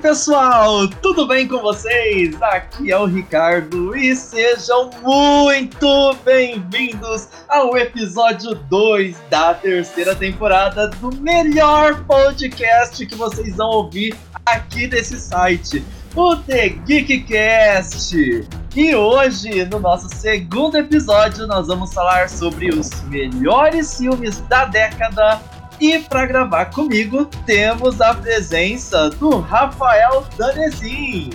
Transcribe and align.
Pessoal, 0.00 0.88
tudo 0.88 1.26
bem 1.26 1.46
com 1.46 1.58
vocês? 1.58 2.34
Aqui 2.40 2.90
é 2.90 2.96
o 2.96 3.04
Ricardo 3.04 3.94
e 3.94 4.16
sejam 4.16 4.88
muito 5.02 6.16
bem-vindos 6.24 7.28
ao 7.46 7.76
episódio 7.76 8.54
2 8.54 9.14
da 9.28 9.52
terceira 9.52 10.16
temporada 10.16 10.88
do 10.88 11.14
melhor 11.16 12.02
podcast 12.06 13.04
que 13.04 13.14
vocês 13.14 13.56
vão 13.56 13.68
ouvir 13.68 14.16
aqui 14.46 14.86
nesse 14.86 15.20
site, 15.20 15.84
o 16.16 16.34
The 16.34 16.70
Geekcast. 16.70 18.48
E 18.74 18.94
hoje, 18.94 19.66
no 19.66 19.80
nosso 19.80 20.08
segundo 20.16 20.78
episódio, 20.78 21.46
nós 21.46 21.66
vamos 21.66 21.92
falar 21.92 22.30
sobre 22.30 22.70
os 22.70 23.02
melhores 23.02 23.98
filmes 23.98 24.38
da 24.48 24.64
década 24.64 25.38
e 25.80 25.98
para 25.98 26.26
gravar 26.26 26.66
comigo, 26.66 27.24
temos 27.46 28.00
a 28.00 28.14
presença 28.14 29.08
do 29.10 29.40
Rafael 29.40 30.24
Danezin. 30.36 31.30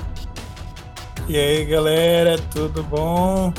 E 1.27 1.35
aí, 1.35 1.65
galera, 1.65 2.37
tudo 2.51 2.83
bom? 2.83 3.51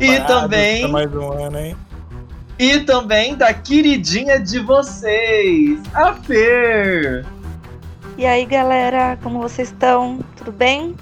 e 0.00 0.20
também. 0.22 0.88
mais 0.88 1.14
um 1.14 1.32
ano, 1.32 1.58
hein? 1.58 1.76
E 2.58 2.80
também 2.80 3.36
da 3.36 3.54
queridinha 3.54 4.40
de 4.40 4.58
vocês, 4.58 5.80
a 5.94 6.12
Fer. 6.14 7.24
E 8.18 8.26
aí, 8.26 8.44
galera, 8.44 9.16
como 9.22 9.40
vocês 9.40 9.68
estão? 9.68 10.18
Tudo 10.36 10.50
bem? 10.50 10.96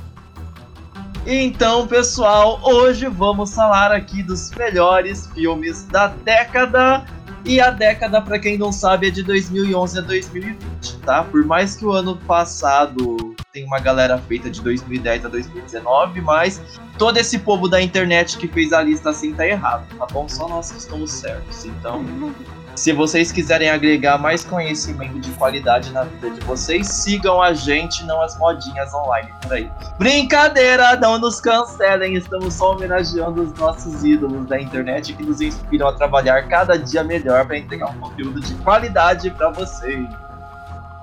Então, 1.27 1.87
pessoal, 1.87 2.61
hoje 2.63 3.07
vamos 3.07 3.55
falar 3.55 3.93
aqui 3.93 4.23
dos 4.23 4.51
melhores 4.53 5.27
filmes 5.29 5.85
da 5.85 6.09
década 6.09 7.05
e 7.45 7.61
a 7.61 7.71
década, 7.71 8.21
para 8.21 8.39
quem 8.39 8.59
não 8.59 8.73
sabe, 8.73 9.09
é 9.09 9.11
de 9.11 9.23
2011 9.23 9.99
a 9.99 10.03
2020, 10.03 10.99
tá? 10.99 11.25
Por 11.25 11.45
mais 11.45 11.77
que 11.77 11.85
o 11.85 11.93
ano 11.93 12.17
passado 12.17 13.35
tem 13.53 13.65
uma 13.65 13.81
galera 13.81 14.19
feita 14.19 14.51
de 14.51 14.61
2010 14.61 15.25
a 15.25 15.29
2019, 15.29 16.21
mas 16.21 16.63
todo 16.99 17.17
esse 17.17 17.39
povo 17.39 17.69
da 17.69 17.81
internet 17.81 18.39
que 18.39 18.47
fez 18.47 18.73
a 18.73 18.83
lista 18.83 19.11
assim 19.11 19.33
tá 19.33 19.47
errado, 19.47 19.87
tá 19.99 20.07
bom? 20.07 20.29
Só 20.29 20.49
nós 20.49 20.71
que 20.71 20.79
estamos 20.79 21.11
certos. 21.11 21.65
Então, 21.65 22.05
se 22.75 22.93
vocês 22.93 23.31
quiserem 23.31 23.69
agregar 23.69 24.19
mais 24.19 24.45
conhecimento 24.45 25.19
de 25.21 25.31
qualidade 25.33 25.93
na 25.93 26.05
vida 26.05 26.31
de 26.31 26.41
vocês, 26.41 26.87
sigam 26.89 27.43
a 27.43 27.53
gente, 27.53 28.05
não 28.05 28.21
as 28.23 28.39
modinhas 28.39 28.93
online 28.95 29.29
por 29.43 29.53
aí. 29.53 29.71
Brincadeira, 29.99 30.97
não 30.97 31.19
nos 31.19 31.41
cancelem, 31.41 32.15
estamos 32.15 32.55
só 32.55 32.73
homenageando 32.73 33.43
os 33.43 33.55
nossos 33.55 34.05
ídolos 34.05 34.47
da 34.47 34.61
internet 34.61 35.13
que 35.13 35.23
nos 35.23 35.41
inspiram 35.41 35.89
a 35.89 35.93
trabalhar 35.93 36.49
cada 36.49 36.79
dia 36.79 37.05
melhor 37.05 37.47
para 37.47 37.59
entregar 37.59 37.91
um 37.91 38.01
conteúdo 38.01 38.41
de 38.41 38.55
qualidade 38.57 39.31
para 39.31 39.51
vocês. 39.51 40.09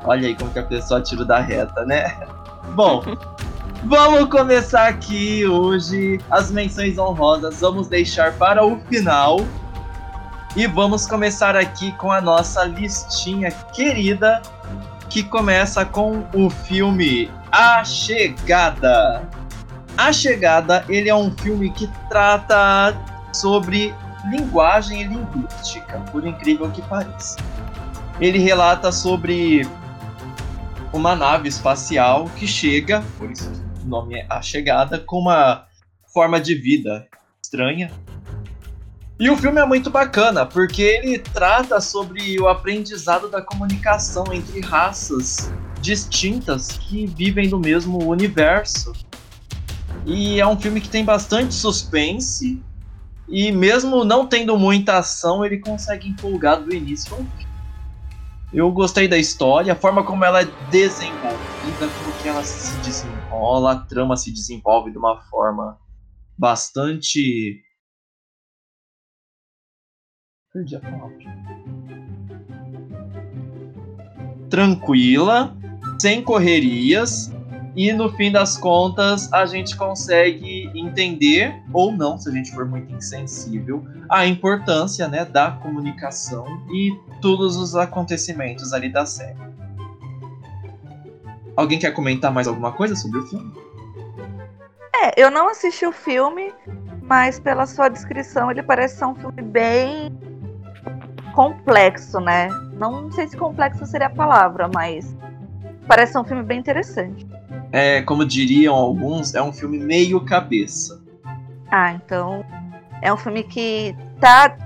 Olha 0.04 0.28
aí 0.28 0.36
como 0.36 0.52
que 0.52 0.60
a 0.60 0.64
pessoa 0.64 1.02
tira 1.02 1.26
da 1.26 1.40
reta, 1.40 1.86
né? 1.86 2.18
Bom, 2.74 3.04
vamos 3.84 4.30
começar 4.30 4.88
aqui 4.88 5.46
hoje 5.46 6.20
as 6.30 6.52
menções 6.52 6.98
honrosas. 6.98 7.60
Vamos 7.60 7.88
deixar 7.88 8.34
para 8.34 8.66
o 8.66 8.80
final 8.90 9.40
e 10.56 10.66
vamos 10.68 11.06
começar 11.06 11.56
aqui 11.56 11.92
com 11.94 12.12
a 12.12 12.22
nossa 12.22 12.64
listinha 12.64 13.52
querida, 13.52 14.42
que 15.10 15.24
começa 15.24 15.86
com 15.86 16.26
o 16.34 16.50
filme 16.50 17.32
A 17.52 17.84
Chegada. 17.84 19.28
A 19.98 20.12
Chegada, 20.12 20.86
ele 20.90 21.10
é 21.10 21.16
um 21.16 21.32
filme 21.32 21.72
que 21.72 21.88
trata 22.10 22.96
sobre 23.34 23.94
linguagem 24.30 25.02
e 25.02 25.04
linguística, 25.06 26.00
por 26.12 26.26
incrível 26.26 26.70
que 26.72 26.82
pareça. 26.84 27.38
Ele 28.20 28.40
relata 28.40 28.92
sobre 28.92 29.68
uma 30.92 31.16
nave 31.16 31.48
espacial 31.48 32.26
que 32.36 32.48
chega, 32.48 33.04
por 33.18 33.32
isso 33.32 33.52
o 33.84 33.88
nome 33.88 34.16
é 34.20 34.26
A 34.30 34.42
Chegada, 34.42 35.00
com 35.00 35.20
uma 35.20 35.66
forma 36.14 36.42
de 36.42 36.56
vida 36.56 37.08
estranha, 37.42 37.92
e 39.20 39.30
o 39.30 39.38
filme 39.38 39.60
é 39.60 39.66
muito 39.66 39.90
bacana, 39.90 40.46
porque 40.46 40.82
ele 40.82 41.18
trata 41.18 41.82
sobre 41.82 42.40
o 42.40 42.48
aprendizado 42.48 43.28
da 43.28 43.42
comunicação 43.42 44.26
entre 44.32 44.62
raças 44.62 45.52
distintas 45.82 46.68
que 46.68 47.08
vivem 47.08 47.48
no 47.48 47.60
mesmo 47.60 48.08
universo. 48.08 48.94
E 50.06 50.40
é 50.40 50.48
um 50.48 50.60
filme 50.60 50.80
que 50.80 50.90
tem 50.90 51.04
bastante 51.04 51.54
suspense, 51.54 52.62
e 53.28 53.52
mesmo 53.52 54.06
não 54.06 54.28
tendo 54.28 54.58
muita 54.58 55.00
ação, 55.00 55.44
ele 55.44 55.58
consegue 55.58 56.08
empolgar 56.08 56.62
do 56.62 56.74
início 56.74 57.14
ao 57.14 57.20
fim. 57.20 57.48
Eu 58.54 58.72
gostei 58.72 59.08
da 59.08 59.18
história, 59.18 59.74
a 59.74 59.76
forma 59.76 60.04
como 60.04 60.24
ela 60.24 60.42
é 60.42 60.48
desenvolvida, 60.70 61.38
como 61.80 62.14
que 62.22 62.30
ela 62.30 62.44
se 62.44 62.74
desenrola, 62.78 63.74
a 63.74 63.76
trama 63.78 64.16
se 64.16 64.32
desenvolve 64.32 64.92
de 64.92 64.98
uma 64.98 65.20
forma 65.24 65.78
bastante 66.38 67.62
Perdi 70.54 70.76
a 70.76 70.80
palavra. 70.80 71.18
Tranquila, 74.50 75.56
sem 76.00 76.24
correrias, 76.24 77.32
e 77.76 77.94
no 77.94 78.12
fim 78.16 78.32
das 78.32 78.58
contas 78.58 79.32
a 79.32 79.46
gente 79.46 79.78
consegue 79.78 80.72
entender, 80.74 81.62
ou 81.72 81.92
não, 81.92 82.18
se 82.18 82.28
a 82.28 82.32
gente 82.32 82.52
for 82.52 82.66
muito 82.66 82.92
insensível, 82.92 83.86
a 84.10 84.26
importância 84.26 85.08
né, 85.08 85.26
da 85.26 85.52
comunicação 85.52 86.46
e 86.72 86.92
todos 87.22 87.56
os 87.56 87.76
acontecimentos 87.76 88.74
ali 88.74 88.90
da 88.90 89.06
série. 89.06 89.38
Alguém 91.56 91.78
quer 91.78 91.92
comentar 91.92 92.32
mais 92.32 92.48
alguma 92.48 92.72
coisa 92.72 92.96
sobre 92.96 93.20
o 93.20 93.28
filme? 93.28 93.54
É, 95.04 95.22
eu 95.22 95.30
não 95.30 95.50
assisti 95.50 95.86
o 95.86 95.92
filme, 95.92 96.52
mas 97.04 97.40
pela 97.40 97.66
sua 97.68 97.90
descrição 97.90 98.50
ele 98.50 98.64
parece 98.64 98.98
ser 98.98 99.06
um 99.06 99.16
filme 99.16 99.42
bem 99.42 100.18
complexo, 101.38 102.20
né? 102.20 102.50
Não 102.74 103.12
sei 103.12 103.28
se 103.28 103.38
complexo 103.38 103.86
seria 103.86 104.08
a 104.08 104.10
palavra, 104.10 104.68
mas 104.74 105.16
parece 105.88 106.18
um 106.18 106.24
filme 106.24 106.42
bem 106.42 106.58
interessante. 106.58 107.28
É, 107.72 108.02
como 108.02 108.26
diriam 108.26 108.74
alguns, 108.74 109.36
é 109.36 109.42
um 109.44 109.54
filme 109.54 109.78
meio 109.78 110.20
cabeça. 110.26 111.00
Ah, 111.70 111.94
então 111.94 112.44
é 113.04 113.14
um 113.14 113.18
filme 113.18 113.44
que 113.44 113.96
tá 114.20 114.58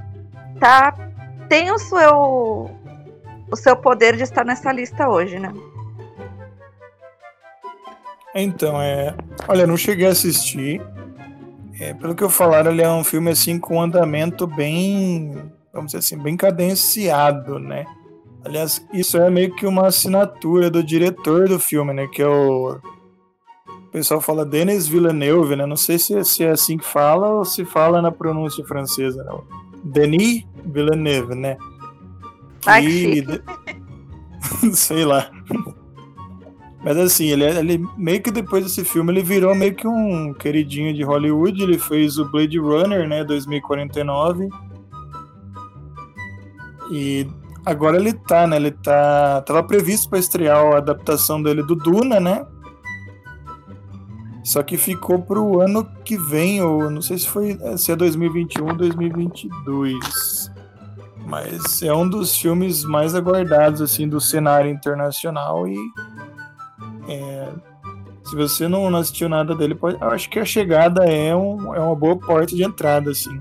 tá 0.62 0.96
tem 1.50 1.70
o 1.72 1.78
seu 1.78 2.72
o 3.52 3.56
seu 3.58 3.76
poder 3.76 4.16
de 4.16 4.24
estar 4.24 4.46
nessa 4.46 4.72
lista 4.72 5.10
hoje, 5.10 5.40
né? 5.40 5.52
Então, 8.34 8.82
é, 8.82 9.14
olha, 9.46 9.68
não 9.68 9.76
cheguei 9.76 10.08
a 10.08 10.12
assistir. 10.12 10.82
É, 11.78 11.94
pelo 11.94 12.16
que 12.16 12.24
eu 12.24 12.30
falar, 12.30 12.66
ele 12.66 12.82
é 12.82 12.90
um 12.90 13.04
filme 13.04 13.30
assim 13.30 13.60
com 13.60 13.76
um 13.76 13.82
andamento 13.82 14.48
bem 14.48 15.52
vamos 15.74 15.92
dizer 15.92 16.00
assim, 16.00 16.18
bem 16.18 16.36
cadenciado, 16.36 17.60
né? 17.60 17.86
Aliás, 18.44 18.86
isso 18.92 19.18
é 19.18 19.30
meio 19.30 19.56
que 19.56 19.66
uma 19.66 19.88
assinatura 19.88 20.70
do 20.70 20.84
diretor 20.84 21.48
do 21.48 21.60
filme, 21.60 21.94
né? 21.94 22.08
Que 22.08 22.22
é 22.22 22.28
o. 22.28 22.80
O 23.68 23.92
pessoal 23.92 24.22
fala 24.22 24.46
Denis 24.46 24.88
Villeneuve, 24.88 25.56
né? 25.56 25.66
Não 25.66 25.76
sei 25.76 26.00
se, 26.00 26.24
se 26.24 26.44
é 26.44 26.52
assim 26.52 26.78
que 26.78 26.86
fala 26.86 27.28
ou 27.28 27.46
se 27.46 27.66
fala 27.66 28.02
na 28.02 28.12
pronúncia 28.12 28.64
francesa, 28.66 29.24
né? 29.24 29.32
Denis 29.84 30.46
Villeneuve, 30.66 31.36
né? 31.36 31.58
Que... 32.62 32.70
Ai, 32.70 32.84
que 32.84 33.26
sei 34.74 35.06
lá. 35.06 35.30
Mas 36.84 36.98
assim, 36.98 37.28
ele, 37.28 37.44
ele 37.44 37.86
meio 37.98 38.22
que 38.22 38.32
depois 38.32 38.64
desse 38.64 38.84
filme 38.84 39.12
ele 39.12 39.22
virou 39.22 39.54
meio 39.54 39.76
que 39.76 39.88
um 39.88 40.34
queridinho 40.34 40.94
de 40.94 41.04
Hollywood. 41.04 41.62
Ele 41.62 41.78
fez 41.78 42.18
o 42.18 42.26
Blade 42.32 42.58
Runner, 42.58 43.08
né? 43.08 43.24
2049 43.24 44.50
e 46.92 47.28
agora 47.66 47.98
ele 47.98 48.14
tá, 48.14 48.46
né? 48.46 48.58
Ele 48.58 48.72
tá. 48.72 49.42
Tava 49.42 49.64
previsto 49.64 50.10
para 50.10 50.20
estrear 50.20 50.58
a 50.58 50.78
adaptação 50.78 51.42
dele 51.42 51.64
do 51.64 51.76
Duna, 51.76 52.20
né? 52.20 52.46
Só 54.44 54.62
que 54.64 54.76
ficou 54.76 55.22
pro 55.22 55.62
ano 55.62 55.88
que 56.04 56.18
vem, 56.18 56.62
ou 56.62 56.90
não 56.90 57.02
sei 57.02 57.18
se 57.18 57.30
foi 57.30 57.58
se 57.78 57.92
é 57.92 57.96
2021 57.96 58.68
ou 58.68 58.76
2022. 58.76 60.52
Mas 61.26 61.82
é 61.82 61.94
um 61.94 62.10
dos 62.10 62.36
filmes 62.36 62.84
mais 62.84 63.16
aguardados 63.16 63.82
assim 63.82 64.10
do 64.10 64.20
cenário 64.20 64.70
internacional 64.70 65.68
e 65.68 65.78
é, 67.08 67.50
se 68.26 68.36
você 68.36 68.68
não 68.68 68.94
assistiu 68.96 69.30
nada 69.30 69.56
dele, 69.56 69.76
pode, 69.76 69.98
acho 70.02 70.30
que 70.30 70.40
a 70.40 70.46
chegada 70.46 71.06
é, 71.06 71.36
um, 71.36 71.76
é 71.76 71.80
uma 71.80 71.96
boa 71.96 72.18
porta 72.18 72.56
de 72.56 72.64
entrada 72.64 73.12
assim. 73.12 73.40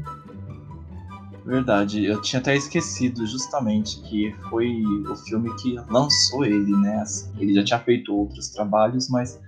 Verdade, 1.50 2.05
eu 2.05 2.23
tinha 2.23 2.38
até 2.38 2.55
esquecido 2.55 3.26
justamente 3.26 4.00
que 4.02 4.32
foi 4.49 4.85
o 5.11 5.17
filme 5.17 5.52
que 5.56 5.75
lançou 5.91 6.44
ele, 6.44 6.70
né? 6.76 7.02
Ele 7.37 7.52
já 7.52 7.64
tinha 7.64 7.81
feito 7.81 8.14
outros 8.14 8.50
trabalhos, 8.50 9.11
mas 9.11 9.41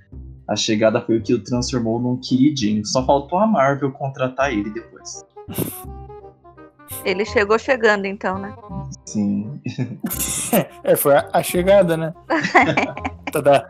a 0.48 0.56
chegada 0.56 1.00
foi 1.00 1.18
o 1.18 1.22
que 1.22 1.32
o 1.32 1.38
transformou 1.38 2.00
num 2.00 2.16
queridinho. 2.16 2.84
Só 2.84 3.06
faltou 3.06 3.38
a 3.38 3.46
Marvel 3.46 3.92
contratar 3.92 4.52
ele 4.52 4.70
depois. 4.70 5.24
Ele 7.06 7.24
chegou 7.24 7.58
chegando, 7.58 8.04
então, 8.04 8.38
né? 8.38 8.54
Sim. 9.06 9.60
é, 10.84 10.94
foi 10.94 11.16
a, 11.16 11.28
a 11.32 11.42
chegada, 11.42 11.96
né? 11.96 12.12
Tadá. 13.32 13.66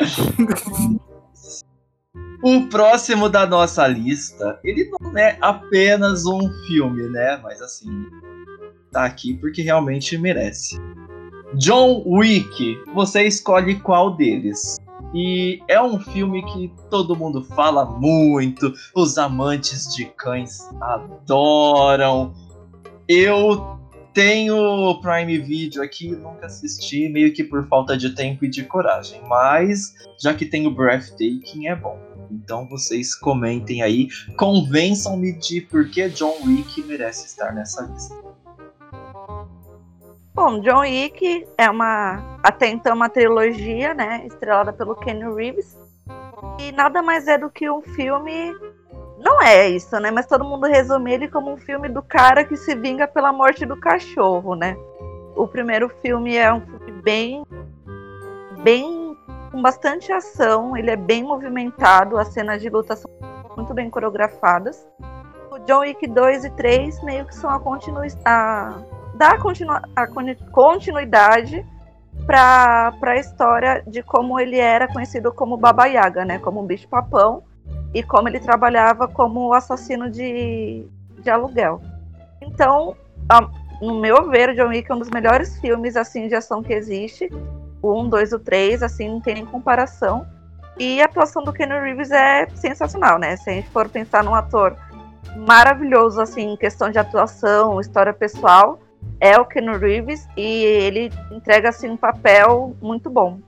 O 2.42 2.68
próximo 2.68 3.28
da 3.28 3.46
nossa 3.46 3.86
lista, 3.86 4.58
ele 4.64 4.90
não 5.00 5.16
é 5.16 5.38
apenas 5.40 6.26
um 6.26 6.40
filme, 6.66 7.08
né? 7.08 7.38
Mas 7.40 7.62
assim, 7.62 8.06
tá 8.90 9.04
aqui 9.04 9.34
porque 9.34 9.62
realmente 9.62 10.18
merece. 10.18 10.76
John 11.54 12.02
Wick, 12.04 12.78
você 12.94 13.24
escolhe 13.26 13.78
qual 13.78 14.16
deles? 14.16 14.76
E 15.14 15.62
é 15.68 15.80
um 15.80 16.00
filme 16.00 16.42
que 16.52 16.72
todo 16.90 17.14
mundo 17.14 17.44
fala 17.44 17.84
muito, 17.84 18.72
os 18.94 19.18
amantes 19.18 19.94
de 19.94 20.06
cães 20.06 20.68
adoram. 20.80 22.32
Eu 23.06 23.78
tenho 24.14 25.00
Prime 25.00 25.38
Video 25.38 25.82
aqui, 25.82 26.10
nunca 26.10 26.46
assisti, 26.46 27.08
meio 27.08 27.32
que 27.32 27.44
por 27.44 27.66
falta 27.68 27.96
de 27.96 28.10
tempo 28.14 28.44
e 28.44 28.48
de 28.48 28.64
coragem, 28.64 29.20
mas 29.28 29.94
já 30.20 30.34
que 30.34 30.46
tem 30.46 30.66
o 30.66 30.70
Breathtaking 30.70 31.66
é 31.66 31.76
bom. 31.76 31.98
Então 32.32 32.66
vocês 32.66 33.14
comentem 33.14 33.82
aí, 33.82 34.08
convençam-me 34.36 35.32
de 35.32 35.60
por 35.60 35.88
que 35.90 36.08
John 36.08 36.34
Wick 36.46 36.82
merece 36.82 37.26
estar 37.26 37.52
nessa 37.52 37.82
lista. 37.82 38.14
Bom, 40.34 40.60
John 40.60 40.80
Wick 40.80 41.46
é 41.58 41.68
uma 41.68 42.38
até 42.42 42.68
então 42.68 42.96
uma 42.96 43.10
trilogia, 43.10 43.92
né, 43.92 44.26
estrelada 44.26 44.72
pelo 44.72 44.96
Kenny 44.96 45.30
Reeves. 45.34 45.76
E 46.58 46.72
nada 46.72 47.02
mais 47.02 47.28
é 47.28 47.36
do 47.36 47.50
que 47.50 47.68
um 47.68 47.82
filme 47.82 48.54
não 49.18 49.40
é 49.40 49.68
isso, 49.68 49.94
né? 50.00 50.10
Mas 50.10 50.26
todo 50.26 50.44
mundo 50.44 50.66
resume 50.66 51.12
ele 51.12 51.28
como 51.28 51.52
um 51.52 51.56
filme 51.56 51.88
do 51.88 52.02
cara 52.02 52.44
que 52.44 52.56
se 52.56 52.74
vinga 52.74 53.06
pela 53.06 53.32
morte 53.32 53.66
do 53.66 53.76
cachorro, 53.76 54.54
né? 54.56 54.76
O 55.36 55.46
primeiro 55.46 55.88
filme 56.00 56.34
é 56.34 56.52
um 56.52 56.60
filme 56.60 57.02
bem 57.02 57.44
bem 58.62 59.01
com 59.52 59.60
bastante 59.60 60.10
ação, 60.10 60.74
ele 60.76 60.90
é 60.90 60.96
bem 60.96 61.22
movimentado, 61.22 62.16
as 62.16 62.28
cenas 62.28 62.62
de 62.62 62.70
luta 62.70 62.96
são 62.96 63.10
muito 63.54 63.74
bem 63.74 63.90
coreografadas. 63.90 64.88
O 65.50 65.58
John 65.60 65.80
Wick 65.80 66.06
2 66.06 66.46
e 66.46 66.50
3 66.50 67.04
meio 67.04 67.26
que 67.26 67.34
são 67.34 67.50
a, 67.50 67.60
continu 67.60 68.00
a 68.24 68.82
dar 69.14 69.38
continu 69.38 69.72
a 69.72 70.06
continuidade 70.50 71.64
para 72.26 72.92
a 73.02 73.16
história 73.16 73.84
de 73.86 74.02
como 74.02 74.40
ele 74.40 74.58
era 74.58 74.88
conhecido 74.88 75.30
como 75.30 75.58
Baba 75.58 75.84
Yaga, 75.84 76.24
né? 76.24 76.38
Como 76.38 76.62
um 76.62 76.66
bicho 76.66 76.88
papão 76.88 77.42
e 77.92 78.02
como 78.02 78.28
ele 78.28 78.40
trabalhava 78.40 79.06
como 79.06 79.52
assassino 79.52 80.10
de, 80.10 80.86
de 81.18 81.28
aluguel. 81.28 81.82
Então, 82.40 82.96
a, 83.28 83.42
no 83.82 84.00
meu 84.00 84.30
ver, 84.30 84.54
John 84.54 84.68
Wick 84.68 84.90
é 84.90 84.94
um 84.94 84.98
dos 84.98 85.10
melhores 85.10 85.58
filmes 85.58 85.94
assim 85.94 86.26
de 86.26 86.34
ação 86.34 86.62
que 86.62 86.72
existe. 86.72 87.28
O 87.82 88.00
1, 88.00 88.08
2 88.08 88.32
e 88.32 88.34
o 88.36 88.38
3, 88.38 88.82
assim, 88.82 89.08
não 89.08 89.20
tem 89.20 89.34
nem 89.34 89.44
comparação. 89.44 90.24
E 90.78 91.02
a 91.02 91.04
atuação 91.04 91.42
do 91.42 91.52
Ken 91.52 91.66
Reeves 91.66 92.10
é 92.10 92.48
sensacional, 92.54 93.18
né? 93.18 93.36
Se 93.36 93.50
a 93.50 93.52
gente 93.52 93.68
for 93.70 93.88
pensar 93.88 94.24
num 94.24 94.34
ator 94.34 94.76
maravilhoso, 95.36 96.20
assim, 96.20 96.52
em 96.52 96.56
questão 96.56 96.90
de 96.90 96.98
atuação, 96.98 97.80
história 97.80 98.12
pessoal, 98.12 98.80
é 99.20 99.38
o 99.38 99.44
Ken 99.44 99.78
Reeves 99.78 100.26
e 100.36 100.64
ele 100.64 101.10
entrega, 101.30 101.68
assim, 101.68 101.90
um 101.90 101.96
papel 101.96 102.76
muito 102.80 103.10
bom. 103.10 103.38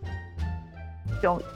John 1.20 1.36
Wick. 1.36 1.54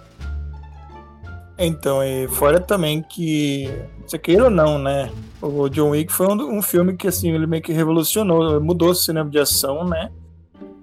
Então, 1.59 2.05
e 2.05 2.29
fora 2.29 2.61
também 2.61 3.03
que, 3.03 3.69
você 4.07 4.19
queira 4.19 4.45
ou 4.45 4.51
não, 4.51 4.79
né? 4.79 5.11
O 5.43 5.69
John 5.69 5.91
Wick 5.91 6.13
foi 6.13 6.29
um, 6.29 6.59
um 6.59 6.63
filme 6.63 6.97
que, 6.97 7.09
assim, 7.09 7.33
ele 7.33 7.47
meio 7.47 7.63
que 7.63 7.73
revolucionou, 7.73 8.61
mudou 8.61 8.91
o 8.91 8.95
cinema 8.95 9.29
de 9.29 9.39
ação, 9.39 9.85
né? 9.85 10.11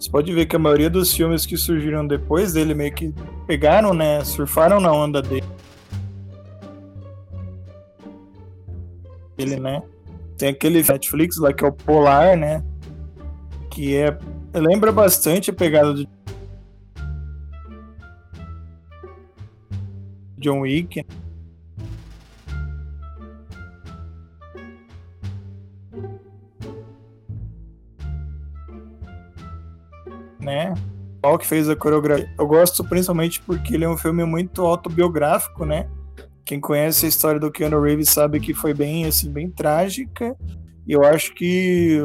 Você 0.05 0.11
pode 0.11 0.31
ver 0.31 0.45
que 0.45 0.55
a 0.55 0.59
maioria 0.59 0.87
dos 0.87 1.11
filmes 1.11 1.47
que 1.47 1.57
surgiram 1.57 2.05
depois 2.05 2.53
dele 2.53 2.75
meio 2.75 2.93
que 2.93 3.11
pegaram, 3.47 3.91
né? 3.91 4.23
Surfaram 4.23 4.79
na 4.79 4.93
onda 4.93 5.19
dele. 5.19 5.43
Ele, 9.35 9.59
né? 9.59 9.81
Tem 10.37 10.49
aquele 10.49 10.83
Netflix 10.83 11.37
lá 11.37 11.51
que 11.51 11.65
é 11.65 11.67
o 11.67 11.71
Polar, 11.71 12.37
né? 12.37 12.63
Que 13.71 13.95
é. 13.95 14.15
Lembra 14.53 14.91
bastante 14.91 15.49
a 15.49 15.53
pegada 15.53 15.91
do 15.91 16.07
John 20.37 20.59
Wick. 20.59 21.03
Né? 30.45 30.73
Qual 31.21 31.39
que 31.39 31.47
fez 31.47 31.67
a 31.67 31.75
coreografia? 31.75 32.31
Eu 32.37 32.45
gosto 32.45 32.83
principalmente 32.83 33.41
porque 33.41 33.73
ele 33.73 33.83
é 33.83 33.89
um 33.89 33.97
filme 33.97 34.23
muito 34.23 34.61
autobiográfico, 34.61 35.65
né? 35.65 35.89
Quem 36.45 36.59
conhece 36.59 37.07
a 37.07 37.09
história 37.09 37.39
do 37.39 37.51
Keanu 37.51 37.81
Reeves 37.81 38.09
sabe 38.09 38.39
que 38.39 38.53
foi 38.53 38.75
bem 38.75 39.05
assim, 39.05 39.31
bem 39.31 39.49
trágica. 39.49 40.35
E 40.87 40.91
eu 40.91 41.03
acho 41.03 41.33
que, 41.33 41.99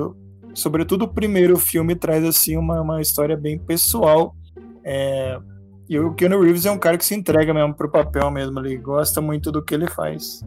sobretudo, 0.55 1.03
o 1.03 1.09
primeiro 1.09 1.59
filme 1.59 1.95
traz 1.95 2.25
assim 2.25 2.57
uma, 2.57 2.81
uma 2.81 3.03
história 3.03 3.37
bem 3.37 3.59
pessoal. 3.59 4.35
É, 4.83 5.39
e 5.87 5.99
o 5.99 6.15
Keanu 6.15 6.41
Reeves 6.41 6.65
é 6.65 6.71
um 6.71 6.79
cara 6.79 6.97
que 6.97 7.05
se 7.05 7.15
entrega 7.15 7.53
mesmo 7.53 7.75
pro 7.75 7.91
papel 7.91 8.31
mesmo, 8.31 8.59
ele 8.61 8.79
gosta 8.79 9.21
muito 9.21 9.53
do 9.53 9.63
que 9.63 9.75
ele 9.75 9.87
faz. 9.87 10.41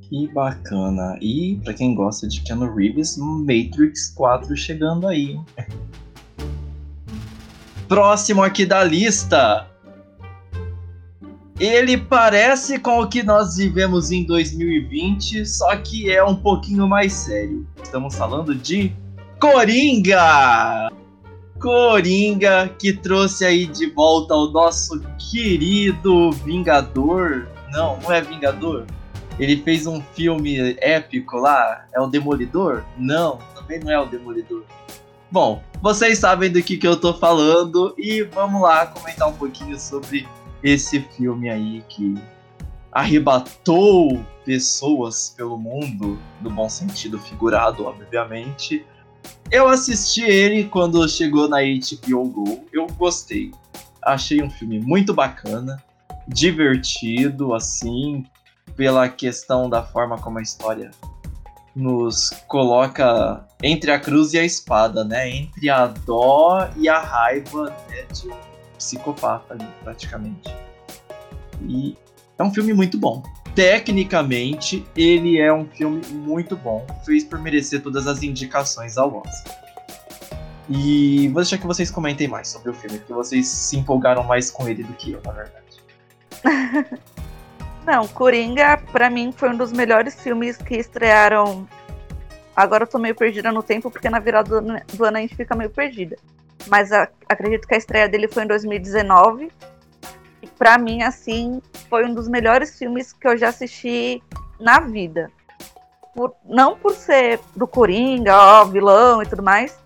Que 0.00 0.28
bacana. 0.32 1.18
E 1.20 1.60
para 1.62 1.74
quem 1.74 1.94
gosta 1.94 2.26
de 2.26 2.40
Keanu 2.42 2.74
Reeves, 2.74 3.18
Matrix 3.18 4.14
4 4.14 4.56
chegando 4.56 5.06
aí. 5.06 5.36
Próximo 7.92 8.42
aqui 8.42 8.64
da 8.64 8.82
lista. 8.82 9.66
Ele 11.60 11.98
parece 11.98 12.78
com 12.78 13.00
o 13.00 13.06
que 13.06 13.22
nós 13.22 13.56
vivemos 13.56 14.10
em 14.10 14.24
2020, 14.24 15.44
só 15.44 15.76
que 15.76 16.10
é 16.10 16.24
um 16.24 16.34
pouquinho 16.34 16.88
mais 16.88 17.12
sério. 17.12 17.66
Estamos 17.82 18.14
falando 18.14 18.54
de 18.54 18.96
Coringa! 19.38 20.90
Coringa, 21.60 22.70
que 22.78 22.94
trouxe 22.94 23.44
aí 23.44 23.66
de 23.66 23.90
volta 23.90 24.34
o 24.34 24.50
nosso 24.50 24.98
querido 25.30 26.32
Vingador. 26.32 27.46
Não, 27.70 27.98
não 27.98 28.10
é 28.10 28.22
Vingador. 28.22 28.86
Ele 29.38 29.58
fez 29.58 29.86
um 29.86 30.00
filme 30.14 30.78
épico 30.80 31.36
lá. 31.36 31.84
É 31.94 32.00
o 32.00 32.06
Demolidor? 32.06 32.84
Não, 32.96 33.38
também 33.54 33.80
não 33.80 33.92
é 33.92 34.00
o 34.00 34.06
Demolidor. 34.06 34.64
Bom, 35.32 35.62
vocês 35.80 36.18
sabem 36.18 36.52
do 36.52 36.62
que, 36.62 36.76
que 36.76 36.86
eu 36.86 36.94
tô 36.94 37.14
falando 37.14 37.94
e 37.96 38.22
vamos 38.22 38.60
lá 38.60 38.86
comentar 38.86 39.26
um 39.26 39.32
pouquinho 39.32 39.80
sobre 39.80 40.28
esse 40.62 41.00
filme 41.00 41.48
aí 41.48 41.82
que 41.88 42.14
arrebatou 42.92 44.22
pessoas 44.44 45.32
pelo 45.34 45.56
mundo, 45.56 46.18
no 46.42 46.50
bom 46.50 46.68
sentido 46.68 47.18
figurado, 47.18 47.86
obviamente, 47.86 48.84
eu 49.50 49.68
assisti 49.68 50.20
ele 50.20 50.64
quando 50.64 51.08
chegou 51.08 51.48
na 51.48 51.60
HBO 51.62 52.28
Go. 52.28 52.66
Eu 52.70 52.86
gostei. 52.88 53.52
Achei 54.02 54.42
um 54.42 54.50
filme 54.50 54.80
muito 54.80 55.14
bacana, 55.14 55.82
divertido, 56.28 57.54
assim, 57.54 58.22
pela 58.76 59.08
questão 59.08 59.70
da 59.70 59.82
forma 59.82 60.18
como 60.18 60.38
a 60.38 60.42
história 60.42 60.90
nos 61.74 62.30
coloca 62.46 63.46
entre 63.62 63.90
a 63.90 64.00
cruz 64.00 64.32
e 64.32 64.38
a 64.38 64.44
espada, 64.44 65.04
né? 65.04 65.28
Entre 65.30 65.70
a 65.70 65.86
dó 65.86 66.68
e 66.76 66.88
a 66.88 66.98
raiva 66.98 67.70
né, 67.88 68.02
de 68.12 68.28
um 68.28 68.36
psicopata 68.76 69.54
ali, 69.54 69.68
praticamente. 69.82 70.54
E 71.62 71.96
é 72.38 72.42
um 72.42 72.52
filme 72.52 72.72
muito 72.72 72.98
bom 72.98 73.22
tecnicamente, 73.54 74.86
ele 74.96 75.38
é 75.38 75.52
um 75.52 75.66
filme 75.66 76.00
muito 76.10 76.56
bom. 76.56 76.86
Fez 77.04 77.24
por 77.24 77.38
merecer 77.38 77.82
todas 77.82 78.06
as 78.06 78.22
indicações 78.22 78.96
ao 78.96 79.16
Oscar. 79.16 79.62
E 80.68 81.28
vou 81.28 81.42
deixar 81.42 81.58
que 81.58 81.66
vocês 81.66 81.90
comentem 81.90 82.28
mais 82.28 82.48
sobre 82.48 82.70
o 82.70 82.74
filme, 82.74 82.98
porque 82.98 83.12
vocês 83.12 83.46
se 83.46 83.76
empolgaram 83.76 84.24
mais 84.24 84.50
com 84.50 84.68
ele 84.68 84.82
do 84.82 84.92
que 84.94 85.12
eu, 85.12 85.20
na 85.24 85.32
verdade. 85.32 85.62
Não, 87.84 88.06
Coringa, 88.08 88.78
para 88.92 89.10
mim, 89.10 89.32
foi 89.32 89.50
um 89.50 89.56
dos 89.56 89.72
melhores 89.72 90.14
filmes 90.14 90.56
que 90.56 90.76
estrearam. 90.76 91.66
Agora 92.54 92.84
eu 92.84 92.88
tô 92.88 92.98
meio 92.98 93.14
perdida 93.14 93.50
no 93.50 93.62
tempo, 93.62 93.90
porque 93.90 94.10
na 94.10 94.18
virada 94.18 94.60
do 94.60 95.04
ano 95.04 95.16
a 95.16 95.20
gente 95.20 95.36
fica 95.36 95.54
meio 95.54 95.70
perdida. 95.70 96.16
Mas 96.68 96.92
a, 96.92 97.08
acredito 97.28 97.66
que 97.66 97.74
a 97.74 97.78
estreia 97.78 98.08
dele 98.08 98.28
foi 98.28 98.44
em 98.44 98.46
2019 98.46 99.50
para 100.62 100.78
mim, 100.78 101.02
assim, 101.02 101.60
foi 101.90 102.04
um 102.04 102.14
dos 102.14 102.28
melhores 102.28 102.78
filmes 102.78 103.12
que 103.12 103.26
eu 103.26 103.36
já 103.36 103.48
assisti 103.48 104.22
na 104.60 104.78
vida. 104.78 105.28
Por, 106.14 106.36
não 106.44 106.76
por 106.76 106.92
ser 106.92 107.40
do 107.56 107.66
Coringa, 107.66 108.32
ó, 108.36 108.64
vilão 108.64 109.20
e 109.20 109.26
tudo 109.26 109.42
mais, 109.42 109.76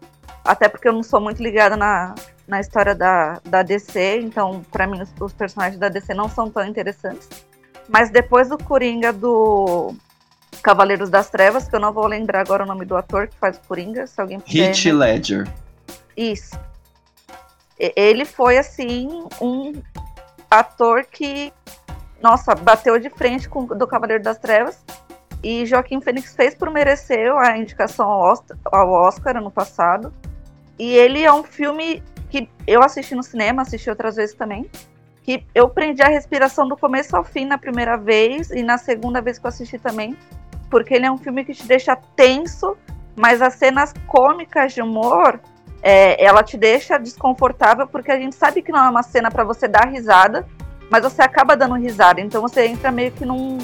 até 0.45 0.69
porque 0.69 0.87
eu 0.87 0.93
não 0.93 1.03
sou 1.03 1.19
muito 1.19 1.43
ligada 1.43 1.79
na, 1.79 2.15
na 2.47 2.61
história 2.61 2.95
da, 2.95 3.41
da 3.45 3.63
DC, 3.63 4.21
então 4.21 4.63
para 4.71 4.87
mim 4.87 5.01
os, 5.01 5.11
os, 5.19 5.33
personagens 5.33 5.79
da 5.79 5.89
DC 5.89 6.13
não 6.13 6.29
são 6.29 6.51
tão 6.51 6.67
interessantes. 6.67 7.27
Mas 7.89 8.11
depois 8.11 8.51
do 8.51 8.59
Coringa 8.59 9.15
do 9.15 9.95
Cavaleiros 10.63 11.11
das 11.11 11.31
Trevas, 11.31 11.69
que 11.69 11.77
eu 11.77 11.81
não 11.81 11.93
vou 11.93 12.07
lembrar 12.07 12.41
agora 12.41 12.65
o 12.65 12.67
nome 12.67 12.85
do 12.85 12.97
ator 12.97 13.29
que 13.29 13.37
faz 13.37 13.57
o 13.57 13.61
Coringa, 13.69 14.07
se 14.07 14.21
alguém 14.21 14.41
puder. 14.41 14.69
Heath 14.69 14.93
Ledger. 14.93 15.49
Isso. 16.17 16.59
Ele 17.79 18.25
foi 18.25 18.57
assim 18.57 19.27
um 19.41 19.75
ator 20.51 21.05
que, 21.05 21.53
nossa, 22.23 22.55
bateu 22.55 22.99
de 22.99 23.11
frente 23.11 23.49
com 23.49 23.67
do 23.67 23.87
Cavaleiro 23.87 24.23
das 24.23 24.39
Trevas. 24.39 24.83
E 25.43 25.67
Joaquim 25.67 26.01
Fênix 26.01 26.35
fez 26.35 26.55
por 26.55 26.71
merecer 26.71 27.31
a 27.37 27.57
indicação 27.57 28.11
ao 28.11 28.21
Oscar, 28.33 28.57
ao 28.65 28.91
Oscar 28.91 29.37
ano 29.37 29.51
passado. 29.51 30.13
E 30.79 30.95
ele 30.97 31.23
é 31.23 31.33
um 31.33 31.45
filme 31.45 32.03
que 32.31 32.49
eu 32.67 32.83
assisti 32.83 33.15
no 33.15 33.23
cinema, 33.23 33.63
assisti 33.63 33.91
outras 33.91 34.17
vezes 34.17 34.35
também. 34.35 34.69
Que 35.23 35.45
eu 35.55 35.69
prendi 35.69 36.03
a 36.03 36.09
respiração 36.09 36.67
do 36.67 36.77
começo 36.77 37.15
ao 37.15 37.25
fim 37.25 37.45
na 37.45 37.59
primeira 37.59 37.97
vez 37.97 38.51
e 38.51 38.63
na 38.63 38.79
segunda 38.79 39.21
vez 39.21 39.39
que 39.39 39.47
eu 39.47 39.49
assisti 39.49 39.79
também. 39.79 40.17
Porque 40.71 40.95
ele 40.95 41.07
é 41.07 41.11
um 41.11 41.19
filme 41.19 41.45
que 41.45 41.55
te 41.55 41.67
deixa 41.67 41.95
tenso, 41.95 42.77
mas 43.15 43.41
as 43.41 43.55
cenas 43.55 43.93
cômicas 44.07 44.73
de 44.73 44.83
humor 44.83 45.41
é, 45.83 46.25
ela 46.25 46.43
te 46.43 46.57
deixa 46.57 46.99
desconfortável 46.99 47.87
porque 47.87 48.11
a 48.11 48.19
gente 48.19 48.35
sabe 48.35 48.63
que 48.63 48.73
não 48.73 48.85
é 48.85 48.91
uma 48.91 49.03
cena 49.03 49.31
para 49.31 49.45
você 49.45 49.69
dar 49.69 49.89
risada, 49.89 50.47
mas 50.91 51.03
você 51.03 51.23
acaba 51.23 51.57
dando 51.57 51.75
risada. 51.75 52.21
Então 52.21 52.43
você 52.43 52.67
entra 52.67 52.91
meio 52.91 53.13
que 53.13 53.25
num, 53.25 53.59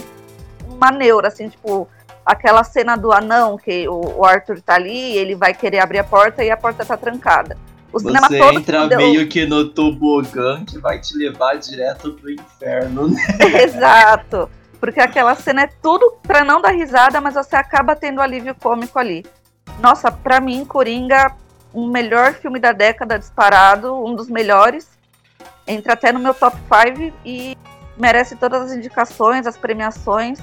numa 0.68 0.90
neura, 0.90 1.28
assim, 1.28 1.48
tipo, 1.48 1.88
aquela 2.24 2.62
cena 2.64 2.96
do 2.96 3.12
anão 3.12 3.56
que 3.56 3.88
o, 3.88 4.20
o 4.20 4.24
Arthur 4.24 4.60
tá 4.60 4.74
ali, 4.74 5.16
ele 5.16 5.34
vai 5.34 5.52
querer 5.54 5.80
abrir 5.80 5.98
a 5.98 6.04
porta 6.04 6.44
e 6.44 6.50
a 6.50 6.56
porta 6.56 6.84
tá 6.84 6.96
trancada. 6.96 7.56
O 7.92 7.98
cinema 7.98 8.26
Você 8.26 8.38
todo 8.38 8.58
entra 8.58 8.86
deu... 8.88 8.98
meio 8.98 9.28
que 9.28 9.44
no 9.44 9.68
tobogã 9.68 10.64
que 10.64 10.78
vai 10.78 10.98
te 10.98 11.16
levar 11.16 11.56
direto 11.56 12.12
pro 12.12 12.30
inferno, 12.30 13.08
né? 13.08 13.20
Exato. 13.62 14.48
Porque 14.82 14.98
aquela 14.98 15.36
cena 15.36 15.62
é 15.62 15.70
tudo 15.80 16.16
pra 16.24 16.42
não 16.42 16.60
dar 16.60 16.72
risada, 16.72 17.20
mas 17.20 17.34
você 17.34 17.54
acaba 17.54 17.94
tendo 17.94 18.20
alívio 18.20 18.52
cômico 18.52 18.98
ali. 18.98 19.24
Nossa, 19.78 20.10
pra 20.10 20.40
mim, 20.40 20.64
Coringa, 20.64 21.36
um 21.72 21.86
melhor 21.86 22.34
filme 22.34 22.58
da 22.58 22.72
década 22.72 23.16
disparado, 23.16 23.94
um 23.94 24.12
dos 24.12 24.28
melhores. 24.28 24.98
Entra 25.68 25.92
até 25.92 26.10
no 26.10 26.18
meu 26.18 26.34
top 26.34 26.56
5 26.56 27.14
e 27.24 27.56
merece 27.96 28.34
todas 28.34 28.60
as 28.62 28.72
indicações, 28.72 29.46
as 29.46 29.56
premiações. 29.56 30.40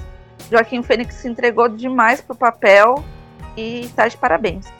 Joaquim 0.50 0.82
Fênix 0.82 1.16
se 1.16 1.28
entregou 1.28 1.68
demais 1.68 2.22
pro 2.22 2.34
papel 2.34 3.04
e 3.58 3.90
tá 3.94 4.08
de 4.08 4.16
parabéns. 4.16 4.72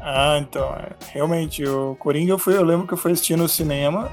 Ah, 0.00 0.38
então, 0.40 0.74
é, 0.74 0.92
realmente, 1.12 1.62
o 1.68 1.94
Coringa 1.96 2.32
eu, 2.32 2.38
fui, 2.38 2.56
eu 2.56 2.64
lembro 2.64 2.86
que 2.86 2.94
eu 2.94 2.98
fui 2.98 3.12
assistir 3.12 3.36
no 3.36 3.46
cinema. 3.46 4.10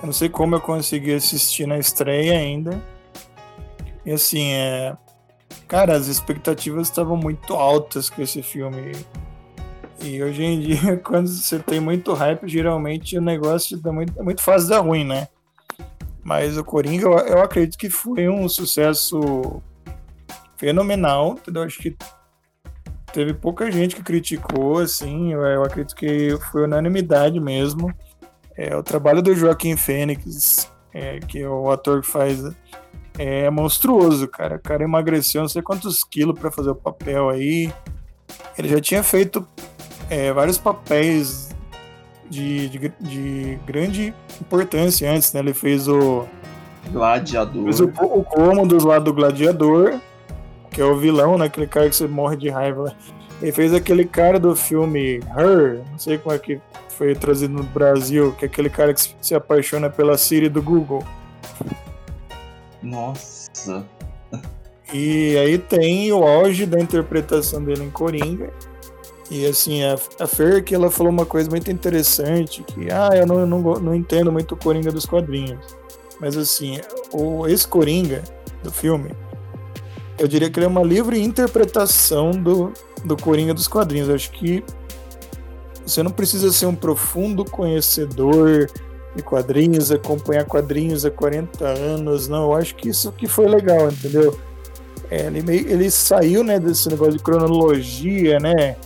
Eu 0.00 0.06
não 0.06 0.14
sei 0.14 0.30
como 0.30 0.54
eu 0.54 0.62
consegui 0.62 1.12
assistir 1.12 1.66
na 1.66 1.76
estreia 1.76 2.38
ainda. 2.38 2.93
E 4.04 4.12
assim, 4.12 4.52
é. 4.52 4.96
Cara, 5.68 5.96
as 5.96 6.08
expectativas 6.08 6.88
estavam 6.88 7.16
muito 7.16 7.54
altas 7.54 8.10
com 8.10 8.20
esse 8.22 8.42
filme. 8.42 8.92
E 10.00 10.22
hoje 10.22 10.42
em 10.42 10.60
dia, 10.60 10.96
quando 10.96 11.28
você 11.28 11.58
tem 11.58 11.80
muito 11.80 12.12
hype, 12.12 12.48
geralmente 12.48 13.16
o 13.16 13.22
negócio 13.22 13.80
é 13.84 13.90
muito, 13.90 14.18
é 14.18 14.22
muito 14.22 14.42
fácil 14.42 14.68
dar 14.68 14.80
ruim, 14.80 15.04
né? 15.04 15.28
Mas 16.22 16.56
o 16.56 16.64
Coringa, 16.64 17.06
eu, 17.06 17.18
eu 17.18 17.42
acredito 17.42 17.78
que 17.78 17.90
foi 17.90 18.28
um 18.28 18.48
sucesso 18.48 19.62
fenomenal, 20.56 21.32
entendeu? 21.32 21.62
Acho 21.62 21.78
que 21.78 21.96
teve 23.12 23.34
pouca 23.34 23.70
gente 23.70 23.94
que 23.94 24.02
criticou, 24.02 24.78
assim, 24.78 25.32
eu, 25.32 25.42
eu 25.42 25.62
acredito 25.62 25.94
que 25.94 26.36
foi 26.50 26.64
unanimidade 26.64 27.38
mesmo. 27.38 27.94
É, 28.56 28.74
o 28.74 28.82
trabalho 28.82 29.20
do 29.20 29.34
Joaquim 29.34 29.76
Fênix, 29.76 30.70
é, 30.92 31.18
que 31.20 31.40
é 31.40 31.48
o 31.48 31.70
ator 31.70 32.00
que 32.00 32.06
faz, 32.06 32.42
é 33.18 33.48
monstruoso, 33.50 34.26
cara. 34.28 34.56
O 34.56 34.60
cara 34.60 34.84
emagreceu 34.84 35.42
não 35.42 35.48
sei 35.48 35.62
quantos 35.62 36.02
quilos 36.02 36.38
para 36.38 36.50
fazer 36.50 36.70
o 36.70 36.74
papel 36.74 37.28
aí. 37.28 37.72
Ele 38.58 38.68
já 38.68 38.80
tinha 38.80 39.02
feito 39.02 39.46
é, 40.10 40.32
vários 40.32 40.58
papéis 40.58 41.54
de, 42.28 42.68
de, 42.68 42.92
de, 43.00 43.58
grande 43.66 44.14
importância 44.40 45.10
antes, 45.10 45.32
né? 45.32 45.40
Ele 45.40 45.54
fez 45.54 45.88
o. 45.88 46.26
Gladiador. 46.90 47.64
Fez 47.64 47.80
o, 47.80 47.86
o 47.86 48.24
Cômodos 48.24 48.84
lá 48.84 48.98
do 48.98 49.12
Gladiador, 49.12 49.98
que 50.70 50.80
é 50.80 50.84
o 50.84 50.96
vilão, 50.96 51.38
né? 51.38 51.46
Aquele 51.46 51.66
cara 51.66 51.88
que 51.88 51.96
você 51.96 52.06
morre 52.06 52.36
de 52.36 52.48
raiva. 52.48 52.94
Ele 53.40 53.52
fez 53.52 53.74
aquele 53.74 54.04
cara 54.04 54.38
do 54.38 54.54
filme 54.54 55.20
Her, 55.36 55.82
não 55.90 55.98
sei 55.98 56.18
como 56.18 56.34
é 56.34 56.38
que 56.38 56.60
foi 56.88 57.14
trazido 57.14 57.52
no 57.52 57.62
Brasil, 57.62 58.32
que 58.38 58.44
é 58.44 58.48
aquele 58.48 58.70
cara 58.70 58.94
que 58.94 59.00
se 59.20 59.34
apaixona 59.34 59.90
pela 59.90 60.16
Siri 60.16 60.48
do 60.48 60.62
Google. 60.62 61.04
Nossa. 62.84 63.84
E 64.92 65.36
aí 65.38 65.58
tem 65.58 66.12
o 66.12 66.22
auge 66.22 66.66
da 66.66 66.78
interpretação 66.78 67.64
dele 67.64 67.84
em 67.84 67.90
Coringa, 67.90 68.52
e 69.30 69.46
assim, 69.46 69.82
a, 69.82 69.96
a 70.20 70.26
Fer 70.26 70.62
que 70.62 70.74
ela 70.74 70.90
falou 70.90 71.10
uma 71.10 71.24
coisa 71.24 71.48
muito 71.48 71.70
interessante, 71.70 72.62
que 72.62 72.90
ah, 72.90 73.10
eu 73.14 73.26
não, 73.26 73.46
não, 73.46 73.60
não 73.60 73.94
entendo 73.94 74.30
muito 74.30 74.54
o 74.54 74.56
Coringa 74.56 74.92
dos 74.92 75.06
quadrinhos. 75.06 75.58
Mas 76.20 76.36
assim, 76.36 76.78
o, 77.10 77.46
esse 77.46 77.66
Coringa 77.66 78.22
do 78.62 78.70
filme, 78.70 79.10
eu 80.18 80.28
diria 80.28 80.50
que 80.50 80.58
ele 80.58 80.66
é 80.66 80.68
uma 80.68 80.82
livre 80.82 81.20
interpretação 81.20 82.30
do, 82.30 82.72
do 83.04 83.16
Coringa 83.16 83.54
dos 83.54 83.66
quadrinhos. 83.66 84.08
Eu 84.08 84.14
acho 84.14 84.30
que 84.30 84.62
você 85.84 86.02
não 86.02 86.10
precisa 86.10 86.52
ser 86.52 86.66
um 86.66 86.74
profundo 86.74 87.44
conhecedor 87.44 88.70
de 89.14 89.22
quadrinhos, 89.22 89.90
acompanhar 89.90 90.44
quadrinhos 90.44 91.04
há 91.04 91.10
40 91.10 91.64
anos, 91.64 92.28
não. 92.28 92.44
Eu 92.44 92.54
acho 92.54 92.74
que 92.74 92.88
isso 92.88 93.12
que 93.12 93.26
foi 93.26 93.46
legal, 93.46 93.88
entendeu? 93.88 94.38
É, 95.10 95.26
ele, 95.26 95.42
meio, 95.42 95.68
ele 95.68 95.90
saiu 95.90 96.42
né, 96.42 96.58
desse 96.58 96.88
negócio 96.88 97.14
de 97.14 97.22
cronologia, 97.22 98.38
né? 98.38 98.76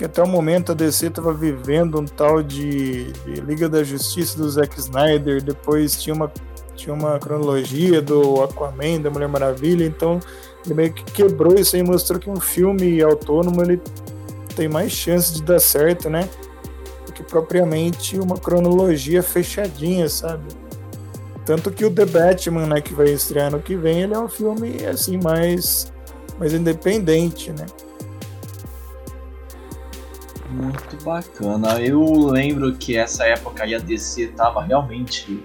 que 0.00 0.04
até 0.06 0.22
o 0.22 0.26
momento 0.26 0.72
a 0.72 0.74
DC 0.74 1.08
estava 1.08 1.30
vivendo 1.30 2.00
um 2.00 2.06
tal 2.06 2.42
de, 2.42 3.12
de, 3.12 3.34
Liga 3.42 3.68
da 3.68 3.84
Justiça 3.84 4.38
do 4.38 4.48
Zack 4.48 4.80
Snyder, 4.80 5.42
depois 5.42 6.00
tinha 6.02 6.14
uma, 6.14 6.32
tinha 6.74 6.94
uma 6.94 7.18
cronologia 7.18 8.00
do 8.00 8.42
Aquaman, 8.42 9.02
da 9.02 9.10
Mulher 9.10 9.28
Maravilha, 9.28 9.84
então 9.84 10.18
ele 10.64 10.72
meio 10.72 10.92
que 10.94 11.04
quebrou 11.04 11.54
isso 11.54 11.76
aí, 11.76 11.82
mostrou 11.82 12.18
que 12.18 12.30
um 12.30 12.40
filme 12.40 13.02
autônomo 13.02 13.60
ele 13.60 13.78
tem 14.56 14.70
mais 14.70 14.90
chance 14.90 15.34
de 15.34 15.42
dar 15.42 15.60
certo, 15.60 16.08
né? 16.08 16.26
Que 17.20 17.22
propriamente 17.22 18.18
uma 18.18 18.38
cronologia 18.38 19.22
fechadinha, 19.22 20.08
sabe? 20.08 20.48
Tanto 21.44 21.70
que 21.70 21.84
o 21.84 21.90
The 21.90 22.06
Batman, 22.06 22.66
né, 22.66 22.80
que 22.80 22.94
vai 22.94 23.10
estrear 23.10 23.50
no 23.50 23.60
que 23.60 23.76
vem, 23.76 24.02
ele 24.02 24.14
é 24.14 24.18
um 24.18 24.28
filme 24.28 24.86
assim 24.86 25.18
mais 25.22 25.92
mais 26.38 26.54
independente, 26.54 27.50
né? 27.50 27.66
Muito 30.48 31.04
bacana. 31.04 31.78
Eu 31.78 32.02
lembro 32.28 32.74
que 32.74 32.96
essa 32.96 33.24
época 33.24 33.64
aí 33.64 33.74
a 33.74 33.78
DC 33.78 34.28
tava 34.28 34.62
realmente 34.62 35.44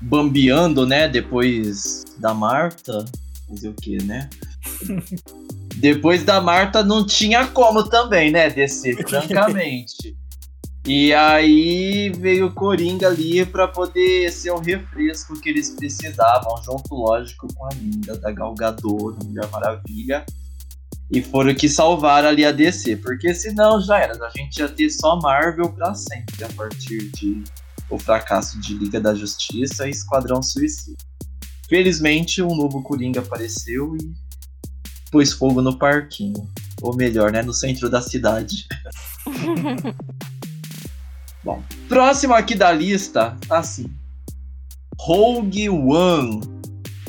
bambeando, 0.00 0.84
né? 0.84 1.08
Depois 1.08 2.04
da 2.18 2.34
Marta. 2.34 3.04
Fazer 3.48 3.68
o 3.68 3.74
que, 3.74 4.02
né? 4.02 4.28
Depois 5.76 6.24
da 6.24 6.40
Marta 6.40 6.82
não 6.82 7.06
tinha 7.06 7.46
como 7.46 7.84
também, 7.84 8.32
né? 8.32 8.50
DC, 8.50 9.04
francamente. 9.06 10.16
E 10.88 11.12
aí 11.12 12.08
veio 12.08 12.46
o 12.46 12.54
Coringa 12.54 13.08
ali 13.08 13.44
para 13.44 13.68
poder 13.68 14.32
ser 14.32 14.52
o 14.52 14.58
refresco 14.58 15.38
que 15.38 15.50
eles 15.50 15.68
precisavam, 15.68 16.56
junto, 16.64 16.94
lógico, 16.94 17.46
com 17.54 17.66
a 17.66 17.74
linda 17.74 18.16
da 18.16 18.32
Galgador, 18.32 19.14
Mulher 19.22 19.46
Maravilha 19.50 20.24
e 21.10 21.20
foram 21.20 21.54
que 21.54 21.68
salvaram 21.68 22.30
ali 22.30 22.42
a 22.42 22.52
DC, 22.52 22.96
porque 22.96 23.34
senão 23.34 23.82
já 23.82 23.98
era, 23.98 24.14
a 24.24 24.30
gente 24.30 24.60
ia 24.60 24.68
ter 24.68 24.88
só 24.88 25.20
Marvel 25.20 25.70
para 25.74 25.94
sempre 25.94 26.42
a 26.42 26.48
partir 26.48 27.10
de 27.12 27.44
o 27.90 27.98
fracasso 27.98 28.58
de 28.58 28.72
Liga 28.72 28.98
da 28.98 29.14
Justiça 29.14 29.86
e 29.86 29.90
Esquadrão 29.90 30.42
Suicida. 30.42 30.96
Felizmente, 31.68 32.40
um 32.40 32.56
novo 32.56 32.82
Coringa 32.82 33.20
apareceu 33.20 33.94
e 33.94 34.10
pôs 35.10 35.32
fogo 35.34 35.60
no 35.60 35.78
parquinho, 35.78 36.48
ou 36.80 36.96
melhor, 36.96 37.30
né, 37.30 37.42
no 37.42 37.52
centro 37.52 37.90
da 37.90 38.00
cidade. 38.00 38.66
Bom, 41.44 41.62
próximo 41.88 42.34
aqui 42.34 42.54
da 42.54 42.72
lista, 42.72 43.36
tá 43.46 43.58
assim. 43.58 43.86
Rogue 44.98 45.68
One 45.70 46.58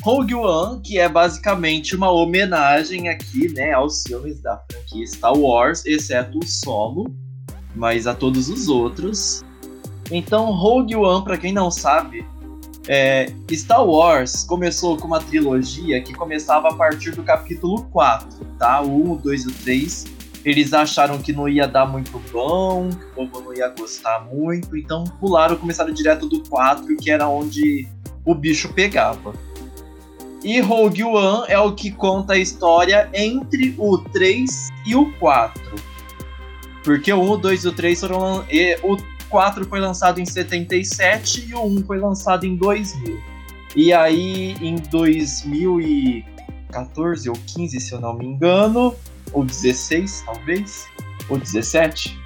Rogue 0.02 0.34
One, 0.34 0.80
que 0.80 0.98
é 0.98 1.08
basicamente 1.08 1.94
uma 1.94 2.10
homenagem 2.10 3.08
aqui, 3.08 3.52
né, 3.52 3.72
aos 3.72 4.02
filmes 4.02 4.40
da 4.40 4.62
franquia 4.70 5.06
Star 5.06 5.36
Wars, 5.36 5.84
exceto 5.84 6.38
o 6.38 6.46
Solo, 6.46 7.14
mas 7.74 8.06
a 8.06 8.14
todos 8.14 8.48
os 8.48 8.68
outros. 8.68 9.44
Então, 10.10 10.52
Rogue 10.52 10.96
One, 10.96 11.22
para 11.22 11.36
quem 11.36 11.52
não 11.52 11.70
sabe, 11.70 12.26
é, 12.88 13.30
Star 13.52 13.84
Wars 13.84 14.42
começou 14.44 14.96
com 14.96 15.06
uma 15.06 15.20
trilogia 15.20 16.00
que 16.00 16.14
começava 16.14 16.68
a 16.68 16.74
partir 16.74 17.10
do 17.10 17.22
capítulo 17.22 17.84
4, 17.90 18.44
tá? 18.58 18.80
O 18.80 19.06
1, 19.06 19.12
o 19.12 19.16
2 19.18 19.44
e 19.44 19.48
o 19.48 19.52
3. 19.52 20.04
Eles 20.44 20.72
acharam 20.72 21.18
que 21.18 21.32
não 21.32 21.48
ia 21.48 21.68
dar 21.68 21.86
muito 21.86 22.20
bom, 22.32 22.88
que 22.88 23.20
o 23.20 23.26
povo 23.26 23.42
não 23.42 23.54
ia 23.54 23.68
gostar 23.68 24.20
muito, 24.20 24.76
então 24.76 25.04
pularam, 25.20 25.56
começaram 25.56 25.92
direto 25.92 26.26
do 26.26 26.42
4, 26.48 26.96
que 26.96 27.10
era 27.10 27.28
onde 27.28 27.86
o 28.24 28.34
bicho 28.34 28.72
pegava. 28.72 29.34
E 30.42 30.58
Rogue 30.60 31.04
One 31.04 31.44
é 31.48 31.58
o 31.58 31.74
que 31.74 31.90
conta 31.90 32.32
a 32.32 32.38
história 32.38 33.10
entre 33.12 33.74
o 33.76 33.98
3 33.98 34.68
e 34.86 34.94
o 34.94 35.12
4. 35.18 35.60
Porque 36.82 37.12
o 37.12 37.20
1, 37.20 37.30
o 37.30 37.36
2 37.36 37.64
e 37.64 37.68
o 37.68 37.72
3 37.72 38.00
foram. 38.00 38.42
E 38.48 38.78
o 38.82 38.96
4 39.28 39.66
foi 39.66 39.80
lançado 39.80 40.18
em 40.18 40.24
77 40.24 41.50
e 41.50 41.54
o 41.54 41.62
1 41.62 41.84
foi 41.84 41.98
lançado 41.98 42.46
em 42.46 42.56
2000. 42.56 43.20
E 43.76 43.92
aí, 43.92 44.56
em 44.62 44.76
2014 44.76 47.28
ou 47.28 47.36
15, 47.54 47.78
se 47.78 47.92
eu 47.92 48.00
não 48.00 48.14
me 48.14 48.24
engano, 48.24 48.94
ou 49.32 49.44
16, 49.44 50.22
talvez, 50.26 50.86
ou 51.28 51.38
17, 51.38 52.18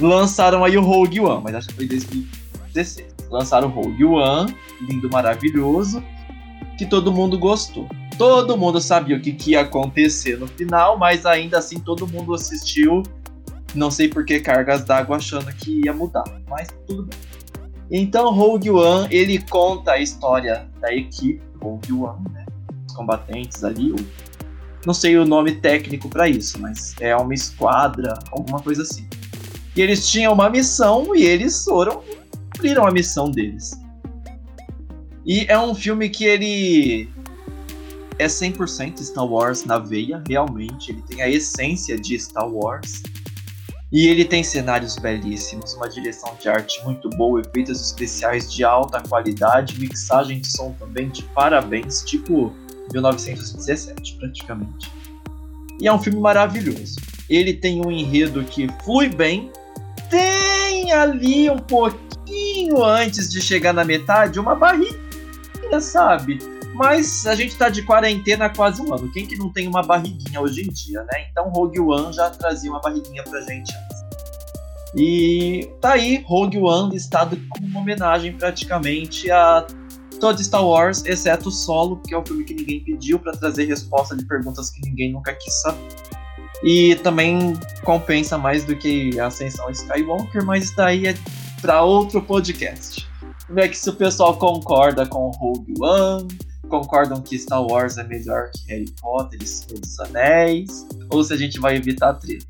lançaram 0.00 0.64
aí 0.64 0.76
o 0.76 0.82
Rogue 0.82 1.20
One, 1.20 1.42
mas 1.42 1.54
acho 1.54 1.68
que 1.68 1.74
foi 1.74 1.86
2016. 1.86 3.14
Lançaram 3.30 3.68
o 3.68 3.70
Rogue 3.70 4.04
One, 4.04 4.56
lindo, 4.80 5.10
maravilhoso, 5.10 6.02
que 6.78 6.86
todo 6.86 7.12
mundo 7.12 7.38
gostou. 7.38 7.88
Todo 8.16 8.56
mundo 8.56 8.80
sabia 8.80 9.16
o 9.16 9.20
que, 9.20 9.32
que 9.32 9.50
ia 9.52 9.62
acontecer 9.62 10.38
no 10.38 10.46
final, 10.46 10.98
mas 10.98 11.26
ainda 11.26 11.58
assim 11.58 11.78
todo 11.78 12.06
mundo 12.06 12.34
assistiu. 12.34 13.02
Não 13.74 13.90
sei 13.90 14.08
por 14.08 14.24
que 14.24 14.40
cargas 14.40 14.84
d'água 14.84 15.16
achando 15.16 15.52
que 15.52 15.82
ia 15.84 15.92
mudar, 15.92 16.24
mas 16.48 16.68
tudo 16.86 17.02
bem. 17.02 17.18
Então, 17.90 18.32
Rogue 18.32 18.70
One, 18.70 19.06
ele 19.14 19.38
conta 19.38 19.92
a 19.92 19.98
história 19.98 20.66
da 20.80 20.92
equipe 20.92 21.40
Rogue 21.60 21.92
One, 21.92 22.24
né? 22.32 22.44
Os 22.88 22.94
combatentes 22.94 23.62
ali, 23.62 23.92
o... 23.92 23.96
não 24.86 24.94
sei 24.94 25.18
o 25.18 25.24
nome 25.26 25.56
técnico 25.56 26.08
para 26.08 26.28
isso, 26.28 26.60
mas 26.60 26.94
é 27.00 27.14
uma 27.16 27.34
esquadra, 27.34 28.16
alguma 28.30 28.62
coisa 28.62 28.82
assim. 28.82 29.06
E 29.74 29.82
eles 29.82 30.08
tinham 30.08 30.32
uma 30.32 30.48
missão 30.48 31.14
e 31.14 31.24
eles 31.24 31.64
foram 31.64 32.02
cumpriram 32.52 32.86
a 32.86 32.90
missão 32.90 33.30
deles. 33.30 33.72
E 35.26 35.44
é 35.48 35.58
um 35.58 35.74
filme 35.74 36.08
que 36.08 36.24
ele 36.24 37.08
é 38.18 38.26
100% 38.26 39.02
Star 39.02 39.26
Wars 39.26 39.64
na 39.64 39.78
veia, 39.78 40.22
realmente, 40.26 40.92
ele 40.92 41.02
tem 41.02 41.20
a 41.20 41.28
essência 41.28 41.98
de 41.98 42.18
Star 42.18 42.48
Wars. 42.48 43.02
E 43.92 44.06
ele 44.06 44.24
tem 44.24 44.42
cenários 44.42 44.96
belíssimos, 44.96 45.74
uma 45.74 45.88
direção 45.88 46.36
de 46.40 46.48
arte 46.48 46.82
muito 46.84 47.10
boa, 47.10 47.40
efeitos 47.40 47.80
especiais 47.80 48.52
de 48.52 48.64
alta 48.64 49.00
qualidade, 49.00 49.78
mixagem 49.78 50.40
de 50.40 50.48
som 50.48 50.72
também 50.78 51.08
de 51.08 51.22
parabéns, 51.24 52.02
tipo 52.02 52.54
1917, 52.92 54.16
praticamente. 54.16 54.90
E 55.80 55.86
é 55.86 55.92
um 55.92 55.98
filme 55.98 56.18
maravilhoso. 56.20 56.96
Ele 57.28 57.52
tem 57.52 57.84
um 57.84 57.90
enredo 57.90 58.42
que 58.44 58.68
flui 58.84 59.08
bem, 59.08 59.50
tem 60.08 60.92
ali 60.92 61.50
um 61.50 61.58
pouquinho 61.58 62.82
antes 62.82 63.30
de 63.30 63.40
chegar 63.40 63.72
na 63.72 63.84
metade 63.84 64.38
uma 64.38 64.54
barriguinha, 64.54 65.80
sabe? 65.80 66.38
Mas 66.74 67.26
a 67.26 67.34
gente 67.34 67.56
tá 67.56 67.68
de 67.68 67.82
quarentena 67.82 68.46
há 68.46 68.50
quase 68.50 68.82
um 68.82 68.92
ano. 68.92 69.10
Quem 69.10 69.26
que 69.26 69.36
não 69.36 69.50
tem 69.50 69.66
uma 69.66 69.82
barriguinha 69.82 70.40
hoje 70.40 70.62
em 70.62 70.70
dia, 70.70 71.02
né? 71.04 71.26
Então 71.30 71.48
Rogue 71.48 71.80
One 71.80 72.12
já 72.12 72.28
trazia 72.30 72.70
uma 72.70 72.80
barriguinha 72.80 73.22
pra 73.22 73.40
gente 73.40 73.74
antes. 73.74 74.06
E 74.94 75.70
tá 75.80 75.92
aí, 75.92 76.22
Rogue 76.26 76.58
One 76.58 76.92
listado 76.92 77.38
como 77.50 77.66
uma 77.66 77.80
homenagem 77.80 78.32
praticamente 78.32 79.30
a 79.30 79.66
todo 80.18 80.42
Star 80.42 80.64
Wars, 80.64 81.04
exceto 81.04 81.48
o 81.48 81.52
Solo, 81.52 82.00
que 82.06 82.14
é 82.14 82.18
o 82.18 82.24
filme 82.24 82.44
que 82.44 82.54
ninguém 82.54 82.82
pediu 82.84 83.18
para 83.18 83.32
trazer 83.32 83.64
resposta 83.64 84.16
de 84.16 84.24
perguntas 84.24 84.70
que 84.70 84.80
ninguém 84.82 85.12
nunca 85.12 85.34
quis 85.34 85.62
saber. 85.62 85.88
E 86.62 86.96
também 86.96 87.54
compensa 87.84 88.38
mais 88.38 88.64
do 88.64 88.76
que 88.76 89.18
a 89.20 89.26
Ascensão 89.26 89.70
Skywalker, 89.70 90.44
mas 90.44 90.64
isso 90.64 90.76
daí 90.76 91.06
é 91.06 91.14
para 91.60 91.82
outro 91.82 92.22
podcast. 92.22 93.06
Ver 93.48 93.68
que 93.68 93.76
se 93.76 93.88
o 93.90 93.94
pessoal 93.94 94.36
concorda 94.36 95.06
com 95.06 95.30
Rogue 95.30 95.74
One, 95.80 96.28
concordam 96.68 97.20
que 97.20 97.38
Star 97.38 97.62
Wars 97.62 97.98
é 97.98 98.04
melhor 98.04 98.50
que 98.50 98.72
Harry 98.72 98.90
Potter 99.00 99.40
e 99.40 99.46
Senhor 99.46 99.80
dos 99.80 100.00
Anéis, 100.00 100.86
ou 101.10 101.22
se 101.22 101.32
a 101.32 101.36
gente 101.36 101.60
vai 101.60 101.76
evitar 101.76 102.10
a 102.10 102.14
treta. 102.14 102.46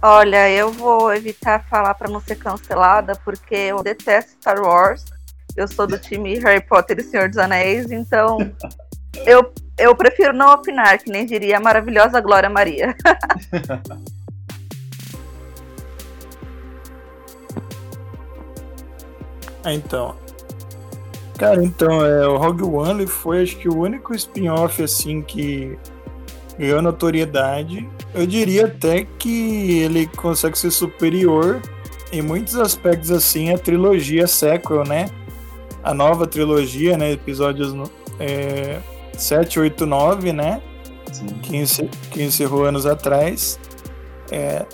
Olha, 0.00 0.48
eu 0.50 0.70
vou 0.70 1.12
evitar 1.12 1.64
falar 1.68 1.94
para 1.94 2.08
não 2.08 2.20
ser 2.20 2.36
cancelada, 2.36 3.16
porque 3.24 3.54
eu 3.54 3.82
detesto 3.82 4.32
Star 4.32 4.60
Wars. 4.60 5.04
Eu 5.58 5.66
sou 5.66 5.88
do 5.88 5.98
time 5.98 6.38
Harry 6.38 6.64
Potter 6.64 7.00
e 7.00 7.02
Senhor 7.02 7.28
dos 7.28 7.36
Anéis, 7.36 7.90
então 7.90 8.38
eu, 9.26 9.52
eu 9.76 9.92
prefiro 9.96 10.32
não 10.32 10.52
opinar, 10.52 10.96
que 10.98 11.10
nem 11.10 11.26
diria 11.26 11.56
a 11.56 11.60
maravilhosa 11.60 12.20
Glória 12.20 12.48
Maria. 12.48 12.94
Ah, 19.64 19.72
então, 19.74 20.14
Cara, 21.36 21.64
então, 21.64 22.06
é, 22.06 22.26
o 22.26 22.36
Rogue 22.36 22.62
One 22.62 23.06
foi 23.08 23.42
acho 23.42 23.56
que 23.56 23.68
o 23.68 23.78
único 23.80 24.14
spin-off 24.14 24.80
assim 24.80 25.22
que 25.22 25.76
ganhou 26.56 26.80
notoriedade. 26.80 27.88
Eu 28.14 28.28
diria 28.28 28.66
até 28.66 29.04
que 29.04 29.80
ele 29.80 30.06
consegue 30.06 30.56
ser 30.56 30.70
superior 30.70 31.60
em 32.12 32.22
muitos 32.22 32.56
aspectos 32.56 33.10
assim 33.10 33.52
à 33.52 33.58
trilogia 33.58 34.28
sequel, 34.28 34.84
né? 34.84 35.06
A 35.82 35.94
nova 35.94 36.26
trilogia, 36.26 36.96
né? 36.96 37.12
Episódios 37.12 37.74
é, 38.18 38.80
7, 39.16 39.60
8, 39.60 39.86
9, 39.86 40.32
né? 40.32 40.60
Que, 41.42 41.64
que 42.10 42.22
encerrou 42.22 42.64
anos 42.64 42.86
atrás. 42.86 43.58
É, 44.30 44.66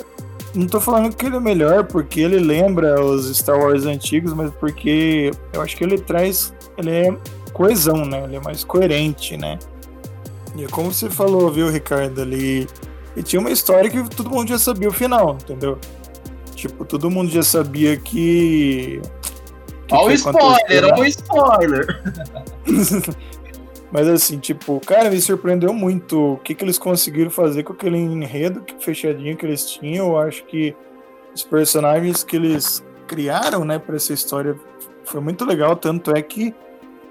não 0.55 0.67
tô 0.67 0.81
falando 0.81 1.14
que 1.14 1.27
ele 1.27 1.37
é 1.37 1.40
melhor 1.40 1.85
porque 1.85 2.21
ele 2.21 2.38
lembra 2.38 3.01
os 3.03 3.37
Star 3.37 3.59
Wars 3.59 3.85
antigos, 3.87 4.33
mas 4.33 4.51
porque 4.53 5.31
eu 5.53 5.61
acho 5.61 5.77
que 5.77 5.85
ele 5.85 5.99
traz. 5.99 6.55
Ele 6.79 6.90
é 6.90 7.17
coesão, 7.53 8.05
né? 8.05 8.25
Ele 8.25 8.37
é 8.37 8.40
mais 8.40 8.64
coerente, 8.64 9.37
né? 9.37 9.59
E 10.57 10.64
é 10.64 10.69
como 10.69 10.93
você 10.93 11.11
falou, 11.11 11.51
viu, 11.51 11.69
Ricardo, 11.71 12.23
ali. 12.23 12.69
E 13.17 13.23
tinha 13.23 13.40
uma 13.40 13.51
história 13.51 13.90
que 13.90 14.03
todo 14.14 14.31
mundo 14.31 14.49
já 14.49 14.59
sabia 14.59 14.88
o 14.88 14.93
final, 14.93 15.37
entendeu? 15.40 15.79
Tipo, 16.55 16.85
todo 16.85 17.11
mundo 17.11 17.31
já 17.31 17.43
sabia 17.43 17.97
que. 17.97 19.01
Olha 19.90 20.07
o 20.07 20.12
spoiler, 20.12 20.85
olha 20.85 21.01
o 21.01 21.05
spoiler! 21.05 22.03
Mas 23.94 24.09
assim, 24.09 24.38
tipo, 24.40 24.81
cara, 24.81 25.09
me 25.09 25.20
surpreendeu 25.20 25.73
muito 25.73 26.33
o 26.33 26.37
que, 26.38 26.53
que 26.53 26.64
eles 26.64 26.79
conseguiram 26.79 27.31
fazer 27.31 27.62
com 27.62 27.73
aquele 27.75 27.97
enredo 27.97 28.64
fechadinho 28.81 29.37
que 29.37 29.47
eles 29.47 29.70
tinham. 29.70 30.09
Eu 30.09 30.18
acho 30.18 30.44
que 30.47 30.75
os 31.33 31.44
personagens 31.44 32.25
que 32.25 32.35
eles 32.35 32.85
criaram, 33.07 33.64
né, 33.64 33.79
para 33.79 33.94
essa 33.94 34.12
história 34.12 34.59
foi 35.05 35.20
muito 35.20 35.44
legal. 35.44 35.77
Tanto 35.77 36.11
é 36.11 36.20
que 36.20 36.53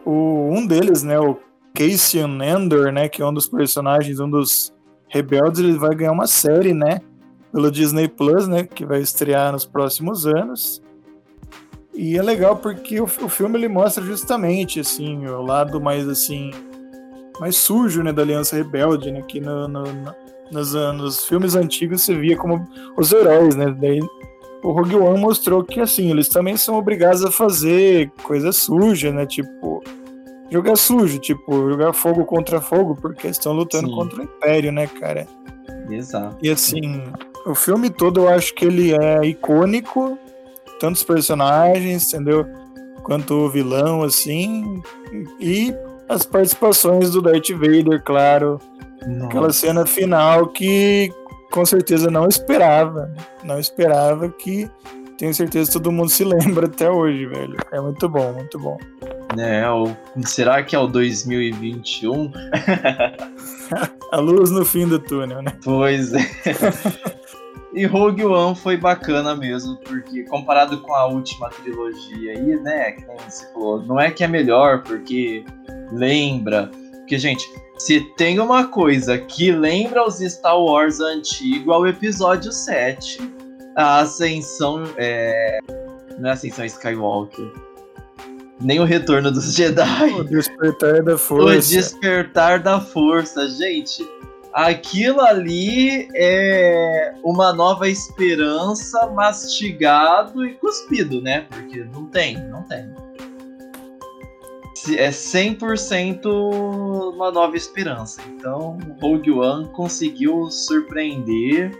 o, 0.03 0.49
um 0.51 0.67
deles, 0.67 1.03
né, 1.03 1.17
o 1.17 1.39
Cassian 1.73 2.37
Andor, 2.41 2.91
né, 2.91 3.07
que 3.07 3.21
é 3.21 3.25
um 3.25 3.33
dos 3.33 3.47
personagens, 3.47 4.19
um 4.19 4.29
dos 4.29 4.73
rebeldes, 5.07 5.61
ele 5.61 5.77
vai 5.77 5.95
ganhar 5.95 6.11
uma 6.11 6.27
série, 6.27 6.73
né, 6.73 6.99
pelo 7.49 7.71
Disney 7.71 8.09
Plus, 8.09 8.45
né, 8.45 8.65
que 8.65 8.85
vai 8.85 8.99
estrear 8.99 9.53
nos 9.53 9.65
próximos 9.65 10.27
anos. 10.27 10.82
E 11.93 12.17
é 12.17 12.21
legal 12.21 12.55
porque 12.55 12.99
o, 12.99 13.03
o 13.03 13.29
filme 13.29 13.57
ele 13.57 13.67
mostra 13.67 14.03
justamente 14.03 14.79
assim 14.79 15.25
o 15.27 15.41
lado 15.41 15.79
mais 15.79 16.07
assim 16.07 16.51
mais 17.39 17.55
sujo, 17.55 18.03
né, 18.03 18.13
da 18.13 18.21
Aliança 18.21 18.55
Rebelde, 18.55 19.11
né, 19.11 19.21
que 19.21 19.39
no, 19.39 19.67
no, 19.67 19.83
no, 19.83 20.15
nos, 20.51 20.73
nos 20.73 21.25
filmes 21.25 21.55
antigos 21.55 22.03
você 22.03 22.15
via 22.15 22.37
como 22.37 22.67
os 22.95 23.11
heróis, 23.11 23.55
né, 23.55 23.75
daí 23.79 23.99
o 24.63 24.71
Rogue 24.71 24.95
One 24.95 25.19
mostrou 25.19 25.63
que, 25.63 25.81
assim, 25.81 26.09
eles 26.09 26.29
também 26.29 26.55
são 26.55 26.75
obrigados 26.75 27.23
a 27.23 27.29
fazer 27.29 28.09
coisa 28.23 28.51
suja, 28.53 29.11
né, 29.11 29.25
tipo, 29.25 29.83
jogar 30.49 30.77
sujo, 30.77 31.19
tipo, 31.19 31.69
jogar 31.69 31.91
fogo 31.93 32.23
contra 32.23 32.61
fogo, 32.61 32.95
porque 32.95 33.27
estão 33.27 33.51
lutando 33.51 33.89
Sim. 33.89 33.95
contra 33.95 34.21
o 34.21 34.23
Império, 34.23 34.71
né, 34.71 34.87
cara. 34.87 35.27
Exato. 35.89 36.37
E, 36.41 36.49
assim, 36.49 37.03
o 37.45 37.53
filme 37.53 37.89
todo 37.89 38.21
eu 38.21 38.29
acho 38.29 38.55
que 38.55 38.63
ele 38.63 38.93
é 38.93 39.25
icônico, 39.25 40.17
tantos 40.83 41.01
personagens, 41.01 42.13
entendeu? 42.13 42.45
Quanto 43.03 43.33
o 43.35 43.49
vilão, 43.49 44.03
assim, 44.03 44.83
e 45.39 45.73
as 46.09 46.25
participações 46.25 47.11
do 47.11 47.21
Darth 47.21 47.51
Vader, 47.51 48.03
claro. 48.03 48.59
Nossa. 49.07 49.25
Aquela 49.25 49.53
cena 49.53 49.85
final 49.85 50.47
que 50.47 51.09
com 51.51 51.65
certeza 51.65 52.11
não 52.11 52.27
esperava. 52.27 53.09
Não 53.45 53.57
esperava 53.61 54.27
que 54.27 54.69
tenho 55.17 55.33
certeza 55.33 55.71
que 55.71 55.73
todo 55.77 55.89
mundo 55.89 56.09
se 56.09 56.25
lembra 56.27 56.65
até 56.65 56.91
hoje, 56.91 57.27
velho. 57.27 57.55
É 57.71 57.79
muito 57.79 58.09
bom, 58.09 58.33
muito 58.33 58.59
bom. 58.59 58.77
É, 59.37 59.65
o... 59.69 59.89
será 60.25 60.63
que 60.63 60.75
é 60.75 60.79
o 60.79 60.87
2021? 60.87 62.29
A 64.11 64.17
luz 64.17 64.51
no 64.51 64.65
fim 64.65 64.85
do 64.85 64.99
túnel, 64.99 65.41
né? 65.41 65.53
Pois 65.63 66.13
é. 66.13 66.19
E 67.73 67.85
Rogue 67.85 68.23
One 68.23 68.55
foi 68.55 68.77
bacana 68.77 69.35
mesmo, 69.35 69.77
porque 69.77 70.23
comparado 70.23 70.81
com 70.81 70.93
a 70.93 71.07
última 71.07 71.49
trilogia 71.49 72.33
aí, 72.33 72.55
né, 72.61 72.91
que 72.91 73.05
nem 73.05 73.17
você 73.27 73.51
falou, 73.51 73.81
não 73.81 73.99
é 73.99 74.11
que 74.11 74.23
é 74.23 74.27
melhor, 74.27 74.83
porque 74.83 75.43
lembra. 75.91 76.69
Porque, 76.99 77.17
gente, 77.17 77.49
se 77.77 77.99
tem 78.15 78.39
uma 78.39 78.67
coisa 78.67 79.17
que 79.17 79.51
lembra 79.51 80.07
os 80.07 80.19
Star 80.19 80.57
Wars 80.57 80.99
antigo 80.99 81.73
é 81.73 81.77
o 81.77 81.87
episódio 81.87 82.51
7. 82.51 83.19
A 83.75 83.99
Ascensão. 83.99 84.83
É... 84.97 85.59
Não 86.17 86.29
é 86.29 86.33
Ascensão 86.33 86.63
Skywalker. 86.63 87.51
Nem 88.61 88.79
o 88.79 88.85
Retorno 88.85 89.31
dos 89.31 89.53
Jedi. 89.53 90.11
O 90.13 90.23
Despertar 90.23 91.03
da 91.03 91.17
Força. 91.17 91.45
O 91.45 91.79
Despertar 91.79 92.59
da 92.59 92.79
Força. 92.79 93.49
Gente, 93.49 94.07
Aquilo 94.53 95.19
ali 95.21 96.07
é 96.13 97.15
uma 97.23 97.51
nova 97.51 97.89
esperança 97.89 99.07
mastigado 99.07 100.45
e 100.45 100.53
cuspido, 100.53 101.19
né? 101.21 101.47
Porque 101.49 101.83
não 101.85 102.05
tem, 102.05 102.37
não 102.49 102.61
tem. 102.63 102.87
É 104.95 105.09
100% 105.09 106.25
uma 107.15 107.31
nova 107.31 107.57
esperança. 107.57 108.21
Então, 108.27 108.77
Rogue 109.01 109.31
One 109.31 109.67
conseguiu 109.69 110.51
surpreender 110.51 111.71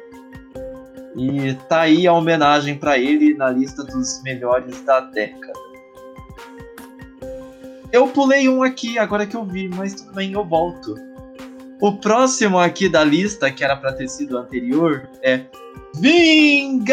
e 1.16 1.54
tá 1.70 1.82
aí 1.82 2.08
a 2.08 2.14
homenagem 2.14 2.76
para 2.76 2.98
ele 2.98 3.36
na 3.36 3.52
lista 3.52 3.84
dos 3.84 4.24
melhores 4.24 4.82
da 4.82 5.00
década. 5.00 5.54
Eu 7.92 8.08
pulei 8.08 8.50
um 8.50 8.64
aqui 8.64 8.98
agora 8.98 9.28
que 9.28 9.36
eu 9.36 9.46
vi, 9.46 9.70
mas 9.70 9.94
tudo 9.94 10.14
bem, 10.14 10.32
eu 10.32 10.44
volto. 10.44 11.13
O 11.84 11.92
próximo 11.92 12.58
aqui 12.58 12.88
da 12.88 13.04
lista, 13.04 13.52
que 13.52 13.62
era 13.62 13.76
para 13.76 13.92
ter 13.92 14.08
sido 14.08 14.38
anterior, 14.38 15.10
é 15.22 15.42
Vingadores! 15.96 16.90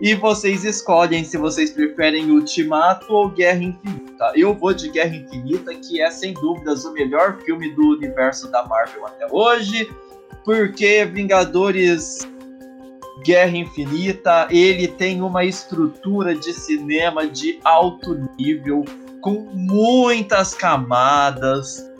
E 0.00 0.14
vocês 0.14 0.64
escolhem 0.64 1.24
se 1.24 1.36
vocês 1.36 1.72
preferem 1.72 2.30
Ultimato 2.30 3.12
ou 3.12 3.28
Guerra 3.28 3.62
Infinita. 3.62 4.32
Eu 4.34 4.54
vou 4.54 4.72
de 4.72 4.88
Guerra 4.88 5.14
Infinita, 5.14 5.74
que 5.74 6.00
é 6.00 6.10
sem 6.10 6.32
dúvidas 6.32 6.86
o 6.86 6.94
melhor 6.94 7.36
filme 7.44 7.70
do 7.74 7.82
universo 7.82 8.50
da 8.50 8.64
Marvel 8.66 9.08
até 9.08 9.26
hoje, 9.30 9.94
porque 10.42 11.04
Vingadores 11.04 12.26
Guerra 13.22 13.58
Infinita, 13.58 14.48
ele 14.50 14.88
tem 14.88 15.20
uma 15.20 15.44
estrutura 15.44 16.34
de 16.34 16.54
cinema 16.54 17.26
de 17.26 17.60
alto 17.62 18.26
nível, 18.38 18.86
com 19.20 19.50
muitas 19.52 20.54
camadas, 20.54 21.92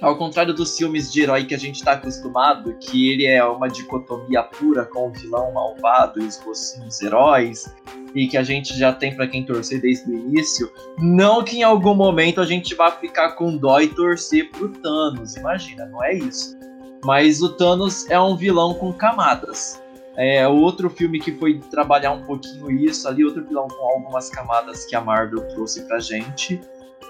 ao 0.00 0.16
contrário 0.16 0.54
dos 0.54 0.76
filmes 0.76 1.12
de 1.12 1.22
herói 1.22 1.44
que 1.44 1.54
a 1.54 1.58
gente 1.58 1.76
está 1.76 1.92
acostumado, 1.92 2.76
que 2.80 3.10
ele 3.10 3.26
é 3.26 3.44
uma 3.44 3.68
dicotomia 3.68 4.42
pura 4.42 4.84
com 4.84 5.08
o 5.08 5.12
vilão 5.12 5.52
malvado 5.52 6.22
e 6.22 6.26
os 6.26 6.40
mocinhos 6.44 7.00
heróis, 7.00 7.74
e 8.14 8.26
que 8.26 8.36
a 8.36 8.42
gente 8.42 8.76
já 8.76 8.92
tem 8.92 9.14
para 9.14 9.26
quem 9.26 9.44
torcer 9.44 9.80
desde 9.80 10.10
o 10.10 10.14
início, 10.14 10.70
não 10.98 11.42
que 11.42 11.58
em 11.58 11.62
algum 11.62 11.94
momento 11.94 12.40
a 12.40 12.46
gente 12.46 12.74
vá 12.74 12.90
ficar 12.90 13.32
com 13.32 13.56
dó 13.56 13.80
e 13.80 13.88
torcer 13.88 14.50
pro 14.50 14.68
Thanos, 14.68 15.36
imagina, 15.36 15.86
não 15.86 16.02
é 16.02 16.14
isso. 16.14 16.56
Mas 17.04 17.42
o 17.42 17.50
Thanos 17.50 18.08
é 18.10 18.20
um 18.20 18.36
vilão 18.36 18.74
com 18.74 18.92
camadas. 18.92 19.80
É 20.16 20.48
outro 20.48 20.90
filme 20.90 21.20
que 21.20 21.30
foi 21.30 21.60
trabalhar 21.70 22.10
um 22.10 22.24
pouquinho 22.24 22.68
isso 22.72 23.06
ali, 23.06 23.24
outro 23.24 23.44
vilão 23.46 23.68
com 23.68 23.84
algumas 23.86 24.28
camadas 24.30 24.84
que 24.84 24.96
a 24.96 25.00
Marvel 25.00 25.46
trouxe 25.48 25.82
pra 25.82 26.00
gente. 26.00 26.60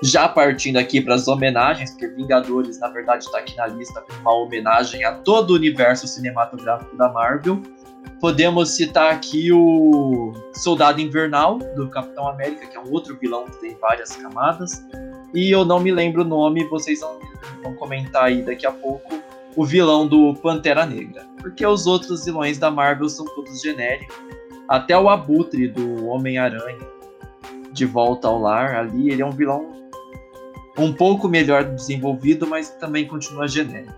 Já 0.02 0.28
partindo 0.28 0.76
aqui 0.76 1.00
para 1.00 1.14
as 1.14 1.26
homenagens, 1.26 1.90
porque 1.90 2.06
Vingadores, 2.08 2.78
na 2.78 2.88
verdade, 2.88 3.24
está 3.24 3.38
aqui 3.38 3.56
na 3.56 3.66
lista 3.66 4.04
uma 4.20 4.32
homenagem 4.32 5.04
a 5.04 5.12
todo 5.12 5.50
o 5.50 5.54
universo 5.54 6.06
cinematográfico 6.06 6.96
da 6.96 7.08
Marvel. 7.08 7.60
Podemos 8.20 8.70
citar 8.70 9.12
aqui 9.12 9.52
o 9.52 10.32
Soldado 10.54 11.00
Invernal, 11.00 11.58
do 11.76 11.88
Capitão 11.88 12.28
América, 12.28 12.66
que 12.66 12.76
é 12.76 12.80
um 12.80 12.92
outro 12.92 13.16
vilão 13.16 13.46
que 13.46 13.60
tem 13.60 13.76
várias 13.80 14.14
camadas. 14.16 14.84
E 15.34 15.50
eu 15.50 15.64
não 15.64 15.80
me 15.80 15.92
lembro 15.92 16.22
o 16.22 16.24
nome, 16.24 16.64
vocês 16.64 17.00
vão, 17.00 17.18
vão 17.62 17.74
comentar 17.74 18.24
aí 18.24 18.42
daqui 18.42 18.66
a 18.66 18.72
pouco. 18.72 19.20
O 19.56 19.64
vilão 19.64 20.06
do 20.06 20.34
Pantera 20.34 20.86
Negra. 20.86 21.26
Porque 21.40 21.66
os 21.66 21.86
outros 21.86 22.24
vilões 22.24 22.58
da 22.58 22.70
Marvel 22.70 23.08
são 23.08 23.26
todos 23.34 23.60
genéricos. 23.60 24.16
Até 24.68 24.96
o 24.96 25.08
Abutre 25.08 25.66
do 25.66 26.06
Homem-Aranha, 26.06 26.86
de 27.72 27.84
volta 27.84 28.28
ao 28.28 28.40
lar 28.40 28.74
ali, 28.74 29.10
ele 29.10 29.22
é 29.22 29.26
um 29.26 29.30
vilão 29.30 29.77
um 30.84 30.92
pouco 30.92 31.28
melhor 31.28 31.64
desenvolvido, 31.64 32.46
mas 32.46 32.70
também 32.70 33.06
continua 33.06 33.48
genérico. 33.48 33.94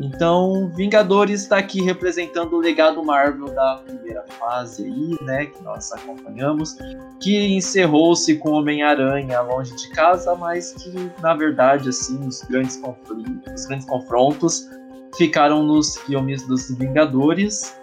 Então, 0.00 0.70
Vingadores 0.74 1.42
está 1.42 1.58
aqui 1.58 1.82
representando 1.82 2.54
o 2.54 2.60
legado 2.60 3.04
Marvel 3.04 3.52
da 3.52 3.82
primeira 3.84 4.24
fase 4.38 4.84
aí, 4.84 5.16
né, 5.22 5.46
que 5.46 5.60
nós 5.62 5.90
acompanhamos, 5.92 6.76
que 7.20 7.56
encerrou-se 7.56 8.36
com 8.36 8.50
Homem-Aranha 8.50 9.40
longe 9.40 9.74
de 9.74 9.90
casa, 9.90 10.36
mas 10.36 10.72
que 10.72 11.10
na 11.20 11.34
verdade 11.34 11.88
assim, 11.88 12.24
os 12.26 12.42
grandes 12.42 12.76
conflitos, 12.76 13.52
os 13.52 13.66
grandes 13.66 13.86
confrontos 13.86 14.68
ficaram 15.16 15.64
nos 15.64 15.96
filmes 15.98 16.46
dos 16.46 16.70
Vingadores. 16.70 17.76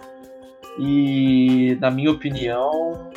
E 0.78 1.76
na 1.80 1.90
minha 1.90 2.10
opinião, 2.10 3.10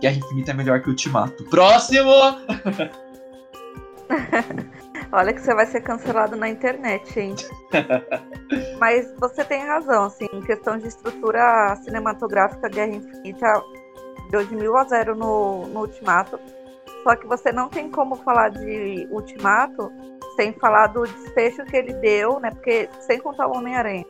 Guerra 0.00 0.16
Infinita 0.16 0.50
é 0.52 0.54
melhor 0.54 0.80
que 0.80 0.88
Ultimato. 0.88 1.44
Próximo! 1.44 2.10
Olha 5.12 5.32
que 5.32 5.40
você 5.40 5.54
vai 5.54 5.66
ser 5.66 5.80
cancelado 5.80 6.36
na 6.36 6.48
internet, 6.48 7.18
hein? 7.18 7.34
Mas 8.78 9.12
você 9.18 9.44
tem 9.44 9.64
razão, 9.64 10.04
assim, 10.04 10.26
em 10.32 10.40
questão 10.42 10.78
de 10.78 10.88
estrutura 10.88 11.74
cinematográfica, 11.82 12.68
Guerra 12.68 12.94
Infinita 12.94 13.62
deu 14.30 14.44
de 14.44 14.54
mil 14.54 14.76
a 14.76 14.84
zero 14.84 15.16
no, 15.16 15.66
no 15.66 15.80
Ultimato. 15.80 16.38
Só 17.02 17.16
que 17.16 17.26
você 17.26 17.50
não 17.50 17.68
tem 17.68 17.90
como 17.90 18.16
falar 18.16 18.50
de 18.50 19.08
Ultimato 19.10 19.90
sem 20.36 20.52
falar 20.52 20.88
do 20.88 21.02
desfecho 21.02 21.64
que 21.64 21.76
ele 21.76 21.94
deu, 21.94 22.38
né? 22.38 22.50
Porque 22.50 22.88
sem 23.00 23.18
contar 23.18 23.48
o 23.48 23.56
Homem-Aranha. 23.56 24.04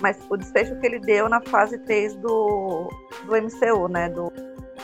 Mas 0.00 0.18
o 0.28 0.36
desfecho 0.36 0.78
que 0.80 0.86
ele 0.86 0.98
deu 0.98 1.28
na 1.28 1.40
fase 1.42 1.78
3 1.78 2.16
do, 2.16 2.88
do 3.24 3.32
MCU, 3.36 3.88
né? 3.88 4.08
Do 4.08 4.32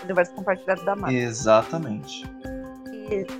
Universo 0.04 0.34
Compartilhado 0.34 0.84
da 0.84 0.94
Marvel. 0.94 1.18
Exatamente 1.18 2.24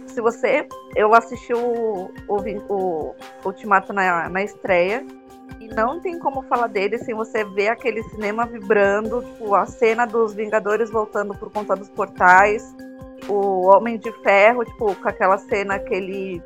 se 0.07 0.21
você. 0.21 0.67
Eu 0.95 1.15
assisti 1.15 1.53
o, 1.53 2.11
o, 2.29 2.37
o 2.69 3.15
Ultimato 3.45 3.93
na, 3.93 4.29
na 4.29 4.43
estreia. 4.43 5.05
E 5.61 5.69
não 5.69 6.01
tem 6.01 6.19
como 6.19 6.43
falar 6.43 6.67
dele 6.67 6.99
sem 6.99 7.15
você 7.15 7.45
ver 7.45 7.69
aquele 7.69 8.03
cinema 8.05 8.45
vibrando, 8.47 9.23
tipo, 9.23 9.55
a 9.55 9.65
cena 9.65 10.05
dos 10.05 10.35
Vingadores 10.35 10.91
voltando 10.91 11.35
por 11.35 11.51
conta 11.51 11.75
dos 11.77 11.89
portais, 11.89 12.75
o 13.29 13.67
Homem 13.67 13.97
de 13.97 14.13
Ferro, 14.23 14.65
tipo, 14.65 14.95
com 14.95 15.09
aquela 15.09 15.39
cena 15.39 15.79
que 15.79 15.95
ele 15.95 16.43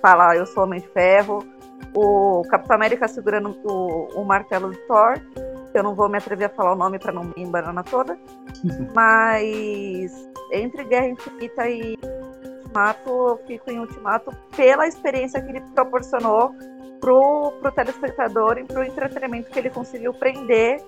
fala, 0.00 0.36
eu 0.36 0.46
sou 0.46 0.64
Homem 0.64 0.80
de 0.80 0.88
Ferro, 0.88 1.44
o 1.94 2.42
Capitão 2.48 2.76
América 2.76 3.08
segurando 3.08 3.56
o, 3.64 4.20
o 4.20 4.24
martelo 4.24 4.70
de 4.70 4.78
Thor, 4.86 5.14
eu 5.72 5.82
não 5.82 5.94
vou 5.94 6.08
me 6.08 6.18
atrever 6.18 6.46
a 6.46 6.50
falar 6.50 6.72
o 6.72 6.76
nome 6.76 6.98
para 6.98 7.12
não 7.12 7.24
me 7.24 7.34
embanana 7.36 7.82
toda, 7.82 8.18
mas 8.94 10.12
entre 10.52 10.84
Guerra 10.84 11.08
Infinita 11.08 11.68
e 11.68 11.98
Ultimato, 12.74 13.08
eu 13.08 13.40
fico 13.46 13.70
em 13.70 13.78
Ultimato 13.78 14.36
pela 14.56 14.88
experiência 14.88 15.40
que 15.40 15.50
ele 15.50 15.60
proporcionou 15.74 16.52
pro, 17.00 17.52
pro 17.60 17.70
telespectador 17.70 18.58
e 18.58 18.64
pro 18.64 18.82
entretenimento 18.82 19.50
que 19.50 19.58
ele 19.58 19.70
conseguiu 19.70 20.12
prender 20.12 20.82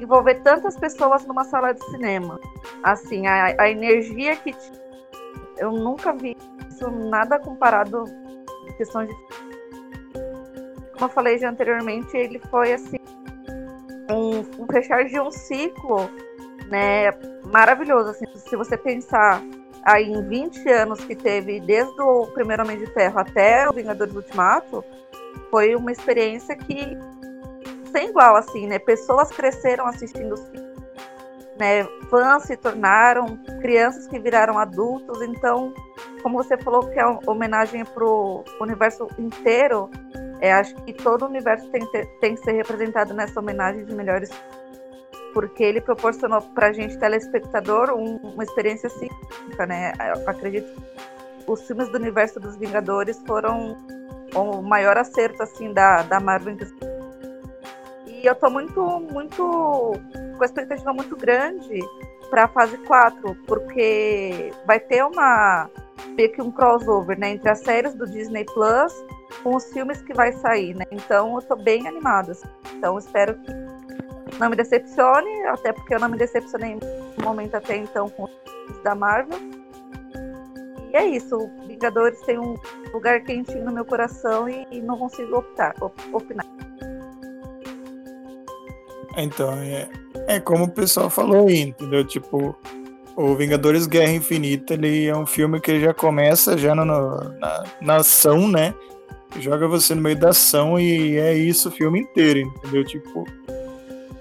envolver 0.00 0.42
tantas 0.42 0.78
pessoas 0.78 1.26
numa 1.26 1.42
sala 1.44 1.72
de 1.72 1.82
cinema. 1.86 2.38
Assim, 2.82 3.26
a, 3.26 3.62
a 3.62 3.70
energia 3.70 4.36
que 4.36 4.54
eu 5.58 5.72
nunca 5.72 6.12
vi 6.12 6.36
isso 6.70 6.88
nada 6.90 7.38
comparado 7.38 8.04
em 8.68 8.72
questão 8.76 9.04
de 9.04 9.12
como 10.92 11.06
eu 11.06 11.08
falei 11.08 11.38
já 11.38 11.50
anteriormente, 11.50 12.16
ele 12.16 12.38
foi 12.50 12.72
assim 12.72 12.98
um, 14.10 14.62
um 14.62 14.66
fechar 14.70 15.04
de 15.04 15.18
um 15.20 15.30
ciclo, 15.30 16.08
né, 16.70 17.10
maravilhoso 17.52 18.10
assim, 18.10 18.26
se 18.34 18.56
você 18.56 18.78
pensar 18.78 19.42
aí 19.86 20.10
em 20.10 20.20
20 20.20 20.68
anos 20.68 21.04
que 21.04 21.14
teve, 21.14 21.60
desde 21.60 22.02
o 22.02 22.26
primeiro 22.26 22.64
Homem 22.64 22.76
de 22.76 22.86
Ferro 22.86 23.20
até 23.20 23.68
o 23.68 23.72
Vingadores 23.72 24.14
Ultimato, 24.14 24.84
foi 25.50 25.76
uma 25.76 25.92
experiência 25.92 26.56
que 26.56 26.98
sem 27.92 28.08
igual, 28.08 28.36
assim, 28.36 28.66
né? 28.66 28.80
Pessoas 28.80 29.30
cresceram 29.30 29.86
assistindo 29.86 30.34
os 30.34 30.48
filmes, 30.48 30.76
né? 31.58 31.84
Fãs 32.10 32.42
se 32.42 32.56
tornaram, 32.56 33.38
crianças 33.60 34.08
que 34.08 34.18
viraram 34.18 34.58
adultos, 34.58 35.22
então, 35.22 35.72
como 36.20 36.42
você 36.42 36.58
falou 36.58 36.88
que 36.88 36.98
é 36.98 37.06
uma 37.06 37.20
homenagem 37.30 37.84
para 37.84 38.04
o 38.04 38.44
universo 38.60 39.08
inteiro, 39.16 39.88
é, 40.40 40.52
acho 40.52 40.74
que 40.82 40.92
todo 40.92 41.22
o 41.22 41.28
universo 41.28 41.66
tem, 41.70 41.86
tem 42.20 42.34
que 42.34 42.42
ser 42.42 42.52
representado 42.52 43.14
nessa 43.14 43.38
homenagem 43.38 43.84
de 43.84 43.94
melhores 43.94 44.30
porque 45.36 45.62
ele 45.62 45.82
proporcionou 45.82 46.40
para 46.40 46.68
a 46.68 46.72
gente, 46.72 46.96
telespectador, 46.96 47.90
um, 47.90 48.16
uma 48.16 48.42
experiência 48.42 48.88
cínica, 48.88 49.66
né? 49.66 49.92
Eu 50.16 50.26
acredito 50.26 50.66
que 50.72 51.50
os 51.50 51.60
filmes 51.66 51.90
do 51.90 51.98
universo 51.98 52.40
dos 52.40 52.56
Vingadores 52.56 53.22
foram 53.26 53.76
o 54.34 54.62
maior 54.62 54.96
acerto, 54.96 55.42
assim, 55.42 55.74
da, 55.74 56.00
da 56.04 56.18
Marvel. 56.20 56.56
E 58.06 58.24
eu 58.24 58.34
tô 58.34 58.48
muito, 58.48 58.80
muito, 59.12 59.92
com 60.38 60.42
a 60.42 60.46
expectativa 60.46 60.94
muito 60.94 61.14
grande 61.14 61.80
para 62.30 62.44
a 62.44 62.48
fase 62.48 62.78
4, 62.78 63.36
porque 63.46 64.54
vai 64.66 64.80
ter 64.80 65.04
uma, 65.04 65.68
meio 66.16 66.32
que 66.32 66.40
um 66.40 66.50
crossover, 66.50 67.18
né, 67.18 67.32
entre 67.32 67.50
as 67.50 67.58
séries 67.58 67.92
do 67.92 68.06
Disney 68.06 68.46
Plus 68.46 68.94
com 69.42 69.54
os 69.54 69.70
filmes 69.70 70.00
que 70.00 70.14
vai 70.14 70.32
sair, 70.32 70.74
né? 70.74 70.86
Então 70.90 71.34
eu 71.34 71.42
tô 71.42 71.56
bem 71.56 71.86
animada. 71.86 72.32
Assim. 72.32 72.48
Então 72.74 72.96
espero 72.96 73.34
que 73.34 73.52
não 74.38 74.50
me 74.50 74.56
decepcione, 74.56 75.44
até 75.46 75.72
porque 75.72 75.94
eu 75.94 76.00
não 76.00 76.08
me 76.08 76.18
decepcionei 76.18 76.78
no 77.16 77.24
momento 77.24 77.54
até 77.54 77.76
então 77.76 78.08
com 78.10 78.24
os 78.24 78.82
da 78.82 78.94
Marvel. 78.94 79.38
E 80.92 80.96
é 80.96 81.06
isso, 81.06 81.50
Vingadores 81.66 82.20
tem 82.22 82.38
um 82.38 82.56
lugar 82.92 83.22
quentinho 83.22 83.64
no 83.64 83.72
meu 83.72 83.84
coração 83.84 84.48
e, 84.48 84.66
e 84.70 84.80
não 84.80 84.96
consigo 84.96 85.36
optar, 85.36 85.74
opinar. 86.12 86.46
Então, 89.16 89.52
é, 89.54 89.88
é 90.26 90.40
como 90.40 90.64
o 90.64 90.70
pessoal 90.70 91.08
falou 91.08 91.48
aí, 91.48 91.60
entendeu? 91.60 92.04
Tipo, 92.04 92.54
o 93.16 93.34
Vingadores 93.34 93.86
Guerra 93.86 94.12
Infinita, 94.12 94.74
ele 94.74 95.06
é 95.06 95.16
um 95.16 95.24
filme 95.24 95.58
que 95.60 95.80
já 95.80 95.94
começa 95.94 96.58
já 96.58 96.74
no, 96.74 96.84
na, 96.84 97.64
na 97.80 97.96
ação, 97.96 98.46
né? 98.46 98.74
Joga 99.40 99.66
você 99.66 99.94
no 99.94 100.02
meio 100.02 100.18
da 100.18 100.30
ação 100.30 100.78
e 100.78 101.16
é 101.16 101.34
isso 101.34 101.68
o 101.68 101.72
filme 101.72 102.00
inteiro, 102.00 102.40
entendeu? 102.40 102.84
Tipo, 102.84 103.24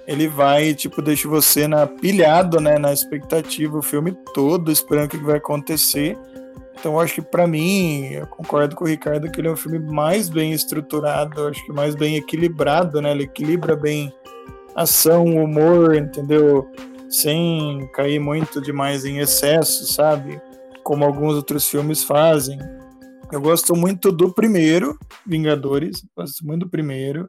ele 0.08 0.28
vai, 0.28 0.74
tipo, 0.74 1.02
deixa 1.02 1.28
você 1.28 1.68
na 1.68 1.88
pilhado, 1.88 2.60
né, 2.60 2.78
na 2.78 2.94
expectativa 2.94 3.78
o 3.78 3.82
filme 3.82 4.16
todo, 4.34 4.72
esperando 4.72 5.06
o 5.06 5.10
que 5.10 5.18
vai 5.18 5.38
acontecer. 5.38 6.18
Então, 6.78 6.94
eu 6.94 7.00
acho 7.00 7.16
que 7.16 7.22
para 7.22 7.48
mim, 7.48 8.10
eu 8.12 8.28
concordo 8.28 8.76
com 8.76 8.84
o 8.84 8.88
Ricardo 8.88 9.32
que 9.32 9.40
ele 9.40 9.48
é 9.48 9.52
um 9.52 9.56
filme 9.56 9.80
mais 9.80 10.30
bem 10.30 10.52
estruturado, 10.52 11.48
acho 11.48 11.66
que 11.66 11.72
mais 11.72 11.96
bem 11.96 12.18
equilibrado, 12.18 13.02
né? 13.02 13.12
Ele 13.12 13.24
equilibra 13.24 13.76
bem 13.76 14.14
ação, 14.76 15.26
humor, 15.26 15.96
entendeu? 15.96 16.70
Sem 17.10 17.90
cair 17.94 18.20
muito 18.20 18.62
demais 18.62 19.06
em 19.06 19.20
excesso, 19.20 19.92
sabe? 19.94 20.40
Como 20.84 21.06
alguns 21.06 21.36
outros 21.36 21.68
filmes 21.68 22.04
fazem. 22.04 22.60
Eu 23.32 23.42
gosto 23.42 23.76
muito 23.76 24.12
do 24.12 24.32
primeiro, 24.32 25.00
Vingadores, 25.26 26.06
gosto 26.16 26.46
muito 26.46 26.66
do 26.66 26.70
primeiro. 26.70 27.28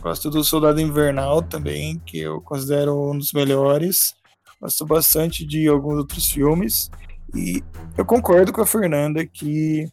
Gosto 0.00 0.30
do 0.30 0.42
Soldado 0.42 0.80
Invernal 0.80 1.42
também, 1.42 1.98
que 2.06 2.18
eu 2.18 2.40
considero 2.40 3.10
um 3.10 3.18
dos 3.18 3.32
melhores. 3.32 4.14
Gosto 4.60 4.86
bastante 4.86 5.46
de 5.46 5.68
alguns 5.68 5.98
outros 5.98 6.30
filmes. 6.30 6.90
E 7.34 7.62
eu 7.96 8.04
concordo 8.04 8.52
com 8.52 8.62
a 8.62 8.66
Fernanda 8.66 9.24
que 9.26 9.86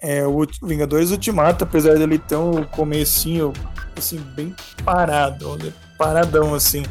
é, 0.00 0.26
o 0.26 0.44
Vingadores 0.64 1.12
Ultimato, 1.12 1.62
apesar 1.62 1.96
dele 1.96 2.18
ter 2.18 2.36
um 2.36 2.64
comecinho 2.64 3.52
assim, 3.96 4.18
bem 4.34 4.54
parado, 4.84 5.72
paradão 5.96 6.54
assim. 6.54 6.82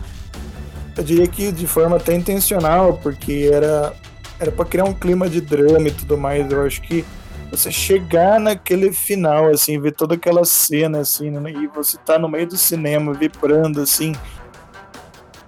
Eu 0.96 1.04
diria 1.04 1.28
que 1.28 1.52
de 1.52 1.68
forma 1.68 1.98
até 1.98 2.16
intencional, 2.16 2.98
porque 2.98 3.50
era 3.52 3.94
era 4.40 4.52
para 4.52 4.66
criar 4.66 4.86
um 4.86 4.94
clima 4.94 5.30
de 5.30 5.40
drama 5.40 5.88
e 5.88 5.92
tudo 5.92 6.18
mais. 6.18 6.52
Eu 6.52 6.66
acho 6.66 6.82
que 6.82 7.06
você 7.52 7.72
chegar 7.72 8.40
naquele 8.40 8.92
final, 8.94 9.48
assim, 9.48 9.80
ver 9.80 9.92
toda 9.92 10.16
aquela 10.16 10.46
cena, 10.46 11.00
assim, 11.00 11.30
né, 11.30 11.52
e 11.52 11.68
você 11.68 11.98
tá 11.98 12.18
no 12.18 12.30
meio 12.30 12.48
do 12.48 12.58
cinema 12.58 13.14
vibrando, 13.14 13.82
assim, 13.82 14.14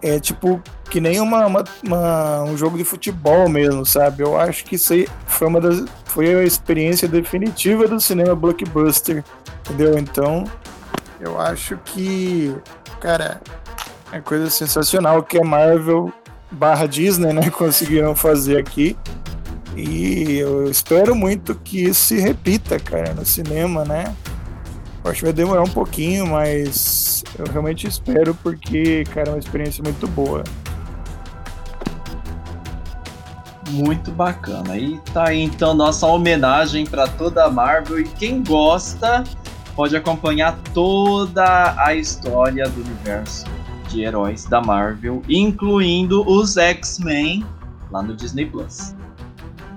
é 0.02 0.20
tipo 0.20 0.62
que 0.90 1.00
nem 1.02 1.20
uma, 1.20 1.48
uma, 1.48 1.64
uma, 1.84 2.44
um 2.44 2.56
jogo 2.56 2.78
de 2.78 2.84
futebol 2.84 3.50
mesmo, 3.50 3.84
sabe? 3.84 4.22
Eu 4.22 4.40
acho 4.40 4.64
que 4.64 4.76
isso 4.76 4.94
aí 4.94 5.08
foi 5.26 5.48
uma 5.48 5.60
das, 5.60 5.84
foi 6.06 6.36
a 6.36 6.44
experiência 6.44 7.08
definitiva 7.08 7.88
do 7.88 8.00
cinema 8.00 8.36
blockbuster, 8.36 9.24
entendeu? 9.62 9.98
Então, 9.98 10.44
eu 11.20 11.42
acho 11.42 11.80
que, 11.86 12.56
cara, 13.00 13.42
é 14.12 14.20
coisa 14.20 14.52
sensacional 14.52 15.24
que 15.24 15.40
a 15.40 15.44
Marvel 15.44 16.14
barra 16.52 16.86
Disney, 16.86 17.34
né, 17.34 17.50
conseguiram 17.58 18.16
fazer 18.16 18.58
aqui. 18.58 18.96
E 19.76 20.38
eu 20.38 20.70
espero 20.70 21.16
muito 21.16 21.56
que 21.56 21.86
isso 21.86 22.06
se 22.06 22.20
repita, 22.20 22.80
cara, 22.80 23.14
no 23.14 23.26
cinema, 23.26 23.84
né? 23.84 24.16
Eu 25.04 25.12
acho 25.12 25.20
que 25.20 25.26
vai 25.26 25.34
demorar 25.34 25.64
um 25.64 25.70
pouquinho, 25.70 26.28
mas 26.28 27.24
eu 27.38 27.46
realmente 27.52 27.88
espero 27.88 28.36
porque, 28.36 29.04
cara, 29.06 29.30
é 29.30 29.34
uma 29.34 29.40
experiência 29.40 29.84
muito 29.84 30.08
boa. 30.08 30.44
Muito 33.72 34.12
bacana. 34.12 34.78
E 34.78 35.00
tá 35.14 35.30
aí 35.30 35.42
então 35.42 35.74
nossa 35.74 36.06
homenagem 36.06 36.86
para 36.86 37.08
toda 37.08 37.46
a 37.46 37.50
Marvel 37.50 38.00
e 38.00 38.04
quem 38.04 38.44
gosta 38.44 39.24
pode 39.76 39.96
acompanhar 39.96 40.58
toda 40.74 41.76
a 41.84 41.96
história 41.96 42.70
do 42.70 42.82
universo 42.82 43.46
de 43.90 44.04
heróis 44.04 44.46
da 44.46 44.62
Marvel, 44.62 45.22
incluindo 45.28 46.28
os 46.30 46.58
X-Men 46.58 47.44
lá 47.92 48.02
no 48.02 48.16
Disney 48.16 48.46
Plus. 48.46 48.96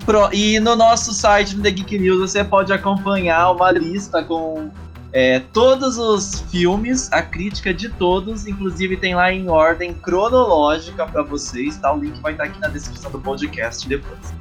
Pro, 0.07 0.29
e 0.31 0.57
no 0.61 0.73
nosso 0.73 1.13
site 1.13 1.57
no 1.57 1.61
The 1.61 1.69
Geek 1.69 1.99
News 1.99 2.31
você 2.31 2.41
pode 2.41 2.71
acompanhar 2.71 3.51
uma 3.51 3.69
lista 3.71 4.23
com 4.23 4.71
é, 5.11 5.41
todos 5.51 5.97
os 5.97 6.45
filmes, 6.49 7.11
a 7.11 7.21
crítica 7.21 7.73
de 7.73 7.89
todos, 7.89 8.47
inclusive 8.47 8.95
tem 8.95 9.15
lá 9.15 9.33
em 9.33 9.49
ordem 9.49 9.93
cronológica 9.93 11.05
para 11.05 11.23
vocês, 11.23 11.75
tá? 11.75 11.93
O 11.93 11.99
link 11.99 12.21
vai 12.21 12.31
estar 12.31 12.45
aqui 12.45 12.57
na 12.61 12.69
descrição 12.69 13.11
do 13.11 13.19
podcast 13.19 13.85
depois. 13.85 14.33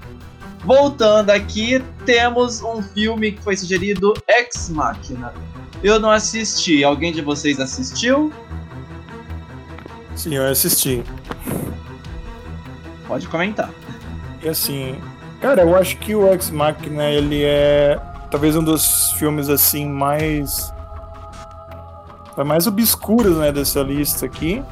Voltando 0.65 1.31
aqui, 1.31 1.83
temos 2.05 2.63
um 2.63 2.81
filme 2.81 3.33
que 3.33 3.43
foi 3.43 3.57
sugerido, 3.57 4.15
Ex 4.29 4.69
Machina. 4.69 5.35
Eu 5.83 5.99
não 5.99 6.13
assisti, 6.13 6.85
alguém 6.85 7.13
de 7.13 7.23
vocês 7.23 7.59
assistiu? 7.59 8.33
Sim, 10.15 10.37
eu 10.37 10.47
assisti. 10.47 11.03
Pode 13.09 13.27
comentar. 13.27 13.69
E 14.41 14.49
assim, 14.49 14.97
cara, 15.41 15.63
eu 15.63 15.77
acho 15.77 15.97
que 15.99 16.15
o 16.15 16.33
Ex 16.33 16.51
Machina 16.51 17.05
ele 17.11 17.43
é 17.45 17.99
talvez 18.31 18.57
um 18.57 18.63
dos 18.63 19.13
filmes 19.13 19.49
assim 19.49 19.87
mais 19.89 20.73
mais 22.45 22.67
obscuros, 22.67 23.39
né, 23.39 23.51
dessa 23.51 23.81
lista 23.81 24.27
aqui. 24.27 24.63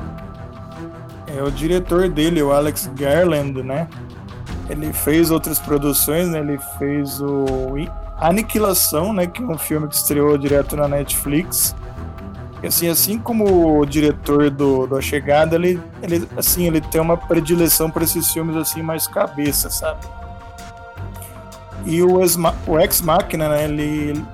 É 1.27 1.43
o 1.43 1.51
diretor 1.51 2.09
dele, 2.09 2.43
o 2.43 2.53
Alex 2.53 2.91
Garland, 2.95 3.63
né? 3.63 3.89
Ele 4.69 4.93
fez 4.93 5.31
outras 5.31 5.59
produções, 5.59 6.29
né? 6.29 6.41
Ele 6.41 6.59
fez 6.79 7.21
o 7.23 7.75
Aniquilação, 8.19 9.13
né, 9.13 9.27
que 9.27 9.43
é 9.43 9.47
um 9.47 9.59
filme 9.59 9.89
que 9.89 9.95
estreou 9.95 10.37
direto 10.37 10.77
na 10.77 10.87
Netflix. 10.87 11.75
E, 12.63 12.67
assim, 12.67 12.89
assim 12.89 13.19
como 13.19 13.79
o 13.79 13.85
diretor 13.85 14.51
do, 14.51 14.87
do 14.87 14.97
A 14.97 15.01
Chegada, 15.01 15.57
ele, 15.57 15.81
ele, 16.03 16.29
assim, 16.37 16.67
ele 16.67 16.81
tem 16.81 17.01
uma 17.01 17.17
predileção 17.17 17.91
para 17.91 18.05
esses 18.05 18.31
filmes 18.31 18.57
assim 18.57 18.83
mais 18.83 19.07
cabeça, 19.07 19.69
sabe? 19.69 20.01
E 21.85 22.03
o, 22.03 22.19
o 22.67 22.81
Ex 22.81 23.01
Machina, 23.01 23.49
né, 23.49 23.65
ele, 23.65 24.25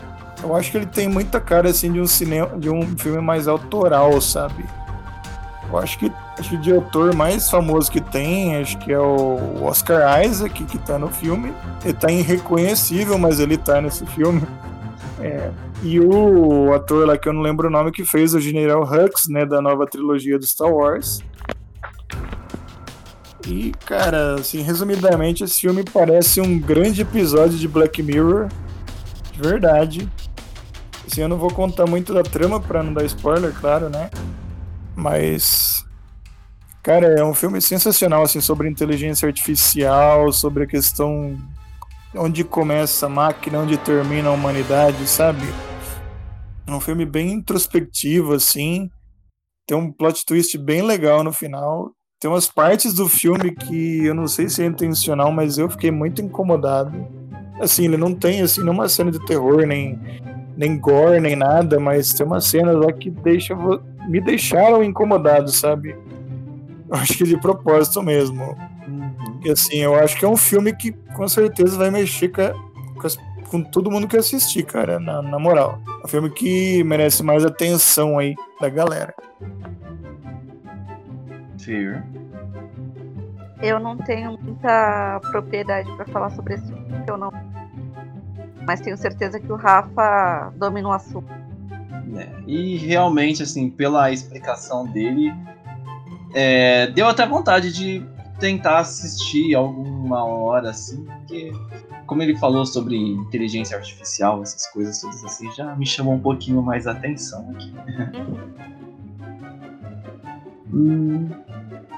eu 0.43 0.55
acho 0.55 0.71
que 0.71 0.77
ele 0.77 0.87
tem 0.87 1.09
muita 1.09 1.41
cara 1.41 1.71
assim 1.71 1.93
de 1.93 2.01
um 2.01 2.07
cinema, 2.07 2.59
de 2.59 2.71
um 2.71 2.83
filme 2.97 3.21
mais 3.21 3.49
autoral, 3.49 4.21
sabe? 4.21 4.65
Eu 5.71 5.79
acho 5.79 5.99
que, 5.99 6.13
acho 6.39 6.51
que 6.51 6.57
o 6.57 6.61
diretor 6.61 7.15
mais 7.15 7.49
famoso 7.49 7.91
que 7.91 8.01
tem, 8.01 8.57
acho 8.57 8.77
que 8.79 8.93
é 8.93 8.99
o 8.99 9.63
Oscar 9.63 10.25
Isaac, 10.25 10.65
que 10.65 10.79
tá 10.79 10.99
no 10.99 11.09
filme. 11.09 11.53
Ele 11.85 11.95
tá 11.95 12.11
irreconhecível, 12.11 13.17
mas 13.19 13.39
ele 13.39 13.57
tá 13.57 13.81
nesse 13.81 14.05
filme. 14.07 14.43
É, 15.21 15.51
e 15.83 16.01
o 16.01 16.73
ator 16.75 17.07
lá 17.07 17.17
que 17.17 17.29
eu 17.29 17.33
não 17.33 17.43
lembro 17.43 17.69
o 17.69 17.71
nome 17.71 17.93
que 17.93 18.05
fez 18.05 18.35
o 18.35 18.41
General 18.41 18.83
Hux, 18.83 19.29
né, 19.29 19.47
da 19.47 19.61
nova 19.61 19.87
trilogia 19.87 20.39
do 20.39 20.47
Star 20.47 20.73
Wars. 20.73 21.23
E, 23.51 23.73
cara, 23.85 24.37
assim, 24.37 24.63
resumidamente, 24.63 25.43
esse 25.43 25.61
filme 25.61 25.83
parece 25.83 26.41
um 26.41 26.57
grande 26.57 27.03
episódio 27.03 27.59
de 27.59 27.67
Black 27.67 28.01
Mirror. 28.01 28.49
De 29.33 29.41
verdade. 29.41 30.09
Assim, 31.05 31.23
eu 31.23 31.29
não 31.29 31.37
vou 31.37 31.53
contar 31.53 31.85
muito 31.85 32.15
da 32.15 32.23
trama 32.23 32.61
para 32.61 32.81
não 32.81 32.95
dar 32.95 33.05
spoiler, 33.05 33.53
claro, 33.53 33.89
né? 33.89 34.09
Mas. 34.95 35.85
Cara, 36.81 37.09
é 37.09 37.25
um 37.25 37.35
filme 37.35 37.61
sensacional, 37.61 38.23
assim, 38.23 38.41
sobre 38.41 38.69
inteligência 38.69 39.27
artificial, 39.27 40.33
sobre 40.33 40.63
a 40.63 40.67
questão 40.67 41.37
onde 42.15 42.45
começa 42.45 43.07
a 43.07 43.09
máquina, 43.09 43.59
onde 43.59 43.77
termina 43.79 44.29
a 44.29 44.33
humanidade, 44.33 45.09
sabe? 45.09 45.43
É 46.67 46.71
um 46.71 46.81
filme 46.81 47.05
bem 47.05 47.33
introspectivo, 47.33 48.33
assim. 48.33 48.89
Tem 49.67 49.77
um 49.77 49.91
plot 49.91 50.25
twist 50.25 50.57
bem 50.57 50.83
legal 50.83 51.25
no 51.25 51.33
final. 51.33 51.93
Tem 52.21 52.31
umas 52.31 52.47
partes 52.47 52.93
do 52.93 53.09
filme 53.09 53.51
que 53.51 54.05
eu 54.05 54.15
não 54.15 54.29
sei 54.29 54.47
se 54.51 54.63
é 54.63 54.67
intencional, 54.67 55.33
mas 55.33 55.57
eu 55.57 55.71
fiquei 55.71 55.91
muito 55.91 56.21
incomodado. 56.21 57.09
Assim, 57.59 57.87
ele 57.87 57.97
não 57.97 58.15
tem 58.15 58.43
assim 58.43 58.61
nenhuma 58.61 58.91
cena 58.91 59.11
de 59.11 59.25
terror, 59.25 59.67
nem, 59.67 59.99
nem 60.55 60.79
gore, 60.79 61.19
nem 61.19 61.35
nada, 61.35 61.81
mas 61.81 62.13
tem 62.13 62.27
uma 62.27 62.39
cena 62.39 62.73
lá 62.73 62.93
que 62.93 63.09
deixa 63.09 63.57
me 64.07 64.21
deixaram 64.21 64.85
incomodado, 64.85 65.51
sabe? 65.51 65.97
Eu 66.91 66.97
acho 66.97 67.17
que 67.17 67.25
de 67.25 67.41
propósito 67.41 68.03
mesmo. 68.03 68.55
Uhum. 68.87 69.41
E 69.43 69.51
assim, 69.51 69.79
eu 69.79 69.95
acho 69.95 70.19
que 70.19 70.25
é 70.27 70.29
um 70.29 70.37
filme 70.37 70.77
que 70.77 70.93
com 71.17 71.27
certeza 71.27 71.79
vai 71.79 71.91
mexer 71.91 72.29
com, 72.29 73.07
as, 73.07 73.17
com 73.49 73.63
todo 73.63 73.91
mundo 73.91 74.07
que 74.07 74.19
assistir, 74.19 74.65
cara, 74.65 75.01
na, 75.01 75.23
na 75.23 75.39
moral. 75.39 75.79
É 76.03 76.05
um 76.05 76.09
filme 76.09 76.29
que 76.29 76.85
merece 76.85 77.23
mais 77.23 77.47
atenção 77.47 78.19
aí 78.19 78.35
da 78.61 78.69
galera. 78.69 79.15
Fear. 81.65 82.05
Eu 83.63 83.79
não 83.79 83.97
tenho 83.97 84.39
muita 84.41 85.21
propriedade 85.31 85.91
para 85.97 86.07
falar 86.07 86.31
sobre 86.31 86.55
esse 86.55 86.67
filme, 86.67 87.05
eu 87.07 87.17
não. 87.17 87.31
Mas 88.67 88.81
tenho 88.81 88.97
certeza 88.97 89.39
que 89.39 89.53
o 89.53 89.57
Rafa 89.57 90.53
domina 90.57 90.89
o 90.89 90.93
assunto. 90.93 91.29
É, 92.17 92.29
e 92.47 92.77
realmente, 92.77 93.43
assim, 93.43 93.71
pela 93.71 94.11
explicação 94.11 94.87
dele, 94.87 95.33
é, 96.35 96.87
deu 96.89 97.07
até 97.07 97.27
vontade 97.27 97.73
de 97.73 98.05
tentar 98.39 98.79
assistir 98.79 99.55
algum 99.55 99.91
uma 100.11 100.25
hora, 100.25 100.71
assim, 100.71 101.05
porque 101.05 101.53
como 102.07 102.23
ele 102.23 102.37
falou 102.37 102.67
sobre 102.67 102.97
inteligência 102.97 103.77
artificial, 103.77 104.43
essas 104.43 104.67
coisas 104.73 105.01
todas 105.01 105.25
assim, 105.25 105.53
já 105.53 105.77
me 105.77 105.87
chamou 105.87 106.15
um 106.15 106.19
pouquinho 106.19 106.61
mais 106.61 106.87
a 106.89 106.93
atenção 106.93 107.49
aqui. 107.51 107.73
hum. 110.75 111.29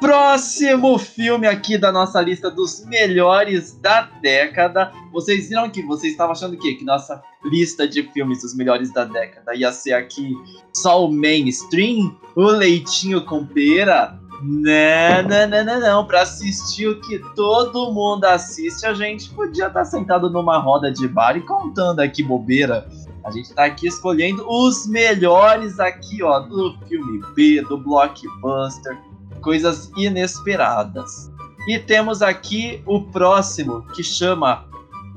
Próximo 0.03 0.99
filme 0.99 1.47
aqui 1.47 1.79
da 1.79 1.93
nossa 1.93 2.21
lista 2.21 2.51
dos 2.51 2.85
melhores 2.87 3.79
da 3.81 4.03
década. 4.21 4.91
Vocês 5.13 5.49
viram 5.49 5.71
que 5.71 5.81
vocês 5.81 6.11
estavam 6.11 6.33
achando 6.33 6.57
o? 6.57 6.75
Que 6.75 6.85
nossa 6.85 7.23
lista 7.45 7.87
de 7.87 8.03
filmes 8.03 8.43
dos 8.43 8.53
melhores 8.53 8.93
da 8.93 9.05
década 9.05 9.55
ia 9.55 9.71
ser 9.71 9.93
aqui 9.93 10.35
só 10.75 11.07
o 11.07 11.13
mainstream? 11.13 12.17
O 12.35 12.47
leitinho 12.47 13.25
com 13.25 13.47
pera? 13.47 14.19
Não, 14.43 15.23
não, 15.23 15.49
não, 15.49 15.65
não, 15.65 15.81
não. 15.81 16.05
Pra 16.05 16.23
assistir 16.23 16.89
o 16.89 17.01
que 17.01 17.21
todo 17.37 17.93
mundo 17.93 18.25
assiste, 18.25 18.85
a 18.85 18.95
gente 18.95 19.31
podia 19.31 19.69
estar 19.69 19.81
tá 19.81 19.85
sentado 19.85 20.29
numa 20.29 20.59
roda 20.59 20.91
de 20.91 21.07
bar 21.07 21.37
e 21.37 21.43
contando 21.43 22.01
aqui 22.01 22.25
bobeira. 22.25 22.89
A 23.25 23.31
gente 23.31 23.55
tá 23.55 23.67
aqui 23.67 23.87
escolhendo 23.87 24.45
os 24.49 24.85
melhores 24.89 25.79
aqui, 25.79 26.25
ó, 26.25 26.41
do 26.41 26.77
filme 26.89 27.23
B, 27.37 27.63
do 27.63 27.79
blockbuster, 27.79 28.99
coisas 29.43 29.91
inesperadas. 29.97 31.31
E 31.69 31.79
temos 31.79 32.23
aqui 32.23 32.83
o 32.87 33.03
próximo, 33.03 33.83
que 33.95 34.03
chama 34.03 34.65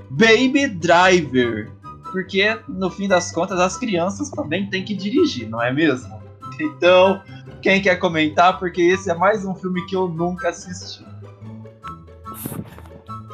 Baby 0.10 0.68
Driver. 0.68 1.72
Porque, 2.12 2.58
no 2.68 2.90
fim 2.90 3.08
das 3.08 3.32
contas, 3.32 3.60
as 3.60 3.78
crianças 3.78 4.30
também 4.30 4.70
têm 4.70 4.84
que 4.84 4.94
dirigir, 4.94 5.50
não 5.50 5.62
é 5.62 5.72
mesmo? 5.72 6.14
Então, 6.58 7.22
quem 7.62 7.82
quer 7.82 7.98
comentar? 7.98 8.58
Porque 8.58 8.82
esse 8.82 9.12
é 9.12 9.14
mais 9.14 9.44
um 9.44 9.54
filme 9.54 9.86
que 9.88 9.94
eu 9.94 10.08
nunca 10.08 10.50
assisti. 10.50 11.06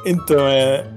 Então, 0.04 0.40
é. 0.40 0.90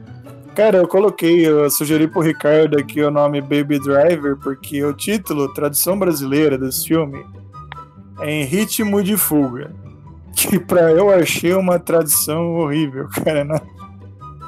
Cara, 0.56 0.78
eu 0.78 0.88
coloquei, 0.88 1.46
eu 1.46 1.70
sugeri 1.70 2.08
pro 2.08 2.22
Ricardo 2.22 2.80
aqui 2.80 3.04
o 3.04 3.12
nome 3.12 3.42
Baby 3.42 3.78
Driver, 3.78 4.38
porque 4.38 4.84
o 4.84 4.92
título, 4.92 5.54
tradução 5.54 6.00
brasileira 6.00 6.58
desse 6.58 6.88
filme, 6.88 7.24
é 8.22 8.32
Em 8.32 8.44
Ritmo 8.44 9.04
de 9.04 9.16
Fuga 9.18 9.85
que 10.36 10.60
pra 10.60 10.92
eu 10.92 11.10
achei 11.10 11.54
uma 11.54 11.80
tradição 11.80 12.56
horrível, 12.56 13.08
cara. 13.24 13.44
Né? 13.44 13.60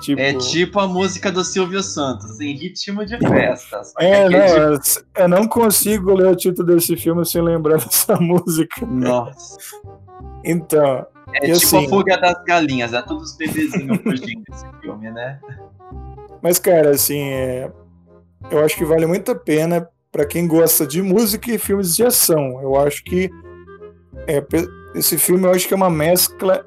Tipo... 0.01 0.21
É 0.21 0.33
tipo 0.33 0.79
a 0.79 0.87
música 0.87 1.31
do 1.31 1.43
Silvio 1.43 1.81
Santos, 1.81 2.39
em 2.39 2.55
ritmo 2.55 3.05
de 3.05 3.17
festa. 3.17 3.81
É, 3.99 4.29
não, 4.29 4.79
tipo... 4.79 5.05
eu 5.15 5.27
não 5.27 5.47
consigo 5.47 6.13
ler 6.13 6.27
o 6.27 6.35
título 6.35 6.67
desse 6.67 6.95
filme 6.95 7.25
sem 7.25 7.41
lembrar 7.41 7.77
dessa 7.83 8.15
música. 8.17 8.85
Nossa. 8.85 9.57
Então. 10.43 11.05
É 11.33 11.39
tipo 11.41 11.57
assim... 11.57 11.85
a 11.85 11.89
fuga 11.89 12.17
das 12.17 12.43
galinhas, 12.43 12.93
é 12.93 13.01
todos 13.01 13.31
os 13.31 13.37
bebezinhos 13.37 13.97
fugindo 14.01 14.43
desse 14.49 14.65
filme, 14.81 15.11
né? 15.11 15.39
Mas, 16.41 16.59
cara, 16.59 16.91
assim, 16.91 17.19
é... 17.19 17.71
eu 18.51 18.63
acho 18.63 18.77
que 18.77 18.85
vale 18.85 19.05
muito 19.05 19.31
a 19.31 19.35
pena 19.35 19.89
para 20.11 20.25
quem 20.25 20.47
gosta 20.47 20.85
de 20.85 21.01
música 21.01 21.51
e 21.51 21.57
filmes 21.57 21.95
de 21.95 22.03
ação. 22.03 22.61
Eu 22.61 22.75
acho 22.75 23.03
que 23.03 23.29
é, 24.27 24.41
esse 24.97 25.17
filme 25.17 25.45
eu 25.45 25.51
acho 25.51 25.67
que 25.67 25.73
é 25.73 25.77
uma 25.77 25.89
mescla 25.89 26.65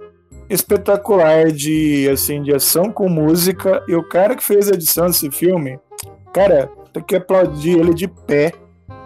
espetacular 0.49 1.53
de 1.53 2.09
assim 2.13 2.43
de 2.43 2.55
ação 2.55 2.91
com 2.91 3.09
música 3.09 3.85
e 3.89 3.95
o 3.95 4.03
cara 4.03 4.35
que 4.35 4.43
fez 4.43 4.69
a 4.69 4.75
edição 4.75 5.07
desse 5.07 5.31
filme, 5.31 5.79
cara, 6.33 6.71
tem 6.93 7.03
que 7.03 7.17
aplaudir 7.17 7.79
ele 7.79 7.95
de 7.95 8.09
pé, 8.09 8.53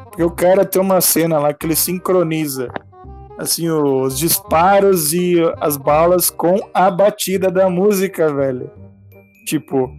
porque 0.04 0.22
o 0.22 0.30
cara 0.30 0.64
tem 0.64 0.80
uma 0.80 1.00
cena 1.00 1.38
lá 1.38 1.52
que 1.52 1.66
ele 1.66 1.76
sincroniza 1.76 2.70
assim 3.38 3.68
os 3.68 4.18
disparos 4.18 5.12
e 5.12 5.36
as 5.60 5.76
balas 5.76 6.30
com 6.30 6.56
a 6.72 6.90
batida 6.90 7.50
da 7.50 7.68
música, 7.68 8.32
velho. 8.32 8.70
Tipo, 9.46 9.90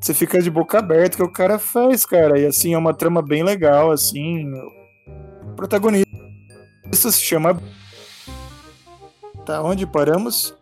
você 0.00 0.14
fica 0.14 0.40
de 0.40 0.50
boca 0.50 0.78
aberta 0.78 1.16
que 1.16 1.22
o 1.22 1.32
cara 1.32 1.58
faz, 1.58 2.06
cara. 2.06 2.38
E 2.38 2.46
assim 2.46 2.74
é 2.74 2.78
uma 2.78 2.94
trama 2.94 3.20
bem 3.20 3.42
legal, 3.42 3.90
assim. 3.90 4.52
O 5.42 5.54
protagonista 5.56 6.06
se 6.94 7.20
chama 7.20 7.60
Tá, 9.46 9.62
onde 9.62 9.86
paramos? 9.86 10.52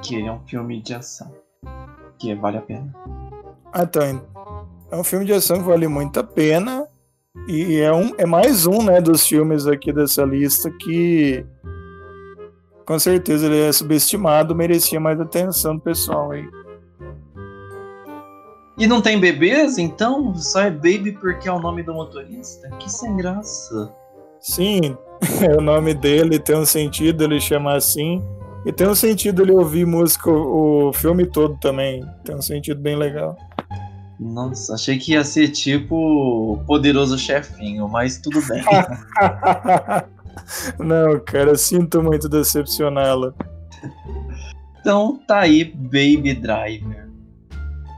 Que 0.00 0.24
é 0.24 0.30
um 0.30 0.38
filme 0.46 0.80
de 0.80 0.94
ação. 0.94 1.34
Que 2.16 2.32
vale 2.36 2.58
a 2.58 2.62
pena. 2.62 2.94
Ah, 3.72 3.84
tá. 3.84 4.06
É 4.92 4.96
um 4.96 5.02
filme 5.02 5.24
de 5.24 5.32
ação 5.32 5.58
que 5.58 5.64
vale 5.64 5.88
muito 5.88 6.20
a 6.20 6.22
pena. 6.22 6.86
E 7.48 7.80
é, 7.80 7.92
um, 7.92 8.14
é 8.16 8.24
mais 8.24 8.64
um, 8.64 8.84
né, 8.84 9.00
dos 9.00 9.26
filmes 9.26 9.66
aqui 9.66 9.92
dessa 9.92 10.22
lista 10.24 10.70
que 10.70 11.44
com 12.86 12.98
certeza 12.98 13.46
ele 13.46 13.60
é 13.60 13.72
subestimado, 13.72 14.54
merecia 14.54 15.00
mais 15.00 15.20
atenção 15.20 15.74
do 15.74 15.82
pessoal 15.82 16.30
aí. 16.30 16.48
E 18.78 18.86
não 18.86 19.02
tem 19.02 19.18
bebês, 19.18 19.78
então? 19.78 20.34
Só 20.36 20.60
é 20.60 20.70
Baby 20.70 21.18
porque 21.20 21.48
é 21.48 21.52
o 21.52 21.58
nome 21.58 21.82
do 21.82 21.92
motorista? 21.92 22.68
Que 22.78 22.88
sem 22.88 23.16
graça. 23.16 23.92
Sim, 24.40 24.96
o 25.58 25.60
nome 25.60 25.94
dele 25.94 26.38
tem 26.38 26.56
um 26.56 26.64
sentido 26.64 27.24
ele 27.24 27.40
chamar 27.40 27.76
assim. 27.76 28.22
E 28.64 28.72
tem 28.72 28.86
um 28.86 28.94
sentido 28.94 29.42
ele 29.42 29.52
ouvir 29.52 29.86
música 29.86 30.30
o, 30.30 30.92
filme 30.92 31.26
todo 31.26 31.56
também. 31.58 32.04
Tem 32.24 32.34
um 32.34 32.42
sentido 32.42 32.80
bem 32.80 32.96
legal. 32.96 33.36
Nossa, 34.18 34.74
achei 34.74 34.98
que 34.98 35.12
ia 35.12 35.24
ser 35.24 35.48
tipo 35.48 36.62
Poderoso 36.66 37.18
Chefinho, 37.18 37.88
mas 37.88 38.18
tudo 38.18 38.40
bem. 38.46 38.62
Não, 40.78 41.18
cara, 41.20 41.56
sinto 41.56 42.02
muito 42.02 42.28
decepcioná-la. 42.28 43.32
Então 44.78 45.18
tá 45.26 45.40
aí, 45.40 45.64
Baby 45.64 46.34
Driver. 46.34 47.08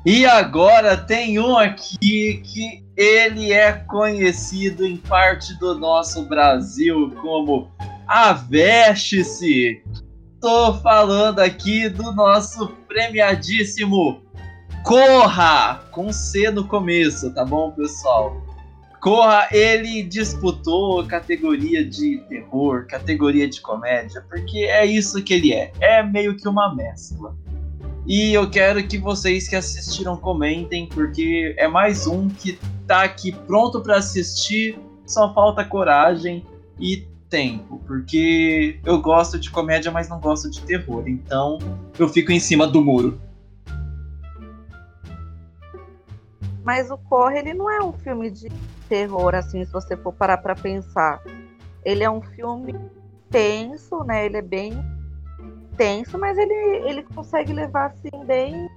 E 0.07 0.25
agora 0.27 0.97
tem 0.97 1.41
um 1.41 1.57
aqui 1.57 2.41
que 2.45 2.82
ele 2.97 3.53
é 3.53 3.73
conhecido 3.73 4.87
em 4.87 4.97
parte 4.97 5.59
do 5.59 5.79
nosso 5.79 6.25
Brasil 6.27 7.11
como 7.21 7.71
Aveste-se. 8.07 9.83
Tô 10.41 10.75
falando 10.75 11.39
aqui 11.39 11.89
do 11.89 12.13
nosso 12.13 12.69
premiadíssimo 12.89 14.23
Corra, 14.83 15.81
com 15.93 16.13
C 16.13 16.51
no 16.51 16.67
começo, 16.67 17.33
tá 17.33 17.45
bom, 17.45 17.71
pessoal? 17.71 18.43
Corra, 19.01 19.47
ele 19.53 20.03
disputou 20.03 21.07
categoria 21.07 21.85
de 21.85 22.19
terror, 22.29 22.87
categoria 22.89 23.49
de 23.49 23.61
comédia, 23.61 24.25
porque 24.29 24.59
é 24.59 24.85
isso 24.85 25.23
que 25.23 25.35
ele 25.35 25.53
é. 25.53 25.73
É 25.81 26.03
meio 26.03 26.37
que 26.37 26.49
uma 26.49 26.75
mescla. 26.75 27.37
E 28.05 28.35
eu 28.35 28.51
quero 28.51 28.83
que 28.87 28.99
vocês 28.99 29.49
que 29.49 29.55
assistiram 29.55 30.17
comentem, 30.17 30.89
porque 30.89 31.55
é 31.57 31.69
mais 31.69 32.09
um 32.09 32.29
que 32.29 32.59
tá 32.93 33.05
aqui 33.05 33.33
pronto 33.33 33.81
para 33.81 33.97
assistir, 33.97 34.79
só 35.07 35.33
falta 35.33 35.65
coragem 35.65 36.47
e 36.79 37.09
tempo, 37.31 37.81
porque 37.87 38.79
eu 38.85 39.01
gosto 39.01 39.39
de 39.39 39.51
comédia, 39.51 39.91
mas 39.91 40.11
não 40.11 40.21
gosto 40.21 40.51
de 40.51 40.61
terror, 40.61 41.05
então 41.09 41.59
eu 41.99 42.07
fico 42.07 42.31
em 42.33 42.39
cima 42.39 42.67
do 42.67 42.83
muro. 42.83 43.19
Mas 46.63 46.91
o 46.91 46.99
Corre, 46.99 47.39
ele 47.39 47.55
não 47.55 47.71
é 47.71 47.83
um 47.83 47.95
filme 47.95 48.31
de 48.31 48.53
terror, 48.91 49.35
assim, 49.35 49.65
se 49.65 49.73
você 49.73 49.97
for 49.97 50.13
parar 50.13 50.37
pra 50.37 50.55
pensar. 50.55 51.23
Ele 51.83 52.05
é 52.05 52.11
um 52.11 52.21
filme 52.21 52.79
tenso, 53.31 54.05
né? 54.05 54.27
Ele 54.27 54.37
é 54.37 54.43
bem 54.43 54.75
tenso, 55.79 56.19
mas 56.19 56.37
ele, 56.37 56.55
ele 56.87 57.03
consegue 57.05 57.55
levar 57.55 57.87
assim 57.87 58.25
bem 58.27 58.69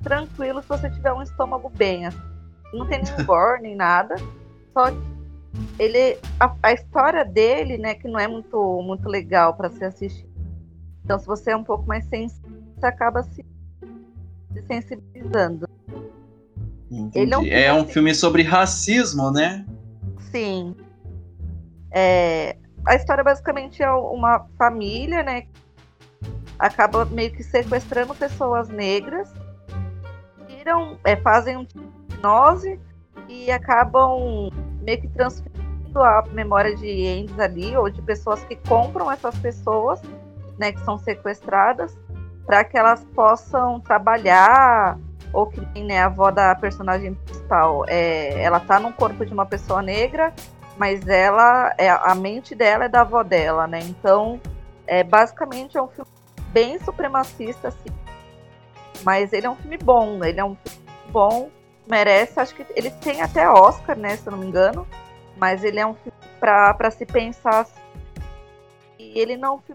tranquilo 0.00 0.62
se 0.62 0.68
você 0.68 0.88
tiver 0.88 1.12
um 1.12 1.22
estômago 1.22 1.68
bem. 1.70 2.06
Assim. 2.06 2.31
Não 2.72 2.86
tem 2.86 3.02
nenhum 3.02 3.24
gore 3.24 3.62
nem 3.62 3.76
nada. 3.76 4.16
Só 4.72 4.90
que 4.90 4.98
ele 5.78 6.18
a, 6.40 6.54
a, 6.62 6.72
história 6.72 7.24
dele, 7.24 7.76
né, 7.76 7.94
que 7.94 8.08
não 8.08 8.18
é 8.18 8.26
muito 8.26 8.82
muito 8.82 9.08
legal 9.08 9.54
para 9.54 9.70
se 9.70 9.84
assistir. 9.84 10.28
Então, 11.04 11.18
se 11.18 11.26
você 11.26 11.50
é 11.50 11.56
um 11.56 11.64
pouco 11.64 11.86
mais 11.86 12.04
sensível, 12.06 12.50
você 12.76 12.86
acaba 12.86 13.22
se, 13.22 13.44
se 14.52 14.62
sensibilizando. 14.66 15.68
Ele 17.14 17.34
é 17.34 17.38
um, 17.38 17.46
é 17.46 17.72
um 17.72 17.86
filme 17.86 18.14
sobre 18.14 18.42
racismo, 18.42 19.30
né? 19.30 19.64
Sim. 20.30 20.76
É, 21.90 22.56
a 22.86 22.94
história 22.94 23.24
basicamente 23.24 23.82
é 23.82 23.90
uma 23.90 24.46
família, 24.56 25.22
né, 25.22 25.46
acaba 26.58 27.04
meio 27.04 27.32
que 27.32 27.42
sequestrando 27.42 28.14
pessoas 28.14 28.68
negras, 28.68 29.32
tiram, 30.46 30.96
é, 31.04 31.16
fazem 31.16 31.56
um 31.56 31.66
hipnose 32.22 32.80
e 33.28 33.50
acabam 33.50 34.48
meio 34.80 35.00
que 35.00 35.08
transferindo 35.08 36.00
a 36.02 36.24
memória 36.32 36.74
de 36.74 36.88
entes 36.88 37.38
ali, 37.38 37.76
ou 37.76 37.90
de 37.90 38.00
pessoas 38.00 38.42
que 38.44 38.56
compram 38.56 39.10
essas 39.10 39.36
pessoas, 39.38 40.00
né, 40.58 40.72
que 40.72 40.80
são 40.80 40.96
sequestradas, 40.98 41.98
para 42.46 42.64
que 42.64 42.78
elas 42.78 43.04
possam 43.14 43.80
trabalhar, 43.80 44.98
ou 45.32 45.46
que 45.46 45.60
né, 45.82 46.00
a 46.00 46.06
avó 46.06 46.30
da 46.30 46.54
personagem 46.54 47.14
principal, 47.14 47.84
é, 47.88 48.42
ela 48.42 48.60
tá 48.60 48.80
no 48.80 48.92
corpo 48.92 49.24
de 49.26 49.32
uma 49.32 49.44
pessoa 49.44 49.82
negra, 49.82 50.32
mas 50.78 51.06
ela, 51.06 51.74
é, 51.76 51.90
a 51.90 52.14
mente 52.14 52.54
dela 52.54 52.86
é 52.86 52.88
da 52.88 53.02
avó 53.02 53.22
dela, 53.22 53.66
né? 53.66 53.80
Então, 53.80 54.40
é, 54.86 55.04
basicamente 55.04 55.76
é 55.76 55.82
um 55.82 55.88
filme 55.88 56.10
bem 56.48 56.78
supremacista, 56.78 57.68
assim, 57.68 57.90
Mas 59.04 59.32
ele 59.32 59.46
é 59.46 59.50
um 59.50 59.56
filme 59.56 59.78
bom, 59.78 60.24
ele 60.24 60.40
é 60.40 60.44
um 60.44 60.56
filme 60.56 60.82
bom, 61.10 61.50
merece, 61.86 62.38
acho 62.40 62.54
que 62.54 62.66
ele 62.74 62.90
tem 62.90 63.22
até 63.22 63.48
Oscar, 63.48 63.96
né, 63.96 64.16
se 64.16 64.26
eu 64.26 64.32
não 64.32 64.38
me 64.38 64.46
engano. 64.46 64.86
Mas 65.36 65.64
ele 65.64 65.80
é 65.80 65.86
um 65.86 65.94
filme 65.94 66.12
pra, 66.38 66.74
pra 66.74 66.90
se 66.90 67.04
pensar 67.06 67.60
assim, 67.60 67.80
e 68.98 69.18
ele 69.18 69.36
não 69.36 69.62
é 69.68 69.74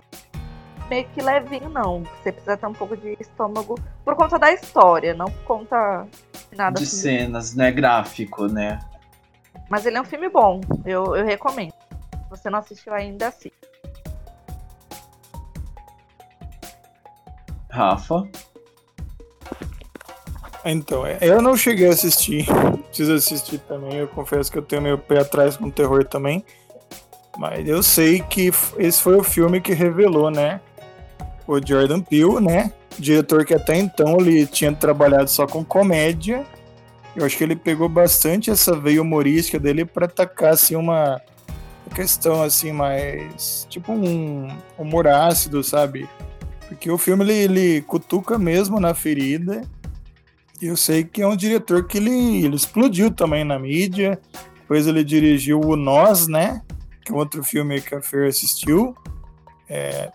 meio 0.90 1.08
que 1.10 1.22
levinho, 1.22 1.70
não. 1.70 2.04
Você 2.04 2.32
precisa 2.32 2.56
ter 2.56 2.66
um 2.66 2.74
pouco 2.74 2.96
de 2.96 3.18
estômago 3.20 3.76
por 4.06 4.16
conta 4.16 4.40
da 4.40 4.52
história, 4.54 5.14
não 5.14 5.26
por 5.26 5.44
conta 5.44 6.08
de 6.50 6.58
nada 6.58 6.80
De 6.80 6.84
assim. 6.84 6.96
cenas, 6.98 7.54
né? 7.56 7.72
Gráfico, 7.72 8.48
né? 8.48 8.80
Mas 9.70 9.86
ele 9.86 9.98
é 9.98 10.02
um 10.02 10.06
filme 10.06 10.30
bom, 10.30 10.62
eu, 10.86 11.16
eu 11.16 11.26
recomendo. 11.26 11.74
Se 11.74 12.30
você 12.30 12.50
não 12.50 12.60
assistiu 12.60 12.94
ainda, 12.94 13.28
assiste. 13.28 13.54
Rafa. 17.70 18.24
Então, 20.66 21.06
é, 21.06 21.18
eu 21.22 21.42
não 21.42 21.56
cheguei 21.56 21.88
a 21.88 21.92
assistir. 21.92 22.46
Preciso 22.88 23.14
assistir 23.14 23.60
também. 23.60 23.98
Eu 23.98 24.08
confesso 24.08 24.52
que 24.52 24.58
eu 24.58 24.62
tenho 24.62 24.82
meu 24.82 24.98
pé 24.98 25.20
atrás 25.20 25.56
com 25.58 25.70
terror 25.70 26.04
também. 26.06 26.44
Mas 27.38 27.68
eu 27.68 27.84
sei 27.84 28.20
que 28.22 28.52
esse 28.78 29.02
foi 29.02 29.16
o 29.16 29.24
filme 29.24 29.62
que 29.62 29.74
revelou, 29.74 30.32
né? 30.32 30.60
O 31.48 31.60
Jordan 31.66 32.02
Peele, 32.02 32.42
né? 32.42 32.72
Diretor 32.98 33.46
que 33.46 33.54
até 33.54 33.78
então 33.78 34.18
ele 34.20 34.46
tinha 34.48 34.74
trabalhado 34.74 35.30
só 35.30 35.46
com 35.46 35.64
comédia. 35.64 36.44
Eu 37.16 37.26
acho 37.26 37.38
que 37.38 37.44
ele 37.44 37.56
pegou 37.56 37.88
bastante 37.88 38.50
essa 38.50 38.76
veia 38.76 39.02
humorística 39.02 39.60
dele 39.60 39.86
para 39.86 40.06
atacar 40.06 40.54
assim 40.54 40.76
uma 40.76 41.22
questão 41.94 42.44
assim 42.44 42.72
mais 42.72 43.66
tipo 43.70 43.92
um 43.92 44.48
humor 44.78 45.08
ácido, 45.08 45.64
sabe? 45.64 46.08
Porque 46.68 46.92
o 46.92 46.98
filme 46.98 47.24
ele, 47.24 47.34
ele 47.34 47.82
cutuca 47.82 48.38
mesmo 48.38 48.80
na 48.80 48.94
ferida. 48.94 49.62
Eu 50.62 50.76
sei 50.76 51.04
que 51.04 51.22
é 51.22 51.28
um 51.28 51.36
diretor 51.36 51.86
que 51.86 51.98
ele, 51.98 52.44
ele 52.44 52.56
explodiu 52.56 53.12
também 53.12 53.44
na 53.44 53.60
mídia. 53.60 54.20
Depois 54.62 54.88
ele 54.88 55.04
dirigiu 55.04 55.62
o 55.62 55.76
Nós, 55.76 56.28
né? 56.28 56.62
Que 57.06 57.12
é 57.12 57.16
outro 57.16 57.44
filme 57.44 57.80
que 57.80 57.94
a 57.94 58.02
Fer 58.02 58.28
assistiu. 58.28 58.96
É, 59.70 60.12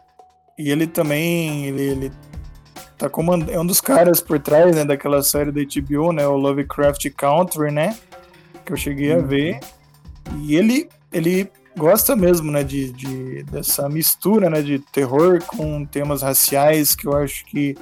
e 0.59 0.71
ele 0.71 0.87
também 0.87 1.67
ele, 1.67 1.83
ele 1.83 2.13
tá 2.99 3.09
comand... 3.09 3.47
é 3.49 3.59
um 3.59 3.67
dos 3.67 3.81
caras 3.81 4.21
por 4.21 4.39
trás 4.39 4.75
né, 4.75 4.85
daquela 4.85 5.23
série 5.23 5.53
da 5.53 5.61
HBO, 5.61 6.13
né? 6.13 6.27
O 6.27 6.37
Lovecraft 6.37 7.09
Country, 7.17 7.71
né? 7.71 7.97
Que 8.65 8.73
eu 8.73 8.77
cheguei 8.77 9.13
a 9.13 9.19
ver. 9.19 9.61
E 10.41 10.57
ele, 10.57 10.89
ele 11.13 11.51
gosta 11.77 12.17
mesmo, 12.17 12.51
né? 12.51 12.65
De, 12.65 12.93
de, 12.93 13.43
dessa 13.45 13.89
mistura, 13.89 14.51
né? 14.51 14.61
De 14.61 14.79
terror 14.79 15.43
com 15.45 15.85
temas 15.85 16.23
raciais, 16.23 16.95
que 16.95 17.07
eu 17.07 17.17
acho 17.17 17.45
que 17.47 17.77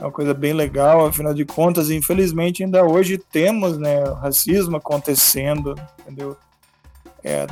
é 0.00 0.04
uma 0.04 0.10
coisa 0.10 0.32
bem 0.32 0.54
legal, 0.54 1.04
afinal 1.06 1.34
de 1.34 1.44
contas, 1.44 1.90
infelizmente 1.90 2.64
ainda 2.64 2.82
hoje 2.82 3.18
temos, 3.18 3.76
né, 3.76 4.02
racismo 4.20 4.78
acontecendo, 4.78 5.74
entendeu? 6.00 6.36
É, 7.22 7.46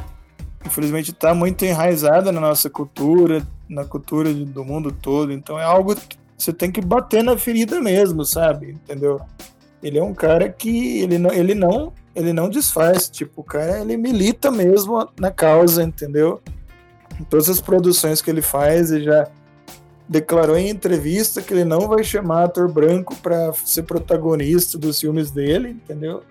infelizmente 0.65 1.11
está 1.11 1.35
muito 1.35 1.63
enraizada 1.67 2.33
na 2.33 2.41
nossa 2.41 2.71
cultura, 2.71 3.47
na 3.69 3.85
cultura 3.85 4.33
do 4.33 4.65
mundo 4.65 4.91
todo, 4.91 5.31
então 5.31 5.61
é 5.61 5.65
algo 5.65 5.95
que 5.95 6.17
você 6.39 6.51
tem 6.51 6.73
que 6.73 6.81
bater 6.81 7.23
na 7.23 7.37
ferida 7.37 7.81
mesmo, 7.81 8.25
sabe? 8.25 8.71
Entendeu? 8.71 9.21
Ele 9.83 9.99
é 9.99 10.03
um 10.03 10.15
cara 10.15 10.49
que 10.49 11.01
ele 11.01 11.19
não, 11.19 11.33
ele 11.33 11.55
não, 11.55 11.93
ele 12.15 12.33
não 12.33 12.49
desfaz, 12.49 13.11
tipo, 13.11 13.43
o 13.43 13.45
cara 13.45 13.81
ele 13.81 13.97
milita 13.97 14.51
mesmo 14.51 15.07
na 15.21 15.31
causa, 15.31 15.83
entendeu? 15.83 16.41
Em 17.21 17.25
todas 17.25 17.51
as 17.51 17.61
produções 17.61 18.23
que 18.23 18.31
ele 18.31 18.41
faz, 18.41 18.91
ele 18.91 19.05
já 19.05 19.29
declarou 20.09 20.57
em 20.57 20.69
entrevista 20.71 21.43
que 21.43 21.53
ele 21.53 21.65
não 21.65 21.87
vai 21.89 22.03
chamar 22.03 22.45
ator 22.45 22.71
branco 22.73 23.15
para 23.17 23.53
ser 23.53 23.83
protagonista 23.83 24.79
dos 24.79 24.99
filmes 25.01 25.31
dele, 25.31 25.71
entendeu? 25.71 26.23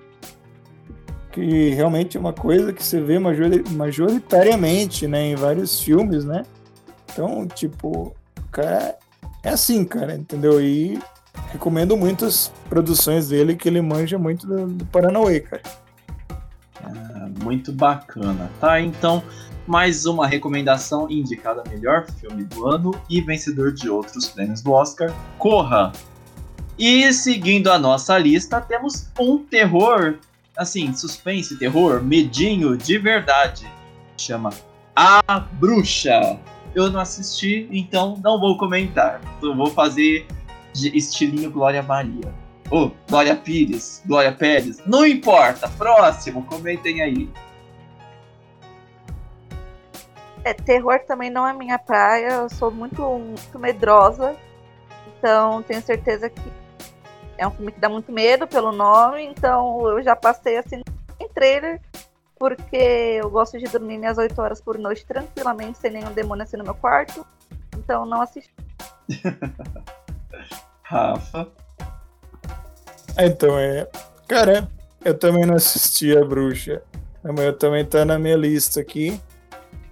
Que 1.31 1.69
realmente 1.69 2.17
é 2.17 2.19
uma 2.19 2.33
coisa 2.33 2.73
que 2.73 2.83
você 2.83 2.99
vê 2.99 3.19
majori- 3.19 3.63
majoritariamente, 3.69 5.07
né, 5.07 5.27
em 5.27 5.35
vários 5.35 5.79
filmes, 5.79 6.25
né? 6.25 6.43
Então, 7.11 7.47
tipo, 7.47 8.15
cara 8.51 8.95
é 9.43 9.49
assim, 9.49 9.85
cara, 9.85 10.15
entendeu? 10.15 10.59
E 10.59 10.99
recomendo 11.51 11.95
muitas 11.95 12.51
produções 12.67 13.29
dele 13.29 13.55
que 13.55 13.69
ele 13.69 13.81
manja 13.81 14.17
muito 14.17 14.47
do, 14.47 14.65
do 14.67 14.85
Paranauê, 14.85 15.39
cara. 15.41 15.61
Ah, 16.83 17.29
Muito 17.43 17.71
bacana, 17.71 18.49
tá? 18.59 18.81
Então, 18.81 19.23
mais 19.67 20.05
uma 20.05 20.25
recomendação 20.25 21.11
indicada 21.11 21.61
melhor 21.69 22.07
filme 22.19 22.45
do 22.45 22.65
ano 22.65 22.91
e 23.09 23.19
vencedor 23.19 23.73
de 23.73 23.89
outros 23.89 24.27
prêmios 24.27 24.61
do 24.61 24.71
Oscar, 24.71 25.13
Corra. 25.37 25.91
E 26.79 27.11
seguindo 27.11 27.69
a 27.69 27.77
nossa 27.77 28.17
lista, 28.17 28.61
temos 28.61 29.09
um 29.19 29.39
terror, 29.39 30.15
assim, 30.55 30.93
suspense, 30.93 31.57
terror, 31.57 32.01
medinho 32.01 32.77
de 32.77 32.97
verdade. 32.97 33.67
Chama 34.15 34.51
A 34.95 35.21
Bruxa. 35.39 36.39
Eu 36.73 36.89
não 36.91 36.99
assisti, 36.99 37.67
então 37.71 38.19
não 38.23 38.39
vou 38.39 38.57
comentar. 38.57 39.19
Eu 39.41 39.55
vou 39.55 39.67
fazer 39.67 40.27
estilinho 40.73 41.51
Glória 41.51 41.81
Maria. 41.81 42.33
Ô, 42.69 42.91
Glória 43.09 43.35
Pires, 43.35 44.03
Glória 44.05 44.31
Pérez, 44.31 44.81
não 44.85 45.05
importa. 45.05 45.67
Próximo, 45.69 46.43
comentem 46.43 47.01
aí. 47.01 47.29
É, 50.47 50.53
terror 50.53 50.97
também 51.05 51.29
não 51.29 51.45
é 51.45 51.51
minha 51.51 51.77
praia, 51.77 52.29
eu 52.29 52.49
sou 52.49 52.71
muito, 52.71 53.01
muito 53.03 53.59
medrosa. 53.59 54.33
Então 55.17 55.61
tenho 55.63 55.81
certeza 55.81 56.29
que 56.29 56.41
é 57.37 57.45
um 57.45 57.51
filme 57.51 57.69
que 57.73 57.81
dá 57.81 57.89
muito 57.89 58.13
medo 58.13 58.47
pelo 58.47 58.71
nome, 58.71 59.25
então 59.25 59.85
eu 59.89 60.01
já 60.01 60.15
passei 60.15 60.57
assim 60.57 60.81
em 61.19 61.27
trailer, 61.27 61.81
porque 62.39 62.77
eu 63.21 63.29
gosto 63.29 63.59
de 63.59 63.65
dormir 63.65 63.97
minhas 63.97 64.17
8 64.17 64.41
horas 64.41 64.61
por 64.61 64.77
noite 64.77 65.05
tranquilamente, 65.05 65.79
sem 65.79 65.91
nenhum 65.91 66.13
demônio 66.13 66.43
assim 66.43 66.55
no 66.55 66.63
meu 66.63 66.75
quarto. 66.75 67.27
Então 67.75 68.05
não 68.05 68.21
assisti. 68.21 68.55
Rafa. 70.81 71.49
Então, 73.19 73.59
é. 73.59 73.85
Cara, 74.29 74.65
eu 75.03 75.13
também 75.13 75.45
não 75.45 75.55
assisti 75.55 76.17
a 76.17 76.23
bruxa. 76.23 76.81
Mas 77.21 77.39
eu 77.39 77.57
também 77.57 77.83
tá 77.83 78.05
na 78.05 78.17
minha 78.17 78.37
lista 78.37 78.79
aqui. 78.79 79.19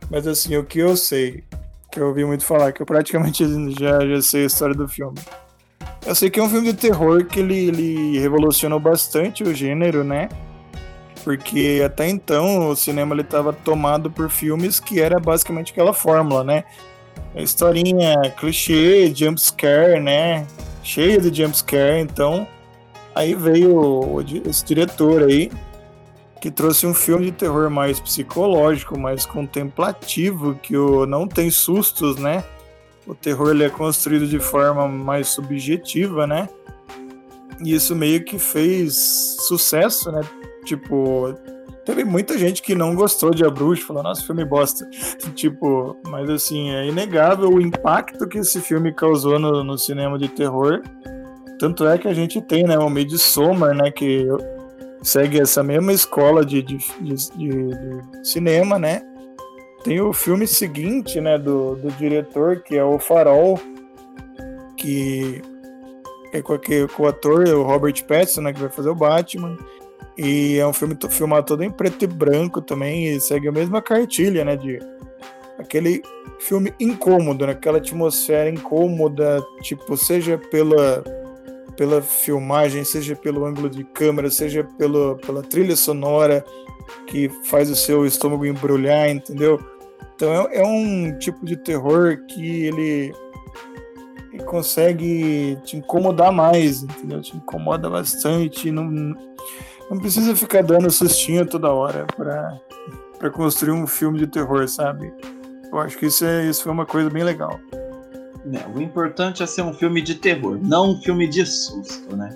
Mas 0.09 0.27
assim, 0.27 0.55
o 0.57 0.63
que 0.63 0.79
eu 0.79 0.95
sei, 0.95 1.43
que 1.91 1.99
eu 1.99 2.07
ouvi 2.07 2.25
muito 2.25 2.45
falar, 2.45 2.71
que 2.71 2.81
eu 2.81 2.85
praticamente 2.85 3.43
já, 3.79 4.05
já 4.05 4.21
sei 4.21 4.43
a 4.43 4.47
história 4.47 4.75
do 4.75 4.87
filme. 4.87 5.17
Eu 6.05 6.13
sei 6.13 6.29
que 6.29 6.39
é 6.39 6.43
um 6.43 6.49
filme 6.49 6.71
de 6.71 6.77
terror 6.77 7.25
que 7.25 7.39
ele, 7.39 7.67
ele 7.67 8.19
revolucionou 8.19 8.79
bastante 8.79 9.43
o 9.43 9.53
gênero, 9.53 10.03
né? 10.03 10.29
Porque 11.23 11.81
até 11.83 12.07
então 12.07 12.69
o 12.69 12.75
cinema 12.75 13.15
ele 13.15 13.23
tava 13.23 13.51
tomado 13.51 14.11
por 14.11 14.29
filmes 14.29 14.79
que 14.79 15.01
era 15.01 15.19
basicamente 15.19 15.71
aquela 15.71 15.93
fórmula, 15.93 16.43
né? 16.43 16.63
A 17.35 17.41
historinha 17.41 18.15
clichê, 18.37 19.11
jump 19.13 19.41
scare, 19.41 19.99
né? 19.99 20.45
Cheia 20.83 21.19
de 21.19 21.35
jump 21.35 21.57
scare, 21.57 21.99
então 21.99 22.47
Aí 23.15 23.33
veio 23.33 24.21
esse 24.45 24.65
diretor 24.65 25.23
aí, 25.23 25.49
que 26.45 26.51
trouxe 26.51 26.85
um 26.85 26.93
filme 26.93 27.25
de 27.25 27.31
terror 27.31 27.71
mais 27.71 27.99
psicológico, 27.99 28.99
mais 28.99 29.25
contemplativo, 29.25 30.53
que 30.53 30.77
o, 30.77 31.07
não 31.07 31.27
tem 31.27 31.49
sustos, 31.49 32.17
né? 32.17 32.43
O 33.07 33.15
terror 33.15 33.49
ele 33.49 33.63
é 33.63 33.69
construído 33.71 34.27
de 34.27 34.37
forma 34.37 34.87
mais 34.87 35.27
subjetiva, 35.27 36.27
né? 36.27 36.47
E 37.63 37.73
isso 37.73 37.95
meio 37.95 38.23
que 38.23 38.37
fez 38.37 38.93
sucesso, 39.47 40.11
né? 40.11 40.21
Tipo, 40.65 41.33
teve 41.83 42.03
muita 42.03 42.37
gente 42.37 42.61
que 42.61 42.75
não 42.75 42.93
gostou 42.93 43.31
de 43.31 43.43
A 43.43 43.49
Bruxa, 43.49 43.83
falou, 43.83 44.03
nossa, 44.03 44.23
filme 44.23 44.45
bosta. 44.45 44.87
tipo, 45.33 45.97
mas 46.05 46.29
assim, 46.29 46.69
é 46.69 46.85
inegável 46.85 47.49
o 47.49 47.59
impacto 47.59 48.27
que 48.27 48.37
esse 48.37 48.61
filme 48.61 48.93
causou 48.93 49.39
no, 49.39 49.63
no 49.63 49.79
cinema 49.79 50.15
de 50.19 50.27
terror. 50.27 50.83
Tanto 51.57 51.87
é 51.87 51.97
que 51.97 52.07
a 52.07 52.13
gente 52.13 52.39
tem, 52.39 52.65
né, 52.65 52.77
o 52.77 52.87
Midsommar, 52.87 53.73
né, 53.73 53.89
que 53.89 54.27
segue 55.05 55.39
essa 55.39 55.61
mesma 55.61 55.93
escola 55.93 56.43
de, 56.43 56.63
de, 56.63 56.77
de, 56.99 57.13
de- 57.13 58.27
cinema, 58.27 58.79
né? 58.79 59.03
Tem 59.83 60.01
o 60.01 60.11
filme 60.11 60.47
seguinte, 60.47 61.21
né, 61.21 61.37
do, 61.37 61.75
do 61.75 61.91
diretor, 61.91 62.63
que 62.63 62.75
é 62.75 62.83
o 62.83 62.97
Farol, 62.97 63.59
que 64.75 65.43
é 66.33 66.41
com, 66.41 66.53
aquele, 66.53 66.87
com 66.87 67.03
o 67.03 67.07
ator, 67.07 67.47
o 67.49 67.61
Robert 67.61 68.03
Pattinson, 68.07 68.41
né, 68.41 68.51
que 68.51 68.59
vai 68.59 68.69
fazer 68.69 68.89
o 68.89 68.95
Batman. 68.95 69.55
E 70.17 70.57
é 70.57 70.65
um 70.65 70.73
filme 70.73 70.97
filmado 71.09 71.45
todo 71.45 71.63
em 71.63 71.69
preto 71.69 72.03
e 72.03 72.07
branco 72.07 72.59
também, 72.59 73.09
e 73.09 73.21
segue 73.21 73.47
a 73.47 73.51
mesma 73.51 73.83
cartilha, 73.83 74.43
né, 74.43 74.55
de 74.55 74.79
aquele 75.59 76.01
filme 76.39 76.73
incômodo, 76.79 77.45
né, 77.45 77.51
aquela 77.51 77.77
atmosfera 77.77 78.49
incômoda, 78.49 79.39
tipo, 79.61 79.95
seja 79.95 80.35
pela 80.49 81.03
pela 81.77 82.01
filmagem, 82.01 82.83
seja 82.83 83.15
pelo 83.15 83.45
ângulo 83.45 83.69
de 83.69 83.83
câmera, 83.83 84.29
seja 84.29 84.63
pelo, 84.77 85.17
pela 85.17 85.41
trilha 85.41 85.75
sonora 85.75 86.43
que 87.07 87.29
faz 87.45 87.69
o 87.69 87.75
seu 87.75 88.05
estômago 88.05 88.45
embrulhar, 88.45 89.09
entendeu? 89.09 89.59
Então 90.15 90.31
é, 90.31 90.57
é 90.57 90.65
um 90.65 91.17
tipo 91.17 91.45
de 91.45 91.57
terror 91.57 92.17
que 92.27 92.65
ele 92.65 93.13
e 94.33 94.37
consegue 94.39 95.57
te 95.63 95.77
incomodar 95.77 96.31
mais, 96.31 96.83
entendeu? 96.83 97.21
Te 97.21 97.35
incomoda 97.37 97.89
bastante, 97.89 98.71
não, 98.71 98.85
não 98.85 99.97
precisa 99.99 100.35
ficar 100.35 100.61
dando 100.61 100.89
sustinho 100.91 101.45
toda 101.45 101.71
hora 101.71 102.05
para 102.15 102.59
para 103.17 103.29
construir 103.29 103.71
um 103.71 103.87
filme 103.87 104.19
de 104.19 104.27
terror, 104.27 104.67
sabe? 104.67 105.11
Eu 105.71 105.79
acho 105.79 105.97
que 105.97 106.05
isso, 106.05 106.25
é, 106.25 106.45
isso 106.45 106.63
foi 106.63 106.71
uma 106.71 106.85
coisa 106.85 107.09
bem 107.09 107.23
legal. 107.23 107.59
É, 108.53 108.67
o 108.67 108.81
importante 108.81 109.41
é 109.41 109.45
ser 109.45 109.63
um 109.63 109.73
filme 109.73 110.01
de 110.01 110.15
terror, 110.15 110.59
não 110.61 110.91
um 110.91 111.01
filme 111.01 111.27
de 111.27 111.45
susto, 111.45 112.15
né? 112.15 112.29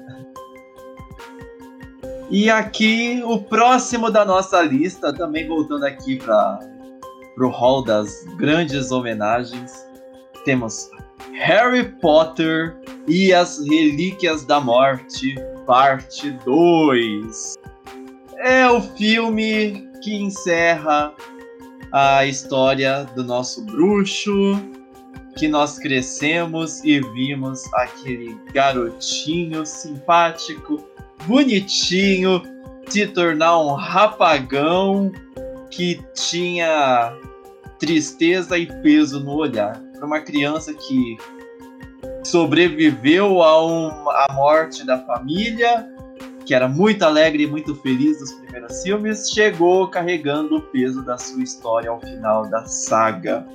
E 2.31 2.49
aqui, 2.49 3.21
o 3.25 3.39
próximo 3.39 4.09
da 4.11 4.23
nossa 4.23 4.61
lista, 4.61 5.11
também 5.11 5.47
voltando 5.47 5.83
aqui 5.85 6.17
para 6.17 6.59
o 7.39 7.47
hall 7.47 7.83
das 7.83 8.23
grandes 8.37 8.91
homenagens, 8.91 9.71
temos 10.45 10.89
Harry 11.33 11.85
Potter 11.99 12.77
e 13.07 13.33
as 13.33 13.59
Relíquias 13.59 14.45
da 14.45 14.59
Morte, 14.59 15.35
parte 15.65 16.31
2. 16.45 17.55
É 18.37 18.67
o 18.69 18.81
filme 18.81 19.89
que 20.01 20.15
encerra 20.15 21.13
a 21.91 22.25
história 22.25 23.05
do 23.15 23.23
nosso 23.23 23.65
bruxo, 23.65 24.31
que 25.39 25.47
nós 25.47 25.79
crescemos 25.79 26.83
e 26.83 26.99
vimos 26.99 27.63
aquele 27.73 28.37
garotinho 28.53 29.65
simpático, 29.65 30.85
bonitinho, 31.25 32.43
se 32.89 33.07
tornar 33.07 33.57
um 33.59 33.73
rapagão 33.73 35.09
que 35.71 36.01
tinha 36.13 37.17
tristeza 37.79 38.57
e 38.57 38.65
peso 38.81 39.21
no 39.21 39.35
olhar. 39.35 39.81
Para 39.95 40.05
uma 40.05 40.19
criança 40.19 40.73
que 40.73 41.17
sobreviveu 42.25 43.41
à 43.41 44.27
morte 44.33 44.85
da 44.85 44.99
família, 45.05 45.87
que 46.45 46.53
era 46.53 46.67
muito 46.67 47.03
alegre 47.03 47.43
e 47.43 47.47
muito 47.47 47.75
feliz 47.75 48.19
nos 48.19 48.33
primeiros 48.33 48.83
filmes, 48.83 49.29
chegou 49.31 49.87
carregando 49.87 50.57
o 50.57 50.61
peso 50.61 51.01
da 51.05 51.17
sua 51.17 51.41
história 51.43 51.89
ao 51.89 52.01
final 52.01 52.45
da 52.49 52.65
saga. 52.65 53.47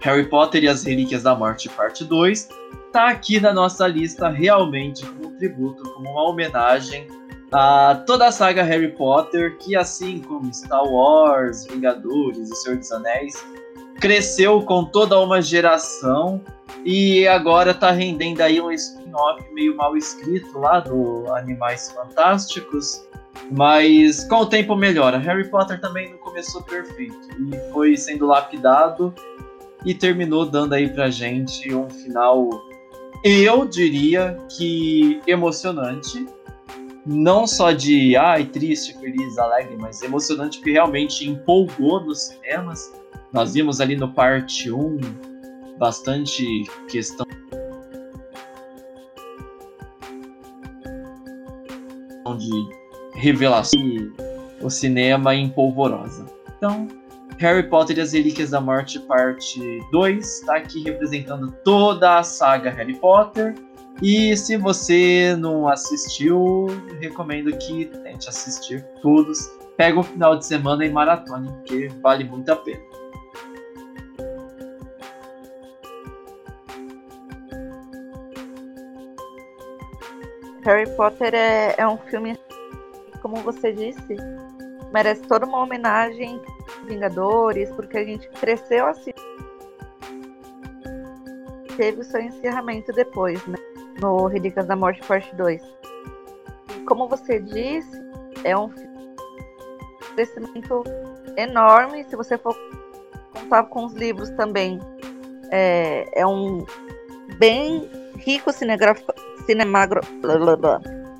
Harry 0.00 0.28
Potter 0.28 0.64
e 0.64 0.68
as 0.68 0.84
Relíquias 0.84 1.22
da 1.22 1.34
Morte, 1.34 1.68
parte 1.68 2.04
2, 2.04 2.48
tá 2.92 3.08
aqui 3.08 3.40
na 3.40 3.52
nossa 3.52 3.86
lista 3.86 4.28
realmente 4.28 5.04
como 5.04 5.28
um 5.28 5.36
tributo, 5.36 5.82
como 5.92 6.10
uma 6.10 6.28
homenagem 6.28 7.06
a 7.50 8.02
toda 8.06 8.26
a 8.26 8.32
saga 8.32 8.62
Harry 8.62 8.92
Potter, 8.92 9.56
que 9.58 9.74
assim 9.74 10.20
como 10.20 10.52
Star 10.52 10.84
Wars, 10.84 11.66
Vingadores 11.66 12.50
e 12.50 12.54
Senhor 12.56 12.78
dos 12.78 12.92
Anéis, 12.92 13.34
cresceu 14.00 14.62
com 14.62 14.84
toda 14.84 15.18
uma 15.18 15.40
geração 15.40 16.42
e 16.84 17.26
agora 17.26 17.74
tá 17.74 17.90
rendendo 17.90 18.40
aí 18.42 18.60
um 18.60 18.70
spin-off 18.70 19.42
meio 19.52 19.76
mal 19.76 19.96
escrito 19.96 20.58
lá 20.58 20.80
do 20.80 21.24
Animais 21.34 21.90
Fantásticos, 21.90 23.02
mas 23.50 24.24
com 24.24 24.36
o 24.36 24.46
tempo 24.46 24.76
melhora. 24.76 25.18
Harry 25.18 25.48
Potter 25.48 25.80
também 25.80 26.10
não 26.10 26.18
começou 26.18 26.62
perfeito 26.62 27.28
e 27.38 27.72
foi 27.72 27.96
sendo 27.96 28.26
lapidado 28.26 29.14
e 29.84 29.94
terminou 29.94 30.44
dando 30.44 30.74
aí 30.74 30.88
pra 30.88 31.10
gente 31.10 31.74
um 31.74 31.88
final, 31.88 32.48
eu 33.24 33.64
diria 33.66 34.36
que 34.48 35.20
emocionante. 35.26 36.26
Não 37.06 37.46
só 37.46 37.72
de 37.72 38.16
ai, 38.16 38.44
triste, 38.44 38.94
feliz, 38.98 39.38
alegre, 39.38 39.76
mas 39.78 40.02
emocionante 40.02 40.58
porque 40.58 40.72
realmente 40.72 41.26
empolgou 41.26 42.00
nos 42.04 42.24
cinemas. 42.24 42.92
Nós 43.32 43.54
vimos 43.54 43.80
ali 43.80 43.96
no 43.96 44.12
parte 44.12 44.70
1 44.70 44.98
bastante 45.78 46.44
questão 46.90 47.24
de 52.36 52.50
revelação 53.14 53.80
e 53.80 54.12
o 54.62 54.68
cinema 54.68 55.34
em 55.34 55.48
polvorosa. 55.48 56.26
Então, 56.56 56.86
Harry 57.38 57.62
Potter 57.68 57.96
e 57.96 58.00
as 58.00 58.12
Relíquias 58.12 58.50
da 58.50 58.60
Morte, 58.60 58.98
parte 58.98 59.60
2, 59.92 60.40
está 60.40 60.56
aqui 60.56 60.82
representando 60.82 61.52
toda 61.62 62.18
a 62.18 62.22
saga 62.24 62.68
Harry 62.70 62.96
Potter. 62.96 63.54
E 64.02 64.36
se 64.36 64.56
você 64.56 65.36
não 65.38 65.68
assistiu, 65.68 66.66
recomendo 67.00 67.56
que 67.58 67.86
tente 68.02 68.28
assistir 68.28 68.84
todos. 69.00 69.38
Pega 69.76 70.00
o 70.00 70.02
final 70.02 70.36
de 70.36 70.46
semana 70.46 70.84
e 70.84 70.90
maratone, 70.90 71.48
porque 71.48 71.88
vale 72.02 72.24
muito 72.24 72.50
a 72.50 72.56
pena. 72.56 72.82
Harry 80.64 80.90
Potter 80.96 81.34
é, 81.34 81.76
é 81.78 81.86
um 81.86 81.98
filme, 81.98 82.36
como 83.22 83.36
você 83.36 83.72
disse, 83.72 84.16
merece 84.92 85.22
toda 85.22 85.46
uma 85.46 85.62
homenagem 85.62 86.40
Vingadores, 86.86 87.70
porque 87.72 87.98
a 87.98 88.04
gente 88.04 88.28
cresceu 88.30 88.86
assim. 88.86 89.12
Teve 91.76 92.00
o 92.00 92.04
seu 92.04 92.20
encerramento 92.20 92.92
depois, 92.92 93.44
né? 93.46 93.56
No 94.00 94.26
Relíquias 94.26 94.66
da 94.66 94.76
Morte 94.76 95.00
Parte 95.06 95.34
2. 95.36 95.62
E 96.76 96.80
como 96.84 97.08
você 97.08 97.40
disse, 97.40 97.90
é 98.44 98.56
um 98.56 98.70
crescimento 100.14 100.82
enorme. 101.36 102.04
Se 102.04 102.16
você 102.16 102.36
for 102.36 102.56
contar 103.32 103.64
com 103.64 103.86
os 103.86 103.94
livros 103.94 104.30
também, 104.30 104.80
é, 105.50 106.20
é 106.20 106.26
um 106.26 106.64
bem 107.38 107.88
rico 108.16 108.52
cinegrafo, 108.52 109.04
cinemagro, 109.46 110.00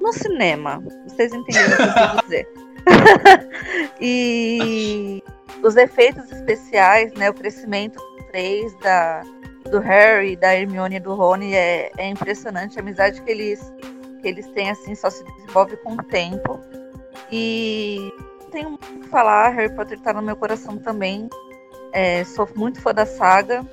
no 0.00 0.12
cinema. 0.12 0.82
Vocês 1.06 1.32
entenderam 1.32 1.72
o 1.72 1.76
que 1.76 1.82
eu 1.82 2.10
quis 2.10 2.22
dizer. 2.22 2.48
e 4.00 5.22
os 5.62 5.76
efeitos 5.76 6.30
especiais, 6.30 7.12
né, 7.14 7.30
o 7.30 7.34
crescimento 7.34 8.00
três 8.30 8.74
da 8.78 9.22
do 9.70 9.80
Harry, 9.80 10.34
da 10.36 10.54
Hermione 10.54 10.96
e 10.96 11.00
do 11.00 11.14
Rony 11.14 11.54
é, 11.54 11.90
é 11.98 12.08
impressionante. 12.08 12.78
A 12.78 12.82
amizade 12.82 13.20
que 13.22 13.30
eles 13.30 13.72
que 14.20 14.28
eles 14.28 14.46
têm 14.48 14.70
assim 14.70 14.94
só 14.94 15.10
se 15.10 15.22
desenvolve 15.24 15.76
com 15.78 15.92
o 15.92 16.02
tempo. 16.02 16.58
E 17.30 18.12
tenho 18.50 18.70
muito 18.70 18.92
o 18.92 19.00
que 19.00 19.08
falar, 19.08 19.50
Harry 19.50 19.72
Potter 19.74 19.98
está 19.98 20.12
no 20.12 20.22
meu 20.22 20.36
coração 20.36 20.78
também. 20.78 21.28
É, 21.92 22.24
sou 22.24 22.48
muito 22.54 22.80
fã 22.80 22.92
da 22.92 23.06
saga, 23.06 23.64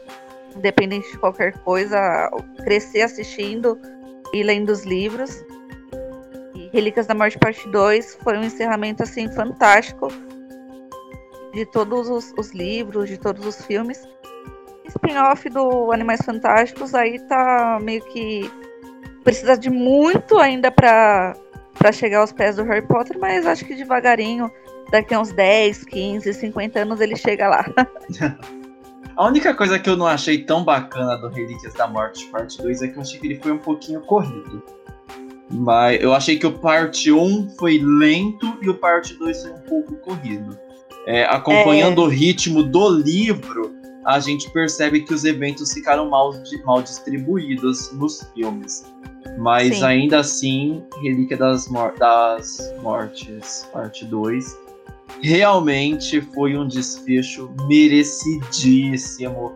independente 0.55 1.11
de 1.11 1.17
qualquer 1.17 1.53
coisa, 1.59 2.29
crescer 2.63 3.01
assistindo 3.01 3.79
e 4.33 4.43
lendo 4.43 4.69
os 4.69 4.83
livros. 4.83 5.43
Relíquias 6.75 7.07
da 7.07 7.15
Morte 7.15 7.39
Parte 7.39 7.65
2 7.69 8.17
foi 8.21 8.37
um 8.37 8.43
encerramento 8.43 9.01
assim 9.01 9.29
fantástico 9.31 10.09
de 11.53 11.65
todos 11.67 12.09
os, 12.09 12.33
os 12.37 12.51
livros, 12.51 13.07
de 13.07 13.17
todos 13.17 13.45
os 13.45 13.65
filmes. 13.65 14.05
Spin-off 14.85 15.49
do 15.49 15.93
Animais 15.93 16.19
Fantásticos 16.25 16.93
aí 16.93 17.17
tá 17.29 17.79
meio 17.81 18.03
que 18.07 18.51
precisa 19.23 19.57
de 19.57 19.69
muito 19.69 20.37
ainda 20.37 20.69
para 20.69 21.33
para 21.75 21.93
chegar 21.93 22.19
aos 22.19 22.33
pés 22.33 22.57
do 22.57 22.63
Harry 22.63 22.85
Potter, 22.85 23.17
mas 23.19 23.45
acho 23.45 23.63
que 23.63 23.73
devagarinho, 23.73 24.51
daqui 24.91 25.13
a 25.13 25.19
uns 25.19 25.31
10, 25.31 25.85
15, 25.85 26.33
50 26.33 26.79
anos 26.79 26.99
ele 26.99 27.15
chega 27.15 27.47
lá. 27.47 27.65
A 29.15 29.27
única 29.27 29.53
coisa 29.53 29.79
que 29.79 29.89
eu 29.89 29.95
não 29.95 30.07
achei 30.07 30.43
tão 30.43 30.61
bacana 30.65 31.15
do 31.15 31.29
Relíquias 31.29 31.73
da 31.73 31.87
Morte 31.87 32.25
Parte 32.27 32.61
2 32.61 32.81
é 32.81 32.87
que 32.89 32.97
eu 32.97 33.01
achei 33.01 33.17
que 33.17 33.27
ele 33.27 33.39
foi 33.39 33.53
um 33.53 33.57
pouquinho 33.57 34.01
corrido. 34.01 34.61
Mas 35.49 36.01
eu 36.01 36.13
achei 36.13 36.37
que 36.37 36.47
o 36.47 36.51
parte 36.51 37.11
1 37.11 37.51
foi 37.57 37.77
lento 37.77 38.57
e 38.61 38.69
o 38.69 38.73
parte 38.73 39.13
2 39.13 39.43
foi 39.43 39.51
um 39.51 39.59
pouco 39.59 39.95
corrido. 39.97 40.57
É, 41.05 41.23
acompanhando 41.25 42.01
é. 42.01 42.05
o 42.05 42.07
ritmo 42.07 42.63
do 42.63 42.89
livro, 42.89 43.75
a 44.05 44.19
gente 44.19 44.49
percebe 44.51 45.01
que 45.01 45.13
os 45.13 45.23
eventos 45.23 45.71
ficaram 45.71 46.09
mal, 46.09 46.33
mal 46.63 46.81
distribuídos 46.81 47.91
nos 47.93 48.23
filmes. 48.33 48.85
Mas 49.37 49.77
Sim. 49.77 49.83
ainda 49.83 50.19
assim, 50.19 50.83
Relíquia 51.01 51.37
das, 51.37 51.67
Mor 51.67 51.93
das 51.97 52.73
Mortes, 52.81 53.67
parte 53.71 54.05
2, 54.05 54.57
realmente 55.21 56.21
foi 56.21 56.57
um 56.57 56.67
desfecho 56.67 57.51
merecidíssimo. 57.67 59.53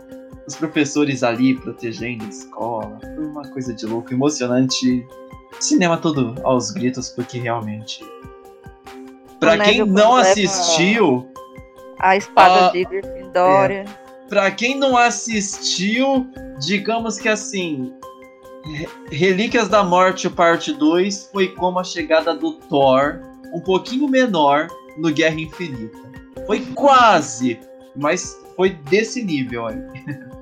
Os 0.49 0.55
professores 0.55 1.21
ali 1.21 1.55
protegendo 1.55 2.25
a 2.25 2.27
escola, 2.27 2.97
foi 2.99 3.23
uma 3.23 3.47
coisa 3.49 3.71
de 3.71 3.85
louco, 3.85 4.11
emocionante 4.11 5.05
cinema 5.59 5.95
todo 5.95 6.33
aos 6.43 6.71
gritos, 6.71 7.07
porque 7.09 7.37
realmente. 7.37 8.03
Pra 9.39 9.59
quem 9.59 9.85
não 9.85 10.15
assistiu. 10.15 11.31
A 11.99 12.17
espada 12.17 12.69
a, 12.69 12.71
de 12.71 12.83
Gryffindor. 12.83 13.69
É, 13.69 13.85
pra 14.27 14.49
quem 14.49 14.75
não 14.75 14.97
assistiu, 14.97 16.27
digamos 16.57 17.19
que 17.19 17.29
assim. 17.29 17.93
Relíquias 19.11 19.69
da 19.69 19.83
Morte, 19.83 20.27
parte 20.31 20.73
2, 20.73 21.29
foi 21.31 21.49
como 21.49 21.77
a 21.77 21.83
chegada 21.83 22.33
do 22.33 22.53
Thor, 22.53 23.19
um 23.53 23.59
pouquinho 23.59 24.07
menor, 24.07 24.67
no 24.97 25.11
Guerra 25.11 25.39
Infinita. 25.39 25.99
Foi 26.47 26.61
quase, 26.73 27.59
mas 27.95 28.35
foi 28.55 28.71
desse 28.71 29.23
nível 29.23 29.67
aí. 29.67 29.77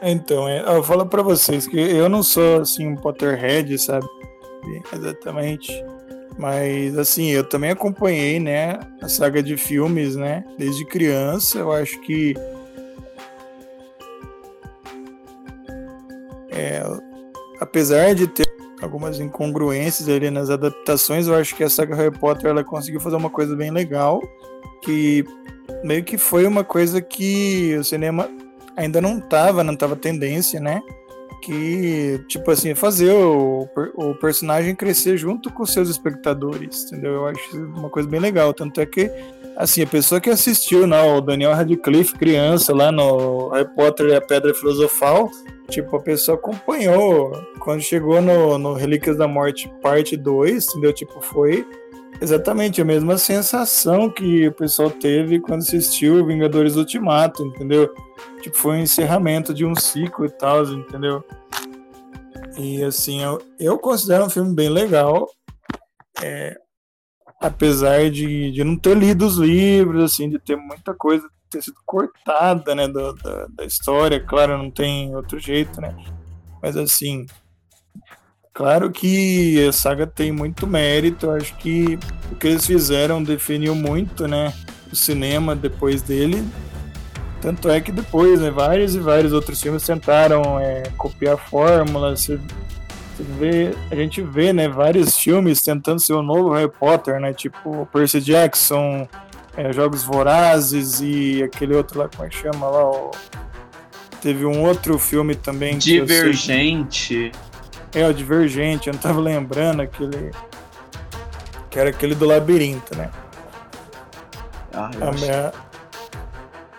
Então, 0.00 0.48
é, 0.48 0.60
eu 0.60 0.82
falo 0.82 1.06
para 1.06 1.22
vocês 1.22 1.66
que 1.66 1.78
eu 1.78 2.08
não 2.08 2.22
sou 2.22 2.60
assim 2.60 2.86
um 2.86 2.96
Potterhead, 2.96 3.76
sabe? 3.78 4.06
Exatamente. 4.92 5.72
Mas 6.38 6.96
assim, 6.96 7.30
eu 7.30 7.42
também 7.42 7.70
acompanhei, 7.70 8.38
né, 8.38 8.78
a 9.02 9.08
saga 9.08 9.42
de 9.42 9.56
filmes, 9.56 10.14
né, 10.14 10.44
desde 10.56 10.84
criança. 10.84 11.58
Eu 11.58 11.72
acho 11.72 12.00
que 12.02 12.34
é, 16.50 16.80
apesar 17.60 18.14
de 18.14 18.28
ter 18.28 18.46
algumas 18.80 19.18
incongruências 19.18 20.08
ali 20.08 20.30
nas 20.30 20.48
adaptações, 20.48 21.26
eu 21.26 21.34
acho 21.34 21.56
que 21.56 21.64
a 21.64 21.68
saga 21.68 21.96
Harry 21.96 22.16
Potter 22.16 22.50
ela 22.50 22.62
conseguiu 22.62 23.00
fazer 23.00 23.16
uma 23.16 23.30
coisa 23.30 23.56
bem 23.56 23.72
legal, 23.72 24.22
que 24.84 25.24
meio 25.82 26.04
que 26.04 26.16
foi 26.16 26.46
uma 26.46 26.62
coisa 26.62 27.00
que 27.00 27.76
o 27.76 27.82
cinema 27.82 28.28
ainda 28.78 29.00
não 29.00 29.20
tava, 29.20 29.64
não 29.64 29.76
tava 29.76 29.96
tendência, 29.96 30.60
né? 30.60 30.80
Que, 31.42 32.24
tipo 32.28 32.50
assim, 32.50 32.74
fazer 32.74 33.12
o, 33.12 33.68
o 33.94 34.14
personagem 34.14 34.74
crescer 34.74 35.16
junto 35.16 35.52
com 35.52 35.62
os 35.62 35.72
seus 35.72 35.88
espectadores, 35.88 36.84
entendeu? 36.84 37.12
Eu 37.12 37.26
acho 37.26 37.56
uma 37.56 37.90
coisa 37.90 38.08
bem 38.08 38.20
legal. 38.20 38.54
Tanto 38.54 38.80
é 38.80 38.86
que, 38.86 39.10
assim, 39.56 39.82
a 39.82 39.86
pessoa 39.86 40.20
que 40.20 40.30
assistiu, 40.30 40.86
né, 40.86 41.00
o 41.02 41.20
Daniel 41.20 41.54
Radcliffe, 41.54 42.14
criança, 42.14 42.74
lá 42.74 42.90
no 42.90 43.48
Harry 43.50 43.68
Potter 43.74 44.06
e 44.08 44.14
a 44.14 44.20
Pedra 44.20 44.54
Filosofal, 44.54 45.30
tipo, 45.68 45.96
a 45.96 46.00
pessoa 46.00 46.36
acompanhou. 46.36 47.32
Quando 47.60 47.82
chegou 47.82 48.20
no, 48.20 48.58
no 48.58 48.74
Relíquias 48.74 49.16
da 49.16 49.28
Morte, 49.28 49.70
parte 49.80 50.16
2, 50.16 50.66
entendeu? 50.68 50.92
Tipo, 50.92 51.20
foi 51.20 51.66
exatamente 52.20 52.80
a 52.80 52.84
mesma 52.84 53.16
sensação 53.18 54.10
que 54.10 54.48
o 54.48 54.52
pessoal 54.52 54.90
teve 54.90 55.40
quando 55.40 55.60
assistiu 55.60 56.26
Vingadores 56.26 56.76
Ultimato, 56.76 57.44
entendeu? 57.44 57.92
Tipo, 58.42 58.56
foi 58.56 58.76
um 58.76 58.82
encerramento 58.82 59.54
de 59.54 59.64
um 59.64 59.74
ciclo 59.74 60.26
e 60.26 60.30
tal, 60.30 60.64
entendeu? 60.64 61.24
E 62.56 62.82
assim, 62.82 63.22
eu, 63.22 63.40
eu 63.58 63.78
considero 63.78 64.24
um 64.24 64.30
filme 64.30 64.54
bem 64.54 64.68
legal. 64.68 65.28
É, 66.20 66.56
apesar 67.40 68.10
de, 68.10 68.50
de 68.50 68.64
não 68.64 68.76
ter 68.76 68.96
lido 68.96 69.24
os 69.26 69.36
livros, 69.36 70.12
assim, 70.12 70.28
de 70.28 70.38
ter 70.38 70.56
muita 70.56 70.94
coisa 70.94 71.28
ter 71.50 71.62
sido 71.62 71.76
cortada, 71.84 72.74
né, 72.74 72.86
da, 72.88 73.12
da 73.48 73.64
história, 73.64 74.20
claro, 74.20 74.58
não 74.58 74.70
tem 74.70 75.14
outro 75.16 75.38
jeito, 75.38 75.80
né, 75.80 75.96
mas 76.62 76.76
assim, 76.76 77.26
Claro 78.58 78.90
que 78.90 79.68
a 79.68 79.70
saga 79.70 80.04
tem 80.04 80.32
muito 80.32 80.66
mérito, 80.66 81.30
acho 81.30 81.54
que 81.58 81.96
o 82.32 82.34
que 82.34 82.48
eles 82.48 82.66
fizeram 82.66 83.22
definiu 83.22 83.72
muito, 83.72 84.26
né, 84.26 84.52
o 84.92 84.96
cinema 84.96 85.54
depois 85.54 86.02
dele. 86.02 86.44
Tanto 87.40 87.70
é 87.70 87.80
que 87.80 87.92
depois, 87.92 88.40
né, 88.40 88.50
vários 88.50 88.96
e 88.96 88.98
vários 88.98 89.32
outros 89.32 89.62
filmes 89.62 89.84
tentaram 89.84 90.58
é, 90.58 90.82
copiar 90.96 91.34
a 91.34 91.36
fórmula. 91.36 92.16
Você, 92.16 92.36
vê, 93.38 93.76
a 93.92 93.94
gente 93.94 94.22
vê, 94.22 94.52
né, 94.52 94.68
vários 94.68 95.16
filmes 95.16 95.62
tentando 95.62 96.00
ser 96.00 96.14
o 96.14 96.22
novo 96.22 96.52
Harry 96.52 96.68
Potter, 96.68 97.20
né, 97.20 97.32
tipo 97.32 97.86
Percy 97.92 98.20
Jackson, 98.20 99.06
é, 99.56 99.72
Jogos 99.72 100.02
Vorazes 100.02 101.00
e 101.00 101.44
aquele 101.44 101.76
outro 101.76 102.00
lá, 102.00 102.08
como 102.08 102.26
é 102.26 102.28
que 102.28 102.38
chama 102.38 102.66
lá? 102.66 103.10
Teve 104.20 104.44
um 104.44 104.64
outro 104.64 104.98
filme 104.98 105.36
também. 105.36 105.78
Divergente. 105.78 107.30
É, 107.94 108.06
o 108.06 108.12
Divergente, 108.12 108.88
eu 108.88 108.94
não 108.94 109.00
tava 109.00 109.20
lembrando 109.20 109.82
aquele. 109.82 110.30
Que 111.70 111.78
era 111.78 111.90
aquele 111.90 112.14
do 112.14 112.26
labirinto, 112.26 112.96
né? 112.96 113.10
Ah, 114.72 114.90
eu 114.94 115.08
a 115.08 115.12
minha... 115.12 115.52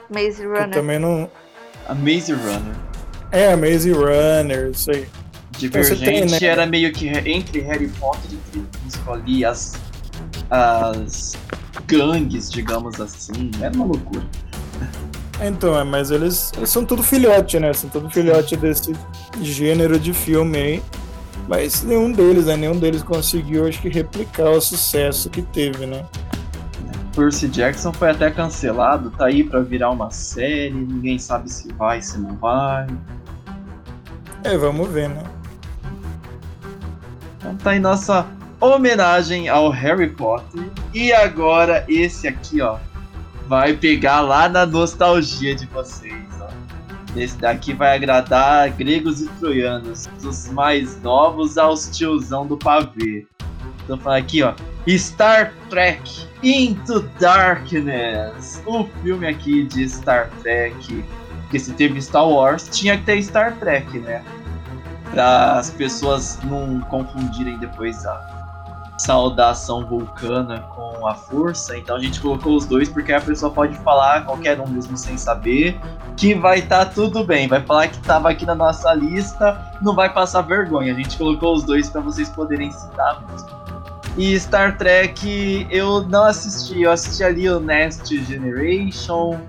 Maze 0.10 0.44
Runner. 0.44 0.70
também 0.72 1.00
não. 1.00 1.30
A 1.88 1.94
Maze 1.94 2.34
Runner. 2.34 2.76
É, 3.32 3.54
a 3.54 3.58
Maze 3.58 3.92
Runner, 3.92 4.72
isso 4.72 4.92
aí. 4.92 5.08
Divergente 5.52 6.06
tem, 6.06 6.26
né? 6.26 6.38
era 6.42 6.66
meio 6.66 6.92
que 6.94 7.08
entre 7.08 7.60
Harry 7.62 7.90
Potter 8.00 8.32
e 8.32 8.38
Crepúsculo 8.52 9.14
ali, 9.18 9.44
as, 9.44 9.74
as 10.50 11.36
gangues, 11.86 12.50
digamos 12.50 13.00
assim. 13.02 13.52
Era 13.62 13.74
uma 13.76 13.86
loucura. 13.86 14.26
Então, 15.42 15.80
é, 15.80 15.84
mas 15.84 16.12
eles, 16.12 16.52
eles 16.58 16.70
são 16.70 16.84
tudo 16.84 17.02
filhote, 17.02 17.60
né? 17.60 17.72
São 17.74 17.90
tudo 17.90 18.10
filhote 18.10 18.58
desse 18.58 18.94
gênero 19.42 19.98
de 19.98 20.14
filme 20.14 20.58
aí. 20.58 20.84
Mas 21.48 21.82
nenhum 21.82 22.12
deles, 22.12 22.46
né? 22.46 22.58
Nenhum 22.58 22.78
deles 22.78 23.02
conseguiu, 23.02 23.68
acho 23.68 23.82
que, 23.82 23.90
replicar 23.90 24.50
o 24.50 24.62
sucesso 24.62 25.30
que 25.30 25.42
teve, 25.42 25.86
né? 25.86 26.06
Percy 27.16 27.48
Jackson 27.48 27.92
foi 27.92 28.12
até 28.12 28.30
cancelado, 28.30 29.10
tá 29.12 29.26
aí 29.26 29.44
para 29.44 29.60
virar 29.62 29.90
uma 29.90 30.12
série, 30.12 30.72
ninguém 30.72 31.18
sabe 31.18 31.50
se 31.50 31.72
vai, 31.74 32.02
se 32.02 32.20
não 32.20 32.36
vai. 32.36 32.88
É, 34.44 34.58
vamos 34.58 34.90
ver, 34.90 35.10
né? 35.10 35.24
Então 37.38 37.56
tá 37.56 37.72
aí 37.72 37.80
nossa 37.80 38.28
homenagem 38.60 39.50
ao 39.50 39.70
Harry 39.70 40.10
Potter. 40.10 40.70
E 40.94 41.12
agora 41.12 41.84
esse 41.88 42.28
aqui, 42.28 42.62
ó, 42.62 42.78
vai 43.50 43.74
pegar 43.74 44.22
lá 44.22 44.48
na 44.48 44.64
nostalgia 44.64 45.56
de 45.56 45.66
vocês, 45.66 46.24
ó. 46.40 46.48
Esse 47.16 47.36
daqui 47.40 47.74
vai 47.74 47.96
agradar 47.96 48.70
gregos 48.70 49.22
e 49.22 49.28
troianos, 49.40 50.08
dos 50.22 50.48
mais 50.50 51.02
novos 51.02 51.58
aos 51.58 51.90
tiozão 51.90 52.46
do 52.46 52.56
pavê. 52.56 53.26
Então 53.84 53.98
falando 53.98 54.20
aqui, 54.20 54.44
ó, 54.44 54.54
Star 54.88 55.52
Trek 55.68 56.28
Into 56.44 57.02
Darkness, 57.20 58.62
o 58.68 58.86
filme 59.02 59.28
aqui 59.28 59.64
de 59.64 59.90
Star 59.90 60.30
Trek, 60.44 61.04
porque 61.42 61.58
se 61.58 61.74
teve 61.74 62.00
Star 62.00 62.30
Wars, 62.30 62.70
tinha 62.72 63.00
que 63.00 63.04
ter 63.06 63.22
Star 63.24 63.58
Trek, 63.58 63.98
né? 63.98 64.24
Para 65.10 65.54
as 65.54 65.72
pessoas 65.72 66.38
não 66.44 66.82
confundirem 66.82 67.58
depois 67.58 68.06
a 68.06 68.49
saudação 69.00 69.86
vulcana 69.86 70.60
com 70.76 71.08
a 71.08 71.16
força, 71.16 71.78
então 71.78 71.96
a 71.96 72.00
gente 72.00 72.20
colocou 72.20 72.56
os 72.56 72.66
dois 72.66 72.90
porque 72.90 73.14
a 73.14 73.22
pessoa 73.22 73.52
pode 73.52 73.76
falar 73.78 74.26
qualquer 74.26 74.60
um 74.60 74.68
mesmo 74.68 74.98
sem 74.98 75.18
saber 75.18 75.80
que 76.18 76.34
vai 76.34 76.60
estar 76.60 76.86
tá 76.86 76.92
tudo 76.92 77.24
bem, 77.24 77.48
vai 77.48 77.62
falar 77.62 77.88
que 77.88 77.96
estava 77.96 78.30
aqui 78.30 78.46
na 78.46 78.54
nossa 78.54 78.94
lista, 78.94 79.58
não 79.82 79.96
vai 79.96 80.12
passar 80.12 80.42
vergonha. 80.42 80.92
A 80.92 80.96
gente 80.96 81.18
colocou 81.18 81.56
os 81.56 81.64
dois 81.64 81.90
para 81.90 82.02
vocês 82.02 82.28
poderem 82.28 82.70
citar 82.72 83.24
mesmo. 83.26 83.48
E 84.18 84.38
Star 84.38 84.78
Trek 84.78 85.66
eu 85.72 86.02
não 86.02 86.26
assisti, 86.26 86.82
eu 86.82 86.92
assisti 86.92 87.24
ali 87.24 87.50
o 87.50 87.58
Next 87.58 88.26
Generation, 88.26 89.40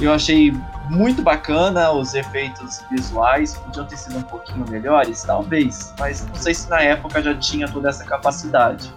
eu 0.00 0.12
achei 0.12 0.54
muito 0.90 1.22
bacana 1.22 1.90
os 1.90 2.14
efeitos 2.14 2.82
visuais, 2.90 3.56
podiam 3.56 3.86
ter 3.86 3.96
sido 3.96 4.18
um 4.18 4.22
pouquinho 4.22 4.64
melhores, 4.68 5.22
talvez, 5.22 5.94
mas 5.98 6.26
não 6.26 6.34
sei 6.34 6.54
se 6.54 6.68
na 6.68 6.80
época 6.80 7.22
já 7.22 7.34
tinha 7.34 7.68
toda 7.68 7.88
essa 7.88 8.04
capacidade. 8.04 8.92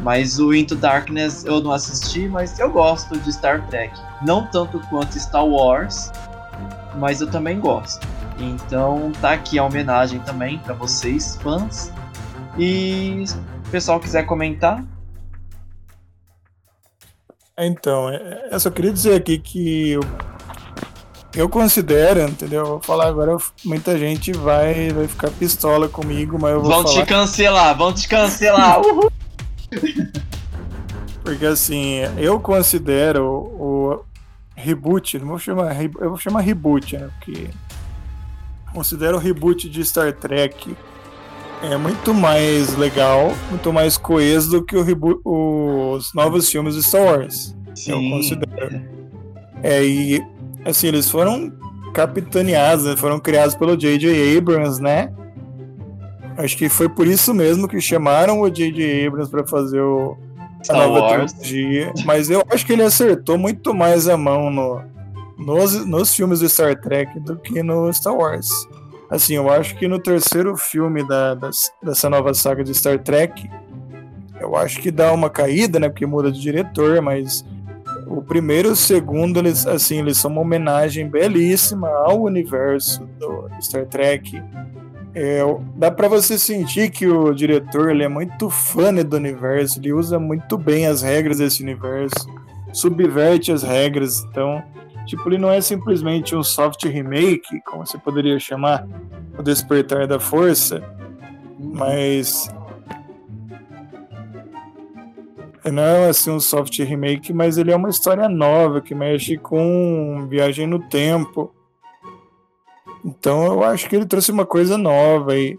Mas 0.00 0.38
o 0.38 0.54
Into 0.54 0.76
Darkness 0.76 1.44
eu 1.44 1.60
não 1.60 1.72
assisti, 1.72 2.28
mas 2.28 2.58
eu 2.58 2.70
gosto 2.70 3.18
de 3.18 3.32
Star 3.32 3.66
Trek. 3.68 3.98
Não 4.22 4.46
tanto 4.46 4.78
quanto 4.88 5.18
Star 5.18 5.44
Wars, 5.44 6.12
mas 6.96 7.20
eu 7.20 7.28
também 7.28 7.58
gosto. 7.58 8.06
Então 8.38 9.10
tá 9.20 9.32
aqui 9.32 9.58
a 9.58 9.64
homenagem 9.64 10.20
também 10.20 10.58
para 10.58 10.74
vocês, 10.74 11.36
fãs. 11.42 11.92
E 12.56 13.24
se 13.26 13.36
o 13.36 13.70
pessoal 13.70 13.98
quiser 13.98 14.24
comentar, 14.24 14.84
então, 17.60 18.08
é, 18.08 18.50
eu 18.52 18.60
só 18.60 18.70
queria 18.70 18.92
dizer 18.92 19.16
aqui 19.16 19.36
que 19.36 19.98
eu 21.34 21.48
considero, 21.48 22.20
entendeu? 22.22 22.64
Vou 22.64 22.80
falar 22.80 23.06
agora, 23.06 23.36
muita 23.64 23.98
gente 23.98 24.32
vai, 24.32 24.90
vai 24.90 25.06
ficar 25.06 25.30
pistola 25.30 25.88
comigo, 25.88 26.38
mas 26.40 26.52
eu 26.52 26.60
vou 26.60 26.70
vão 26.70 26.82
falar... 26.82 27.00
te 27.00 27.06
cancelar, 27.06 27.76
vão 27.76 27.92
te 27.92 28.08
cancelar. 28.08 28.80
Porque 31.22 31.44
assim, 31.44 32.00
eu 32.16 32.40
considero 32.40 33.26
o 33.26 34.02
reboot, 34.56 35.18
não 35.18 35.28
vou 35.28 35.38
chamar, 35.38 35.76
eu 35.82 36.08
vou 36.08 36.16
chamar 36.16 36.40
reboot, 36.40 36.96
né? 36.96 37.10
Porque 37.18 37.50
considero 38.72 39.18
o 39.18 39.20
reboot 39.20 39.68
de 39.68 39.84
Star 39.84 40.12
Trek 40.14 40.74
é 41.62 41.76
muito 41.76 42.14
mais 42.14 42.74
legal, 42.76 43.34
muito 43.50 43.70
mais 43.72 43.98
coeso 43.98 44.50
do 44.50 44.64
que 44.64 44.76
o 44.76 44.82
reboot, 44.82 45.20
os 45.24 46.14
novos 46.14 46.48
filmes 46.50 46.74
de 46.74 46.82
Star 46.82 47.02
Wars. 47.02 47.54
Sim. 47.74 47.92
Eu 47.92 48.16
considero. 48.16 48.82
É, 49.62 49.84
e 49.84 50.24
assim, 50.64 50.88
eles 50.88 51.10
foram 51.10 51.52
capitaneados, 51.92 52.84
né? 52.84 52.96
foram 52.96 53.18
criados 53.18 53.54
pelo 53.54 53.76
J.J. 53.76 54.36
Abrams, 54.36 54.80
né? 54.80 55.12
Acho 56.36 56.56
que 56.56 56.68
foi 56.68 56.88
por 56.88 57.06
isso 57.06 57.34
mesmo 57.34 57.66
que 57.66 57.80
chamaram 57.80 58.40
o 58.40 58.48
J.J. 58.48 59.06
Abrams 59.06 59.30
para 59.30 59.46
fazer 59.46 59.80
o, 59.80 60.16
a 60.68 60.72
nova 60.72 61.00
Wars. 61.00 61.32
trilogia. 61.32 61.92
Mas 62.04 62.30
eu 62.30 62.44
acho 62.50 62.64
que 62.64 62.72
ele 62.72 62.82
acertou 62.82 63.36
muito 63.36 63.74
mais 63.74 64.08
a 64.08 64.16
mão 64.16 64.50
no, 64.50 64.80
nos, 65.36 65.84
nos 65.84 66.14
filmes 66.14 66.40
do 66.40 66.48
Star 66.48 66.80
Trek 66.80 67.18
do 67.20 67.36
que 67.36 67.62
no 67.62 67.92
Star 67.92 68.14
Wars. 68.14 68.48
Assim, 69.10 69.34
eu 69.34 69.50
acho 69.50 69.76
que 69.76 69.88
no 69.88 69.98
terceiro 69.98 70.56
filme 70.56 71.06
da, 71.06 71.34
dessa 71.82 72.10
nova 72.10 72.34
saga 72.34 72.62
de 72.62 72.74
Star 72.74 72.98
Trek, 73.02 73.48
eu 74.40 74.54
acho 74.54 74.80
que 74.80 74.90
dá 74.90 75.12
uma 75.12 75.30
caída, 75.30 75.80
né? 75.80 75.88
Porque 75.88 76.06
muda 76.06 76.30
de 76.30 76.40
diretor, 76.40 77.00
mas 77.00 77.44
O 78.08 78.22
primeiro 78.22 78.68
e 78.68 78.72
o 78.72 78.76
segundo, 78.76 79.38
eles, 79.38 79.66
assim, 79.66 79.98
eles 79.98 80.16
são 80.16 80.30
uma 80.30 80.40
homenagem 80.40 81.08
belíssima 81.08 81.88
ao 81.88 82.22
universo 82.22 83.06
do 83.18 83.48
Star 83.60 83.86
Trek. 83.86 84.42
É, 85.14 85.40
dá 85.76 85.90
para 85.90 86.08
você 86.08 86.38
sentir 86.38 86.90
que 86.90 87.06
o 87.06 87.32
diretor 87.34 87.90
ele 87.90 88.04
é 88.04 88.08
muito 88.08 88.48
fã 88.48 88.94
do 88.94 89.16
universo, 89.16 89.78
ele 89.78 89.92
usa 89.92 90.18
muito 90.18 90.56
bem 90.56 90.86
as 90.86 91.02
regras 91.02 91.38
desse 91.38 91.62
universo, 91.62 92.28
subverte 92.72 93.52
as 93.52 93.62
regras. 93.62 94.24
Então, 94.24 94.62
tipo, 95.06 95.28
ele 95.28 95.38
não 95.38 95.50
é 95.50 95.60
simplesmente 95.60 96.34
um 96.34 96.42
soft 96.42 96.84
remake, 96.84 97.60
como 97.66 97.86
você 97.86 97.98
poderia 97.98 98.38
chamar, 98.38 98.86
o 99.36 99.42
Despertar 99.42 100.06
da 100.06 100.18
Força, 100.18 100.82
mas 101.58 102.50
não 105.64 105.82
é 105.82 106.08
assim 106.08 106.30
um 106.30 106.40
soft 106.40 106.78
remake, 106.78 107.32
mas 107.32 107.58
ele 107.58 107.72
é 107.72 107.76
uma 107.76 107.90
história 107.90 108.28
nova 108.28 108.80
que 108.80 108.94
mexe 108.94 109.36
com 109.36 110.26
viagem 110.28 110.66
no 110.66 110.78
tempo. 110.88 111.52
Então 113.04 113.44
eu 113.46 113.62
acho 113.64 113.88
que 113.88 113.96
ele 113.96 114.06
trouxe 114.06 114.30
uma 114.30 114.46
coisa 114.46 114.76
nova 114.76 115.32
aí. 115.32 115.58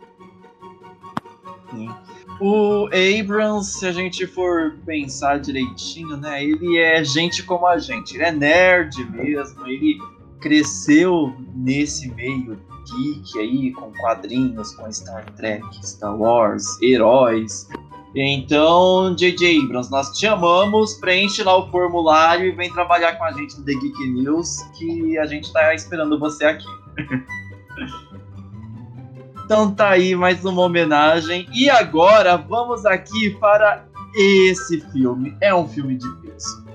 O 2.40 2.88
Abrams, 2.88 3.80
se 3.80 3.86
a 3.86 3.92
gente 3.92 4.26
for 4.26 4.78
pensar 4.86 5.40
direitinho, 5.40 6.16
né? 6.16 6.42
Ele 6.42 6.78
é 6.78 7.04
gente 7.04 7.44
como 7.44 7.68
a 7.68 7.78
gente. 7.78 8.16
Ele 8.16 8.24
é 8.24 8.32
nerd 8.32 9.04
mesmo. 9.12 9.68
Ele 9.68 9.98
cresceu 10.40 11.36
nesse 11.54 12.10
meio 12.14 12.58
geek 12.86 13.40
aí, 13.40 13.72
com 13.72 13.92
quadrinhos, 13.92 14.74
com 14.74 14.92
Star 14.92 15.26
Trek, 15.34 15.64
Star 15.86 16.16
Wars, 16.16 16.66
heróis. 16.82 17.68
Então, 18.16 19.14
JJ 19.14 19.60
Abrams, 19.64 19.92
nós 19.92 20.18
te 20.18 20.26
amamos, 20.26 20.96
preenche 20.96 21.44
lá 21.44 21.56
o 21.56 21.70
formulário 21.70 22.48
e 22.48 22.52
vem 22.52 22.74
trabalhar 22.74 23.18
com 23.18 23.24
a 23.24 23.32
gente 23.32 23.60
no 23.60 23.64
The 23.64 23.74
Geek 23.74 24.08
News, 24.08 24.64
que 24.78 25.18
a 25.20 25.28
gente 25.28 25.54
tá 25.54 25.76
esperando 25.76 26.20
você 26.20 26.46
aqui. 26.46 26.66
então 29.46 29.72
tá 29.72 29.90
aí 29.90 30.16
mais 30.16 30.44
uma 30.44 30.64
homenagem. 30.64 31.48
E 31.54 31.70
agora 31.70 32.36
vamos 32.36 32.84
aqui 32.84 33.30
para 33.40 33.86
esse 34.16 34.82
filme. 34.92 35.38
É 35.40 35.54
um 35.54 35.68
filme 35.68 35.96
de 35.96 36.10
peso. 36.18 36.66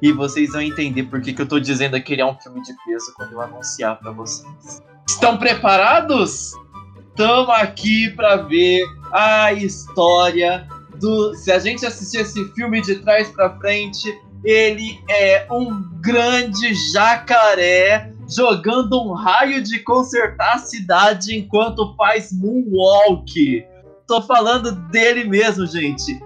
E 0.00 0.10
vocês 0.10 0.52
vão 0.52 0.62
entender 0.62 1.02
por 1.02 1.20
que, 1.20 1.34
que 1.34 1.42
eu 1.42 1.46
tô 1.46 1.60
dizendo 1.60 2.00
que 2.00 2.14
ele 2.14 2.22
é 2.22 2.26
um 2.26 2.38
filme 2.38 2.62
de 2.62 2.72
peso 2.86 3.12
quando 3.14 3.32
eu 3.32 3.42
anunciar 3.42 3.98
para 3.98 4.10
vocês. 4.10 4.82
Estão 5.06 5.36
preparados? 5.36 6.52
Estamos 7.10 7.50
aqui 7.50 8.08
para 8.10 8.36
ver 8.36 8.86
a 9.12 9.52
história 9.52 10.66
do. 10.98 11.34
Se 11.34 11.50
a 11.52 11.58
gente 11.58 11.84
assistir 11.86 12.18
esse 12.18 12.44
filme 12.54 12.80
de 12.80 12.96
trás 12.96 13.28
para 13.30 13.56
frente, 13.58 14.08
ele 14.44 15.00
é 15.08 15.46
um 15.50 15.82
grande 16.00 16.74
jacaré 16.92 18.12
jogando 18.28 19.00
um 19.00 19.12
raio 19.12 19.62
de 19.62 19.78
consertar 19.80 20.56
a 20.56 20.58
cidade 20.58 21.36
enquanto 21.36 21.94
faz 21.96 22.30
moonwalk. 22.32 23.66
Tô 24.06 24.22
falando 24.22 24.72
dele 24.90 25.24
mesmo, 25.24 25.66
gente. 25.66 26.20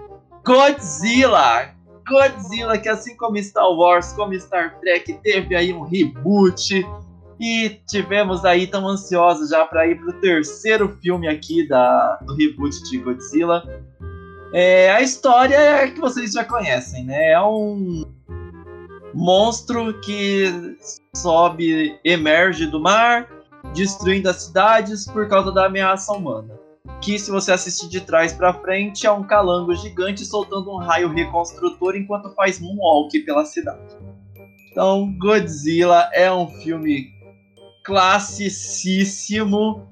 Godzilla. 0.45 1.73
Godzilla, 2.07 2.77
que 2.77 2.89
assim 2.89 3.15
como 3.15 3.37
Star 3.41 3.69
Wars, 3.71 4.11
como 4.13 4.33
Star 4.37 4.79
Trek, 4.79 5.13
teve 5.23 5.55
aí 5.55 5.73
um 5.73 5.83
reboot. 5.83 6.85
E 7.39 7.81
tivemos 7.89 8.45
aí, 8.45 8.67
tão 8.67 8.87
ansiosos 8.87 9.49
já 9.49 9.65
para 9.65 9.87
ir 9.87 9.99
pro 9.99 10.13
terceiro 10.21 10.97
filme 11.01 11.27
aqui 11.27 11.67
da, 11.67 12.17
do 12.25 12.35
reboot 12.35 12.83
de 12.83 12.97
Godzilla. 12.99 13.63
É, 14.53 14.91
a 14.91 15.01
história 15.01 15.55
é 15.55 15.89
que 15.89 15.99
vocês 15.99 16.33
já 16.33 16.45
conhecem, 16.45 17.05
né? 17.05 17.31
É 17.31 17.41
um 17.41 18.05
monstro 19.11 19.99
que 20.01 20.77
sobe, 21.15 21.99
emerge 22.03 22.67
do 22.67 22.79
mar, 22.79 23.27
destruindo 23.73 24.29
as 24.29 24.43
cidades 24.43 25.07
por 25.07 25.27
causa 25.27 25.51
da 25.51 25.65
ameaça 25.65 26.13
humana. 26.13 26.53
Que, 27.01 27.17
se 27.17 27.31
você 27.31 27.51
assistir 27.51 27.89
de 27.89 28.01
trás 28.01 28.31
para 28.31 28.53
frente, 28.53 29.07
é 29.07 29.11
um 29.11 29.23
calango 29.23 29.73
gigante 29.73 30.23
soltando 30.23 30.71
um 30.71 30.77
raio 30.77 31.09
reconstrutor 31.09 31.95
enquanto 31.95 32.29
faz 32.35 32.59
moonwalk 32.59 33.17
pela 33.21 33.45
cidade. 33.45 33.97
Então, 34.71 35.11
Godzilla 35.17 36.11
é 36.13 36.31
um 36.31 36.47
filme 36.61 37.11
classicíssimo. 37.83 39.87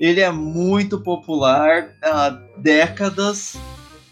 Ele 0.00 0.22
é 0.22 0.30
muito 0.30 0.98
popular 1.00 1.90
há 2.02 2.30
décadas 2.56 3.58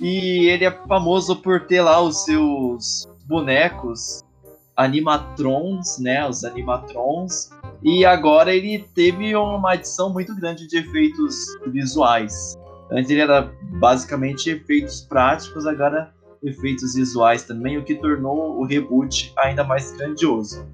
e 0.01 0.47
ele 0.49 0.65
é 0.65 0.71
famoso 0.71 1.37
por 1.37 1.67
ter 1.67 1.83
lá 1.83 2.01
os 2.01 2.25
seus 2.25 3.07
bonecos 3.27 4.23
animatrons, 4.77 5.99
né, 5.99 6.29
os 6.29 6.45
animatrons. 6.45 7.51
E 7.83 8.05
agora 8.05 8.55
ele 8.55 8.87
teve 8.95 9.35
uma 9.35 9.73
adição 9.73 10.13
muito 10.13 10.35
grande 10.37 10.67
de 10.69 10.79
efeitos 10.79 11.37
visuais. 11.67 12.57
Antes 12.91 13.11
ele 13.11 13.21
era 13.21 13.51
basicamente 13.63 14.51
efeitos 14.51 15.01
práticos, 15.01 15.67
agora 15.67 16.13
efeitos 16.43 16.95
visuais 16.95 17.43
também, 17.43 17.79
o 17.79 17.85
que 17.85 17.95
tornou 17.95 18.61
o 18.61 18.65
reboot 18.65 19.33
ainda 19.39 19.65
mais 19.65 19.91
grandioso. 19.93 20.65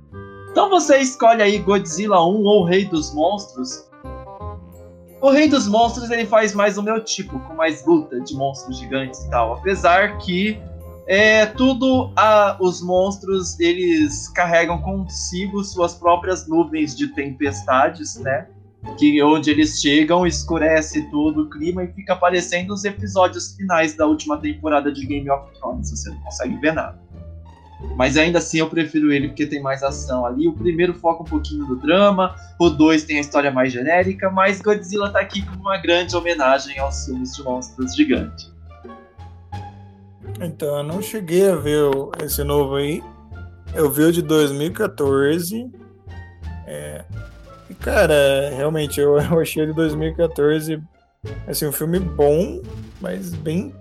Então 0.51 0.69
você 0.69 0.99
escolhe 0.99 1.43
aí 1.43 1.59
Godzilla 1.59 2.23
1 2.27 2.45
ou 2.45 2.65
Rei 2.65 2.85
dos 2.85 3.15
Monstros 3.15 3.89
o 5.23 5.31
Rei 5.31 5.49
dos 5.49 5.69
Monstros 5.69 6.11
ele 6.11 6.27
faz 6.27 6.53
mais 6.53 6.77
o 6.77 6.83
meu 6.83 7.03
tipo, 7.03 7.39
com 7.39 7.55
mais 7.55 7.87
luta 7.87 8.21
de 8.21 8.35
monstros 8.35 8.77
gigantes 8.77 9.21
e 9.21 9.31
tal. 9.31 9.55
Apesar 9.55 10.19
que 10.19 10.61
é 11.07 11.47
tudo 11.47 12.13
a, 12.17 12.57
os 12.61 12.83
monstros 12.83 13.59
eles 13.61 14.29
carregam 14.29 14.83
consigo 14.83 15.63
suas 15.63 15.95
próprias 15.95 16.49
nuvens 16.49 16.97
de 16.97 17.09
tempestades, 17.09 18.17
né? 18.17 18.49
Que 18.99 19.23
onde 19.23 19.51
eles 19.51 19.81
chegam 19.81 20.27
escurece 20.27 21.09
todo 21.11 21.43
o 21.43 21.51
clima 21.51 21.85
e 21.85 21.93
fica 21.93 22.15
aparecendo 22.15 22.73
os 22.75 22.85
episódios 22.85 23.55
finais 23.55 23.95
da 23.95 24.07
última 24.07 24.39
temporada 24.39 24.91
de 24.91 25.07
Game 25.07 25.31
of 25.31 25.53
Thrones. 25.57 25.89
Você 25.91 26.11
não 26.11 26.19
consegue 26.19 26.57
ver 26.57 26.73
nada. 26.73 27.02
Mas 27.97 28.17
ainda 28.17 28.39
assim 28.39 28.59
eu 28.59 28.69
prefiro 28.69 29.13
ele 29.13 29.29
porque 29.29 29.47
tem 29.47 29.61
mais 29.61 29.83
ação 29.83 30.25
ali. 30.25 30.49
O 30.49 30.53
primeiro 30.53 30.95
foca 30.95 31.23
um 31.23 31.27
pouquinho 31.27 31.67
no 31.67 31.77
drama, 31.77 32.35
o 32.59 32.71
dois 32.71 33.05
tem 33.05 33.19
a 33.19 33.21
história 33.21 33.51
mais 33.51 33.73
genérica, 33.73 34.31
mas 34.31 34.61
Godzilla 34.61 35.11
tá 35.11 35.21
aqui 35.21 35.43
como 35.43 35.61
uma 35.63 35.77
grande 35.77 36.17
homenagem 36.17 36.79
aos 36.79 37.05
filmes 37.05 37.35
de 37.35 37.43
monstros 37.43 37.95
gigantes. 37.95 38.53
Então, 40.41 40.79
eu 40.79 40.83
não 40.83 41.03
cheguei 41.03 41.49
a 41.49 41.57
ver 41.57 41.91
esse 42.23 42.43
novo 42.43 42.77
aí. 42.77 43.03
Eu 43.75 43.91
vi 43.91 44.05
o 44.05 44.13
de 44.13 44.23
2014. 44.23 45.71
É... 46.67 47.05
E, 47.69 47.75
cara, 47.75 48.51
realmente, 48.57 49.01
eu, 49.01 49.17
achei 49.39 49.67
de 49.67 49.73
2014 49.73 50.83
assim, 51.47 51.67
um 51.67 51.73
filme 51.73 51.99
bom, 51.99 52.61
mas 53.01 53.33
bem 53.35 53.73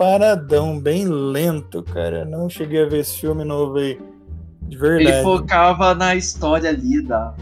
paradão, 0.00 0.80
bem 0.80 1.06
lento, 1.06 1.82
cara. 1.82 2.24
Não 2.24 2.48
cheguei 2.48 2.82
a 2.82 2.88
ver 2.88 3.00
esse 3.00 3.20
filme 3.20 3.44
novo 3.44 3.76
aí. 3.76 4.00
De 4.62 4.78
verdade. 4.78 5.10
Ele 5.10 5.22
focava 5.22 5.94
na 5.94 6.14
história 6.14 6.70
ali 6.70 7.02
da 7.02 7.34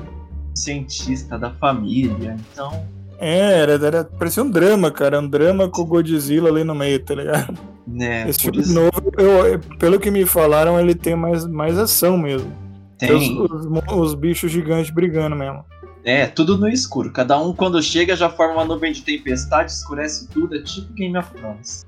cientista, 0.57 1.39
da 1.39 1.53
família, 1.53 2.37
então. 2.51 2.85
É, 3.17 3.61
era, 3.61 3.75
era, 3.75 4.05
parecia 4.05 4.43
um 4.43 4.51
drama, 4.51 4.91
cara. 4.91 5.21
Um 5.21 5.29
drama 5.29 5.69
com 5.69 5.83
o 5.83 5.87
Godzilla 5.87 6.49
ali 6.51 6.65
no 6.65 6.75
meio, 6.75 6.99
tá 6.99 7.15
ligado? 7.15 7.57
É, 8.01 8.29
Esse 8.29 8.41
filme 8.41 8.59
isso... 8.59 8.75
novo, 8.75 9.13
eu, 9.17 9.61
pelo 9.79 10.01
que 10.01 10.11
me 10.11 10.27
falaram, 10.27 10.81
ele 10.81 10.97
tem 10.97 11.15
mais, 11.15 11.47
mais 11.47 11.79
ação 11.79 12.19
mesmo. 12.19 12.53
Tem. 12.99 13.41
Os, 13.41 13.67
os, 13.67 13.93
os, 13.93 14.15
bichos 14.15 14.51
gigantes 14.51 14.91
brigando 14.91 15.37
mesmo. 15.37 15.65
É, 16.03 16.27
tudo 16.27 16.59
no 16.59 16.69
escuro. 16.69 17.13
Cada 17.13 17.41
um, 17.41 17.53
quando 17.53 17.81
chega, 17.81 18.17
já 18.17 18.29
forma 18.29 18.55
uma 18.55 18.65
nuvem 18.65 18.93
de 18.93 19.03
tempestade, 19.03 19.71
escurece 19.71 20.27
tudo. 20.29 20.57
É 20.57 20.63
tipo 20.63 20.93
Game 20.95 21.17
of 21.17 21.33
Thrones. 21.35 21.87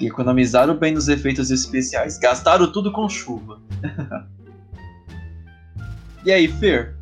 Economizaram 0.00 0.76
bem 0.76 0.94
nos 0.94 1.08
efeitos 1.08 1.50
especiais. 1.50 2.18
Gastaram 2.18 2.70
tudo 2.70 2.92
com 2.92 3.08
chuva. 3.08 3.60
e 6.24 6.32
aí, 6.32 6.48
Fer? 6.48 6.94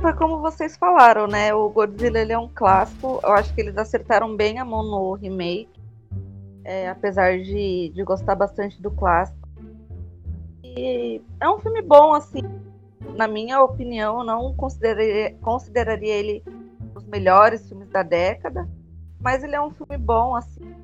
Foi 0.00 0.12
como 0.14 0.40
vocês 0.40 0.76
falaram, 0.76 1.26
né? 1.26 1.52
O 1.52 1.68
Godzilla 1.68 2.18
ele 2.18 2.32
é 2.32 2.38
um 2.38 2.48
clássico. 2.48 3.20
Eu 3.22 3.32
acho 3.32 3.52
que 3.54 3.60
eles 3.60 3.76
acertaram 3.76 4.36
bem 4.36 4.58
a 4.58 4.64
mão 4.64 4.82
no 4.82 5.14
remake. 5.14 5.68
É, 6.64 6.88
apesar 6.88 7.38
de, 7.38 7.90
de 7.92 8.04
gostar 8.04 8.36
bastante 8.36 8.80
do 8.80 8.90
clássico. 8.90 9.48
E 10.62 11.20
é 11.40 11.50
um 11.50 11.58
filme 11.58 11.82
bom, 11.82 12.14
assim. 12.14 12.42
Na 13.16 13.26
minha 13.26 13.60
opinião, 13.60 14.22
não 14.22 14.54
consideraria, 14.54 15.34
consideraria 15.40 16.14
ele 16.14 16.42
um 16.80 16.86
dos 16.94 17.04
melhores 17.06 17.66
filmes 17.68 17.88
da 17.88 18.02
década 18.02 18.68
mas 19.22 19.44
ele 19.44 19.54
é 19.54 19.60
um 19.60 19.70
filme 19.70 19.96
bom, 19.96 20.34
assim. 20.34 20.74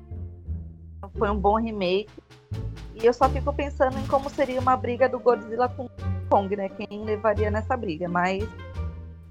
Foi 1.17 1.29
um 1.29 1.39
bom 1.39 1.55
remake. 1.55 2.09
E 2.95 3.05
eu 3.05 3.13
só 3.13 3.29
fico 3.29 3.53
pensando 3.53 3.97
em 3.97 4.07
como 4.07 4.29
seria 4.29 4.59
uma 4.59 4.75
briga 4.75 5.07
do 5.07 5.19
Godzilla 5.19 5.69
com 5.69 5.89
Kong, 6.29 6.55
né? 6.55 6.69
Quem 6.69 7.03
levaria 7.03 7.49
nessa 7.49 7.75
briga. 7.75 8.07
Mas 8.07 8.47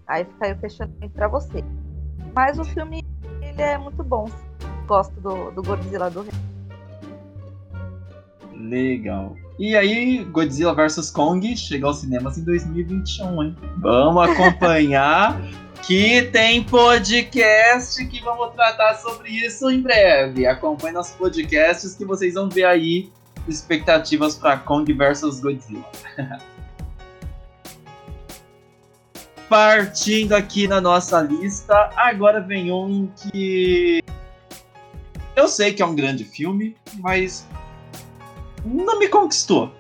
aí 0.07 0.25
fica 0.25 0.47
aí 0.47 0.53
o 0.53 0.59
questionamento 0.59 1.13
pra 1.13 1.29
você. 1.29 1.65
Mas 2.35 2.59
o 2.59 2.65
filme, 2.65 3.05
ele 3.43 3.63
é 3.63 3.77
muito 3.79 4.03
bom. 4.03 4.27
Gosto 4.87 5.19
do, 5.21 5.51
do 5.51 5.63
Godzilla 5.63 6.11
do 6.11 6.27
Legal. 8.55 9.37
E 9.59 9.77
aí, 9.77 10.25
Godzilla 10.25 10.75
vs 10.75 11.11
Kong 11.11 11.57
chega 11.57 11.87
aos 11.87 11.99
cinemas 11.99 12.39
em 12.39 12.45
2021, 12.45 13.43
hein? 13.43 13.57
Vamos 13.79 14.29
acompanhar 14.29 15.41
que 15.89 16.21
tem 16.25 16.63
podcast 16.63 18.05
que 18.09 18.21
vamos 18.21 18.53
tratar 18.53 18.97
sobre 18.97 19.31
isso 19.31 19.71
em 19.71 19.81
breve. 19.81 20.47
Acompanhe 20.47 20.93
nossos 20.93 21.15
podcasts 21.15 21.95
que 21.95 22.05
vocês 22.05 22.35
vão 22.35 22.47
ver 22.47 22.65
aí 22.65 23.11
expectativas 23.49 24.35
para 24.37 24.59
Kong 24.59 24.93
vs 24.93 25.41
Godzilla. 25.41 25.91
Partindo 29.49 30.35
aqui 30.35 30.69
na 30.69 30.79
nossa 30.79 31.23
lista, 31.23 31.89
agora 31.97 32.43
vem 32.43 32.71
um 32.71 33.07
que 33.07 34.05
eu 35.35 35.49
sei 35.49 35.73
que 35.73 35.81
é 35.81 35.87
um 35.87 35.95
grande 35.95 36.23
filme, 36.23 36.77
mas 36.99 37.49
não 38.63 38.99
me 38.99 39.09
conquistou. 39.09 39.73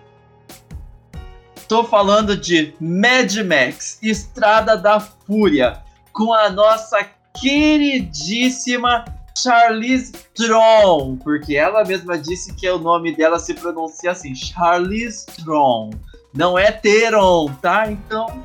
Tô 1.68 1.84
falando 1.84 2.34
de 2.34 2.72
Mad 2.80 3.30
Max, 3.46 3.98
Estrada 4.02 4.74
da 4.74 4.98
Fúria, 4.98 5.86
com 6.18 6.34
a 6.34 6.50
nossa 6.50 7.06
queridíssima 7.40 9.04
Charlize 9.40 10.12
Theron, 10.34 11.16
porque 11.18 11.54
ela 11.54 11.84
mesma 11.84 12.18
disse 12.18 12.52
que 12.56 12.68
o 12.68 12.76
nome 12.76 13.14
dela 13.14 13.38
se 13.38 13.54
pronuncia 13.54 14.10
assim, 14.10 14.34
Charlize 14.34 15.24
Theron. 15.26 15.90
Não 16.34 16.58
é 16.58 16.72
Theron, 16.72 17.46
tá? 17.62 17.88
Então, 17.88 18.44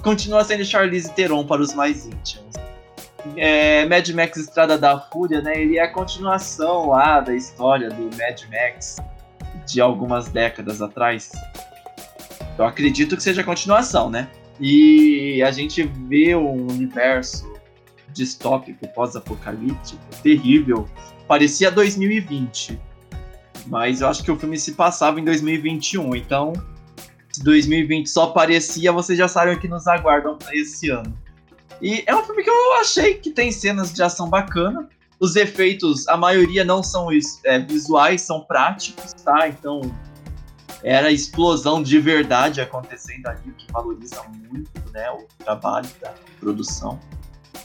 continua 0.00 0.44
sendo 0.44 0.64
Charlize 0.64 1.10
Theron 1.10 1.44
para 1.44 1.60
os 1.60 1.74
mais 1.74 2.06
íntimos. 2.06 2.54
É, 3.36 3.84
Mad 3.86 4.08
Max 4.10 4.36
Estrada 4.36 4.78
da 4.78 5.00
Fúria, 5.00 5.42
né? 5.42 5.60
Ele 5.60 5.78
é 5.78 5.82
a 5.82 5.92
continuação 5.92 6.90
lá 6.90 7.18
da 7.18 7.34
história 7.34 7.88
do 7.88 8.04
Mad 8.16 8.42
Max 8.48 8.98
de 9.66 9.80
algumas 9.80 10.28
décadas 10.28 10.80
atrás. 10.80 11.32
Eu 12.56 12.64
acredito 12.64 13.16
que 13.16 13.22
seja 13.24 13.40
a 13.40 13.44
continuação, 13.44 14.08
né? 14.08 14.28
E 14.64 15.42
a 15.42 15.50
gente 15.50 15.82
vê 15.82 16.36
um 16.36 16.68
universo 16.68 17.52
distópico, 18.12 18.86
pós-apocalíptico, 18.94 20.00
terrível. 20.22 20.88
Parecia 21.26 21.68
2020, 21.68 22.80
mas 23.66 24.02
eu 24.02 24.08
acho 24.08 24.22
que 24.22 24.30
o 24.30 24.38
filme 24.38 24.56
se 24.56 24.72
passava 24.72 25.18
em 25.18 25.24
2021, 25.24 26.14
então 26.14 26.52
se 27.32 27.42
2020 27.42 28.08
só 28.08 28.28
parecia, 28.28 28.92
vocês 28.92 29.18
já 29.18 29.26
sabem 29.26 29.54
o 29.54 29.58
que 29.58 29.66
nos 29.66 29.88
aguardam 29.88 30.38
para 30.38 30.54
esse 30.54 30.90
ano. 30.90 31.12
E 31.80 32.04
é 32.06 32.14
um 32.14 32.22
filme 32.22 32.44
que 32.44 32.50
eu 32.50 32.74
achei 32.74 33.14
que 33.14 33.32
tem 33.32 33.50
cenas 33.50 33.92
de 33.92 34.00
ação 34.00 34.30
bacana. 34.30 34.88
Os 35.18 35.34
efeitos, 35.34 36.06
a 36.06 36.16
maioria 36.16 36.64
não 36.64 36.84
são 36.84 37.08
é, 37.44 37.58
visuais, 37.58 38.22
são 38.22 38.42
práticos, 38.42 39.12
tá? 39.24 39.48
Então 39.48 39.80
era 40.82 41.10
explosão 41.10 41.82
de 41.82 41.98
verdade 41.98 42.60
acontecendo 42.60 43.26
ali, 43.26 43.50
o 43.50 43.52
que 43.52 43.70
valoriza 43.72 44.22
muito 44.50 44.70
né, 44.92 45.10
o 45.10 45.26
trabalho 45.42 45.88
da 46.00 46.12
produção. 46.40 46.98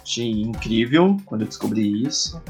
Achei 0.02 0.32
incrível 0.42 1.18
quando 1.26 1.42
eu 1.42 1.48
descobri 1.48 2.04
isso. 2.04 2.42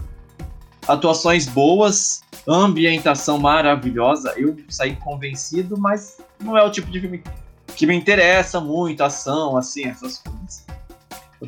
Atuações 0.87 1.47
boas, 1.47 2.21
ambientação 2.47 3.39
maravilhosa. 3.39 4.33
Eu 4.37 4.55
saí 4.69 4.95
convencido, 4.95 5.77
mas 5.77 6.19
não 6.39 6.57
é 6.57 6.63
o 6.63 6.71
tipo 6.71 6.89
de 6.91 6.99
filme 6.99 7.23
que 7.75 7.85
me 7.85 7.95
interessa 7.95 8.59
muito, 8.59 9.03
ação, 9.03 9.57
assim, 9.57 9.85
essas 9.85 10.19
coisas. 10.19 10.65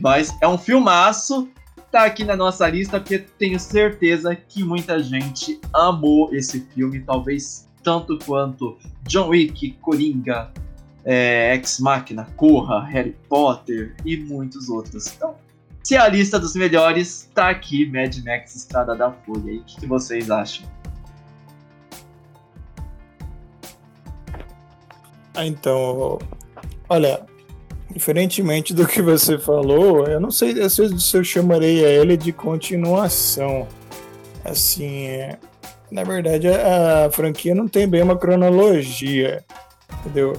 Mas 0.02 0.36
é 0.42 0.48
um 0.48 0.58
filmaço, 0.58 1.50
tá 1.92 2.06
aqui 2.06 2.24
na 2.24 2.36
nossa 2.36 2.68
lista, 2.70 3.00
porque 3.00 3.20
tenho 3.20 3.60
certeza 3.60 4.36
que 4.36 4.64
muita 4.64 5.02
gente 5.02 5.60
amou 5.74 6.34
esse 6.34 6.62
filme, 6.74 7.00
talvez 7.02 7.69
tanto 7.84 8.18
quanto 8.26 8.78
John 9.04 9.30
Wick, 9.30 9.72
Coringa, 9.82 10.52
é, 11.06 11.56
Ex 11.56 11.80
Machina, 11.80 12.26
Corra, 12.36 12.84
Harry 12.86 13.16
Potter 13.28 13.96
e 14.06 14.18
muitos 14.18 14.70
outros. 14.70 15.08
Então, 15.16 15.36
se 15.84 15.96
a 15.96 16.08
lista 16.08 16.40
dos 16.40 16.56
melhores 16.56 17.30
tá 17.34 17.50
aqui, 17.50 17.86
Mad 17.86 18.16
Max 18.24 18.56
Estrada 18.56 18.96
da. 18.96 19.14
E 19.46 19.58
o 19.58 19.64
que, 19.64 19.80
que 19.80 19.88
vocês 19.88 20.30
acham? 20.30 20.68
Ah, 25.34 25.46
então, 25.46 26.20
olha, 26.90 27.26
diferentemente 27.92 28.74
do 28.74 28.86
que 28.86 29.02
você 29.02 29.38
falou, 29.38 30.06
eu 30.06 30.20
não 30.20 30.32
sei 30.32 30.54
se 30.70 31.18
eu 31.18 31.24
chamarei 31.24 31.86
a 31.86 31.90
ele 31.90 32.18
de 32.18 32.32
continuação. 32.32 33.68
Assim, 34.44 35.06
é, 35.06 35.40
na 35.92 36.04
verdade, 36.04 36.48
a, 36.48 37.06
a, 37.06 37.12
franquia 37.12 37.56
não 37.56 37.68
tem 37.68 37.88
bem 37.88 38.02
uma 38.02 38.18
cronologia, 38.18 39.44
entendeu? 40.00 40.34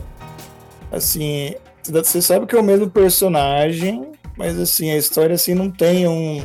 Assim, 0.93 1.55
você 1.85 2.21
sabe 2.23 2.47
que 2.47 2.55
é 2.55 2.61
o 2.61 2.65
mesmo 2.65 2.89
personagem, 2.91 4.13
mas 4.37 4.59
assim, 4.59 4.91
a 4.91 4.97
história 4.97 5.35
assim 5.35 5.55
não 5.55 5.71
tem 5.71 6.07
um, 6.07 6.43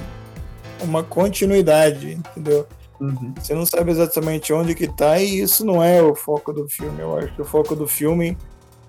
uma 0.82 1.04
continuidade, 1.04 2.14
entendeu? 2.14 2.68
Uhum. 3.00 3.34
Você 3.40 3.54
não 3.54 3.66
sabe 3.66 3.92
exatamente 3.92 4.54
onde 4.54 4.74
que 4.74 4.88
tá 4.88 5.20
e 5.20 5.42
isso 5.42 5.66
não 5.66 5.84
é 5.84 6.02
o 6.02 6.16
foco 6.16 6.54
do 6.54 6.68
filme. 6.68 7.02
Eu 7.02 7.18
acho 7.18 7.34
que 7.36 7.42
o 7.42 7.46
foco 7.46 7.76
do 7.76 7.88
filme 7.88 8.38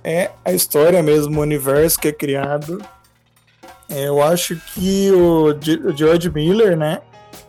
é 0.05 0.31
a 0.45 0.53
história 0.53 1.03
mesmo, 1.03 1.39
o 1.39 1.43
universo 1.43 1.99
que 1.99 2.09
é 2.09 2.12
criado. 2.12 2.81
É, 3.89 4.09
eu 4.09 4.23
acho 4.23 4.57
que 4.75 5.11
o, 5.12 5.47
o 5.49 5.97
George 5.97 6.31
Miller, 6.31 6.77
né? 6.77 7.01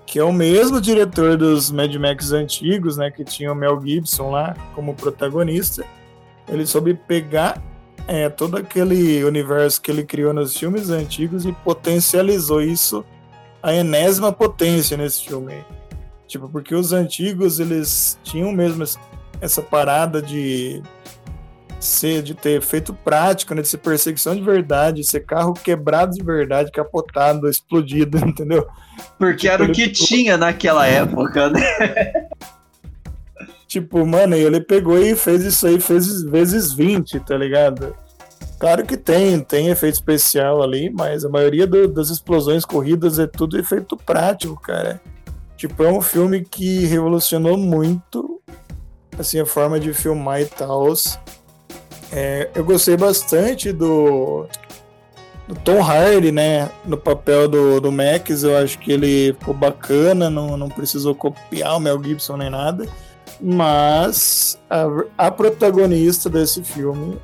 Que 0.08 0.18
é 0.18 0.24
o 0.24 0.32
mesmo 0.32 0.80
diretor 0.80 1.36
dos 1.36 1.70
Mad 1.70 1.94
Max 1.96 2.32
antigos, 2.32 2.96
né, 2.96 3.12
que 3.12 3.26
tinha 3.26 3.52
o 3.52 3.56
Mel 3.56 3.80
Gibson 3.86 4.32
lá 4.32 4.56
como 4.74 4.96
protagonista. 4.96 5.86
Ele 6.48 6.66
soube 6.66 6.94
pegar 6.94 7.62
é, 8.08 8.30
todo 8.30 8.56
aquele 8.56 9.22
universo 9.26 9.82
que 9.82 9.92
ele 9.92 10.06
criou 10.06 10.34
nos 10.34 10.56
filmes 10.56 10.90
antigos 10.90 11.46
e 11.46 11.52
potencializou 11.52 12.62
isso 12.62 13.04
a 13.62 13.74
enésima 13.74 14.32
potência 14.32 14.96
nesse 14.96 15.26
filme. 15.26 15.66
Tipo, 16.26 16.48
porque 16.48 16.74
os 16.74 16.94
antigos 16.94 17.60
eles 17.60 18.18
tinham 18.24 18.54
mesmo 18.54 18.86
essa 19.42 19.62
parada 19.62 20.22
de 20.22 20.82
ser 21.80 22.22
de 22.22 22.34
ter 22.34 22.62
feito 22.62 22.94
prático, 22.94 23.54
né, 23.54 23.62
de 23.62 23.68
ser 23.68 23.78
perseguição 23.78 24.36
de 24.36 24.42
verdade, 24.42 25.04
ser 25.04 25.22
carro 25.22 25.54
quebrado 25.54 26.16
de 26.16 26.24
verdade, 26.24 26.72
capotado, 26.72 27.50
explodido, 27.50 28.18
entendeu? 28.26 28.68
Porque 29.18 29.50
tipo, 29.50 29.54
era 29.54 29.64
o 29.64 29.72
que 29.72 29.90
tinha 29.90 30.38
naquela 30.38 30.88
época, 30.88 31.50
né? 31.50 31.62
Tipo, 33.68 34.06
mano, 34.06 34.34
ele 34.34 34.62
pegou 34.62 34.98
e 34.98 35.14
fez 35.14 35.44
isso 35.44 35.68
aí, 35.68 35.78
fez 35.78 36.24
vezes 36.24 36.72
20, 36.72 37.20
tá 37.20 37.36
ligado? 37.36 37.94
Claro 38.58 38.86
que 38.86 38.96
tem, 38.96 39.40
tem 39.42 39.68
efeito 39.68 39.96
especial 39.96 40.64
ali, 40.64 40.90
mas 40.90 41.26
a 41.26 41.30
maioria 41.30 41.68
do, 41.68 41.88
das 41.88 42.10
explosões 42.10 42.64
corridas 42.64 43.20
é 43.20 43.28
tudo 43.28 43.60
efeito 43.60 43.98
prático, 43.98 44.60
cara. 44.60 45.02
Tipo, 45.58 45.84
é 45.84 45.92
um 45.92 46.02
filme 46.02 46.46
que 46.46 46.86
revolucionou 46.86 47.58
muito, 47.58 48.42
assim, 49.20 49.40
a 49.40 49.46
forma 49.46 49.80
de 49.80 49.94
filmar 49.94 50.42
e 50.42 50.46
tal. 50.46 50.94
É, 52.12 52.50
eu 52.56 52.64
gostei 52.64 52.96
bastante 52.96 53.72
do, 53.72 54.48
do, 55.48 55.56
Tom 55.56 55.82
Hardy, 55.82 56.32
né? 56.32 56.70
No 56.86 56.98
papel 56.98 57.48
do, 57.48 57.82
do 57.82 57.92
Max, 57.92 58.44
eu 58.44 58.58
acho 58.58 58.80
que 58.80 58.92
ele 58.92 59.36
ficou 59.40 59.54
bacana, 59.54 60.30
não, 60.30 60.56
não 60.58 60.70
precisou 60.70 61.14
copiar 61.14 61.76
o 61.76 61.80
Mel 61.80 62.02
Gibson 62.02 62.38
nem 62.38 62.50
nada. 62.50 62.88
Mas 63.42 64.58
a, 64.70 64.86
a 65.18 65.32
protagonista 65.32 66.30
desse 66.30 66.64
filme 66.64 67.20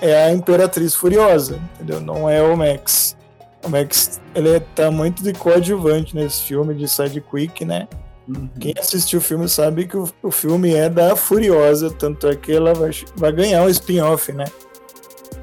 é 0.00 0.24
a 0.24 0.32
Imperatriz 0.32 0.94
Furiosa, 0.94 1.60
entendeu? 1.74 2.00
Não 2.00 2.28
é 2.28 2.42
o 2.42 2.56
Max. 2.56 3.16
O 3.64 3.68
Max, 3.68 4.20
ele 4.34 4.60
tá 4.74 4.90
muito 4.90 5.22
de 5.22 5.32
coadjuvante 5.32 6.14
nesse 6.14 6.42
filme 6.42 6.74
de 6.74 6.88
sidequick, 6.88 7.64
né? 7.64 7.88
Uhum. 8.28 8.48
Quem 8.58 8.74
assistiu 8.78 9.20
o 9.20 9.22
filme 9.22 9.48
sabe 9.48 9.86
que 9.86 9.96
o, 9.96 10.08
o, 10.22 10.30
filme 10.30 10.74
é 10.74 10.88
da 10.88 11.14
Furiosa, 11.14 11.90
tanto 11.90 12.26
é 12.26 12.34
que 12.34 12.52
ela 12.52 12.74
vai, 12.74 12.90
vai 13.14 13.32
ganhar 13.32 13.62
um 13.62 13.68
spin-off, 13.68 14.32
né? 14.32 14.46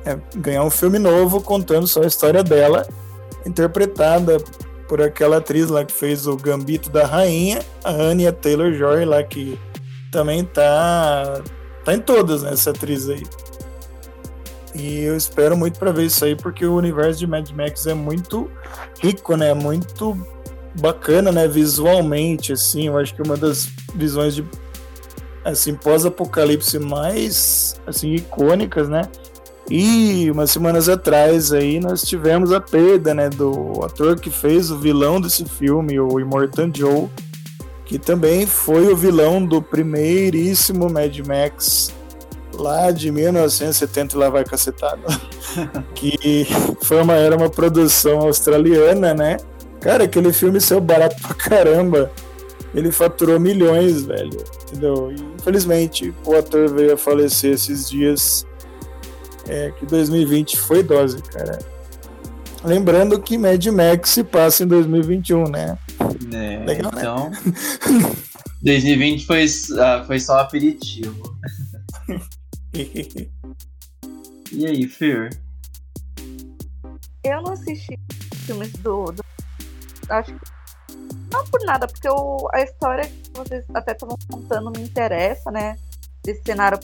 É, 0.06 0.18
ganhar 0.36 0.64
um 0.64 0.70
filme 0.70 1.00
novo 1.00 1.42
contando 1.42 1.88
só 1.88 2.04
a 2.04 2.08
história 2.08 2.44
dela, 2.44 2.86
interpretada 3.46 4.38
por 4.88 5.02
aquela 5.02 5.38
atriz 5.38 5.70
lá 5.70 5.86
que 5.86 5.94
fez 5.94 6.28
o 6.28 6.36
Gambito 6.36 6.90
da 6.90 7.06
Rainha, 7.06 7.62
a 7.84 7.92
Anya 7.92 8.34
Taylor-Joy 8.34 9.06
lá 9.06 9.24
que 9.24 9.58
também 10.12 10.44
tá 10.44 11.42
tá 11.86 11.94
em 11.94 12.00
todas, 12.00 12.44
né, 12.44 12.52
essa 12.52 12.72
atriz 12.72 13.10
aí. 13.10 13.24
E 14.76 15.02
eu 15.02 15.16
espero 15.16 15.56
muito 15.56 15.80
para 15.80 15.92
ver 15.92 16.06
isso 16.06 16.26
aí 16.26 16.36
porque 16.36 16.66
o 16.66 16.76
universo 16.76 17.20
de 17.20 17.28
Mad 17.28 17.50
Max 17.52 17.86
é 17.86 17.94
muito 17.94 18.50
rico, 19.02 19.36
né? 19.38 19.54
Muito 19.54 20.18
bacana, 20.80 21.32
né, 21.32 21.48
visualmente, 21.48 22.54
assim, 22.54 22.88
eu 22.88 22.98
acho 22.98 23.14
que 23.14 23.22
uma 23.22 23.38
das 23.38 23.68
visões 23.96 24.36
de 24.36 24.46
assim 25.46 25.76
pós-apocalipse 25.76 26.80
mais 26.80 27.76
assim 27.86 28.14
icônicas, 28.14 28.88
né? 28.88 29.04
E 29.70 30.30
umas 30.32 30.52
semanas 30.52 30.90
atrás 30.90 31.54
aí 31.54 31.80
nós 31.80 32.02
tivemos 32.02 32.52
a 32.52 32.60
perda, 32.60 33.14
né, 33.14 33.30
do 33.30 33.82
ator 33.84 34.20
que 34.20 34.30
fez 34.30 34.70
o 34.70 34.78
vilão 34.78 35.22
desse 35.22 35.46
filme, 35.46 36.00
o 36.00 36.20
Immortan 36.20 36.72
Joe, 36.74 37.10
que 37.86 37.98
também 37.98 38.46
foi 38.46 38.92
o 38.92 38.96
vilão 38.96 39.46
do 39.46 39.62
primeiríssimo 39.62 40.90
Mad 40.90 41.18
Max 41.20 41.94
lá 42.54 42.92
de 42.92 43.12
1970 43.12 44.18
lá 44.18 44.30
vai 44.30 44.44
cacetado 44.44 45.02
que 45.96 46.46
foi 46.84 47.02
uma 47.02 47.14
era 47.14 47.36
uma 47.36 47.50
produção 47.50 48.20
australiana 48.20 49.12
né 49.14 49.38
cara 49.84 50.06
aquele 50.06 50.32
filme 50.32 50.60
saiu 50.62 50.82
barato 50.82 51.16
pra 51.22 51.34
caramba 51.34 52.12
ele 52.74 52.92
faturou 52.92 53.40
milhões 53.40 54.04
velho 54.04 54.44
entendeu 54.64 55.12
e, 55.12 55.22
infelizmente 55.36 56.14
o 56.26 56.36
ator 56.36 56.74
veio 56.74 56.94
a 56.94 56.98
falecer 56.98 57.54
esses 57.54 57.90
dias 57.90 58.48
é 59.48 59.72
que 59.72 59.86
2020 59.86 60.58
foi 60.58 60.82
dose 60.82 61.22
cara 61.22 61.60
lembrando 62.64 63.20
que 63.20 63.38
Mad 63.38 63.66
Max 63.68 64.10
se 64.12 64.24
passa 64.24 64.64
em 64.64 64.68
2021 64.68 65.50
né 65.50 65.78
é, 66.34 66.64
Legal, 66.66 66.92
né? 66.94 67.02
então 67.02 67.30
né? 67.92 68.16
2020 68.64 69.26
foi, 69.26 69.46
uh, 69.46 70.06
foi 70.08 70.20
só 70.20 70.40
aperitivo 70.40 71.38
e 74.52 74.66
aí, 74.66 74.88
Fer? 74.88 75.30
Eu 77.24 77.42
não 77.42 77.54
assisti 77.54 77.98
filmes 78.46 78.72
do. 78.74 79.12
do 79.12 79.24
acho 80.10 80.34
que. 80.34 80.64
Não 81.32 81.44
por 81.46 81.64
nada, 81.66 81.88
porque 81.88 82.08
eu, 82.08 82.48
a 82.54 82.62
história 82.62 83.06
que 83.06 83.32
vocês 83.34 83.66
até 83.74 83.94
estavam 83.94 84.18
contando 84.30 84.72
me 84.72 84.84
interessa, 84.84 85.50
né? 85.52 85.78
Desse 86.24 86.42
cenário 86.46 86.80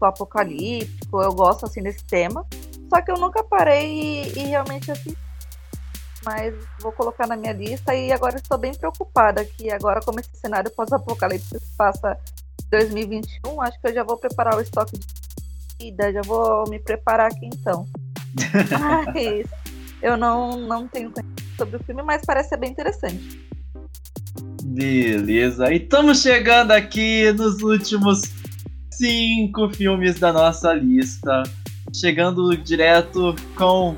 apocalíptico, 0.00 1.22
eu 1.22 1.32
gosto 1.32 1.66
assim 1.66 1.82
desse 1.82 2.04
tema. 2.04 2.46
Só 2.88 3.00
que 3.02 3.10
eu 3.10 3.16
nunca 3.16 3.42
parei 3.42 4.22
e, 4.32 4.38
e 4.38 4.42
realmente 4.44 4.90
assisti. 4.90 5.16
Mas 6.24 6.54
vou 6.80 6.92
colocar 6.92 7.26
na 7.26 7.36
minha 7.36 7.52
lista 7.52 7.94
e 7.94 8.12
agora 8.12 8.36
estou 8.36 8.58
bem 8.58 8.74
preocupada 8.74 9.44
que 9.44 9.70
agora 9.70 10.00
como 10.00 10.20
esse 10.20 10.36
cenário 10.36 10.70
pós-apocalíptico 10.70 11.58
se 11.58 11.76
passa 11.76 12.18
2021, 12.70 13.62
acho 13.62 13.80
que 13.80 13.88
eu 13.88 13.94
já 13.94 14.02
vou 14.02 14.16
preparar 14.16 14.56
o 14.56 14.60
estoque 14.60 14.98
de 14.98 15.06
vida, 15.78 16.12
já 16.12 16.22
vou 16.22 16.68
me 16.68 16.78
preparar 16.80 17.30
aqui 17.30 17.46
então. 17.46 17.86
mas 19.14 19.46
eu 20.02 20.16
não, 20.16 20.56
não 20.56 20.88
tenho 20.88 21.12
conhecimento 21.12 21.35
sobre 21.56 21.76
o 21.76 21.84
filme, 21.84 22.02
mas 22.02 22.22
parece 22.24 22.50
ser 22.50 22.58
bem 22.58 22.70
interessante. 22.70 23.40
Beleza, 24.62 25.72
e 25.72 25.76
estamos 25.76 26.22
chegando 26.22 26.72
aqui 26.72 27.32
nos 27.32 27.62
últimos 27.62 28.22
cinco 28.90 29.68
filmes 29.70 30.18
da 30.18 30.32
nossa 30.32 30.72
lista. 30.74 31.42
Chegando 31.94 32.56
direto 32.56 33.34
com 33.54 33.96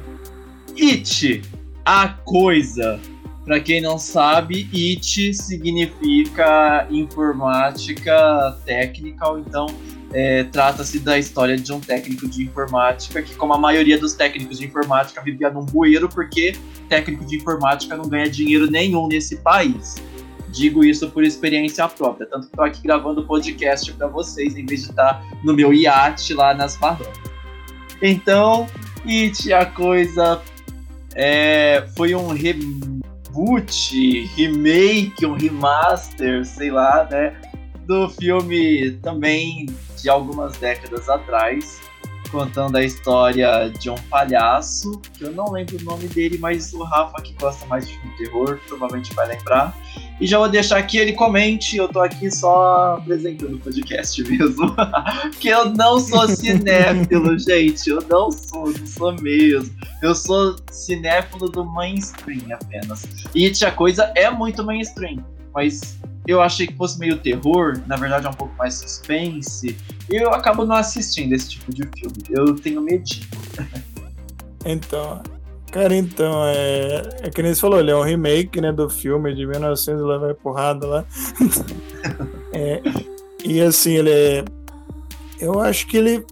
It, 0.81 1.43
a 1.85 2.09
coisa. 2.09 3.01
Para 3.45 3.61
quem 3.61 3.81
não 3.81 3.99
sabe, 3.99 4.69
IT 4.73 5.33
significa 5.35 6.87
informática 6.91 8.59
técnica, 8.67 9.25
então 9.39 9.67
é, 10.13 10.45
trata-se 10.45 10.99
da 10.99 11.19
história 11.19 11.57
de 11.57 11.73
um 11.73 11.81
técnico 11.81 12.27
de 12.29 12.45
informática 12.45 13.21
que, 13.23 13.35
como 13.35 13.53
a 13.53 13.59
maioria 13.59 13.99
dos 13.99 14.15
técnicos 14.15 14.59
de 14.59 14.67
informática, 14.67 15.21
vivia 15.21 15.51
num 15.51 15.65
bueiro 15.65 16.09
porque 16.09 16.57
técnico 16.89 17.25
de 17.25 17.37
informática 17.37 17.97
não 17.97 18.09
ganha 18.09 18.29
dinheiro 18.29 18.71
nenhum 18.71 19.07
nesse 19.07 19.37
país. 19.37 19.97
Digo 20.51 20.83
isso 20.83 21.11
por 21.11 21.25
experiência 21.25 21.87
própria, 21.89 22.27
tanto 22.27 22.47
que 22.47 22.53
estou 22.53 22.65
aqui 22.65 22.83
gravando 22.83 23.21
o 23.21 23.27
podcast 23.27 23.93
para 23.93 24.07
vocês, 24.07 24.57
em 24.57 24.65
vez 24.65 24.85
de 24.85 24.91
estar 24.91 25.23
no 25.45 25.53
meu 25.53 25.75
iate 25.75 26.33
lá 26.33 26.55
nas 26.55 26.77
Bahamas. 26.77 27.07
Então, 28.01 28.67
It, 29.07 29.53
a 29.53 29.67
coisa 29.67 30.41
é, 31.15 31.87
foi 31.97 32.15
um 32.15 32.29
reboot, 32.29 34.27
remake, 34.37 35.27
um 35.27 35.35
remaster, 35.35 36.45
sei 36.45 36.71
lá, 36.71 37.07
né? 37.11 37.37
Do 37.87 38.09
filme 38.11 38.93
também 39.03 39.67
de 40.03 40.09
algumas 40.09 40.57
décadas 40.57 41.09
atrás, 41.09 41.81
contando 42.31 42.77
a 42.77 42.85
história 42.85 43.71
de 43.71 43.91
um 43.91 43.95
palhaço, 43.95 45.01
que 45.15 45.25
eu 45.25 45.33
não 45.33 45.51
lembro 45.51 45.77
o 45.79 45.83
nome 45.83 46.07
dele, 46.09 46.39
mas 46.39 46.73
o 46.73 46.83
Rafa, 46.83 47.21
que 47.23 47.33
gosta 47.35 47.67
mais 47.67 47.89
de 47.89 47.99
filme 47.99 48.17
terror, 48.17 48.59
provavelmente 48.67 49.15
vai 49.15 49.29
lembrar. 49.29 49.77
E 50.21 50.27
já 50.27 50.39
vou 50.39 50.49
deixar 50.49 50.83
que 50.83 50.99
ele 50.99 51.13
comente, 51.13 51.77
eu 51.77 51.89
tô 51.89 52.01
aqui 52.01 52.31
só 52.31 52.97
apresentando 52.97 53.55
o 53.55 53.59
podcast 53.61 54.23
mesmo. 54.25 54.75
que 55.39 55.49
eu 55.49 55.71
não 55.71 56.01
sou 56.01 56.29
cinéfilo, 56.29 57.39
gente. 57.39 57.89
Eu 57.89 58.03
não 58.09 58.31
sou, 58.31 58.67
não 58.67 58.87
sou 58.87 59.13
mesmo. 59.21 59.75
Eu 60.03 60.15
sou 60.15 60.57
cinéfilo 60.71 61.49
do 61.49 61.65
mainstream 61.65 62.53
apenas. 62.53 63.07
E 63.35 63.53
a 63.65 63.71
coisa 63.71 64.13
é 64.17 64.29
muito 64.29 64.65
mainstream, 64.65 65.25
mas 65.55 65.99
eu 66.29 66.43
achei 66.43 66.67
que 66.67 66.77
fosse 66.77 66.99
meio 66.99 67.19
terror, 67.19 67.81
na 67.87 67.97
verdade 67.97 68.27
é 68.27 68.29
um 68.29 68.35
pouco 68.35 68.55
mais 68.59 68.75
suspense, 68.75 69.75
eu 70.11 70.29
acabo 70.29 70.67
não 70.67 70.77
assistindo 70.77 71.33
esse 71.33 71.49
tipo 71.49 71.73
de 71.73 71.89
filme. 71.97 72.17
Eu 72.29 72.55
tenho 72.55 72.83
medinho. 72.83 73.27
então, 74.63 75.23
cara, 75.73 75.97
então, 75.97 76.45
é, 76.45 77.03
é 77.23 77.31
que 77.31 77.43
nem 77.43 77.55
você 77.55 77.61
falou, 77.63 77.81
ele 77.81 77.91
é 77.91 77.97
um 77.97 78.03
remake, 78.03 78.61
né, 78.61 78.71
do 78.71 78.91
filme 78.91 79.35
de 79.35 79.47
1900, 79.47 80.05
lá 80.05 80.19
vai 80.19 80.35
porrada 80.35 80.87
lá. 80.87 81.05
é, 82.53 82.83
e 83.43 83.63
assim, 83.63 83.95
ele 83.95 84.11
é... 84.11 84.45
Eu 85.41 85.61
acho 85.61 85.87
que 85.87 85.97
ele, 85.97 86.27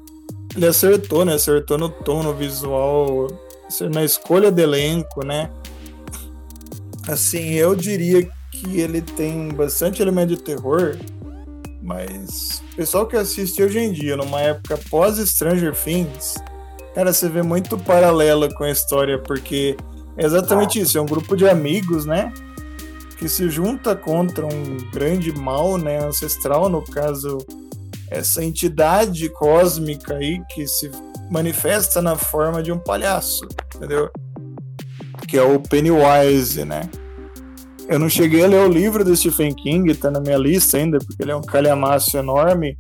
ele 0.55 0.67
acertou, 0.67 1.25
né, 1.25 1.33
acertou 1.33 1.79
no 1.79 1.89
tom, 1.89 2.23
no 2.23 2.35
visual, 2.35 3.29
na 3.91 4.05
escolha 4.05 4.53
do 4.53 4.61
elenco, 4.61 5.25
né. 5.25 5.49
Assim, 7.09 7.53
eu 7.53 7.75
diria 7.75 8.29
que 8.61 8.81
ele 8.81 9.01
tem 9.01 9.49
bastante 9.49 10.01
elemento 10.01 10.31
de 10.35 10.43
terror, 10.43 10.97
mas 11.83 12.63
o 12.73 12.77
pessoal 12.77 13.07
que 13.07 13.17
assiste 13.17 13.63
hoje 13.63 13.79
em 13.79 13.93
dia, 13.93 14.17
numa 14.17 14.41
época 14.41 14.79
pós 14.91 15.19
Stranger 15.19 15.75
Things, 15.75 16.35
cara, 16.95 17.13
você 17.13 17.29
vê 17.29 17.43
muito 17.43 17.79
paralelo 17.79 18.53
com 18.55 18.65
a 18.65 18.71
história, 18.71 19.19
porque 19.19 19.77
é 20.17 20.25
exatamente 20.25 20.81
isso, 20.81 20.97
é 20.99 21.01
um 21.01 21.07
grupo 21.07 21.37
de 21.37 21.49
amigos, 21.49 22.07
né? 22.07 22.33
Que 23.19 23.29
se 23.29 23.49
junta 23.49 23.95
contra 23.95 24.45
um 24.47 24.77
grande 24.93 25.33
mal, 25.33 25.79
né? 25.79 26.05
Ancestral, 26.05 26.69
no 26.69 26.83
caso, 26.83 27.39
essa 28.11 28.43
entidade 28.43 29.29
cósmica 29.31 30.15
aí 30.15 30.43
que 30.55 30.67
se 30.67 30.91
manifesta 31.31 32.01
na 32.01 32.17
forma 32.17 32.63
de 32.63 32.73
um 32.73 32.79
palhaço, 32.79 33.47
entendeu? 33.75 34.11
Que 35.29 35.37
é 35.37 35.43
o 35.43 35.61
Pennywise, 35.61 36.65
né? 36.65 36.89
Eu 37.89 38.01
não 38.01 38.09
cheguei 38.09 38.45
a 38.45 38.49
ler 38.49 38.69
o 38.69 38.73
livro 38.73 39.05
do 39.05 39.17
Stephen 39.17 39.55
King, 39.55 39.95
tá 39.95 40.11
na 40.11 40.21
minha 40.21 40.37
lista 40.37 40.77
ainda, 40.77 40.99
porque 40.99 41.23
ele 41.23 41.31
é 41.31 41.37
um 41.37 41.43
calhamaço 41.43 42.17
enorme, 42.17 42.77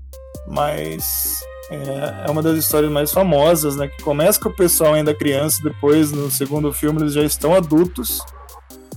mas 0.48 1.40
é, 1.70 2.26
é, 2.26 2.30
uma 2.30 2.42
das 2.42 2.58
histórias 2.58 2.90
mais 2.90 3.12
famosas, 3.12 3.76
né? 3.76 3.86
Que 3.88 4.02
começa 4.02 4.40
com 4.40 4.48
o 4.48 4.56
pessoal 4.56 4.94
ainda 4.94 5.14
criança, 5.14 5.62
depois 5.62 6.10
no 6.10 6.30
segundo 6.30 6.72
filme 6.72 7.02
eles 7.02 7.12
já 7.12 7.22
estão 7.22 7.54
adultos. 7.54 8.18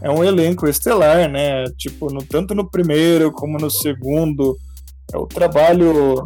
É 0.01 0.09
um 0.09 0.23
elenco 0.23 0.67
estelar, 0.67 1.29
né? 1.29 1.65
Tipo, 1.77 2.11
no, 2.11 2.23
tanto 2.23 2.55
no 2.55 2.69
primeiro 2.69 3.31
como 3.31 3.57
no 3.59 3.69
segundo. 3.69 4.57
É 5.13 5.17
o 5.17 5.25
trabalho 5.25 6.23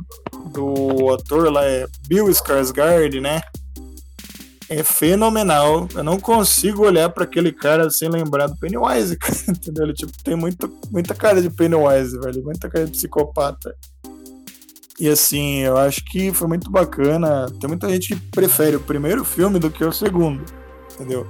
do 0.52 1.10
ator 1.14 1.52
lá, 1.52 1.66
é 1.66 1.86
Bill 2.08 2.28
Skarsgård, 2.28 3.20
né? 3.22 3.42
É 4.80 4.84
fenomenal. 4.84 5.88
Eu 5.94 6.04
não 6.04 6.20
consigo 6.20 6.86
olhar 6.86 7.10
para 7.10 7.24
aquele 7.24 7.52
cara 7.52 7.90
sem 7.90 8.10
lembrar 8.10 8.48
do 8.48 8.58
Pennywise, 8.58 9.18
entendeu? 9.48 9.86
Ele 9.86 9.94
tipo, 9.94 10.12
tem 10.24 10.36
muito, 10.36 10.72
muita 10.92 11.14
cara 11.14 11.42
de 11.42 11.50
Pennywise, 11.50 12.20
velho, 12.20 12.44
muita 12.44 12.70
cara 12.70 12.86
de 12.86 12.92
psicopata. 12.92 13.76
E 15.00 15.10
assim, 15.10 15.60
eu 15.60 15.78
acho 15.78 16.04
que 16.06 16.32
foi 16.32 16.48
muito 16.48 16.70
bacana. 16.70 17.48
Tem 17.60 17.68
muita 17.68 17.90
gente 17.90 18.16
que 18.16 18.22
prefere 18.32 18.76
o 18.76 18.80
primeiro 18.80 19.24
filme 19.26 19.60
do 19.60 19.72
que 19.72 19.84
o 19.84 19.92
segundo, 19.92 20.44
entendeu? 20.94 21.28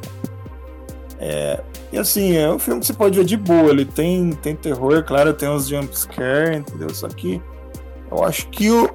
É, 1.18 1.64
e 1.92 1.98
assim, 1.98 2.36
é 2.36 2.52
um 2.52 2.60
filme 2.60 2.82
que 2.82 2.88
você 2.88 2.94
pode 2.94 3.18
ver 3.18 3.24
de 3.24 3.38
boa. 3.38 3.70
Ele 3.70 3.86
tem, 3.86 4.32
tem 4.32 4.56
terror, 4.56 5.04
claro, 5.04 5.34
tem 5.34 5.48
uns 5.48 5.68
jumpscare, 5.68 6.58
entendeu? 6.58 6.90
Só 6.90 7.08
que 7.08 7.42
eu 8.12 8.24
acho 8.24 8.50
que 8.50 8.70
o, 8.70 8.90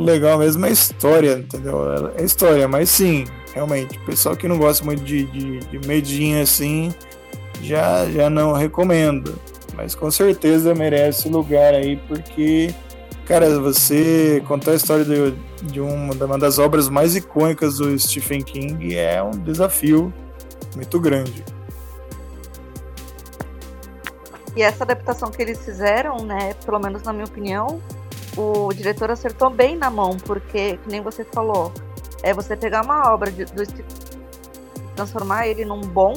o 0.00 0.04
legal 0.04 0.38
mesmo 0.38 0.64
é 0.64 0.68
a 0.68 0.72
história, 0.72 1.38
entendeu? 1.38 2.10
É 2.16 2.22
a 2.22 2.24
história, 2.24 2.66
mas 2.66 2.88
sim, 2.90 3.24
realmente, 3.54 3.98
o 3.98 4.06
pessoal 4.06 4.36
que 4.36 4.48
não 4.48 4.58
gosta 4.58 4.84
muito 4.84 5.02
de, 5.04 5.24
de, 5.26 5.58
de 5.60 5.86
medinho 5.86 6.42
assim, 6.42 6.92
já, 7.62 8.08
já 8.10 8.30
não 8.30 8.52
recomendo. 8.52 9.38
Mas 9.74 9.94
com 9.94 10.10
certeza 10.10 10.74
merece 10.74 11.28
lugar 11.28 11.74
aí, 11.74 11.96
porque, 12.08 12.74
cara, 13.24 13.60
você 13.60 14.42
contar 14.46 14.72
a 14.72 14.74
história 14.74 15.04
de, 15.04 15.32
de 15.70 15.80
uma, 15.80 16.12
uma 16.12 16.38
das 16.38 16.58
obras 16.58 16.88
mais 16.88 17.14
icônicas 17.14 17.78
do 17.78 17.96
Stephen 17.98 18.42
King 18.42 18.96
é 18.96 19.22
um 19.22 19.30
desafio 19.30 20.12
muito 20.74 20.98
grande. 20.98 21.44
E 24.56 24.62
essa 24.62 24.82
adaptação 24.82 25.30
que 25.30 25.40
eles 25.40 25.64
fizeram, 25.64 26.18
né, 26.24 26.54
pelo 26.64 26.78
menos 26.80 27.02
na 27.02 27.12
minha 27.12 27.24
opinião, 27.24 27.80
o 28.36 28.72
diretor 28.72 29.10
acertou 29.10 29.50
bem 29.50 29.76
na 29.76 29.90
mão, 29.90 30.16
porque, 30.16 30.76
que 30.76 30.88
nem 30.88 31.00
você 31.00 31.24
falou, 31.24 31.72
é 32.22 32.32
você 32.32 32.56
pegar 32.56 32.82
uma 32.82 33.12
obra 33.12 33.30
de, 33.30 33.44
do 33.44 33.62
transformar 34.94 35.46
ele 35.46 35.64
num 35.64 35.80
bom 35.80 36.14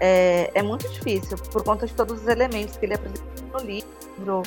é, 0.00 0.50
é 0.54 0.62
muito 0.62 0.88
difícil, 0.88 1.36
por 1.52 1.62
conta 1.62 1.86
de 1.86 1.94
todos 1.94 2.22
os 2.22 2.26
elementos 2.26 2.76
que 2.76 2.86
ele 2.86 2.94
apresenta 2.94 3.22
no 3.52 3.58
livro. 3.64 4.42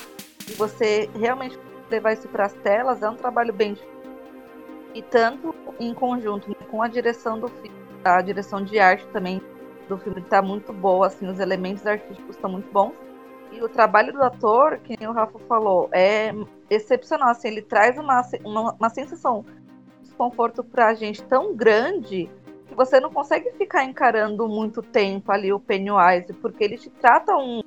E 0.50 0.54
você 0.54 1.10
realmente 1.18 1.58
levar 1.90 2.14
isso 2.14 2.28
para 2.28 2.46
as 2.46 2.54
telas 2.54 3.02
é 3.02 3.10
um 3.10 3.16
trabalho 3.16 3.54
bem 3.54 3.74
difícil. 3.74 3.94
E 4.94 5.02
tanto 5.02 5.56
em 5.80 5.94
conjunto 5.94 6.50
né, 6.50 6.56
com 6.70 6.82
a 6.82 6.88
direção 6.88 7.40
do 7.40 7.48
filme, 7.48 7.72
a 8.04 8.22
direção 8.22 8.64
de 8.64 8.80
arte 8.80 9.06
também 9.08 9.42
do 9.88 9.98
filme 9.98 10.22
está 10.22 10.42
muito 10.42 10.74
boa, 10.74 11.08
assim, 11.08 11.28
os 11.28 11.40
elementos 11.40 11.86
artísticos 11.86 12.36
estão 12.36 12.52
muito 12.52 12.72
bons. 12.72 12.94
E 13.54 13.62
o 13.62 13.70
trabalho 13.70 14.12
do 14.12 14.24
ator, 14.24 14.80
que 14.80 14.96
o 15.06 15.12
Rafa 15.12 15.38
falou, 15.48 15.88
é 15.92 16.32
excepcional. 16.70 17.30
Assim, 17.30 17.50
ele 17.50 17.62
traz 17.62 17.98
uma, 17.98 18.22
uma, 18.44 18.74
uma 18.74 18.90
sensação 18.90 19.46
de 20.02 20.08
desconforto 20.08 20.64
para 20.64 20.88
a 20.88 20.94
gente 20.96 21.22
tão 21.24 21.56
grande 21.56 22.30
que 22.68 22.76
você 22.76 23.00
não 23.00 23.12
consegue 23.12 23.52
ficar 23.52 23.84
encarando 23.84 24.48
muito 24.48 24.82
tempo 24.82 25.32
ali 25.32 25.54
o 25.54 25.60
Pennywise, 25.60 26.34
porque 26.42 26.64
ele 26.64 26.78
te 26.78 26.90
trata 26.90 27.36
um, 27.36 27.62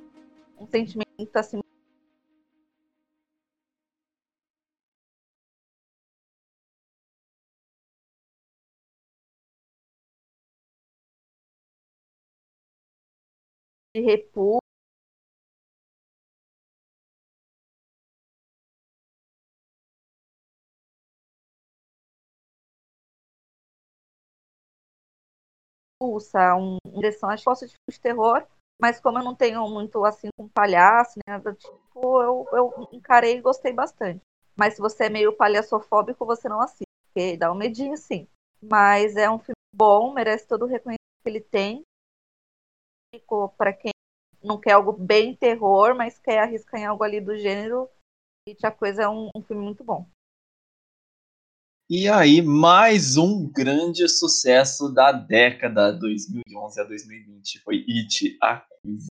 um 0.59 0.67
sentimento 0.67 1.07
assim 1.35 1.61
de 13.95 14.01
república 14.01 14.66
expulsa, 26.17 26.55
um, 26.55 26.77
uma 26.85 26.95
direção. 26.95 27.29
Que 27.35 27.43
gosto 27.43 27.67
de 27.67 27.99
terror, 27.99 28.45
mas 28.81 28.99
como 28.99 29.19
eu 29.19 29.23
não 29.23 29.35
tenho 29.35 29.67
muito 29.69 30.03
assim 30.05 30.29
com 30.37 30.47
palhaço, 30.47 31.19
né? 31.27 31.39
Tipo, 31.39 32.21
eu, 32.21 32.47
eu 32.51 32.89
encarei 32.91 33.37
e 33.37 33.41
gostei 33.41 33.73
bastante. 33.73 34.21
Mas 34.55 34.75
se 34.75 34.81
você 34.81 35.05
é 35.05 35.09
meio 35.09 35.33
palhaçofóbico, 35.33 36.25
você 36.25 36.49
não 36.49 36.59
assiste, 36.59 36.87
porque 37.07 37.37
dá 37.37 37.51
um 37.51 37.55
medinho 37.55 37.95
sim. 37.95 38.27
Mas 38.61 39.15
é 39.15 39.29
um 39.29 39.37
filme 39.37 39.55
bom, 39.73 40.13
merece 40.13 40.47
todo 40.47 40.63
o 40.63 40.67
reconhecimento 40.67 40.97
que 41.23 41.29
ele 41.29 41.41
tem. 41.41 41.83
Para 43.57 43.73
quem 43.73 43.91
não 44.43 44.59
quer 44.59 44.73
algo 44.73 44.93
bem 44.93 45.35
terror, 45.35 45.95
mas 45.95 46.19
quer 46.19 46.39
arriscar 46.39 46.79
em 46.79 46.85
algo 46.85 47.03
ali 47.03 47.19
do 47.19 47.37
gênero, 47.37 47.89
e 48.47 48.55
a 48.63 48.71
coisa 48.71 49.03
é 49.03 49.09
um, 49.09 49.29
um 49.35 49.41
filme 49.41 49.63
muito 49.63 49.83
bom. 49.83 50.07
E 51.89 52.09
aí, 52.09 52.41
mais 52.41 53.15
um 53.15 53.49
grande 53.49 54.09
sucesso 54.09 54.89
da 54.89 55.13
década 55.13 55.93
2011 55.93 56.81
a 56.81 56.83
2020 56.83 57.61
foi 57.63 57.85
It, 57.87 58.37
a 58.43 58.61
Coisa. 58.81 59.07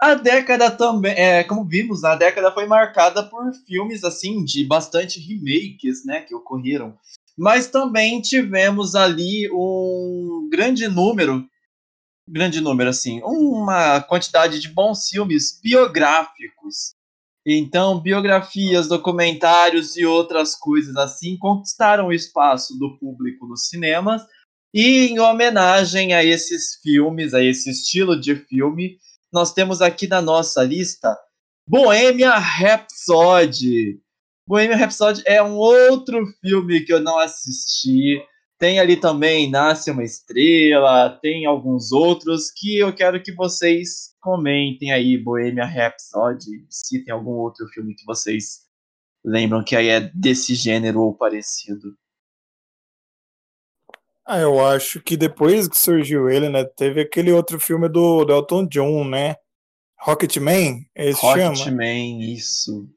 A 0.00 0.14
década 0.14 0.70
também, 0.70 1.12
é, 1.12 1.44
como 1.44 1.68
vimos, 1.68 2.02
a 2.02 2.16
década 2.16 2.50
foi 2.50 2.64
marcada 2.64 3.22
por 3.22 3.52
filmes 3.66 4.04
assim 4.04 4.42
de 4.42 4.64
bastante 4.64 5.20
remakes, 5.20 6.02
né, 6.06 6.22
que 6.22 6.34
ocorreram. 6.34 6.98
Mas 7.36 7.66
também 7.66 8.22
tivemos 8.22 8.94
ali 8.94 9.50
um 9.52 10.48
grande 10.50 10.88
número, 10.88 11.46
grande 12.26 12.58
número 12.62 12.88
assim, 12.88 13.20
uma 13.22 14.00
quantidade 14.00 14.60
de 14.60 14.68
bons 14.70 15.10
filmes 15.10 15.60
biográficos 15.62 16.94
então, 17.44 18.00
biografias, 18.00 18.88
documentários 18.88 19.96
e 19.96 20.06
outras 20.06 20.54
coisas 20.54 20.96
assim 20.96 21.36
conquistaram 21.36 22.06
o 22.06 22.12
espaço 22.12 22.78
do 22.78 22.96
público 22.98 23.46
nos 23.46 23.68
cinemas. 23.68 24.22
E 24.72 25.08
em 25.08 25.18
homenagem 25.18 26.14
a 26.14 26.24
esses 26.24 26.76
filmes, 26.82 27.34
a 27.34 27.42
esse 27.42 27.70
estilo 27.70 28.18
de 28.18 28.36
filme, 28.36 28.96
nós 29.32 29.52
temos 29.52 29.82
aqui 29.82 30.06
na 30.06 30.22
nossa 30.22 30.62
lista 30.62 31.16
Bohemia 31.68 32.36
Rhapsody. 32.36 34.00
Bohemia 34.46 34.76
Rhapsody 34.76 35.22
é 35.26 35.42
um 35.42 35.56
outro 35.56 36.24
filme 36.40 36.80
que 36.80 36.92
eu 36.92 37.00
não 37.00 37.18
assisti, 37.18 38.22
tem 38.58 38.78
ali 38.78 38.96
também 38.96 39.50
Nasce 39.50 39.90
uma 39.90 40.04
Estrela, 40.04 41.18
tem 41.20 41.46
alguns 41.46 41.92
outros 41.92 42.50
que 42.50 42.78
eu 42.78 42.94
quero 42.94 43.22
que 43.22 43.32
vocês 43.32 44.11
comentem 44.22 44.92
aí, 44.92 45.18
Bohemia 45.18 45.66
Rhapsody, 45.66 46.64
se 46.70 47.04
tem 47.04 47.12
algum 47.12 47.32
outro 47.32 47.66
filme 47.68 47.94
que 47.94 48.06
vocês 48.06 48.62
lembram 49.24 49.64
que 49.64 49.76
aí 49.76 49.88
é 49.88 50.00
desse 50.14 50.54
gênero 50.54 51.02
ou 51.02 51.14
parecido. 51.14 51.94
Ah, 54.24 54.38
eu 54.38 54.64
acho 54.64 55.02
que 55.02 55.16
depois 55.16 55.66
que 55.66 55.78
surgiu 55.78 56.30
ele, 56.30 56.48
né, 56.48 56.64
teve 56.64 57.00
aquele 57.00 57.32
outro 57.32 57.58
filme 57.58 57.88
do, 57.88 58.24
do 58.24 58.32
Elton 58.32 58.66
John, 58.66 59.04
né? 59.04 59.34
Rocketman, 60.00 60.86
esse 60.94 61.20
Rocketman, 61.20 61.56
chama? 61.56 61.58
Rocketman, 61.58 62.32
isso. 62.32 62.88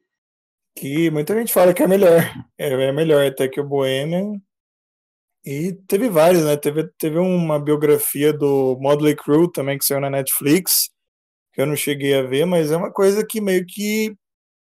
Que 0.77 1.09
muita 1.09 1.35
gente 1.35 1.51
fala 1.51 1.73
que 1.73 1.81
é 1.81 1.87
melhor. 1.87 2.21
É, 2.57 2.69
é 2.69 2.91
melhor 2.91 3.25
até 3.25 3.47
que 3.47 3.59
o 3.59 3.67
Bohemian. 3.67 4.39
E 5.43 5.73
teve 5.87 6.09
vários, 6.09 6.43
né? 6.43 6.57
Teve, 6.57 6.87
teve 6.97 7.17
uma 7.17 7.59
biografia 7.59 8.33
do 8.33 8.77
Modley 8.79 9.15
Crew 9.15 9.51
também 9.51 9.77
que 9.77 9.85
saiu 9.85 10.01
na 10.01 10.09
Netflix, 10.09 10.89
que 11.55 11.61
eu 11.61 11.65
não 11.65 11.75
cheguei 11.75 12.13
a 12.13 12.21
ver, 12.21 12.45
mas 12.45 12.69
é 12.69 12.75
uma 12.75 12.91
coisa 12.91 13.25
que 13.25 13.39
meio 13.39 13.65
que, 13.65 14.13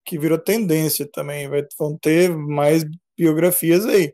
que 0.05 0.19
virou 0.19 0.37
tendência 0.37 1.09
também. 1.09 1.47
Vai, 1.47 1.65
vão 1.79 1.97
ter 1.97 2.29
mais 2.35 2.83
biografias 3.17 3.85
aí. 3.85 4.13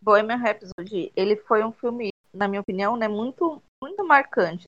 Bohemian 0.00 0.36
Rhapsody, 0.36 1.12
ele 1.14 1.36
foi 1.36 1.62
um 1.62 1.70
filme, 1.70 2.08
na 2.32 2.48
minha 2.48 2.62
opinião, 2.62 2.96
né, 2.96 3.06
muito, 3.06 3.62
muito 3.80 4.02
marcante 4.04 4.64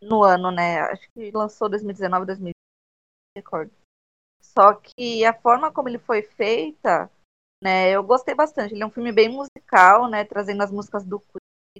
no 0.00 0.22
ano, 0.22 0.50
né? 0.50 0.80
Acho 0.80 1.10
que 1.12 1.30
lançou 1.32 1.68
2019, 1.68 2.26
2020, 2.26 2.54
recordo. 3.36 3.72
Só 4.40 4.74
que 4.74 5.24
a 5.24 5.32
forma 5.32 5.72
como 5.72 5.88
ele 5.88 5.98
foi 5.98 6.22
feita, 6.22 7.10
né, 7.64 7.90
eu 7.90 8.04
gostei 8.04 8.34
bastante. 8.34 8.74
Ele 8.74 8.82
é 8.82 8.86
um 8.86 8.90
filme 8.90 9.10
bem 9.10 9.30
musical, 9.30 10.08
né, 10.08 10.24
trazendo 10.24 10.62
as 10.62 10.70
músicas 10.70 11.04
do 11.04 11.18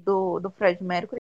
do, 0.06 0.38
do 0.38 0.50
Fred 0.50 0.82
Mercury. 0.82 1.20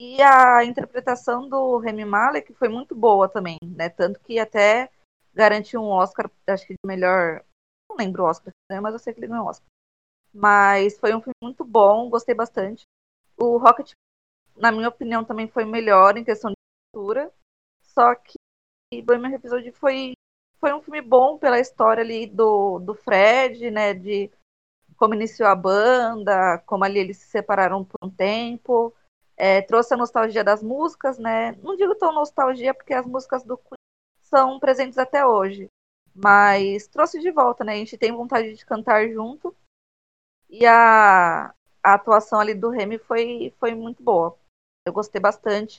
E 0.00 0.20
a 0.22 0.64
interpretação 0.64 1.48
do 1.48 1.78
Remy 1.78 2.04
Malek 2.04 2.52
foi 2.54 2.68
muito 2.68 2.94
boa 2.94 3.28
também, 3.28 3.58
né? 3.62 3.88
Tanto 3.88 4.18
que 4.20 4.38
até 4.38 4.90
garantiu 5.32 5.80
um 5.80 5.90
Oscar, 5.90 6.30
acho 6.46 6.66
que 6.66 6.72
de 6.72 6.78
melhor. 6.86 7.44
Não 7.88 7.96
lembro 7.96 8.24
o 8.24 8.26
Oscar, 8.26 8.52
né? 8.70 8.80
mas 8.80 8.92
eu 8.92 8.98
sei 8.98 9.12
que 9.12 9.20
ele 9.20 9.26
ganhou 9.28 9.46
Oscar. 9.46 9.66
Mas 10.32 10.98
foi 10.98 11.14
um 11.14 11.20
filme 11.20 11.34
muito 11.42 11.64
bom, 11.64 12.08
gostei 12.08 12.34
bastante. 12.34 12.84
O 13.36 13.58
Rocket, 13.58 13.92
na 14.56 14.72
minha 14.72 14.88
opinião, 14.88 15.24
também 15.24 15.48
foi 15.48 15.64
melhor 15.64 16.16
em 16.16 16.24
questão 16.24 16.50
de 16.50 16.56
cultura. 16.94 17.32
Só 17.82 18.14
que 18.14 18.38
Bohemian 19.02 19.30
Rhapsody 19.30 19.72
foi 19.72 20.14
foi 20.58 20.74
um 20.74 20.82
filme 20.82 21.00
bom 21.00 21.38
pela 21.38 21.58
história 21.58 22.02
ali 22.02 22.26
do, 22.26 22.78
do 22.80 22.94
Fred, 22.94 23.70
né? 23.70 23.94
De 23.94 24.30
como 25.00 25.14
iniciou 25.14 25.48
a 25.48 25.54
banda, 25.54 26.58
como 26.66 26.84
ali 26.84 26.98
eles 26.98 27.16
se 27.16 27.26
separaram 27.26 27.82
por 27.82 27.96
um 28.02 28.10
tempo. 28.10 28.94
É, 29.34 29.62
trouxe 29.62 29.94
a 29.94 29.96
nostalgia 29.96 30.44
das 30.44 30.62
músicas, 30.62 31.18
né? 31.18 31.52
Não 31.62 31.74
digo 31.74 31.94
tão 31.94 32.12
nostalgia, 32.12 32.74
porque 32.74 32.92
as 32.92 33.06
músicas 33.06 33.42
do 33.42 33.56
Queen 33.56 33.78
são 34.20 34.60
presentes 34.60 34.98
até 34.98 35.26
hoje. 35.26 35.68
Mas 36.14 36.86
trouxe 36.86 37.18
de 37.18 37.30
volta, 37.30 37.64
né? 37.64 37.72
A 37.72 37.76
gente 37.76 37.96
tem 37.96 38.12
vontade 38.12 38.54
de 38.54 38.66
cantar 38.66 39.08
junto. 39.08 39.56
E 40.50 40.66
a, 40.66 41.46
a 41.82 41.94
atuação 41.94 42.38
ali 42.38 42.52
do 42.52 42.68
Remy 42.68 42.98
foi, 42.98 43.54
foi 43.58 43.74
muito 43.74 44.02
boa. 44.02 44.36
Eu 44.86 44.92
gostei 44.92 45.18
bastante. 45.20 45.78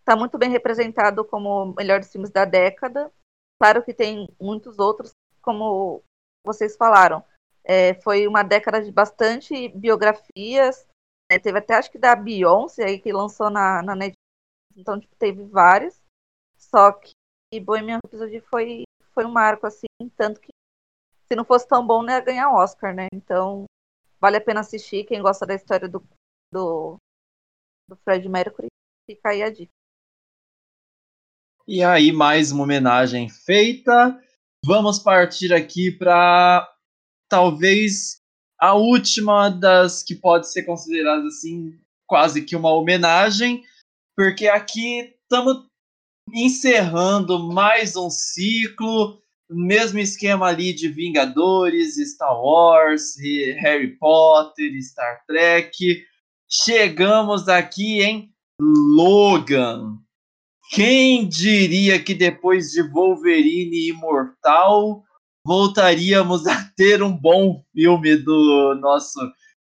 Está 0.00 0.16
muito 0.16 0.36
bem 0.36 0.50
representado 0.50 1.24
como 1.24 1.72
melhor 1.76 2.00
dos 2.00 2.10
filmes 2.10 2.30
da 2.30 2.44
década. 2.44 3.12
Claro 3.60 3.84
que 3.84 3.94
tem 3.94 4.28
muitos 4.40 4.80
outros, 4.80 5.12
como 5.40 6.02
vocês 6.44 6.76
falaram. 6.76 7.22
É, 7.68 7.94
foi 8.00 8.28
uma 8.28 8.44
década 8.44 8.80
de 8.80 8.92
bastante 8.92 9.68
biografias. 9.70 10.86
Né? 11.30 11.38
Teve 11.40 11.58
até, 11.58 11.74
acho 11.74 11.90
que 11.90 11.98
da 11.98 12.14
Beyoncé 12.14 12.84
aí, 12.84 13.00
que 13.00 13.12
lançou 13.12 13.50
na, 13.50 13.82
na 13.82 13.96
Netflix. 13.96 14.16
Então, 14.76 15.00
tipo, 15.00 15.16
teve 15.16 15.42
vários. 15.44 16.00
Só 16.56 16.92
que 16.92 17.12
Bohemian 17.60 17.98
Rhapsody 18.04 18.40
foi, 18.42 18.84
foi 19.12 19.24
um 19.24 19.32
marco, 19.32 19.66
assim. 19.66 19.86
Tanto 20.16 20.40
que 20.40 20.50
se 21.26 21.34
não 21.34 21.44
fosse 21.44 21.66
tão 21.66 21.84
bom, 21.84 22.02
não 22.02 22.12
ia 22.12 22.20
ganhar 22.20 22.52
Oscar, 22.52 22.94
né? 22.94 23.08
Então, 23.12 23.64
vale 24.20 24.36
a 24.36 24.40
pena 24.40 24.60
assistir. 24.60 25.04
Quem 25.04 25.20
gosta 25.20 25.44
da 25.44 25.54
história 25.54 25.88
do, 25.88 26.00
do, 26.52 26.96
do 27.88 27.96
Fred 28.04 28.28
Mercury, 28.28 28.68
fica 29.10 29.30
aí 29.30 29.42
a 29.42 29.50
dica. 29.50 29.72
E 31.66 31.82
aí, 31.82 32.12
mais 32.12 32.52
uma 32.52 32.62
homenagem 32.62 33.28
feita. 33.28 34.22
Vamos 34.64 35.00
partir 35.00 35.52
aqui 35.52 35.90
para 35.90 36.75
talvez 37.28 38.20
a 38.58 38.74
última 38.74 39.48
das 39.48 40.02
que 40.02 40.14
pode 40.14 40.50
ser 40.50 40.62
considerada 40.62 41.26
assim, 41.26 41.78
quase 42.06 42.42
que 42.42 42.56
uma 42.56 42.72
homenagem, 42.72 43.62
porque 44.16 44.48
aqui 44.48 45.14
estamos 45.22 45.66
encerrando 46.32 47.38
mais 47.52 47.96
um 47.96 48.10
ciclo. 48.10 49.20
mesmo 49.48 50.00
esquema 50.00 50.46
ali 50.46 50.72
de 50.72 50.88
Vingadores, 50.88 51.96
Star 51.98 52.42
Wars, 52.42 53.16
Harry 53.60 53.96
Potter, 53.96 54.72
Star 54.82 55.22
Trek. 55.26 56.04
Chegamos 56.48 57.48
aqui 57.48 58.02
em 58.02 58.32
Logan. 58.60 59.98
Quem 60.70 61.28
diria 61.28 62.02
que 62.02 62.12
depois 62.12 62.72
de 62.72 62.82
Wolverine 62.82 63.88
Imortal 63.88 65.05
voltaríamos 65.46 66.44
a 66.46 66.64
ter 66.76 67.02
um 67.02 67.16
bom 67.16 67.64
filme 67.72 68.16
do 68.16 68.74
nosso 68.80 69.20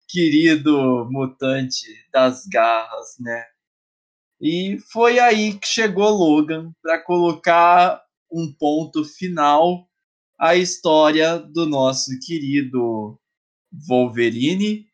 querido 0.08 1.06
mutante 1.10 1.84
das 2.10 2.46
garras, 2.46 3.16
né? 3.20 3.44
E 4.40 4.78
foi 4.90 5.18
aí 5.18 5.58
que 5.58 5.66
chegou 5.66 6.08
Logan 6.08 6.72
para 6.82 6.98
colocar 6.98 8.02
um 8.32 8.50
ponto 8.50 9.04
final 9.04 9.86
à 10.38 10.56
história 10.56 11.38
do 11.38 11.66
nosso 11.66 12.10
querido 12.26 13.18
Wolverine, 13.86 14.86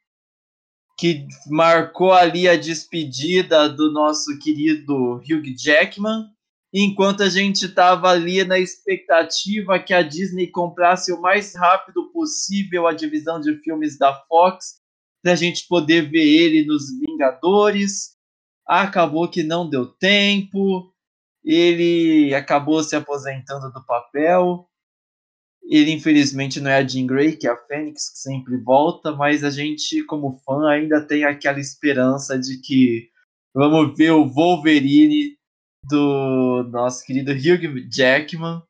que 0.99 1.27
marcou 1.47 2.13
ali 2.13 2.49
a 2.49 2.57
despedida 2.57 3.69
do 3.69 3.93
nosso 3.93 4.39
querido 4.41 5.15
Hugh 5.17 5.57
Jackman, 5.57 6.27
enquanto 6.73 7.23
a 7.23 7.29
gente 7.29 7.67
estava 7.67 8.11
ali 8.11 8.45
na 8.45 8.59
expectativa 8.59 9.79
que 9.79 9.93
a 9.93 10.03
Disney 10.03 10.47
comprasse 10.47 11.13
o 11.13 11.21
mais 11.21 11.55
rápido 11.55 12.11
possível 12.13 12.87
a 12.87 12.93
divisão 12.93 13.41
de 13.41 13.57
filmes 13.57 13.99
da 13.99 14.15
Fox, 14.29 14.81
para 15.23 15.33
a 15.33 15.37
gente 15.37 15.67
poder 15.69 16.09
ver 16.11 16.27
ele 16.27 16.65
nos 16.65 16.85
Vingadores. 16.99 18.17
Acabou 18.67 19.29
que 19.29 19.43
não 19.43 19.69
deu 19.69 19.87
tempo, 19.87 20.95
ele 21.45 22.33
acabou 22.35 22.83
se 22.83 22.95
aposentando 22.95 23.71
do 23.73 23.85
papel. 23.85 24.67
Ele, 25.63 25.93
infelizmente, 25.93 26.61
não 26.61 26.71
é 26.71 26.77
a 26.77 26.87
Jean 26.87 27.07
Grey, 27.07 27.37
que 27.37 27.47
é 27.47 27.51
a 27.51 27.57
Fênix, 27.57 28.11
que 28.11 28.19
sempre 28.19 28.57
volta, 28.57 29.13
mas 29.13 29.45
a 29.45 29.51
gente, 29.51 30.03
como 30.05 30.41
fã, 30.45 30.69
ainda 30.69 31.05
tem 31.05 31.25
aquela 31.25 31.61
esperança 31.61 32.39
de 32.39 32.61
que 32.61 33.09
vamos 33.55 33.97
ver 33.97 34.13
o 34.13 34.27
Wolverine 34.27 35.37
do 35.85 36.65
nosso 36.71 37.05
querido 37.05 37.33
Hugh 37.33 37.89
Jackman 37.91 38.63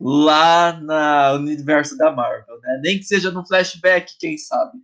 lá 0.00 0.78
na, 0.80 1.32
universo 1.32 1.96
da 1.96 2.12
Marvel, 2.12 2.60
né? 2.60 2.80
Nem 2.82 2.98
que 2.98 3.04
seja 3.04 3.30
no 3.30 3.46
flashback, 3.46 4.14
quem 4.18 4.38
sabe. 4.38 4.78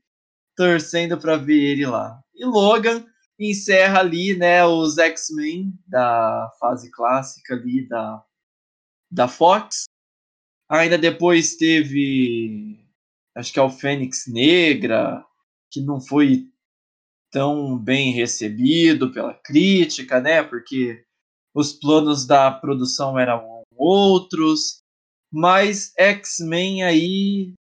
Torcendo 0.56 1.18
para 1.18 1.36
ver 1.36 1.62
ele 1.62 1.86
lá. 1.86 2.20
E 2.34 2.44
Logan 2.44 3.04
encerra 3.38 4.00
ali, 4.00 4.36
né, 4.36 4.64
os 4.64 4.98
X-Men 4.98 5.72
da 5.86 6.50
fase 6.60 6.90
clássica 6.90 7.54
ali 7.54 7.86
da, 7.88 8.24
da 9.10 9.28
Fox. 9.28 9.84
Ainda 10.68 10.96
depois 10.96 11.56
teve, 11.56 12.84
acho 13.36 13.52
que 13.52 13.58
é 13.58 13.62
o 13.62 13.70
Fênix 13.70 14.26
Negra, 14.26 15.24
que 15.70 15.80
não 15.80 16.00
foi 16.00 16.48
tão 17.30 17.76
bem 17.76 18.12
recebido 18.12 19.12
pela 19.12 19.34
crítica, 19.34 20.20
né, 20.20 20.42
porque 20.42 21.04
os 21.54 21.72
planos 21.72 22.26
da 22.26 22.50
produção 22.50 23.18
eram 23.18 23.62
outros. 23.76 24.82
Mas 25.32 25.92
X-Men 25.96 26.82
aí, 26.82 27.54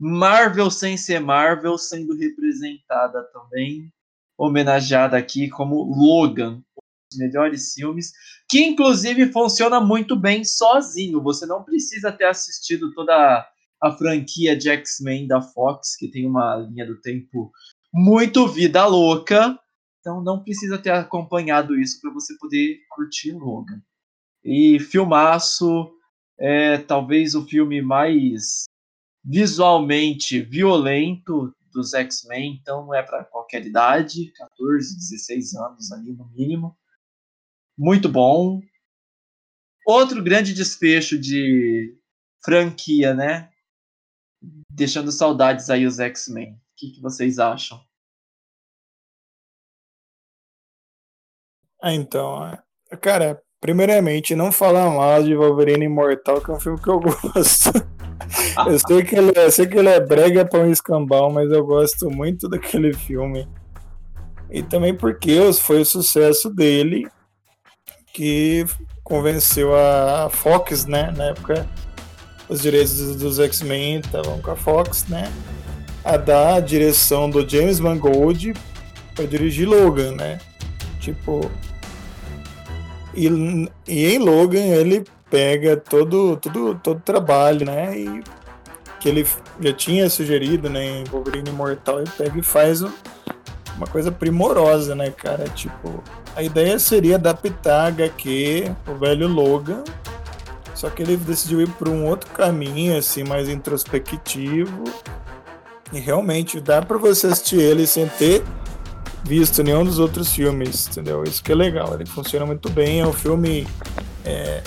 Marvel 0.00 0.70
sem 0.70 0.96
ser 0.96 1.20
Marvel, 1.20 1.76
sendo 1.76 2.16
representada 2.16 3.22
também 3.32 3.90
homenageada 4.38 5.18
aqui 5.18 5.50
como 5.50 5.82
Logan, 5.82 6.54
um 6.54 6.80
dos 7.10 7.18
melhores 7.18 7.74
filmes, 7.74 8.10
que 8.48 8.64
inclusive 8.64 9.30
funciona 9.30 9.78
muito 9.80 10.16
bem 10.16 10.44
sozinho. 10.44 11.22
Você 11.22 11.44
não 11.44 11.62
precisa 11.62 12.10
ter 12.10 12.24
assistido 12.24 12.92
toda 12.94 13.46
a 13.82 13.92
franquia 13.92 14.56
de 14.56 14.70
X-Men 14.70 15.26
da 15.26 15.42
Fox, 15.42 15.94
que 15.96 16.10
tem 16.10 16.26
uma 16.26 16.56
linha 16.56 16.86
do 16.86 17.00
tempo 17.00 17.52
muito 17.92 18.48
vida 18.48 18.86
louca. 18.86 19.58
Então 20.00 20.22
não 20.22 20.42
precisa 20.42 20.78
ter 20.78 20.90
acompanhado 20.90 21.78
isso 21.78 22.00
para 22.00 22.12
você 22.12 22.36
poder 22.38 22.80
curtir 22.88 23.32
Logan. 23.32 23.82
E 24.42 24.80
filmaço, 24.80 25.92
é 26.38 26.78
talvez 26.78 27.34
o 27.34 27.46
filme 27.46 27.82
mais 27.82 28.64
visualmente 29.22 30.40
violento 30.40 31.54
dos 31.70 31.92
X-Men, 31.92 32.58
então 32.60 32.86
não 32.86 32.94
é 32.94 33.02
para 33.02 33.24
qualquer 33.24 33.64
idade, 33.64 34.32
14, 34.32 34.96
16 34.96 35.54
anos 35.54 35.92
ali 35.92 36.12
no 36.12 36.26
mínimo. 36.30 36.76
Muito 37.78 38.08
bom. 38.08 38.60
Outro 39.86 40.22
grande 40.22 40.54
desfecho 40.54 41.18
de 41.18 41.94
franquia, 42.42 43.14
né? 43.14 43.50
Deixando 44.70 45.12
saudades 45.12 45.68
aí 45.68 45.86
os 45.86 45.98
X-Men. 45.98 46.54
O 46.54 46.58
que, 46.76 46.90
que 46.92 47.00
vocês 47.00 47.38
acham? 47.38 47.80
Então, 51.84 52.46
é, 52.46 52.96
cara, 52.96 53.40
primeiramente, 53.60 54.34
não 54.34 54.52
falar 54.52 54.90
mal 54.90 55.22
de 55.22 55.34
Wolverine 55.34 55.86
Imortal, 55.86 56.40
que 56.40 56.50
é 56.50 56.54
um 56.54 56.60
filme 56.60 56.80
que 56.80 56.88
eu 56.88 57.00
gosto. 57.00 57.72
eu, 58.66 58.78
sei 58.78 59.02
que 59.02 59.16
ele, 59.16 59.32
eu 59.34 59.50
sei 59.50 59.66
que 59.66 59.78
ele 59.78 59.88
é 59.88 60.00
brega 60.00 60.44
para 60.44 60.60
um 60.60 60.70
escambau, 60.70 61.30
mas 61.30 61.50
eu 61.50 61.64
gosto 61.64 62.10
muito 62.10 62.48
daquele 62.48 62.92
filme. 62.92 63.48
E 64.50 64.62
também 64.62 64.94
porque 64.94 65.52
foi 65.54 65.80
o 65.80 65.84
sucesso 65.84 66.50
dele 66.50 67.08
que 68.12 68.66
convenceu 69.04 69.74
a 69.74 70.28
Fox, 70.30 70.86
né? 70.86 71.12
Na 71.16 71.26
época, 71.26 71.66
os 72.48 72.60
direitos 72.60 73.16
dos 73.16 73.38
X-Men 73.38 74.00
estavam 74.00 74.40
com 74.40 74.50
a 74.50 74.56
Fox, 74.56 75.06
né? 75.06 75.32
A 76.04 76.16
dar 76.16 76.54
a 76.54 76.60
direção 76.60 77.30
do 77.30 77.48
James 77.48 77.78
Mangold 77.78 78.54
para 79.14 79.26
dirigir 79.26 79.68
Logan, 79.68 80.12
né? 80.12 80.38
Tipo. 80.98 81.50
E, 83.14 83.68
e 83.88 84.14
em 84.14 84.18
Logan 84.18 84.66
ele 84.66 85.04
pega 85.30 85.76
todo 85.76 86.36
todo 86.36 86.74
todo 86.82 87.00
trabalho, 87.00 87.66
né? 87.66 87.98
E 87.98 88.22
que 89.00 89.08
ele 89.08 89.26
já 89.60 89.72
tinha 89.72 90.10
sugerido, 90.10 90.68
né, 90.68 90.84
em 90.84 91.04
Wolverine 91.04 91.48
Imortal, 91.48 92.02
e 92.02 92.08
pega 92.10 92.38
e 92.38 92.42
faz 92.42 92.82
uma 92.82 93.86
coisa 93.90 94.12
primorosa, 94.12 94.94
né, 94.94 95.10
cara? 95.10 95.44
Tipo, 95.48 96.04
a 96.36 96.42
ideia 96.42 96.78
seria 96.78 97.14
adaptar 97.16 97.86
HQ, 97.86 98.70
o 98.86 98.94
velho 98.96 99.26
Logan, 99.26 99.82
só 100.74 100.90
que 100.90 101.02
ele 101.02 101.16
decidiu 101.16 101.62
ir 101.62 101.68
por 101.70 101.88
um 101.88 102.06
outro 102.06 102.30
caminho, 102.30 102.96
assim, 102.96 103.24
mais 103.24 103.48
introspectivo. 103.48 104.84
E 105.92 105.98
realmente 105.98 106.60
dá 106.60 106.80
para 106.80 106.98
você 106.98 107.26
assistir 107.26 107.58
ele 107.60 107.86
sem 107.86 108.06
ter 108.06 108.44
visto 109.24 109.62
nenhum 109.62 109.84
dos 109.84 109.98
outros 109.98 110.32
filmes, 110.32 110.88
entendeu? 110.88 111.22
Isso 111.24 111.42
que 111.42 111.52
é 111.52 111.54
legal, 111.54 111.94
ele 111.94 112.06
funciona 112.06 112.46
muito 112.46 112.70
bem. 112.70 113.00
É 113.00 113.06
um 113.06 113.12
filme 113.12 113.66
é, 114.24 114.62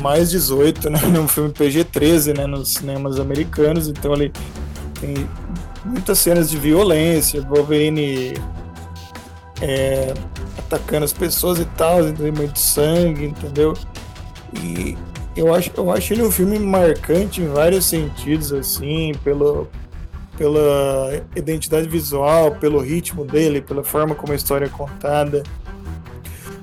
mais 0.00 0.30
18, 0.30 0.90
né? 0.90 0.98
É 1.14 1.18
um 1.18 1.28
filme 1.28 1.50
PG-13, 1.50 2.36
né? 2.36 2.46
Nos 2.46 2.74
cinemas 2.74 3.18
americanos, 3.18 3.88
então 3.88 4.14
ele 4.14 4.32
tem 5.00 5.28
muitas 5.84 6.18
cenas 6.18 6.50
de 6.50 6.58
violência, 6.58 7.40
Wolverine 7.42 8.34
é, 9.60 10.12
atacando 10.58 11.04
as 11.04 11.12
pessoas 11.12 11.58
e 11.58 11.64
tal, 11.64 12.12
tem 12.12 12.30
muito 12.30 12.58
sangue, 12.58 13.26
entendeu? 13.26 13.74
E 14.54 14.96
eu 15.36 15.54
acho, 15.54 15.70
eu 15.76 15.90
acho 15.90 16.12
ele 16.12 16.22
um 16.22 16.30
filme 16.30 16.58
marcante 16.58 17.40
em 17.40 17.48
vários 17.48 17.86
sentidos, 17.86 18.52
assim, 18.52 19.12
pelo, 19.24 19.68
pela 20.40 21.22
identidade 21.36 21.86
visual, 21.86 22.52
pelo 22.52 22.80
ritmo 22.80 23.26
dele, 23.26 23.60
pela 23.60 23.84
forma 23.84 24.14
como 24.14 24.32
a 24.32 24.34
história 24.36 24.64
é 24.64 24.68
contada. 24.70 25.42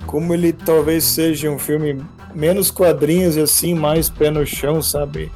Como 0.07 0.33
ele 0.33 0.51
talvez 0.51 1.03
seja 1.03 1.51
um 1.51 1.59
filme 1.59 2.03
menos 2.33 2.71
quadrinhos 2.71 3.35
e 3.35 3.41
assim, 3.41 3.75
mais 3.75 4.09
pé 4.09 4.31
no 4.31 4.43
chão, 4.47 4.81
sabe? 4.81 5.31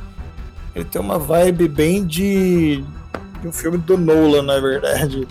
Ele 0.74 0.84
tem 0.84 1.00
uma 1.00 1.20
vibe 1.20 1.68
bem 1.68 2.04
de, 2.04 2.84
de 3.42 3.48
um 3.48 3.52
filme 3.52 3.78
do 3.78 3.96
Nolan, 3.96 4.42
na 4.42 4.60
verdade. 4.60 5.28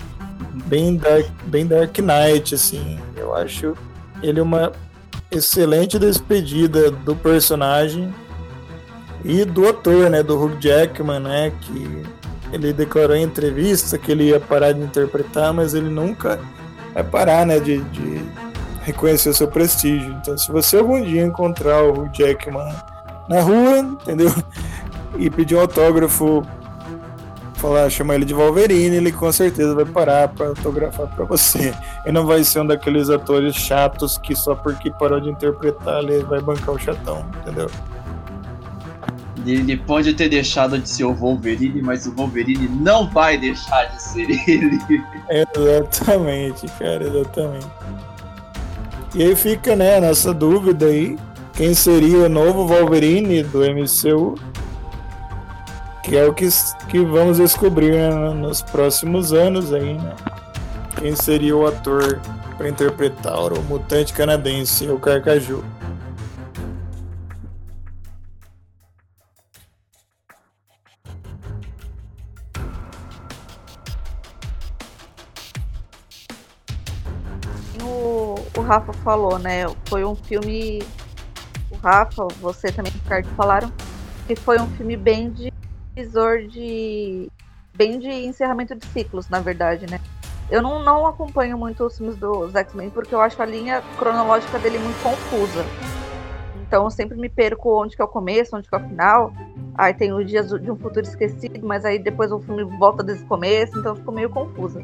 Bem 0.66 0.94
Dark, 0.94 1.26
bem 1.46 1.66
Dark 1.66 1.98
Knight, 1.98 2.54
assim. 2.54 2.96
Eu 3.16 3.34
acho 3.34 3.74
ele 4.22 4.40
uma 4.40 4.70
excelente 5.32 5.98
despedida 5.98 6.92
do 6.92 7.16
personagem 7.16 8.14
e 9.24 9.44
do 9.44 9.68
ator, 9.68 10.08
né, 10.08 10.22
do 10.22 10.40
Hugh 10.40 10.60
Jackman, 10.60 11.18
né, 11.18 11.52
que 11.60 12.19
ele 12.52 12.72
declarou 12.72 13.16
em 13.16 13.22
entrevista 13.22 13.98
que 13.98 14.10
ele 14.10 14.24
ia 14.24 14.40
parar 14.40 14.72
de 14.72 14.80
interpretar, 14.80 15.52
mas 15.52 15.74
ele 15.74 15.88
nunca 15.88 16.38
vai 16.92 17.04
parar, 17.04 17.46
né, 17.46 17.60
de, 17.60 17.78
de 17.78 18.20
reconhecer 18.82 19.28
o 19.28 19.34
seu 19.34 19.48
prestígio. 19.48 20.10
Então, 20.20 20.36
se 20.36 20.50
você 20.50 20.76
algum 20.76 21.02
dia 21.02 21.24
encontrar 21.24 21.84
o 21.84 22.08
Jackman 22.12 22.74
na 23.28 23.40
rua, 23.40 23.78
entendeu? 23.78 24.32
E 25.18 25.28
pedir 25.28 25.56
um 25.56 25.60
autógrafo, 25.60 26.42
falar, 27.54 27.90
chamar 27.90 28.14
ele 28.14 28.24
de 28.24 28.34
Wolverine, 28.34 28.96
ele 28.96 29.12
com 29.12 29.30
certeza 29.30 29.74
vai 29.74 29.84
parar 29.84 30.28
para 30.28 30.48
autografar 30.48 31.06
para 31.08 31.24
você. 31.24 31.74
E 32.06 32.10
não 32.10 32.26
vai 32.26 32.42
ser 32.42 32.60
um 32.60 32.66
daqueles 32.66 33.10
atores 33.10 33.54
chatos 33.54 34.16
que 34.16 34.34
só 34.34 34.54
porque 34.54 34.90
parou 34.90 35.20
de 35.20 35.28
interpretar 35.28 36.02
ele 36.02 36.24
vai 36.24 36.40
bancar 36.40 36.74
o 36.74 36.78
chatão, 36.78 37.26
entendeu? 37.40 37.70
Ele 39.46 39.76
pode 39.76 40.14
ter 40.14 40.28
deixado 40.28 40.78
de 40.78 40.88
ser 40.88 41.04
o 41.04 41.14
Wolverine, 41.14 41.82
mas 41.82 42.06
o 42.06 42.12
Wolverine 42.12 42.68
não 42.68 43.08
vai 43.08 43.38
deixar 43.38 43.84
de 43.86 44.02
ser 44.02 44.28
ele. 44.48 44.78
Exatamente, 45.28 46.66
cara, 46.78 47.04
exatamente. 47.04 47.66
E 49.14 49.22
aí 49.24 49.34
fica, 49.34 49.74
né, 49.74 50.00
nessa 50.00 50.32
dúvida 50.32 50.86
aí, 50.86 51.18
quem 51.54 51.74
seria 51.74 52.18
o 52.18 52.28
novo 52.28 52.66
Wolverine 52.66 53.42
do 53.42 53.60
MCU? 53.60 54.34
Que 56.04 56.16
é 56.16 56.24
o 56.24 56.32
que, 56.32 56.48
que 56.88 57.00
vamos 57.00 57.38
descobrir 57.38 57.92
né, 57.92 58.32
nos 58.34 58.62
próximos 58.62 59.32
anos 59.32 59.72
aí, 59.72 59.94
né? 59.94 60.14
Quem 60.96 61.14
seria 61.16 61.56
o 61.56 61.66
ator 61.66 62.20
para 62.56 62.68
interpretar 62.68 63.52
o 63.52 63.62
mutante 63.62 64.12
canadense, 64.12 64.88
o 64.88 64.98
Carcaju? 64.98 65.64
Rafa 78.70 78.92
falou, 78.92 79.36
né? 79.36 79.64
Foi 79.86 80.04
um 80.04 80.14
filme. 80.14 80.80
O 81.72 81.76
Rafa, 81.78 82.28
você 82.40 82.70
também, 82.70 82.92
Ricardo, 82.92 83.26
falaram 83.30 83.72
que 84.28 84.36
foi 84.36 84.60
um 84.60 84.66
filme 84.76 84.96
bem 84.96 85.28
de 85.28 85.52
visor 85.96 86.42
de. 86.44 87.28
bem 87.74 87.98
de 87.98 88.08
encerramento 88.08 88.76
de 88.76 88.86
ciclos, 88.86 89.28
na 89.28 89.40
verdade, 89.40 89.90
né? 89.90 89.98
Eu 90.48 90.62
não, 90.62 90.80
não 90.84 91.04
acompanho 91.04 91.58
muito 91.58 91.84
os 91.84 91.96
filmes 91.96 92.14
dos 92.16 92.54
X-Men 92.54 92.90
porque 92.90 93.12
eu 93.12 93.20
acho 93.20 93.42
a 93.42 93.44
linha 93.44 93.82
cronológica 93.98 94.56
dele 94.60 94.78
muito 94.78 95.02
confusa. 95.02 95.64
Então 96.62 96.84
eu 96.84 96.90
sempre 96.90 97.18
me 97.18 97.28
perco 97.28 97.82
onde 97.82 97.96
que 97.96 98.02
é 98.02 98.04
o 98.04 98.08
começo, 98.08 98.56
onde 98.56 98.68
que 98.68 98.74
é 98.74 98.78
o 98.78 98.88
final. 98.88 99.32
Aí 99.74 99.92
tem 99.92 100.12
os 100.12 100.24
dias 100.24 100.48
de 100.48 100.70
um 100.70 100.76
futuro 100.76 101.04
esquecido, 101.04 101.66
mas 101.66 101.84
aí 101.84 101.98
depois 101.98 102.30
o 102.30 102.38
filme 102.38 102.62
volta 102.78 103.02
desde 103.02 103.24
o 103.24 103.26
começo, 103.26 103.76
então 103.76 103.96
ficou 103.96 104.14
meio 104.14 104.30
confusa. 104.30 104.80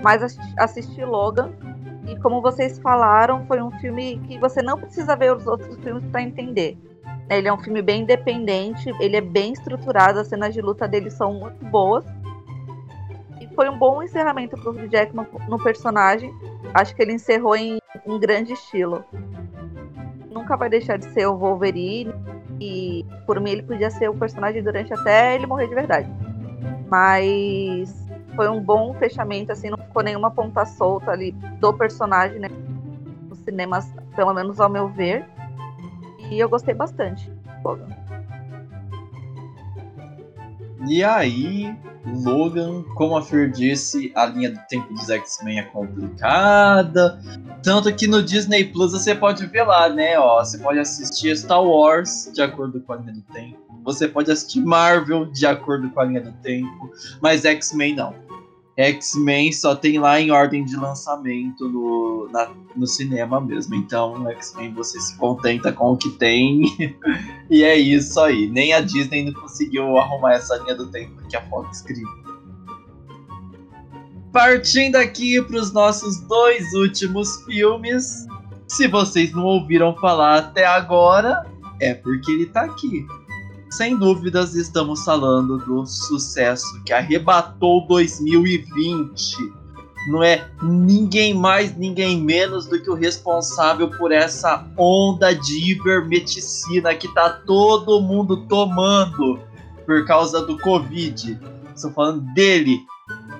Mas 0.00 0.38
assisti 0.56 1.04
Logan 1.04 1.50
e 2.06 2.16
como 2.20 2.40
vocês 2.40 2.78
falaram, 2.78 3.44
foi 3.46 3.60
um 3.60 3.70
filme 3.72 4.18
que 4.20 4.38
você 4.38 4.62
não 4.62 4.78
precisa 4.78 5.16
ver 5.16 5.34
os 5.34 5.46
outros 5.46 5.76
filmes 5.78 6.04
para 6.10 6.22
entender. 6.22 6.78
Ele 7.28 7.48
é 7.48 7.52
um 7.52 7.58
filme 7.58 7.82
bem 7.82 8.02
independente, 8.02 8.88
ele 9.00 9.16
é 9.16 9.20
bem 9.20 9.52
estruturado, 9.52 10.20
as 10.20 10.28
cenas 10.28 10.54
de 10.54 10.60
luta 10.60 10.86
dele 10.86 11.10
são 11.10 11.34
muito 11.34 11.64
boas. 11.64 12.04
E 13.40 13.48
foi 13.54 13.68
um 13.68 13.76
bom 13.76 14.02
encerramento 14.02 14.56
para 14.56 14.70
o 14.70 14.88
Jackman 14.88 15.26
no 15.48 15.58
personagem. 15.58 16.32
Acho 16.72 16.94
que 16.94 17.02
ele 17.02 17.12
encerrou 17.12 17.56
em, 17.56 17.78
em 18.06 18.20
grande 18.20 18.52
estilo. 18.52 19.04
Nunca 20.30 20.56
vai 20.56 20.68
deixar 20.68 20.98
de 20.98 21.06
ser 21.06 21.26
o 21.26 21.36
Wolverine. 21.36 22.14
E 22.60 23.04
por 23.26 23.40
mim 23.40 23.50
ele 23.50 23.62
podia 23.62 23.90
ser 23.90 24.08
o 24.08 24.14
personagem 24.14 24.62
durante 24.62 24.94
até 24.94 25.34
ele 25.34 25.46
morrer 25.46 25.66
de 25.66 25.74
verdade. 25.74 26.08
Mas 26.88 28.06
foi 28.36 28.48
um 28.48 28.60
bom 28.60 28.94
fechamento, 28.94 29.50
assim, 29.50 29.70
não 29.70 29.78
ficou 29.96 30.02
nenhuma 30.02 30.30
ponta 30.30 30.66
solta 30.66 31.10
ali 31.10 31.32
do 31.58 31.72
personagem, 31.72 32.38
né? 32.38 32.50
Nos 33.30 33.38
cinemas, 33.38 33.90
pelo 34.14 34.34
menos 34.34 34.60
ao 34.60 34.68
meu 34.68 34.88
ver. 34.88 35.24
E 36.30 36.38
eu 36.38 36.50
gostei 36.50 36.74
bastante. 36.74 37.32
E 40.86 41.02
aí, 41.02 41.74
Logan, 42.04 42.82
como 42.94 43.16
a 43.16 43.22
Fer 43.22 43.50
disse, 43.50 44.12
a 44.14 44.26
linha 44.26 44.50
do 44.50 44.60
tempo 44.68 44.92
dos 44.92 45.08
X-Men 45.08 45.60
é 45.60 45.62
complicada. 45.62 47.18
Tanto 47.62 47.92
que 47.94 48.06
no 48.06 48.22
Disney 48.22 48.64
Plus 48.64 48.92
você 48.92 49.14
pode 49.14 49.46
ver 49.46 49.62
lá, 49.62 49.88
né? 49.88 50.18
Ó, 50.18 50.44
você 50.44 50.58
pode 50.58 50.78
assistir 50.78 51.34
Star 51.38 51.64
Wars 51.64 52.30
de 52.34 52.42
acordo 52.42 52.82
com 52.82 52.92
a 52.92 52.96
linha 52.96 53.14
do 53.14 53.22
tempo. 53.32 53.58
Você 53.82 54.06
pode 54.06 54.30
assistir 54.30 54.60
Marvel 54.60 55.24
de 55.24 55.46
acordo 55.46 55.88
com 55.90 56.00
a 56.00 56.04
linha 56.04 56.20
do 56.20 56.32
tempo. 56.32 56.90
Mas 57.22 57.46
X-Men 57.46 57.94
não. 57.94 58.25
X-Men 58.76 59.52
só 59.52 59.74
tem 59.74 59.98
lá 59.98 60.20
em 60.20 60.30
ordem 60.30 60.62
de 60.62 60.76
lançamento 60.76 61.66
no, 61.66 62.28
na, 62.30 62.50
no 62.76 62.86
cinema 62.86 63.40
mesmo. 63.40 63.74
Então, 63.74 64.28
X-Men 64.32 64.74
você 64.74 65.00
se 65.00 65.16
contenta 65.16 65.72
com 65.72 65.92
o 65.92 65.96
que 65.96 66.10
tem. 66.10 66.62
e 67.50 67.64
é 67.64 67.74
isso 67.74 68.20
aí. 68.20 68.46
Nem 68.46 68.74
a 68.74 68.80
Disney 68.82 69.24
não 69.24 69.32
conseguiu 69.32 69.96
arrumar 69.96 70.34
essa 70.34 70.56
linha 70.58 70.74
do 70.74 70.86
tempo 70.88 71.26
que 71.26 71.36
a 71.36 71.42
Fox 71.48 71.80
criou. 71.80 72.10
Partindo 74.30 74.96
aqui 74.96 75.40
para 75.40 75.56
os 75.56 75.72
nossos 75.72 76.20
dois 76.28 76.74
últimos 76.74 77.42
filmes. 77.44 78.26
Se 78.68 78.86
vocês 78.88 79.32
não 79.32 79.44
ouviram 79.44 79.96
falar 79.96 80.38
até 80.38 80.66
agora, 80.66 81.46
é 81.80 81.94
porque 81.94 82.30
ele 82.30 82.42
está 82.42 82.64
aqui 82.64 83.06
sem 83.76 83.94
dúvidas 83.94 84.54
estamos 84.54 85.04
falando 85.04 85.58
do 85.58 85.84
sucesso 85.84 86.82
que 86.82 86.94
arrebatou 86.94 87.86
2020. 87.86 89.36
Não 90.08 90.22
é 90.22 90.48
ninguém 90.62 91.34
mais, 91.34 91.76
ninguém 91.76 92.18
menos 92.18 92.64
do 92.64 92.80
que 92.80 92.88
o 92.88 92.94
responsável 92.94 93.90
por 93.90 94.12
essa 94.12 94.66
onda 94.78 95.34
de 95.34 95.72
ivermectina 95.72 96.94
que 96.94 97.12
tá 97.12 97.28
todo 97.28 98.00
mundo 98.00 98.46
tomando 98.46 99.38
por 99.84 100.06
causa 100.06 100.40
do 100.40 100.56
Covid. 100.58 101.38
Estou 101.74 101.90
falando 101.90 102.22
dele, 102.32 102.80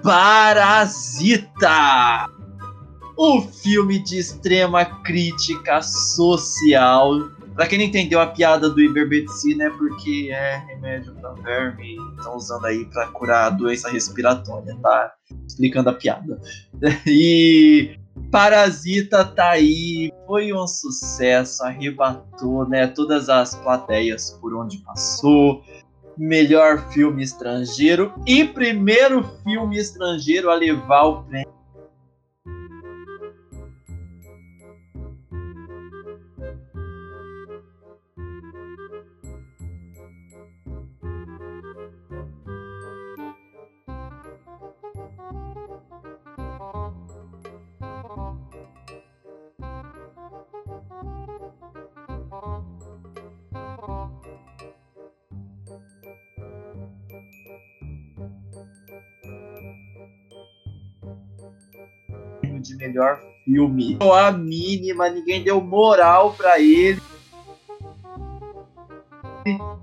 Parasita! 0.02 1.48
O 3.16 3.40
filme 3.40 3.98
de 3.98 4.18
extrema 4.18 4.84
crítica 4.84 5.80
social 5.80 7.30
Pra 7.56 7.66
quem 7.66 7.78
não 7.78 7.86
entendeu 7.86 8.20
a 8.20 8.26
piada 8.26 8.68
do 8.68 8.78
ivermectina 8.82 9.64
é 9.64 9.70
porque 9.70 10.28
é 10.30 10.58
remédio 10.68 11.14
pra 11.14 11.32
verme, 11.32 11.96
estão 12.18 12.36
usando 12.36 12.66
aí 12.66 12.84
para 12.84 13.06
curar 13.08 13.46
a 13.46 13.50
doença 13.50 13.88
respiratória, 13.88 14.76
tá? 14.82 15.14
Explicando 15.48 15.88
a 15.88 15.94
piada. 15.94 16.38
E 17.06 17.96
Parasita 18.30 19.24
tá 19.24 19.52
aí, 19.52 20.12
foi 20.26 20.52
um 20.52 20.66
sucesso, 20.66 21.64
arrebatou, 21.64 22.68
né, 22.68 22.86
todas 22.86 23.30
as 23.30 23.54
plateias 23.54 24.36
por 24.38 24.54
onde 24.54 24.78
passou. 24.78 25.62
Melhor 26.18 26.90
filme 26.92 27.22
estrangeiro 27.22 28.12
e 28.26 28.44
primeiro 28.44 29.22
filme 29.44 29.78
estrangeiro 29.78 30.50
a 30.50 30.54
levar 30.54 31.04
o 31.04 31.22
prêmio 31.24 31.55
melhor 62.86 63.20
filme. 63.44 63.96
Não 64.00 64.12
a 64.12 64.30
mínima, 64.32 65.08
ninguém 65.08 65.42
deu 65.42 65.60
moral 65.60 66.34
para 66.34 66.60
ele. 66.60 67.00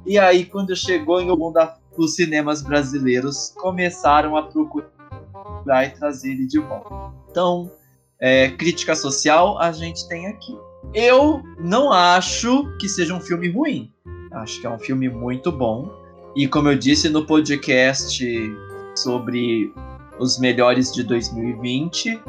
E 0.05 0.19
aí, 0.19 0.45
quando 0.45 0.75
chegou 0.75 1.21
em 1.21 1.29
algum 1.29 1.53
dos 1.97 2.15
cinemas 2.15 2.61
brasileiros, 2.61 3.53
começaram 3.57 4.35
a 4.35 4.43
procurar 4.43 5.85
e 5.85 5.89
trazer 5.91 6.31
ele 6.31 6.45
de 6.45 6.59
volta. 6.59 7.13
Então, 7.29 7.71
é, 8.19 8.49
crítica 8.49 8.95
social 8.95 9.57
a 9.59 9.71
gente 9.71 10.07
tem 10.07 10.27
aqui. 10.27 10.57
Eu 10.93 11.41
não 11.59 11.91
acho 11.91 12.65
que 12.77 12.89
seja 12.89 13.13
um 13.13 13.21
filme 13.21 13.49
ruim. 13.49 13.91
Acho 14.31 14.59
que 14.59 14.67
é 14.67 14.69
um 14.69 14.79
filme 14.79 15.07
muito 15.09 15.51
bom. 15.51 15.89
E 16.35 16.47
como 16.47 16.67
eu 16.67 16.77
disse 16.77 17.09
no 17.09 17.25
podcast 17.25 18.21
sobre 18.95 19.73
os 20.19 20.37
melhores 20.39 20.91
de 20.91 21.03
2020, 21.03 22.19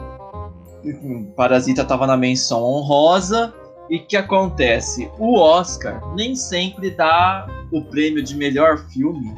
Parasita 1.36 1.82
estava 1.82 2.06
na 2.06 2.16
menção 2.16 2.62
honrosa. 2.62 3.55
E 3.90 3.98
que 3.98 4.16
acontece? 4.16 5.11
O 5.19 5.39
Oscar 5.39 6.15
nem 6.15 6.35
sempre 6.35 6.90
dá 6.90 7.47
o 7.70 7.82
prêmio 7.82 8.23
de 8.23 8.35
melhor 8.35 8.78
filme 8.89 9.35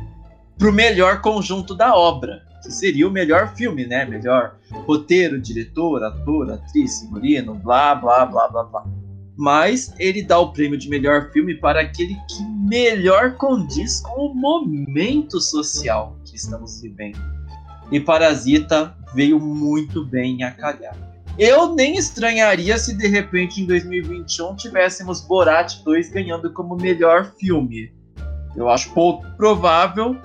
pro 0.56 0.72
melhor 0.72 1.20
conjunto 1.20 1.74
da 1.74 1.94
obra, 1.94 2.42
que 2.62 2.72
seria 2.72 3.06
o 3.08 3.10
melhor 3.10 3.54
filme, 3.54 3.86
né? 3.86 4.04
Melhor 4.04 4.56
roteiro, 4.86 5.40
diretor, 5.40 6.02
ator, 6.04 6.50
atriz, 6.52 7.00
figurino, 7.00 7.54
blá, 7.54 7.94
blá, 7.94 8.24
blá, 8.24 8.48
blá, 8.48 8.64
blá. 8.64 8.84
Mas 9.36 9.92
ele 9.98 10.22
dá 10.22 10.38
o 10.38 10.52
prêmio 10.52 10.78
de 10.78 10.88
melhor 10.88 11.30
filme 11.32 11.54
para 11.54 11.80
aquele 11.80 12.14
que 12.28 12.42
melhor 12.68 13.34
condiz 13.36 14.00
com 14.00 14.28
o 14.28 14.34
momento 14.34 15.40
social 15.40 16.16
que 16.24 16.36
estamos 16.36 16.80
vivendo. 16.80 17.18
E 17.90 18.00
Parasita 18.00 18.96
veio 19.14 19.38
muito 19.38 20.04
bem 20.04 20.42
a 20.42 20.50
calhar. 20.50 20.96
Eu 21.38 21.74
nem 21.74 21.96
estranharia 21.96 22.78
se 22.78 22.96
de 22.96 23.06
repente 23.08 23.60
em 23.60 23.66
2021 23.66 24.56
tivéssemos 24.56 25.20
Borat 25.20 25.82
2 25.84 26.08
ganhando 26.08 26.50
como 26.50 26.74
melhor 26.76 27.32
filme. 27.38 27.92
Eu 28.56 28.70
acho 28.70 28.94
pouco 28.94 29.26
provável 29.36 30.16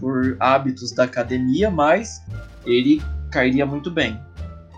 por 0.00 0.36
hábitos 0.40 0.90
da 0.90 1.04
academia, 1.04 1.70
mas 1.70 2.20
ele 2.64 3.00
cairia 3.30 3.64
muito 3.64 3.92
bem. 3.92 4.18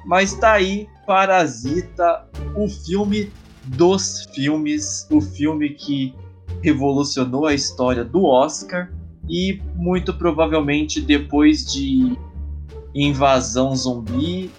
Mas 0.04 0.34
tá 0.34 0.52
aí 0.52 0.86
Parasita, 1.06 2.26
o 2.54 2.68
filme 2.68 3.32
dos 3.64 4.28
filmes, 4.34 5.06
o 5.10 5.22
filme 5.22 5.70
que 5.70 6.14
revolucionou 6.62 7.46
a 7.46 7.54
história 7.54 8.04
do 8.04 8.24
Oscar 8.24 8.92
e 9.26 9.58
muito 9.74 10.12
provavelmente 10.12 11.00
depois 11.00 11.64
de 11.64 12.14
Invasão 12.94 13.74
Zumbi 13.74 14.50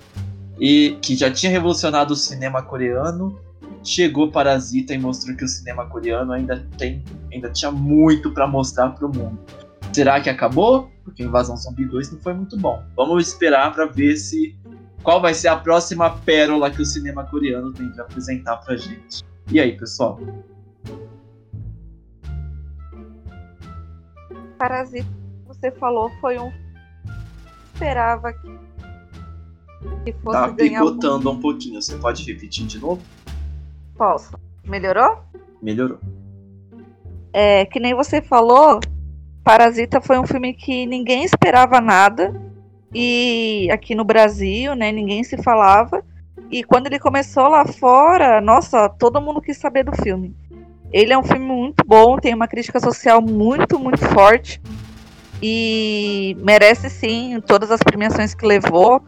e 0.59 0.97
que 1.01 1.15
já 1.15 1.31
tinha 1.31 1.51
revolucionado 1.51 2.13
o 2.13 2.17
cinema 2.17 2.61
coreano, 2.61 3.39
chegou 3.83 4.31
Parasita 4.31 4.93
e 4.93 4.97
mostrou 4.97 5.35
que 5.35 5.43
o 5.43 5.47
cinema 5.47 5.85
coreano 5.85 6.33
ainda 6.33 6.65
tem, 6.77 7.03
ainda 7.31 7.49
tinha 7.49 7.71
muito 7.71 8.31
para 8.31 8.47
mostrar 8.47 8.89
para 8.89 9.05
o 9.05 9.15
mundo. 9.15 9.39
Será 9.93 10.19
que 10.21 10.29
acabou? 10.29 10.91
Porque 11.03 11.23
Invasão 11.23 11.57
Zumbi 11.57 11.85
2 11.85 12.11
não 12.11 12.19
foi 12.19 12.33
muito 12.33 12.57
bom. 12.57 12.83
Vamos 12.95 13.27
esperar 13.27 13.73
para 13.73 13.85
ver 13.85 14.17
se 14.17 14.55
qual 15.01 15.21
vai 15.21 15.33
ser 15.33 15.47
a 15.47 15.55
próxima 15.55 16.09
pérola 16.09 16.69
que 16.69 16.81
o 16.81 16.85
cinema 16.85 17.25
coreano 17.25 17.71
tem 17.73 17.89
para 17.91 18.03
apresentar 18.03 18.57
pra 18.57 18.75
gente. 18.75 19.23
E 19.51 19.59
aí, 19.59 19.75
pessoal? 19.77 20.19
Parasita, 24.57 25.07
você 25.47 25.71
falou, 25.71 26.11
foi 26.19 26.37
um 26.37 26.51
esperava 27.79 28.33
que, 28.33 28.59
que 30.03 30.13
fosse 30.13 30.39
tá 30.39 30.47
picotando 30.49 31.29
um... 31.29 31.33
um 31.33 31.39
pouquinho. 31.39 31.81
Você 31.81 31.95
pode 31.97 32.23
repetir 32.23 32.65
de 32.65 32.79
novo? 32.79 33.01
Posso. 33.97 34.37
Melhorou? 34.65 35.19
Melhorou. 35.61 35.99
É, 37.33 37.65
que 37.65 37.79
nem 37.79 37.93
você 37.93 38.21
falou, 38.21 38.79
Parasita 39.43 40.01
foi 40.01 40.19
um 40.19 40.25
filme 40.25 40.53
que 40.53 40.85
ninguém 40.85 41.23
esperava 41.23 41.79
nada. 41.79 42.39
E 42.93 43.69
aqui 43.71 43.93
no 43.93 44.03
Brasil, 44.03 44.75
né, 44.75 44.91
ninguém 44.91 45.23
se 45.23 45.41
falava. 45.41 46.03
E 46.51 46.63
quando 46.63 46.87
ele 46.87 46.99
começou 46.99 47.47
lá 47.47 47.65
fora, 47.65 48.41
nossa, 48.41 48.89
todo 48.89 49.21
mundo 49.21 49.41
quis 49.41 49.57
saber 49.57 49.83
do 49.83 49.91
filme. 50.01 50.35
Ele 50.91 51.13
é 51.13 51.17
um 51.17 51.23
filme 51.23 51.45
muito 51.45 51.83
bom, 51.85 52.17
tem 52.17 52.33
uma 52.33 52.47
crítica 52.47 52.79
social 52.79 53.21
muito, 53.21 53.77
muito 53.77 54.03
forte. 54.05 54.59
E 55.41 56.35
merece 56.39 56.89
sim 56.89 57.39
todas 57.45 57.69
as 57.69 57.81
premiações 57.81 58.33
que 58.33 58.45
levou. 58.45 59.01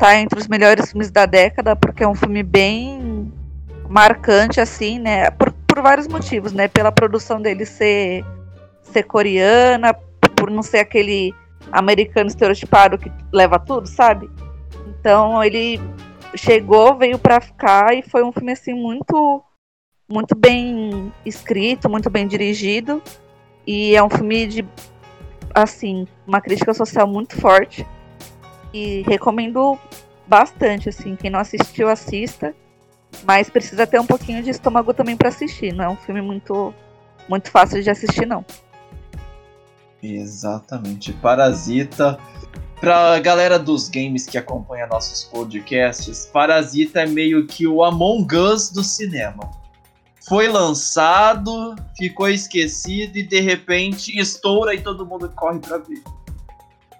Tá 0.00 0.16
entre 0.16 0.38
os 0.38 0.48
melhores 0.48 0.90
filmes 0.90 1.10
da 1.10 1.26
década, 1.26 1.76
porque 1.76 2.02
é 2.02 2.08
um 2.08 2.14
filme 2.14 2.42
bem 2.42 3.30
marcante, 3.86 4.58
assim, 4.58 4.98
né? 4.98 5.30
Por, 5.30 5.52
por 5.52 5.82
vários 5.82 6.08
motivos, 6.08 6.54
né? 6.54 6.68
Pela 6.68 6.90
produção 6.90 7.38
dele 7.38 7.66
ser, 7.66 8.24
ser 8.82 9.02
coreana, 9.02 9.92
por 10.34 10.50
não 10.50 10.62
ser 10.62 10.78
aquele 10.78 11.34
americano 11.70 12.28
estereotipado 12.30 12.96
que 12.96 13.12
leva 13.30 13.58
tudo, 13.58 13.86
sabe? 13.86 14.30
Então 14.86 15.44
ele 15.44 15.78
chegou, 16.34 16.96
veio 16.96 17.18
para 17.18 17.38
ficar 17.38 17.94
e 17.94 18.00
foi 18.00 18.24
um 18.24 18.32
filme 18.32 18.52
assim 18.52 18.72
muito 18.72 19.44
muito 20.10 20.34
bem 20.34 21.12
escrito, 21.26 21.90
muito 21.90 22.08
bem 22.08 22.26
dirigido 22.26 23.02
e 23.66 23.94
é 23.94 24.02
um 24.02 24.08
filme 24.08 24.46
de 24.46 24.66
assim, 25.54 26.08
uma 26.26 26.40
crítica 26.40 26.72
social 26.72 27.06
muito 27.06 27.38
forte 27.38 27.86
e 28.72 29.02
recomendo 29.02 29.78
bastante 30.26 30.88
assim, 30.88 31.16
quem 31.16 31.30
não 31.30 31.40
assistiu 31.40 31.88
assista, 31.88 32.54
mas 33.24 33.50
precisa 33.50 33.86
ter 33.86 33.98
um 34.00 34.06
pouquinho 34.06 34.42
de 34.42 34.50
estômago 34.50 34.94
também 34.94 35.16
para 35.16 35.28
assistir, 35.28 35.72
não 35.72 35.84
é 35.84 35.88
um 35.88 35.96
filme 35.96 36.22
muito 36.22 36.72
muito 37.28 37.50
fácil 37.50 37.82
de 37.82 37.90
assistir 37.90 38.26
não. 38.26 38.44
Exatamente. 40.02 41.12
Parasita. 41.12 42.18
Pra 42.80 43.18
galera 43.18 43.58
dos 43.58 43.90
games 43.90 44.24
que 44.24 44.38
acompanha 44.38 44.86
nossos 44.86 45.24
podcasts, 45.24 46.24
Parasita 46.32 47.00
é 47.02 47.06
meio 47.06 47.46
que 47.46 47.66
o 47.66 47.84
Among 47.84 48.34
Us 48.34 48.70
do 48.70 48.82
cinema. 48.82 49.50
Foi 50.26 50.48
lançado, 50.48 51.76
ficou 51.96 52.28
esquecido 52.28 53.18
e 53.18 53.22
de 53.22 53.40
repente 53.40 54.18
estoura 54.18 54.74
e 54.74 54.80
todo 54.80 55.04
mundo 55.04 55.30
corre 55.36 55.58
pra 55.58 55.76
ver. 55.76 56.02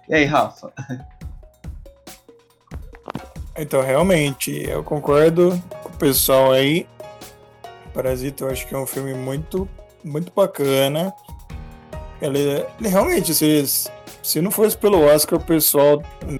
E 0.07 0.13
aí, 0.13 0.25
Rafa? 0.25 0.71
Então, 3.57 3.81
realmente, 3.81 4.51
eu 4.67 4.83
concordo 4.83 5.61
com 5.83 5.89
o 5.89 5.97
pessoal 5.97 6.51
aí. 6.51 6.87
Parasita 7.93 8.45
eu 8.45 8.49
acho 8.49 8.67
que 8.67 8.73
é 8.73 8.77
um 8.77 8.87
filme 8.87 9.13
muito, 9.13 9.67
muito 10.03 10.31
bacana. 10.33 11.13
Ele, 12.21 12.65
ele 12.79 12.89
realmente, 12.89 13.33
se, 13.33 13.63
se 14.23 14.41
não 14.41 14.51
fosse 14.51 14.77
pelo 14.77 15.01
Oscar, 15.01 15.39
o 15.39 15.43
pessoal 15.43 16.01
não 16.25 16.39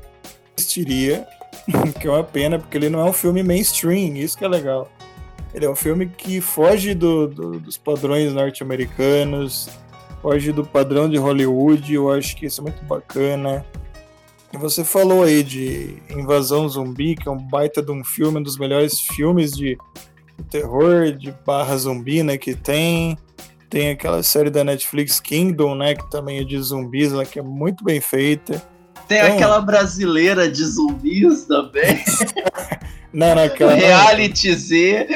assistiria. 0.58 1.28
que 2.00 2.08
é 2.08 2.12
uma 2.12 2.24
pena, 2.24 2.60
porque 2.60 2.78
ele 2.78 2.90
não 2.90 3.00
é 3.00 3.10
um 3.10 3.14
filme 3.14 3.44
mainstream, 3.44 4.16
isso 4.16 4.38
que 4.38 4.46
é 4.46 4.48
legal. 4.48 4.90
Ele 5.54 5.66
é 5.66 5.70
um 5.70 5.76
filme 5.76 6.08
que 6.08 6.40
foge 6.40 6.94
do, 6.94 7.28
do, 7.28 7.60
dos 7.60 7.78
padrões 7.78 8.34
norte-americanos, 8.34 9.70
foge 10.22 10.52
do 10.52 10.66
padrão 10.66 11.10
de 11.10 11.18
Hollywood, 11.18 11.94
eu 11.94 12.12
acho 12.12 12.36
que 12.38 12.46
isso 12.46 12.62
é 12.62 12.64
muito 12.64 12.84
bacana. 12.86 13.66
Você 14.60 14.84
falou 14.84 15.24
aí 15.24 15.44
de 15.44 15.96
Invasão 16.10 16.68
Zumbi, 16.68 17.16
que 17.16 17.28
é 17.28 17.32
um 17.32 17.38
baita 17.38 17.82
de 17.82 17.92
um 17.92 18.04
filme, 18.04 18.40
um 18.40 18.44
dos 18.44 18.58
melhores 18.58 19.00
filmes 19.00 19.52
de 19.52 19.78
terror, 20.50 21.12
de 21.12 21.32
barra 21.46 21.78
zumbi, 21.78 22.24
né, 22.24 22.38
que 22.38 22.56
tem. 22.56 23.18
Tem 23.70 23.92
aquela 23.92 24.22
série 24.22 24.50
da 24.50 24.66
Netflix 24.66 25.22
Kingdom, 25.22 25.76
né? 25.76 25.96
Que 25.96 26.12
também 26.12 26.40
é 26.40 26.44
de 26.44 26.62
zumbis, 26.62 27.14
lá, 27.14 27.24
que 27.24 27.40
é 27.40 27.42
muito 27.42 27.86
bem 27.86 28.02
feita. 28.02 28.62
Tem 29.08 29.18
então... 29.18 29.34
aquela 29.34 29.62
brasileira 29.62 30.52
de 30.52 30.62
zumbis 30.66 31.46
também. 31.46 32.04
não, 33.14 33.34
não, 33.34 33.44
aquela. 33.44 33.72
Reality 33.76 34.54
Z. 34.54 35.08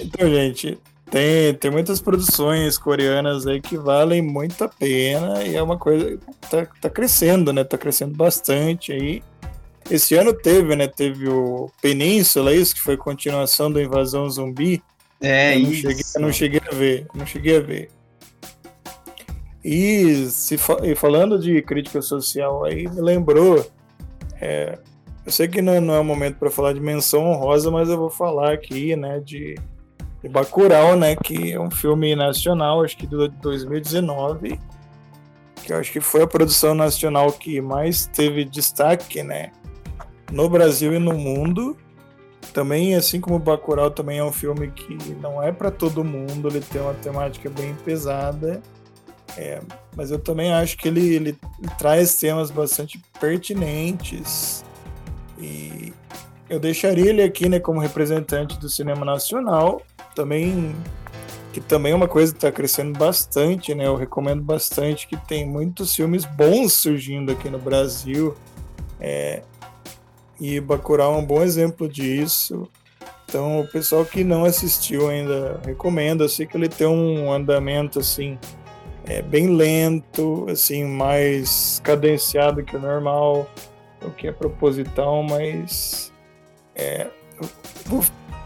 então, 0.00 0.28
gente, 0.28 0.76
tem, 1.10 1.54
tem 1.54 1.70
muitas 1.70 2.00
produções 2.00 2.76
coreanas 2.76 3.46
aí 3.46 3.60
que 3.60 3.76
valem 3.76 4.20
muito 4.20 4.62
a 4.62 4.68
pena 4.68 5.42
e 5.42 5.56
é 5.56 5.62
uma 5.62 5.78
coisa 5.78 6.18
tá, 6.50 6.66
tá 6.80 6.90
crescendo, 6.90 7.52
né? 7.52 7.64
Tá 7.64 7.78
crescendo 7.78 8.14
bastante 8.14 8.92
aí. 8.92 9.22
Esse 9.90 10.14
ano 10.14 10.34
teve, 10.34 10.76
né? 10.76 10.86
Teve 10.86 11.28
o 11.28 11.70
Península, 11.80 12.54
isso 12.54 12.74
que 12.74 12.80
foi 12.80 12.96
continuação 12.96 13.72
da 13.72 13.82
Invasão 13.82 14.28
Zumbi. 14.28 14.82
É, 15.20 15.56
eu 15.56 15.60
não 15.60 15.72
isso. 15.72 15.82
Cheguei, 15.82 16.04
eu 16.14 16.20
não 16.20 16.32
cheguei 16.32 16.60
a 16.70 16.74
ver, 16.74 17.06
não 17.14 17.26
cheguei 17.26 17.56
a 17.56 17.60
ver. 17.60 17.90
E, 19.64 20.26
se, 20.30 20.56
e 20.84 20.94
falando 20.94 21.38
de 21.38 21.60
crítica 21.62 22.02
social, 22.02 22.64
aí 22.64 22.86
me 22.86 23.00
lembrou. 23.00 23.66
É, 24.40 24.78
eu 25.24 25.32
sei 25.32 25.48
que 25.48 25.60
não, 25.62 25.80
não 25.80 25.94
é 25.94 26.00
o 26.00 26.04
momento 26.04 26.36
para 26.36 26.50
falar 26.50 26.72
de 26.72 26.80
menção 26.80 27.26
honrosa, 27.26 27.70
mas 27.70 27.88
eu 27.88 27.98
vou 27.98 28.10
falar 28.10 28.52
aqui, 28.52 28.94
né, 28.94 29.20
de, 29.20 29.56
de 30.22 30.28
Bacurau, 30.28 30.96
né, 30.96 31.14
que 31.16 31.52
é 31.52 31.60
um 31.60 31.70
filme 31.70 32.14
nacional, 32.16 32.82
acho 32.82 32.96
que 32.96 33.06
de 33.06 33.28
2019, 33.28 34.58
que 35.64 35.72
eu 35.72 35.78
acho 35.78 35.92
que 35.92 36.00
foi 36.00 36.22
a 36.22 36.26
produção 36.26 36.74
nacional 36.74 37.32
que 37.32 37.60
mais 37.60 38.06
teve 38.06 38.44
destaque, 38.44 39.22
né, 39.22 39.52
no 40.32 40.48
Brasil 40.48 40.92
e 40.94 40.98
no 40.98 41.14
mundo. 41.14 41.76
Também, 42.52 42.94
assim 42.94 43.20
como 43.20 43.38
Bacurau, 43.38 43.90
também 43.90 44.18
é 44.18 44.24
um 44.24 44.32
filme 44.32 44.68
que 44.70 44.96
não 45.20 45.42
é 45.42 45.52
para 45.52 45.70
todo 45.70 46.02
mundo, 46.02 46.48
ele 46.48 46.60
tem 46.60 46.80
uma 46.80 46.94
temática 46.94 47.48
bem 47.50 47.74
pesada, 47.84 48.60
é, 49.36 49.60
mas 49.94 50.10
eu 50.10 50.18
também 50.18 50.52
acho 50.52 50.76
que 50.76 50.88
ele, 50.88 51.14
ele, 51.14 51.38
ele 51.58 51.70
traz 51.78 52.16
temas 52.16 52.50
bastante 52.50 53.00
pertinentes 53.20 54.64
e 55.38 55.92
eu 56.48 56.58
deixaria 56.58 57.10
ele 57.10 57.22
aqui, 57.22 57.48
né, 57.48 57.60
como 57.60 57.78
representante 57.78 58.58
do 58.58 58.68
cinema 58.68 59.04
nacional, 59.04 59.82
também 60.18 60.74
que 61.52 61.60
também 61.60 61.92
é 61.92 61.94
uma 61.94 62.08
coisa 62.08 62.32
que 62.32 62.38
está 62.38 62.52
crescendo 62.52 62.98
bastante, 62.98 63.74
né? 63.74 63.86
Eu 63.86 63.96
recomendo 63.96 64.42
bastante 64.42 65.06
que 65.06 65.16
tem 65.16 65.46
muitos 65.46 65.94
filmes 65.94 66.24
bons 66.24 66.72
surgindo 66.74 67.32
aqui 67.32 67.48
no 67.48 67.58
Brasil. 67.58 68.34
É, 69.00 69.42
e 70.40 70.60
Bacurau 70.60 71.14
é 71.14 71.16
um 71.16 71.24
bom 71.24 71.42
exemplo 71.42 71.88
disso. 71.88 72.68
Então, 73.24 73.60
o 73.60 73.66
pessoal 73.66 74.04
que 74.04 74.22
não 74.24 74.44
assistiu 74.44 75.08
ainda, 75.08 75.60
recomendo. 75.64 76.24
Eu 76.24 76.28
sei 76.28 76.46
que 76.46 76.56
ele 76.56 76.68
tem 76.68 76.86
um 76.86 77.32
andamento, 77.32 77.98
assim, 77.98 78.38
é, 79.06 79.22
bem 79.22 79.56
lento, 79.56 80.46
assim, 80.50 80.84
mais 80.84 81.80
cadenciado 81.82 82.62
que 82.62 82.76
o 82.76 82.80
normal, 82.80 83.48
o 84.02 84.10
que 84.10 84.28
é 84.28 84.32
proposital, 84.32 85.22
mas 85.22 86.12
é, 86.74 87.06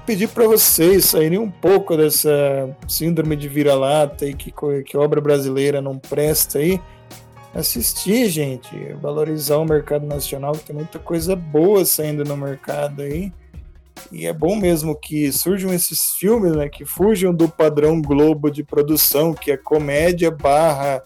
pedir 0.07 0.29
para 0.29 0.47
vocês 0.47 1.07
saírem 1.07 1.39
um 1.39 1.51
pouco 1.51 1.97
dessa 1.97 2.77
síndrome 2.89 3.37
de 3.37 3.49
vira-lata 3.49 4.27
e 4.27 4.35
que, 4.35 4.53
que 4.85 4.97
obra 4.97 5.21
brasileira 5.21 5.81
não 5.81 5.99
presta 5.99 6.59
aí 6.59 6.81
assistir, 7.55 8.29
gente, 8.29 8.93
valorizar 8.95 9.59
o 9.59 9.65
mercado 9.65 10.07
nacional, 10.07 10.53
que 10.53 10.65
tem 10.65 10.77
muita 10.77 10.99
coisa 10.99 11.37
boa 11.37 11.85
saindo 11.85 12.25
no 12.25 12.37
mercado 12.37 13.03
aí. 13.03 13.33
E 14.11 14.27
é 14.27 14.33
bom 14.33 14.57
mesmo 14.57 14.99
que 14.99 15.31
surjam 15.31 15.73
esses 15.73 16.15
filmes, 16.19 16.57
né, 16.57 16.69
que 16.69 16.85
fujam 16.85 17.33
do 17.33 17.49
padrão 17.49 18.01
Globo 18.01 18.51
de 18.51 18.65
produção, 18.65 19.35
que 19.35 19.51
é 19.51 19.57
comédia 19.57 20.31
barra 20.31 21.03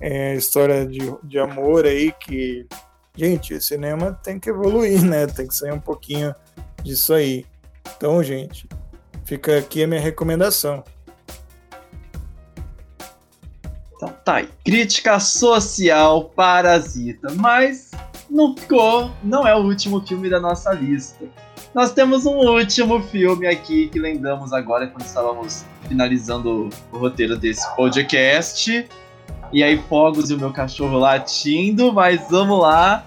é, 0.00 0.34
história 0.36 0.86
de, 0.86 1.00
de 1.24 1.38
amor 1.38 1.84
aí, 1.84 2.12
que, 2.12 2.66
gente, 3.16 3.54
o 3.54 3.60
cinema 3.60 4.18
tem 4.22 4.38
que 4.38 4.50
evoluir, 4.50 5.04
né, 5.04 5.26
tem 5.26 5.48
que 5.48 5.54
sair 5.54 5.72
um 5.72 5.80
pouquinho 5.80 6.32
disso 6.82 7.12
aí. 7.12 7.44
Então, 7.96 8.22
gente, 8.22 8.68
fica 9.24 9.58
aqui 9.58 9.82
a 9.82 9.86
minha 9.86 10.00
recomendação. 10.00 10.84
Então 13.96 14.08
tá 14.24 14.36
aí. 14.36 14.48
Crítica 14.64 15.18
social 15.18 16.26
parasita. 16.36 17.32
Mas 17.34 17.90
não 18.30 18.56
ficou, 18.56 19.10
não 19.22 19.46
é 19.46 19.54
o 19.54 19.64
último 19.64 20.00
filme 20.06 20.30
da 20.30 20.38
nossa 20.38 20.72
lista. 20.72 21.24
Nós 21.74 21.92
temos 21.92 22.24
um 22.24 22.36
último 22.36 23.02
filme 23.02 23.46
aqui 23.46 23.88
que 23.88 23.98
lembramos 23.98 24.52
agora 24.52 24.86
quando 24.86 25.04
estávamos 25.04 25.64
finalizando 25.86 26.70
o 26.92 26.98
roteiro 26.98 27.36
desse 27.36 27.68
podcast. 27.74 28.88
E 29.52 29.62
aí, 29.62 29.82
fogos 29.88 30.30
e 30.30 30.34
o 30.34 30.38
meu 30.38 30.52
cachorro 30.52 30.98
latindo, 30.98 31.92
mas 31.92 32.20
vamos 32.30 32.60
lá. 32.60 33.04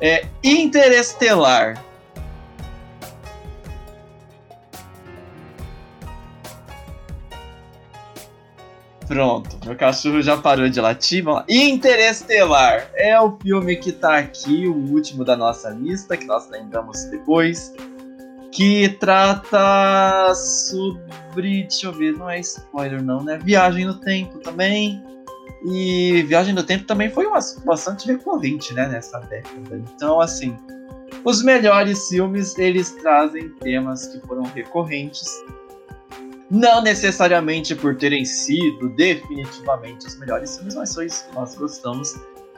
É 0.00 0.26
Interestelar. 0.42 1.84
Pronto, 9.10 9.58
meu 9.66 9.74
cachorro 9.74 10.22
já 10.22 10.36
parou 10.36 10.68
de 10.68 10.80
latir. 10.80 11.24
Vamos 11.24 11.40
lá. 11.40 11.46
Interestelar 11.48 12.88
é 12.94 13.20
o 13.20 13.36
filme 13.42 13.74
que 13.74 13.90
tá 13.90 14.18
aqui, 14.18 14.68
o 14.68 14.72
último 14.72 15.24
da 15.24 15.36
nossa 15.36 15.68
lista, 15.70 16.16
que 16.16 16.24
nós 16.26 16.48
lembramos 16.48 17.06
depois. 17.06 17.74
Que 18.52 18.88
trata 19.00 20.32
sobre. 20.32 21.62
Deixa 21.62 21.88
eu 21.88 21.92
ver, 21.92 22.12
não 22.12 22.30
é 22.30 22.38
spoiler, 22.38 23.02
não, 23.02 23.24
né? 23.24 23.36
Viagem 23.42 23.84
no 23.84 23.94
tempo 23.94 24.38
também. 24.38 25.02
E 25.64 26.22
Viagem 26.28 26.54
no 26.54 26.62
Tempo 26.62 26.84
também 26.84 27.10
foi 27.10 27.26
uma, 27.26 27.40
bastante 27.66 28.06
recorrente, 28.06 28.72
né, 28.72 28.86
nessa 28.86 29.18
década. 29.18 29.82
Então, 29.92 30.20
assim, 30.20 30.56
os 31.24 31.42
melhores 31.42 32.08
filmes, 32.08 32.56
eles 32.56 32.92
trazem 32.92 33.48
temas 33.60 34.06
que 34.06 34.20
foram 34.26 34.44
recorrentes 34.44 35.28
não 36.50 36.82
necessariamente 36.82 37.74
por 37.76 37.96
terem 37.96 38.24
sido 38.24 38.88
definitivamente 38.90 40.06
os 40.06 40.18
melhores 40.18 40.56
filmes, 40.56 40.74
mas 40.74 40.92
só 40.92 41.02
isso 41.02 41.28
que 41.28 41.34
nós 41.34 41.54
gostamos 41.54 42.12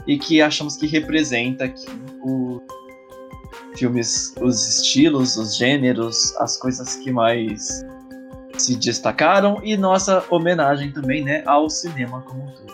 e 0.07 0.19
que 0.19 0.41
achamos 0.41 0.77
que 0.77 0.87
representa 0.87 1.65
aqui 1.65 1.87
o 2.23 2.61
filmes, 3.77 4.35
os 4.41 4.69
estilos, 4.69 5.37
os 5.37 5.57
gêneros, 5.57 6.35
as 6.37 6.57
coisas 6.57 6.97
que 6.97 7.11
mais 7.11 7.85
se 8.57 8.77
destacaram 8.77 9.61
e 9.63 9.77
nossa 9.77 10.25
homenagem 10.31 10.93
também, 10.93 11.23
né, 11.25 11.43
ao 11.47 11.69
cinema 11.69 12.23
como 12.23 12.45
um 12.45 12.47
todo. 12.47 12.73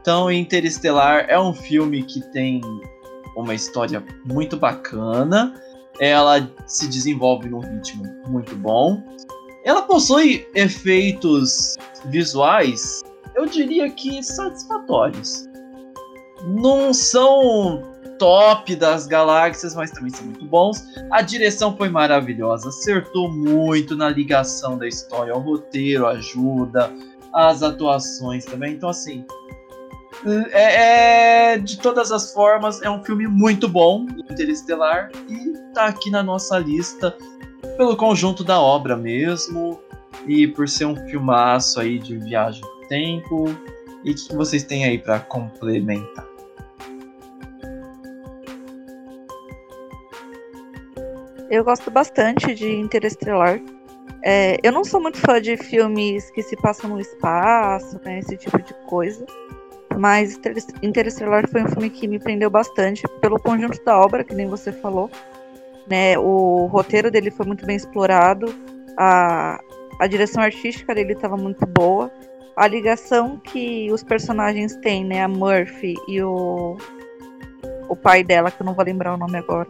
Então, 0.00 0.30
Interestelar 0.30 1.26
é 1.28 1.38
um 1.38 1.54
filme 1.54 2.02
que 2.02 2.20
tem 2.32 2.60
uma 3.36 3.54
história 3.54 4.02
muito 4.24 4.56
bacana, 4.56 5.54
ela 6.00 6.50
se 6.66 6.88
desenvolve 6.88 7.48
num 7.48 7.60
ritmo 7.60 8.04
muito 8.26 8.56
bom 8.56 9.02
ela 9.64 9.82
possui 9.82 10.46
efeitos 10.54 11.76
visuais, 12.06 13.02
eu 13.34 13.46
diria 13.46 13.90
que 13.90 14.22
satisfatórios. 14.22 15.48
Não 16.44 16.92
são 16.92 17.92
top 18.18 18.74
das 18.76 19.06
galáxias, 19.06 19.74
mas 19.74 19.90
também 19.90 20.10
são 20.10 20.26
muito 20.26 20.44
bons. 20.44 20.84
A 21.10 21.22
direção 21.22 21.76
foi 21.76 21.88
maravilhosa, 21.88 22.68
acertou 22.68 23.30
muito 23.32 23.96
na 23.96 24.08
ligação 24.08 24.76
da 24.76 24.86
história, 24.86 25.34
o 25.34 25.40
roteiro 25.40 26.06
ajuda, 26.06 26.92
as 27.32 27.62
atuações 27.62 28.44
também. 28.44 28.74
Então, 28.74 28.88
assim, 28.88 29.24
é, 30.52 31.54
é, 31.54 31.58
de 31.58 31.78
todas 31.78 32.12
as 32.12 32.32
formas, 32.32 32.82
é 32.82 32.90
um 32.90 33.02
filme 33.02 33.26
muito 33.26 33.68
bom, 33.68 34.06
Interestelar, 34.30 35.10
e 35.28 35.52
tá 35.74 35.86
aqui 35.86 36.10
na 36.10 36.22
nossa 36.22 36.58
lista 36.58 37.16
pelo 37.76 37.96
conjunto 37.96 38.44
da 38.44 38.60
obra 38.60 38.96
mesmo 38.96 39.80
e 40.26 40.46
por 40.46 40.68
ser 40.68 40.86
um 40.86 40.96
filmaço 41.08 41.80
aí 41.80 41.98
de 41.98 42.16
viagem 42.18 42.62
no 42.62 42.88
tempo. 42.88 43.44
E 44.04 44.10
o 44.10 44.14
que 44.14 44.34
vocês 44.34 44.62
têm 44.64 44.84
aí 44.84 44.98
para 44.98 45.20
complementar? 45.20 46.26
Eu 51.50 51.62
gosto 51.62 51.90
bastante 51.90 52.54
de 52.54 52.66
Interestelar. 52.66 53.60
É, 54.24 54.56
eu 54.62 54.72
não 54.72 54.84
sou 54.84 55.00
muito 55.00 55.18
fã 55.18 55.40
de 55.40 55.56
filmes 55.56 56.30
que 56.30 56.42
se 56.42 56.56
passam 56.56 56.88
no 56.88 57.00
espaço, 57.00 58.00
né, 58.04 58.20
esse 58.20 58.36
tipo 58.36 58.60
de 58.62 58.72
coisa. 58.86 59.24
Mas 59.98 60.40
Interestelar 60.82 61.46
foi 61.48 61.62
um 61.62 61.68
filme 61.68 61.90
que 61.90 62.08
me 62.08 62.18
prendeu 62.18 62.48
bastante 62.48 63.02
pelo 63.20 63.38
conjunto 63.38 63.84
da 63.84 64.00
obra, 64.00 64.24
que 64.24 64.34
nem 64.34 64.48
você 64.48 64.72
falou. 64.72 65.10
Né? 65.86 66.18
O 66.18 66.66
roteiro 66.66 67.10
dele 67.10 67.30
foi 67.30 67.46
muito 67.46 67.66
bem 67.66 67.76
explorado, 67.76 68.54
a, 68.96 69.60
a 70.00 70.06
direção 70.06 70.42
artística 70.42 70.94
dele 70.94 71.12
estava 71.12 71.36
muito 71.36 71.66
boa, 71.66 72.10
a 72.56 72.66
ligação 72.66 73.38
que 73.38 73.90
os 73.90 74.02
personagens 74.02 74.76
têm, 74.76 75.04
né? 75.04 75.22
A 75.22 75.28
Murphy 75.28 75.94
e 76.06 76.22
o, 76.22 76.76
o 77.88 77.96
pai 77.96 78.22
dela, 78.22 78.50
que 78.50 78.60
eu 78.60 78.66
não 78.66 78.74
vou 78.74 78.84
lembrar 78.84 79.14
o 79.14 79.16
nome 79.16 79.38
agora, 79.38 79.68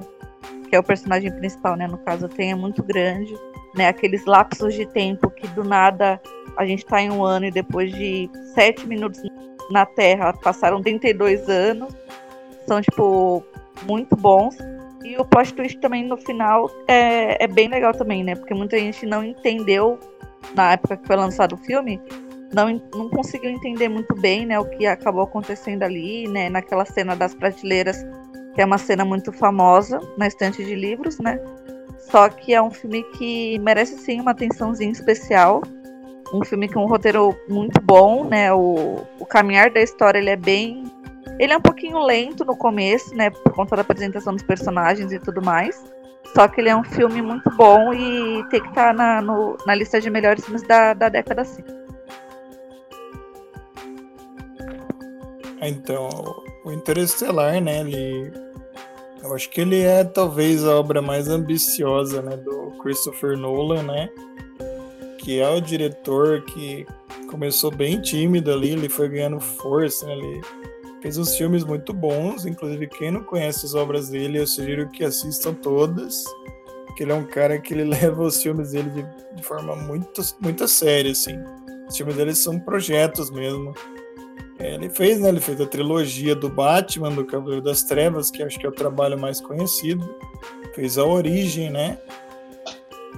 que 0.68 0.74
é 0.74 0.78
o 0.78 0.82
personagem 0.82 1.30
principal, 1.32 1.76
né? 1.76 1.86
No 1.86 1.98
caso, 1.98 2.28
tem 2.28 2.50
é 2.50 2.54
muito 2.54 2.82
grande, 2.82 3.34
né? 3.74 3.88
Aqueles 3.88 4.24
lapsos 4.24 4.74
de 4.74 4.86
tempo 4.86 5.30
que 5.30 5.46
do 5.48 5.64
nada 5.64 6.20
a 6.56 6.66
gente 6.66 6.80
está 6.80 7.00
em 7.00 7.10
um 7.10 7.24
ano 7.24 7.46
e 7.46 7.50
depois 7.50 7.92
de 7.92 8.28
sete 8.54 8.86
minutos 8.86 9.22
na 9.70 9.86
Terra 9.86 10.32
passaram 10.32 10.82
32 10.82 11.48
anos. 11.48 11.94
São, 12.66 12.80
tipo, 12.80 13.44
muito 13.84 14.16
bons. 14.16 14.56
E 15.04 15.16
o 15.16 15.24
plot 15.24 15.54
twist 15.54 15.78
também 15.78 16.04
no 16.04 16.16
final 16.16 16.70
é, 16.86 17.42
é 17.44 17.46
bem 17.46 17.68
legal 17.68 17.92
também, 17.92 18.22
né? 18.22 18.34
Porque 18.34 18.54
muita 18.54 18.78
gente 18.78 19.04
não 19.06 19.24
entendeu 19.24 19.98
na 20.54 20.72
época 20.72 20.96
que 20.96 21.06
foi 21.06 21.16
lançado 21.16 21.54
o 21.54 21.58
filme, 21.58 22.00
não, 22.52 22.80
não 22.94 23.08
conseguiu 23.08 23.50
entender 23.50 23.88
muito 23.88 24.14
bem, 24.14 24.44
né, 24.44 24.58
o 24.58 24.64
que 24.64 24.86
acabou 24.86 25.22
acontecendo 25.22 25.82
ali, 25.82 26.28
né, 26.28 26.50
naquela 26.50 26.84
cena 26.84 27.16
das 27.16 27.34
prateleiras, 27.34 28.04
que 28.54 28.60
é 28.60 28.64
uma 28.64 28.78
cena 28.78 29.04
muito 29.04 29.32
famosa 29.32 29.98
na 30.18 30.26
estante 30.26 30.62
de 30.62 30.74
livros, 30.74 31.18
né? 31.18 31.40
Só 32.10 32.28
que 32.28 32.52
é 32.52 32.60
um 32.60 32.70
filme 32.70 33.02
que 33.16 33.58
merece 33.60 33.96
sim 33.96 34.20
uma 34.20 34.32
atençãozinha 34.32 34.92
especial. 34.92 35.62
Um 36.34 36.44
filme 36.44 36.68
com 36.68 36.84
um 36.84 36.86
roteiro 36.86 37.34
muito 37.48 37.80
bom, 37.80 38.24
né? 38.24 38.52
O, 38.52 39.06
o 39.18 39.24
caminhar 39.24 39.70
da 39.70 39.80
história 39.80 40.18
ele 40.18 40.28
é 40.28 40.36
bem 40.36 40.84
ele 41.38 41.52
é 41.52 41.56
um 41.56 41.60
pouquinho 41.60 41.98
lento 42.04 42.44
no 42.44 42.56
começo, 42.56 43.14
né? 43.14 43.30
Por 43.30 43.52
conta 43.52 43.76
da 43.76 43.82
apresentação 43.82 44.34
dos 44.34 44.42
personagens 44.42 45.12
e 45.12 45.18
tudo 45.18 45.42
mais. 45.42 45.82
Só 46.34 46.48
que 46.48 46.60
ele 46.60 46.68
é 46.68 46.76
um 46.76 46.84
filme 46.84 47.20
muito 47.20 47.50
bom 47.56 47.92
e 47.92 48.42
tem 48.48 48.60
que 48.60 48.68
estar 48.68 48.94
tá 48.94 49.20
na, 49.20 49.22
na 49.66 49.74
lista 49.74 50.00
de 50.00 50.08
melhores 50.08 50.44
filmes 50.44 50.62
da, 50.66 50.94
da 50.94 51.08
década 51.08 51.44
sim. 51.44 51.62
Então, 55.60 56.08
o 56.64 56.72
Interestelar, 56.72 57.60
né? 57.60 57.80
Ele, 57.80 58.32
eu 59.22 59.34
acho 59.34 59.48
que 59.50 59.60
ele 59.60 59.80
é 59.80 60.02
talvez 60.02 60.64
a 60.64 60.76
obra 60.76 61.02
mais 61.02 61.28
ambiciosa, 61.28 62.22
né? 62.22 62.36
Do 62.36 62.72
Christopher 62.82 63.36
Nolan, 63.36 63.82
né? 63.82 64.08
Que 65.18 65.40
é 65.40 65.48
o 65.48 65.60
diretor 65.60 66.42
que 66.42 66.86
começou 67.30 67.70
bem 67.70 68.00
tímido 68.00 68.52
ali, 68.52 68.70
ele 68.70 68.88
foi 68.88 69.08
ganhando 69.08 69.38
força, 69.38 70.06
né? 70.06 70.14
Ele 70.14 70.40
Fez 71.02 71.18
uns 71.18 71.36
filmes 71.36 71.64
muito 71.64 71.92
bons, 71.92 72.46
inclusive 72.46 72.86
quem 72.86 73.10
não 73.10 73.24
conhece 73.24 73.66
as 73.66 73.74
obras 73.74 74.08
dele, 74.08 74.38
eu 74.38 74.46
sugiro 74.46 74.88
que 74.88 75.02
assistam 75.02 75.52
todas. 75.52 76.24
Porque 76.86 77.02
ele 77.02 77.10
é 77.10 77.14
um 77.14 77.24
cara 77.24 77.58
que 77.58 77.74
ele 77.74 77.82
leva 77.90 78.22
os 78.22 78.40
filmes 78.40 78.70
dele 78.70 78.88
de, 78.90 79.34
de 79.34 79.42
forma 79.42 79.74
muito, 79.74 80.22
muito 80.40 80.68
séria, 80.68 81.10
assim. 81.10 81.36
Os 81.88 81.96
filmes 81.96 82.14
dele 82.14 82.34
são 82.36 82.56
projetos 82.56 83.32
mesmo. 83.32 83.74
É, 84.60 84.74
ele 84.74 84.88
fez, 84.88 85.18
né? 85.18 85.28
Ele 85.28 85.40
fez 85.40 85.60
a 85.60 85.66
trilogia 85.66 86.36
do 86.36 86.48
Batman, 86.48 87.10
do 87.10 87.24
Cavaleiro 87.24 87.62
das 87.62 87.82
Trevas, 87.82 88.30
que 88.30 88.40
acho 88.40 88.56
que 88.60 88.64
é 88.64 88.68
o 88.68 88.72
trabalho 88.72 89.18
mais 89.18 89.40
conhecido. 89.40 90.08
Fez 90.72 90.98
a 90.98 91.04
Origem, 91.04 91.68
né? 91.68 91.98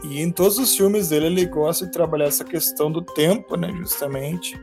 E 0.05 0.23
em 0.23 0.31
todos 0.31 0.59
os 0.59 0.75
filmes 0.75 1.11
dele 1.11 1.27
ele 1.27 1.45
gosta 1.45 1.85
de 1.85 1.93
trabalhar 1.93 2.27
essa 2.27 2.45
questão 2.45 2.91
do 2.91 3.03
tempo, 3.03 3.57
né? 3.57 3.71
Justamente. 3.79 4.59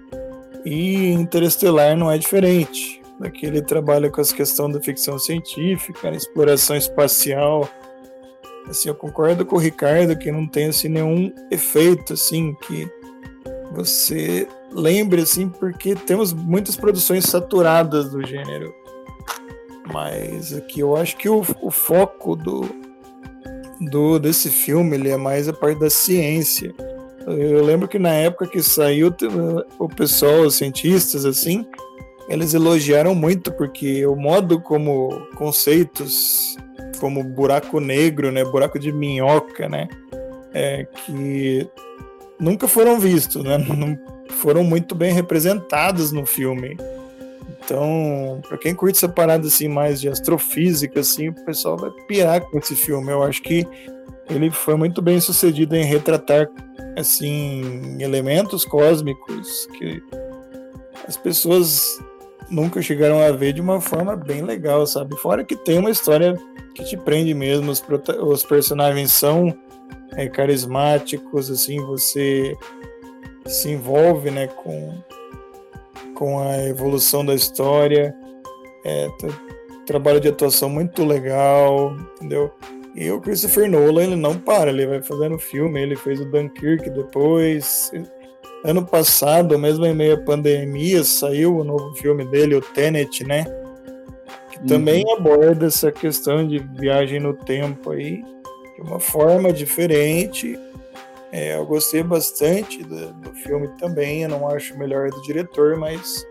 E 0.65 1.11
Interestelar 1.11 1.95
não 1.95 2.09
é 2.09 2.17
diferente. 2.17 3.00
Aqui 3.23 3.45
ele 3.45 3.61
trabalha 3.61 4.09
com 4.09 4.19
as 4.19 4.31
questões 4.31 4.73
da 4.73 4.81
ficção 4.81 5.19
científica, 5.19 6.09
exploração 6.09 6.75
espacial. 6.75 7.69
Assim, 8.67 8.89
eu 8.89 8.95
concordo 8.95 9.45
com 9.45 9.55
o 9.55 9.59
Ricardo 9.59 10.17
que 10.17 10.31
não 10.31 10.47
tem 10.47 10.67
assim 10.67 10.87
nenhum 10.87 11.33
efeito 11.49 12.13
assim 12.13 12.55
que 12.61 12.89
você 13.73 14.47
lembre 14.71 15.21
assim, 15.21 15.49
porque 15.49 15.95
temos 15.95 16.33
muitas 16.33 16.75
produções 16.75 17.25
saturadas 17.25 18.09
do 18.09 18.25
gênero. 18.25 18.73
Mas 19.91 20.53
aqui 20.53 20.79
eu 20.79 20.95
acho 20.95 21.17
que 21.17 21.29
o, 21.29 21.43
o 21.61 21.71
foco 21.71 22.35
do 22.35 22.81
do 23.89 24.19
desse 24.19 24.49
filme 24.49 24.95
ele 24.95 25.09
é 25.09 25.17
mais 25.17 25.47
a 25.47 25.53
parte 25.53 25.79
da 25.79 25.89
ciência. 25.89 26.73
Eu 27.27 27.63
lembro 27.63 27.87
que 27.87 27.99
na 27.99 28.13
época 28.13 28.47
que 28.47 28.61
saiu, 28.61 29.13
o 29.77 29.87
pessoal, 29.87 30.41
os 30.41 30.55
cientistas, 30.55 31.25
assim, 31.25 31.65
eles 32.27 32.53
elogiaram 32.53 33.13
muito, 33.13 33.51
porque 33.51 34.05
o 34.05 34.15
modo 34.15 34.59
como 34.59 35.09
conceitos 35.35 36.55
como 36.99 37.23
buraco 37.23 37.79
negro, 37.79 38.31
né, 38.31 38.43
buraco 38.43 38.77
de 38.77 38.91
minhoca, 38.91 39.67
né, 39.67 39.87
é, 40.53 40.85
que 40.85 41.67
nunca 42.39 42.67
foram 42.67 42.99
vistos, 42.99 43.43
né, 43.43 43.57
não 43.75 43.97
foram 44.29 44.63
muito 44.63 44.95
bem 44.95 45.11
representados 45.11 46.11
no 46.11 46.25
filme. 46.25 46.77
Então, 47.63 48.41
para 48.47 48.57
quem 48.57 48.73
curte 48.73 48.97
essa 48.97 49.09
parada 49.09 49.47
assim 49.47 49.67
mais 49.67 50.01
de 50.01 50.09
astrofísica, 50.09 50.99
assim, 50.99 51.29
o 51.29 51.45
pessoal 51.45 51.77
vai 51.77 51.91
pirar 52.07 52.41
com 52.41 52.57
esse 52.57 52.75
filme. 52.75 53.11
Eu 53.11 53.23
acho 53.23 53.41
que 53.43 53.67
ele 54.29 54.49
foi 54.49 54.75
muito 54.75 55.01
bem 55.01 55.19
sucedido 55.19 55.75
em 55.75 55.83
retratar 55.83 56.49
assim 56.97 57.97
elementos 57.99 58.65
cósmicos 58.65 59.67
que 59.77 60.01
as 61.07 61.17
pessoas 61.17 61.99
nunca 62.51 62.81
chegaram 62.81 63.19
a 63.19 63.31
ver 63.31 63.53
de 63.53 63.61
uma 63.61 63.79
forma 63.79 64.15
bem 64.15 64.41
legal, 64.41 64.85
sabe? 64.85 65.15
Fora 65.17 65.43
que 65.43 65.55
tem 65.55 65.79
uma 65.79 65.89
história 65.89 66.35
que 66.75 66.83
te 66.83 66.97
prende 66.97 67.33
mesmo, 67.33 67.71
os, 67.71 67.83
os 68.21 68.43
personagens 68.43 69.11
são 69.11 69.57
é, 70.15 70.27
carismáticos, 70.27 71.49
assim, 71.49 71.79
você 71.85 72.55
se 73.45 73.69
envolve, 73.69 74.29
né, 74.29 74.47
com, 74.47 75.01
com 76.13 76.39
a 76.39 76.63
evolução 76.65 77.25
da 77.25 77.33
história, 77.33 78.15
é, 78.85 79.07
trabalho 79.85 80.19
de 80.19 80.27
atuação 80.27 80.69
muito 80.69 81.03
legal, 81.03 81.95
entendeu? 82.15 82.51
E 82.93 83.09
o 83.09 83.21
Christopher 83.21 83.69
Nolan, 83.69 84.03
ele 84.03 84.15
não 84.17 84.37
para, 84.37 84.69
ele 84.69 84.85
vai 84.85 85.01
fazendo 85.01 85.39
filme, 85.39 85.81
ele 85.81 85.95
fez 85.95 86.19
o 86.19 86.25
Dunkirk 86.25 86.89
depois. 86.89 87.89
Ano 88.63 88.85
passado, 88.85 89.57
mesmo 89.57 89.85
em 89.85 89.93
meio 89.93 90.15
à 90.15 90.17
pandemia, 90.17 91.03
saiu 91.03 91.57
o 91.57 91.63
novo 91.63 91.95
filme 91.95 92.23
dele, 92.25 92.55
o 92.55 92.61
Tenet, 92.61 93.23
né? 93.23 93.43
Que 94.51 94.59
uhum. 94.59 94.65
também 94.67 95.03
aborda 95.13 95.65
essa 95.65 95.91
questão 95.91 96.47
de 96.47 96.59
viagem 96.59 97.19
no 97.19 97.33
tempo 97.33 97.91
aí, 97.91 98.23
de 98.75 98.81
uma 98.81 98.99
forma 98.99 99.51
diferente. 99.51 100.59
É, 101.31 101.55
eu 101.55 101.65
gostei 101.65 102.03
bastante 102.03 102.83
do, 102.83 103.13
do 103.13 103.33
filme 103.33 103.67
também, 103.79 104.23
eu 104.23 104.29
não 104.29 104.47
acho 104.47 104.75
o 104.75 104.77
melhor 104.77 105.09
do 105.09 105.21
diretor, 105.23 105.77
mas 105.77 106.23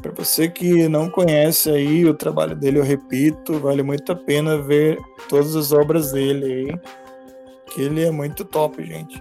para 0.00 0.12
você 0.12 0.48
que 0.48 0.88
não 0.88 1.10
conhece 1.10 1.68
aí 1.70 2.04
o 2.04 2.14
trabalho 2.14 2.54
dele, 2.54 2.78
eu 2.78 2.84
repito, 2.84 3.58
vale 3.58 3.82
muito 3.82 4.12
a 4.12 4.16
pena 4.16 4.60
ver 4.62 4.98
todas 5.28 5.56
as 5.56 5.72
obras 5.72 6.12
dele 6.12 6.44
aí, 6.44 6.80
que 7.72 7.82
ele 7.82 8.04
é 8.04 8.10
muito 8.10 8.44
top, 8.44 8.84
gente. 8.84 9.20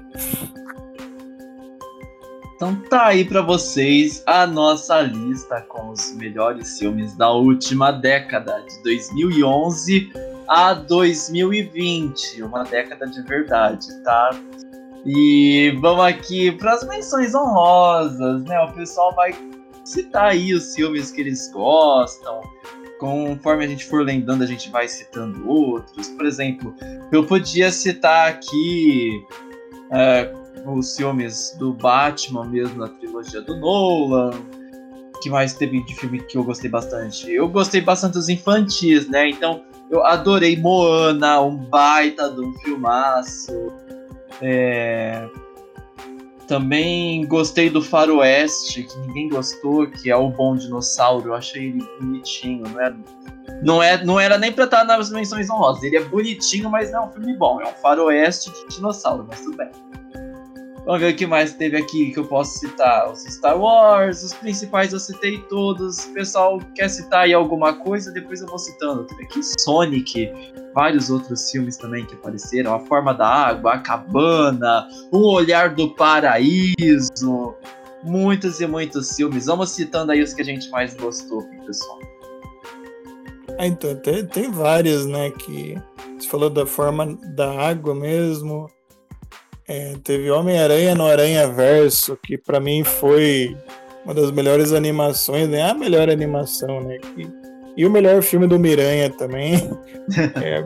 Então 2.58 2.76
tá 2.90 3.06
aí 3.06 3.24
para 3.24 3.44
vocês 3.44 4.24
a 4.26 4.48
nossa 4.48 5.00
lista 5.02 5.62
com 5.70 5.92
os 5.92 6.16
melhores 6.16 6.80
filmes 6.80 7.16
da 7.16 7.30
última 7.30 7.92
década, 7.92 8.66
de 8.68 8.82
2011 8.82 10.12
a 10.48 10.74
2020, 10.74 12.42
uma 12.42 12.64
década 12.64 13.06
de 13.06 13.22
verdade, 13.22 13.88
tá? 14.04 14.32
E 15.06 15.78
vamos 15.80 16.04
aqui 16.04 16.52
para 16.52 16.74
as 16.74 16.88
menções 16.88 17.36
honrosas, 17.36 18.44
né? 18.46 18.60
O 18.62 18.74
pessoal 18.74 19.14
vai 19.14 19.36
citar 19.86 20.32
aí 20.32 20.52
os 20.56 20.74
filmes 20.74 21.12
que 21.12 21.22
eles 21.22 21.52
gostam. 21.52 22.42
Conforme 23.00 23.66
a 23.66 23.68
gente 23.68 23.86
for 23.86 24.04
lembrando, 24.04 24.44
a 24.44 24.48
gente 24.48 24.72
vai 24.72 24.88
citando 24.88 25.48
outros. 25.48 26.08
Por 26.08 26.26
exemplo, 26.26 26.74
eu 27.12 27.24
podia 27.24 27.72
citar 27.72 28.30
aqui 28.30 29.24
é, 29.92 30.34
os 30.76 30.96
filmes 30.96 31.56
do 31.58 31.74
Batman 31.74 32.46
mesmo, 32.46 32.80
na 32.80 32.88
trilogia 32.88 33.42
do 33.42 33.56
Nolan. 33.58 34.32
que 35.22 35.30
mais 35.30 35.54
teve 35.54 35.84
de 35.84 35.96
filme 35.96 36.20
que 36.20 36.38
eu 36.38 36.44
gostei 36.44 36.70
bastante? 36.70 37.32
Eu 37.32 37.48
gostei 37.48 37.82
bastante 37.82 38.14
dos 38.14 38.30
infantis, 38.30 39.08
né? 39.10 39.30
Então, 39.30 39.64
eu 39.90 40.04
adorei 40.04 40.58
Moana, 40.58 41.42
um 41.42 41.56
baita 41.56 42.30
de 42.30 42.42
um 42.42 42.54
filmaço. 42.60 43.74
É... 44.42 45.28
Também 46.48 47.26
gostei 47.28 47.70
do 47.70 47.82
Faroeste, 47.82 48.84
que 48.84 48.98
ninguém 49.00 49.28
gostou, 49.28 49.86
que 49.88 50.10
é 50.10 50.16
o 50.16 50.30
Bom 50.30 50.56
Dinossauro. 50.56 51.30
Eu 51.30 51.34
achei 51.34 51.68
ele 51.68 51.84
bonitinho, 52.00 52.64
não 52.70 52.82
é? 52.82 52.96
Não, 53.62 53.84
é, 53.84 54.04
não 54.04 54.20
era 54.20 54.38
nem 54.38 54.52
pra 54.52 54.64
estar 54.64 54.86
nas 54.86 55.10
menções 55.10 55.50
honrosas. 55.50 55.84
Ele 55.84 55.98
é 55.98 56.04
bonitinho, 56.04 56.70
mas 56.70 56.92
não 56.92 57.04
é 57.04 57.06
um 57.08 57.12
filme 57.12 57.36
bom. 57.36 57.60
É 57.62 57.68
um 57.68 57.74
faroeste 57.74 58.50
de 58.50 58.76
dinossauro, 58.76 59.26
mas 59.28 59.42
tudo 59.42 59.58
bem. 59.58 59.70
Vamos 60.88 61.02
ver 61.02 61.14
o 61.14 61.18
que 61.18 61.28
mais 61.28 61.52
teve 61.52 61.76
aqui 61.76 62.12
que 62.12 62.18
eu 62.18 62.26
posso 62.26 62.60
citar. 62.60 63.12
Os 63.12 63.20
Star 63.26 63.60
Wars, 63.60 64.24
os 64.24 64.34
principais 64.34 64.94
eu 64.94 65.00
citei 65.02 65.38
todos. 65.50 66.06
O 66.06 66.14
pessoal 66.14 66.60
quer 66.76 66.88
citar 66.88 67.26
aí 67.26 67.34
alguma 67.34 67.74
coisa, 67.74 68.10
depois 68.10 68.40
eu 68.40 68.48
vou 68.48 68.58
citando. 68.58 69.04
Teve 69.04 69.24
aqui 69.26 69.42
Sonic, 69.60 70.32
vários 70.74 71.10
outros 71.10 71.52
filmes 71.52 71.76
também 71.76 72.06
que 72.06 72.16
apareceram. 72.16 72.74
A 72.74 72.80
Forma 72.80 73.14
da 73.14 73.28
Água, 73.28 73.74
A 73.74 73.80
Cabana, 73.80 74.88
O 75.12 75.30
Olhar 75.34 75.76
do 75.76 75.94
Paraíso. 75.94 77.54
Muitos 78.02 78.62
e 78.62 78.66
muitos 78.66 79.14
filmes. 79.14 79.48
Vamos 79.48 79.72
citando 79.72 80.14
aí 80.14 80.24
os 80.24 80.34
que 80.34 80.42
a 80.42 80.46
gente 80.46 80.70
mais 80.70 80.96
gostou, 80.96 81.44
pessoal. 81.66 82.00
Ah, 83.60 83.68
então, 83.68 83.94
tem, 83.94 84.26
tem 84.26 84.50
vários, 84.50 85.06
né? 85.06 85.32
Que 85.32 85.78
você 86.18 86.30
falou 86.30 86.50
da 86.50 86.66
forma 86.66 87.18
da 87.36 87.60
água 87.60 87.94
mesmo. 87.94 88.70
É, 89.68 89.96
teve 90.02 90.32
Homem-Aranha 90.32 90.96
no 90.96 91.06
Aranha 91.06 91.48
Verso, 91.48 92.18
que 92.24 92.38
para 92.38 92.60
mim 92.60 92.84
foi 92.86 93.56
uma 94.06 94.14
das 94.14 94.32
melhores 94.32 94.72
animações, 94.72 95.50
né? 95.50 95.62
A 95.70 95.74
melhor 95.74 96.10
animação, 96.10 96.82
né? 96.82 96.98
Que, 97.00 97.28
e 97.76 97.86
o 97.86 97.92
melhor 97.92 98.24
filme 98.24 98.48
do 98.48 98.58
Miranha 98.58 99.10
também. 99.10 99.70
é, 100.42 100.64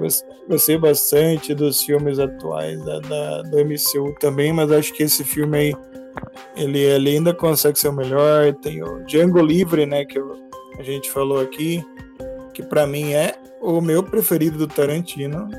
gostei 0.47 0.77
bastante 0.77 1.55
dos 1.55 1.81
filmes 1.81 2.19
atuais 2.19 2.79
da, 2.85 2.99
da, 2.99 3.41
do 3.41 3.57
MCU 3.65 4.15
também, 4.19 4.53
mas 4.53 4.71
acho 4.71 4.93
que 4.93 5.03
esse 5.03 5.23
filme 5.23 5.57
aí 5.57 5.75
ele, 6.55 6.79
ele 6.79 7.09
ainda 7.09 7.33
consegue 7.33 7.79
ser 7.79 7.87
o 7.87 7.93
melhor. 7.93 8.53
Tem 8.61 8.83
o 8.83 9.03
Django 9.05 9.41
Livre, 9.41 9.87
né? 9.87 10.05
Que 10.05 10.19
a 10.77 10.83
gente 10.83 11.09
falou 11.09 11.41
aqui, 11.41 11.83
que 12.53 12.61
para 12.61 12.85
mim 12.85 13.13
é 13.13 13.33
o 13.59 13.81
meu 13.81 14.03
preferido 14.03 14.59
do 14.59 14.67
Tarantino. 14.67 15.49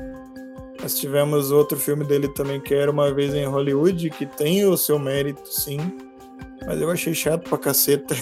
Nós 0.83 0.95
tivemos 0.95 1.49
outro 1.49 1.79
filme 1.79 2.03
dele 2.03 2.27
também, 2.27 2.59
que 2.59 2.73
era 2.73 2.91
Uma 2.91 3.09
Vez 3.13 3.33
em 3.33 3.45
Hollywood, 3.45 4.09
que 4.09 4.25
tem 4.25 4.65
o 4.65 4.75
seu 4.75 4.99
mérito, 4.99 5.41
sim. 5.47 5.79
Mas 6.67 6.81
eu 6.81 6.91
achei 6.91 7.13
chato 7.13 7.47
pra 7.47 7.57
caceta. 7.57 8.13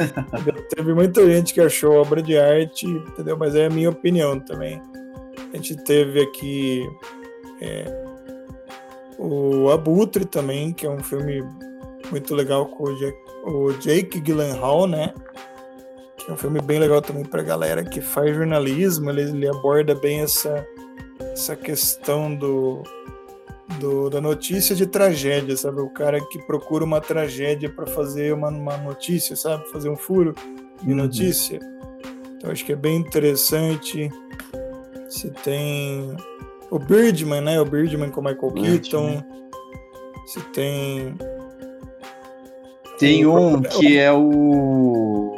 Teve 0.74 0.94
muita 0.94 1.26
gente 1.30 1.52
que 1.52 1.60
achou 1.60 2.00
obra 2.00 2.22
de 2.22 2.38
arte, 2.38 2.86
entendeu? 2.86 3.36
Mas 3.36 3.54
é 3.54 3.66
a 3.66 3.70
minha 3.70 3.90
opinião 3.90 4.40
também. 4.40 4.80
A 5.52 5.56
gente 5.56 5.76
teve 5.84 6.22
aqui 6.22 6.82
é, 7.60 7.84
o 9.18 9.68
Abutre 9.70 10.24
também, 10.24 10.72
que 10.72 10.86
é 10.86 10.90
um 10.90 11.02
filme 11.02 11.44
muito 12.10 12.34
legal 12.34 12.66
com 12.66 12.84
o 12.84 12.96
Jake, 12.96 13.18
o 13.44 13.72
Jake 13.74 14.20
Gyllenhaal, 14.20 14.86
né? 14.86 15.12
Que 16.16 16.30
é 16.30 16.32
um 16.32 16.38
filme 16.38 16.60
bem 16.62 16.78
legal 16.78 17.02
também 17.02 17.24
pra 17.24 17.42
galera 17.42 17.84
que 17.84 18.00
faz 18.00 18.34
jornalismo. 18.34 19.10
Ele, 19.10 19.22
ele 19.22 19.48
aborda 19.48 19.94
bem 19.94 20.20
essa 20.20 20.66
essa 21.38 21.54
questão 21.54 22.34
do, 22.34 22.82
do, 23.78 24.10
da 24.10 24.20
notícia 24.20 24.74
de 24.74 24.86
tragédia, 24.86 25.56
sabe? 25.56 25.80
O 25.80 25.88
cara 25.88 26.20
que 26.20 26.38
procura 26.40 26.84
uma 26.84 27.00
tragédia 27.00 27.70
para 27.70 27.86
fazer 27.86 28.34
uma, 28.34 28.48
uma 28.48 28.76
notícia, 28.76 29.36
sabe? 29.36 29.70
Fazer 29.70 29.88
um 29.88 29.96
furo 29.96 30.34
de 30.82 30.90
uhum. 30.90 30.96
notícia. 30.96 31.60
Então 32.36 32.50
acho 32.50 32.64
que 32.64 32.72
é 32.72 32.76
bem 32.76 32.96
interessante. 32.96 34.10
Se 35.08 35.30
tem 35.30 36.16
o 36.72 36.78
Birdman, 36.78 37.40
né? 37.40 37.60
O 37.60 37.64
Birdman 37.64 38.10
com 38.10 38.20
Michael 38.20 38.52
Keaton. 38.52 39.24
Se 40.26 40.40
tem. 40.50 41.14
Tem 42.98 43.24
um 43.24 43.62
que 43.62 43.96
é 43.96 44.12
o. 44.12 45.36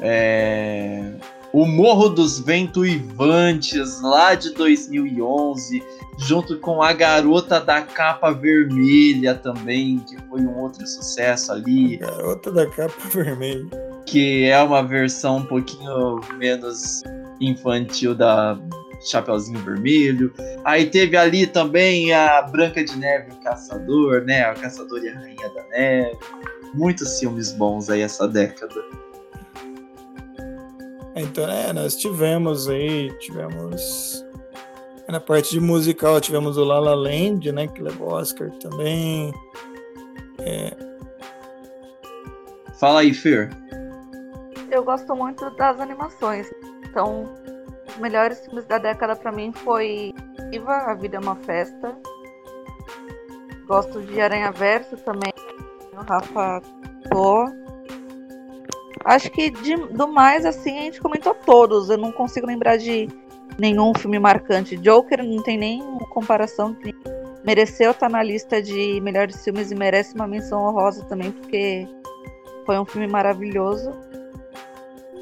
É. 0.00 1.09
O 1.52 1.66
Morro 1.66 2.08
dos 2.08 2.38
Ventuivantes, 2.38 4.00
lá 4.02 4.36
de 4.36 4.54
2011, 4.54 5.82
junto 6.18 6.56
com 6.58 6.80
A 6.80 6.92
Garota 6.92 7.58
da 7.58 7.82
Capa 7.82 8.30
Vermelha 8.30 9.34
também, 9.34 9.98
que 9.98 10.16
foi 10.28 10.42
um 10.42 10.58
outro 10.60 10.86
sucesso 10.86 11.50
ali. 11.52 11.98
A 12.02 12.06
Garota 12.06 12.52
da 12.52 12.66
Capa 12.66 13.08
Vermelha. 13.08 13.66
Que 14.06 14.44
é 14.44 14.62
uma 14.62 14.82
versão 14.82 15.38
um 15.38 15.44
pouquinho 15.44 16.20
menos 16.38 17.02
infantil 17.40 18.14
da 18.14 18.56
Chapeuzinho 19.00 19.58
Vermelho. 19.60 20.32
Aí 20.64 20.86
teve 20.86 21.16
ali 21.16 21.48
também 21.48 22.12
a 22.12 22.42
Branca 22.42 22.84
de 22.84 22.96
Neve, 22.96 23.32
o 23.32 23.42
Caçador, 23.42 24.22
né? 24.22 24.52
O 24.52 24.54
Caçador 24.54 25.02
e 25.02 25.08
a 25.08 25.14
Rainha 25.18 25.48
da 25.48 25.64
Neve. 25.70 26.16
Muitos 26.74 27.18
filmes 27.18 27.50
bons 27.52 27.90
aí 27.90 28.02
essa 28.02 28.28
década. 28.28 28.80
Então, 31.14 31.48
é, 31.48 31.72
nós 31.72 31.96
tivemos 31.96 32.68
aí, 32.68 33.12
tivemos 33.18 34.24
Na 35.08 35.18
parte 35.18 35.50
de 35.50 35.60
musical 35.60 36.20
tivemos 36.20 36.56
o 36.56 36.64
La 36.64 36.78
La 36.78 36.94
Land, 36.94 37.50
né? 37.50 37.66
Que 37.66 37.82
levou 37.82 38.12
Oscar 38.12 38.50
também. 38.60 39.32
É... 40.38 40.70
Fala 42.78 43.00
aí, 43.00 43.12
Fer. 43.12 43.50
Eu 44.70 44.84
gosto 44.84 45.14
muito 45.16 45.50
das 45.56 45.80
animações. 45.80 46.48
Então, 46.84 47.24
os 47.88 47.96
melhores 47.98 48.40
filmes 48.40 48.64
da 48.66 48.78
década 48.78 49.16
para 49.16 49.32
mim 49.32 49.52
foi 49.52 50.14
Viva, 50.50 50.76
A 50.76 50.94
Vida 50.94 51.16
é 51.16 51.20
uma 51.20 51.36
Festa. 51.36 51.96
Gosto 53.66 54.00
de 54.02 54.20
Aranha 54.20 54.52
Verso 54.52 54.96
também. 54.98 55.32
O 55.92 56.02
Rafa 56.02 56.62
Tô. 57.10 57.69
Acho 59.04 59.30
que 59.30 59.50
de, 59.50 59.76
do 59.76 60.08
mais, 60.08 60.44
assim, 60.44 60.78
a 60.78 60.82
gente 60.82 61.00
comentou 61.00 61.34
todos. 61.34 61.88
Eu 61.88 61.98
não 61.98 62.12
consigo 62.12 62.46
lembrar 62.46 62.76
de 62.76 63.08
nenhum 63.58 63.92
filme 63.94 64.18
marcante. 64.18 64.76
Joker 64.76 65.24
não 65.24 65.42
tem 65.42 65.58
nem 65.58 65.82
comparação. 66.10 66.76
Mereceu 67.44 67.92
estar 67.92 68.10
na 68.10 68.22
lista 68.22 68.60
de 68.60 69.00
melhores 69.00 69.42
filmes 69.42 69.70
e 69.70 69.74
merece 69.74 70.14
uma 70.14 70.26
menção 70.26 70.62
honrosa 70.62 71.04
também, 71.04 71.32
porque 71.32 71.88
foi 72.66 72.78
um 72.78 72.84
filme 72.84 73.06
maravilhoso. 73.06 73.92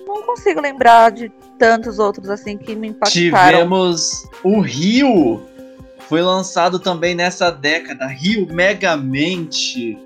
Não 0.06 0.22
consigo 0.22 0.60
lembrar 0.60 1.12
de 1.12 1.30
tantos 1.58 1.98
outros 1.98 2.28
assim 2.28 2.56
que 2.56 2.74
me 2.74 2.88
impactaram. 2.88 3.58
Tivemos 3.58 4.28
o 4.42 4.60
Rio. 4.60 5.40
Foi 6.00 6.22
lançado 6.22 6.78
também 6.78 7.14
nessa 7.14 7.50
década. 7.50 8.06
Rio 8.06 8.46
Megamente. 8.52 9.98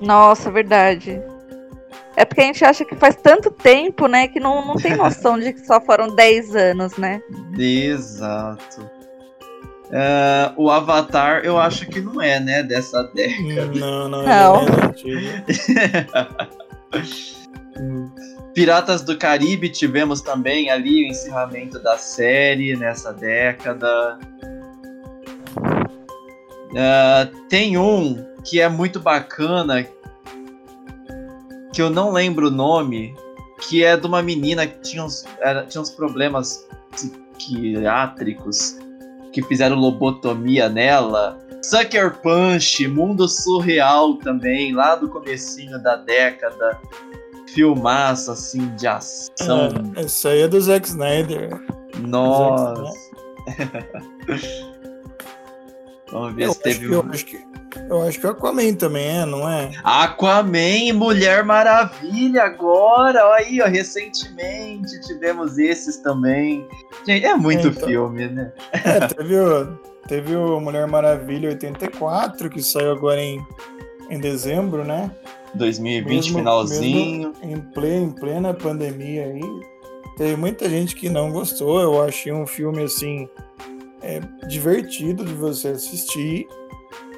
Nossa, 0.00 0.50
verdade. 0.50 1.20
É 2.16 2.24
porque 2.24 2.40
a 2.40 2.44
gente 2.44 2.64
acha 2.64 2.84
que 2.84 2.94
faz 2.94 3.16
tanto 3.16 3.50
tempo, 3.50 4.06
né, 4.06 4.28
que 4.28 4.38
não, 4.38 4.64
não 4.64 4.76
tem 4.76 4.96
noção 4.96 5.38
de 5.38 5.52
que 5.52 5.66
só 5.66 5.80
foram 5.80 6.14
10 6.14 6.54
anos, 6.54 6.96
né? 6.96 7.20
Exato. 7.58 8.88
Uh, 9.86 10.50
o 10.56 10.70
Avatar, 10.70 11.42
eu 11.44 11.58
acho 11.58 11.86
que 11.86 12.00
não 12.00 12.20
é, 12.20 12.40
né, 12.40 12.62
dessa 12.62 13.02
década. 13.14 13.66
Não, 13.74 14.08
não, 14.08 14.22
Não. 14.24 14.62
é 14.62 14.94
Piratas 18.54 19.02
do 19.02 19.18
Caribe 19.18 19.68
tivemos 19.68 20.20
também 20.20 20.70
ali 20.70 21.04
o 21.04 21.08
encerramento 21.08 21.78
da 21.80 21.98
série 21.98 22.76
nessa 22.76 23.12
década. 23.12 24.18
Uh, 26.70 27.48
tem 27.48 27.76
um 27.76 28.24
que 28.44 28.60
é 28.60 28.68
muito 28.68 29.00
bacana, 29.00 29.86
que 31.74 31.82
eu 31.82 31.90
não 31.90 32.12
lembro 32.12 32.46
o 32.46 32.50
nome, 32.52 33.14
que 33.60 33.84
é 33.84 33.96
de 33.96 34.06
uma 34.06 34.22
menina 34.22 34.64
que 34.64 34.78
tinha 34.80 35.04
uns, 35.04 35.24
era, 35.40 35.66
tinha 35.66 35.82
uns 35.82 35.90
problemas 35.90 36.64
psiquiátricos 36.92 38.78
que 39.32 39.42
fizeram 39.42 39.76
lobotomia 39.76 40.68
nela. 40.68 41.36
Sucker 41.62 42.20
Punch, 42.20 42.86
Mundo 42.86 43.26
Surreal 43.26 44.14
também, 44.18 44.72
lá 44.72 44.94
do 44.94 45.08
comecinho 45.08 45.82
da 45.82 45.96
década. 45.96 46.78
Filmaço, 47.48 48.30
assim, 48.30 48.72
de 48.76 48.86
ação. 48.86 49.68
É, 49.96 50.02
essa 50.02 50.28
aí 50.28 50.42
é 50.42 50.48
do 50.48 50.60
Zack 50.60 50.86
Snyder. 50.86 51.60
Nossa. 51.98 52.84
Vamos 56.12 56.34
ver 56.34 56.44
Eu 56.44 56.52
se 56.52 56.60
teve 56.60 56.86
eu, 56.86 57.02
um. 57.02 57.10
acho 57.10 57.26
que, 57.26 57.36
eu 57.88 58.02
acho 58.02 58.18
que 58.20 58.26
o 58.26 58.30
Aquaman 58.30 58.74
também 58.74 59.06
é, 59.20 59.26
não 59.26 59.48
é? 59.48 59.70
Aquaman, 59.82 60.92
Mulher 60.94 61.44
Maravilha 61.44 62.42
agora, 62.44 63.26
olha 63.26 63.44
aí, 63.46 63.60
ó, 63.60 63.66
recentemente 63.66 65.00
tivemos 65.02 65.58
esses 65.58 65.96
também. 65.98 66.66
Gente, 67.06 67.24
é 67.26 67.34
muito 67.34 67.68
Então. 67.68 67.86
filme, 67.88 68.26
né? 68.28 68.52
É, 68.72 69.00
teve 69.08 69.36
o, 69.38 69.78
teve 70.08 70.36
o 70.36 70.60
Mulher 70.60 70.86
Maravilha 70.86 71.50
84, 71.50 72.48
que 72.50 72.62
saiu 72.62 72.92
agora 72.92 73.20
em, 73.20 73.44
em 74.10 74.18
dezembro, 74.18 74.84
né? 74.84 75.10
2020, 75.54 76.08
Mesmo- 76.14 76.38
finalzinho. 76.38 77.32
Em 77.42 77.56
plena, 77.60 78.04
em 78.06 78.10
plena 78.10 78.54
pandemia 78.54 79.24
aí. 79.26 79.40
Teve 80.16 80.36
muita 80.36 80.68
gente 80.68 80.94
que 80.94 81.08
não 81.08 81.30
gostou. 81.30 81.80
Eu 81.80 82.02
achei 82.02 82.32
um 82.32 82.46
filme 82.46 82.82
assim 82.84 83.28
é, 84.02 84.20
divertido 84.48 85.24
de 85.24 85.32
você 85.34 85.68
assistir. 85.68 86.46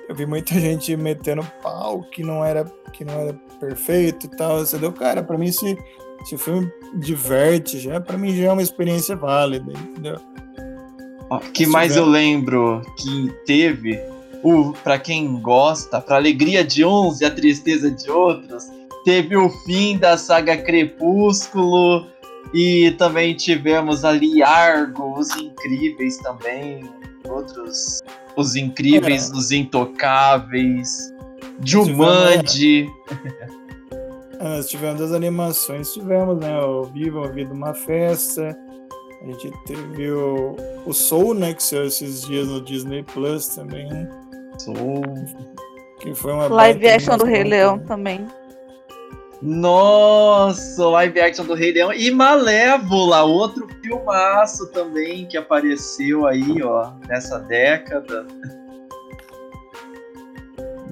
Eu 0.09 0.15
vi 0.15 0.24
muita 0.27 0.55
gente 0.61 0.97
metendo 0.97 1.47
pau 1.62 2.03
que 2.03 2.23
não 2.23 2.45
era 2.45 2.65
que 2.93 3.05
não 3.05 3.15
era 3.20 3.33
perfeito 3.61 4.27
e 4.27 4.31
tal. 4.37 4.59
Você 4.59 4.78
deu, 4.78 4.93
cara, 4.93 5.23
pra 5.23 5.37
mim 5.37 5.51
se, 5.53 5.77
se 6.24 6.35
o 6.35 6.39
filme 6.39 6.70
diverte, 6.95 7.78
já 7.78 8.01
para 8.01 8.16
mim 8.16 8.35
já 8.35 8.45
é 8.45 8.53
uma 8.53 8.62
experiência 8.62 9.15
válida, 9.16 9.73
entendeu? 9.73 10.16
Ó, 11.28 11.39
que 11.39 11.65
Se 11.65 11.70
mais 11.70 11.89
tiver- 11.93 12.01
eu 12.05 12.07
lembro 12.09 12.83
que 12.99 13.33
teve, 13.45 14.01
o 14.45 14.73
para 14.85 14.99
quem 14.99 15.41
gosta, 15.41 16.01
pra 16.01 16.16
alegria 16.16 16.65
de 16.65 16.85
uns 16.85 17.20
e 17.20 17.24
a 17.24 17.31
tristeza 17.31 17.91
de 17.91 18.09
outros, 18.11 18.65
teve 19.05 19.37
o 19.37 19.51
fim 19.51 19.99
da 19.99 20.16
saga 20.16 20.57
Crepúsculo 20.57 22.07
e 22.55 22.93
também 22.93 23.35
tivemos 23.35 24.05
ali 24.05 24.43
Argo, 24.43 25.19
os 25.19 25.35
Incríveis 25.37 26.16
também, 26.19 26.89
outros, 27.36 28.00
os 28.36 28.54
Incríveis, 28.56 29.30
os 29.30 29.50
Intocáveis, 29.52 31.12
Jumanji. 31.64 32.88
Ah, 34.38 34.56
Nós 34.56 34.68
tivemos 34.68 35.00
as 35.00 35.12
animações, 35.12 35.92
tivemos, 35.92 36.38
né? 36.38 36.58
O 36.60 36.84
Viva 36.84 37.24
a 37.24 37.28
Vida 37.30 37.52
uma 37.52 37.72
Festa. 37.72 38.56
A 39.22 39.26
gente 39.26 39.50
teve 39.64 40.10
o, 40.10 40.54
o 40.84 40.92
Soul, 40.92 41.34
né? 41.34 41.54
Que 41.54 41.62
saiu 41.62 41.86
esses 41.86 42.22
dias 42.22 42.46
no 42.48 42.60
Disney 42.60 43.02
Plus 43.02 43.48
também. 43.48 43.88
Sou- 44.58 44.74
Que 46.00 46.14
foi 46.14 46.32
uma 46.32 46.48
Live 46.48 46.86
action 46.88 47.16
do 47.16 47.24
Rei 47.24 47.44
Leão 47.44 47.78
também. 47.78 48.26
Nossa, 49.42 50.86
live 50.88 51.20
action 51.20 51.44
do 51.44 51.54
Rei 51.54 51.72
Leão 51.72 51.92
e 51.92 52.10
Malévola, 52.10 53.22
outro 53.22 53.68
filmaço 53.82 54.66
também 54.72 55.26
que 55.26 55.36
apareceu 55.36 56.26
aí, 56.26 56.62
ó, 56.62 56.92
nessa 57.08 57.38
década. 57.40 58.26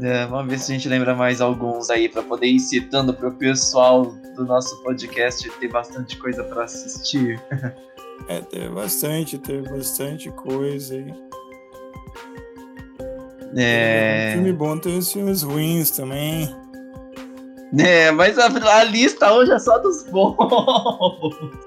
É, 0.02 0.26
vamos 0.26 0.50
ver 0.50 0.58
se 0.58 0.72
a 0.72 0.74
gente 0.74 0.88
lembra 0.88 1.14
mais 1.14 1.40
alguns 1.40 1.88
aí 1.88 2.08
pra 2.08 2.22
poder 2.22 2.46
ir 2.48 2.60
citando 2.60 3.14
pro 3.14 3.32
pessoal 3.32 4.06
do 4.36 4.44
nosso 4.44 4.82
podcast 4.82 5.48
ter 5.58 5.68
bastante 5.68 6.16
coisa 6.18 6.42
pra 6.44 6.64
assistir. 6.64 7.40
É, 8.26 8.40
teve 8.40 8.68
bastante, 8.70 9.36
teve 9.36 9.68
bastante 9.68 10.30
coisa 10.30 10.94
aí. 10.94 11.12
Um 13.52 13.58
É, 13.58 14.30
filme 14.32 14.50
bom, 14.52 14.78
tem 14.78 14.96
os 14.96 15.12
filmes 15.12 15.42
ruins 15.42 15.90
também. 15.90 16.48
É 17.78 18.10
mas 18.10 18.38
a, 18.38 18.46
a 18.46 18.84
lista 18.84 19.32
hoje 19.32 19.52
é 19.52 19.58
só 19.58 19.78
dos 19.78 20.02
bons. 20.04 20.36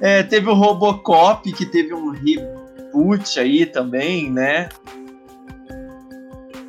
É, 0.00 0.22
teve 0.22 0.48
o 0.48 0.54
Robocop, 0.54 1.50
que 1.52 1.66
teve 1.66 1.92
um 1.92 2.10
reboot 2.10 3.40
aí 3.40 3.66
também, 3.66 4.30
né? 4.30 4.68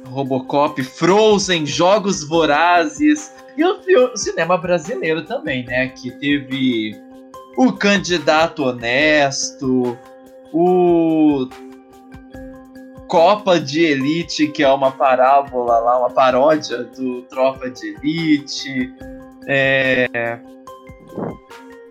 Robocop, 0.08 0.82
Frozen, 0.82 1.66
Jogos 1.66 2.24
Vorazes. 2.24 3.32
E 3.56 3.64
o, 3.64 4.14
o 4.14 4.18
cinema 4.18 4.58
brasileiro 4.58 5.24
também, 5.26 5.66
né? 5.66 5.90
Que 5.90 6.12
teve 6.12 7.00
o 7.58 7.72
Candidato 7.74 8.64
Honesto, 8.64 9.98
o 10.52 11.48
Copa 13.10 13.60
de 13.60 13.84
Elite, 13.84 14.48
que 14.48 14.64
é 14.64 14.72
uma 14.72 14.92
parábola 14.92 15.80
lá, 15.80 16.00
uma 16.00 16.12
paródia 16.12 16.84
do 16.84 17.24
Tropa 17.24 17.70
de 17.70 17.96
Elite. 17.96 18.94
É... 19.48 20.40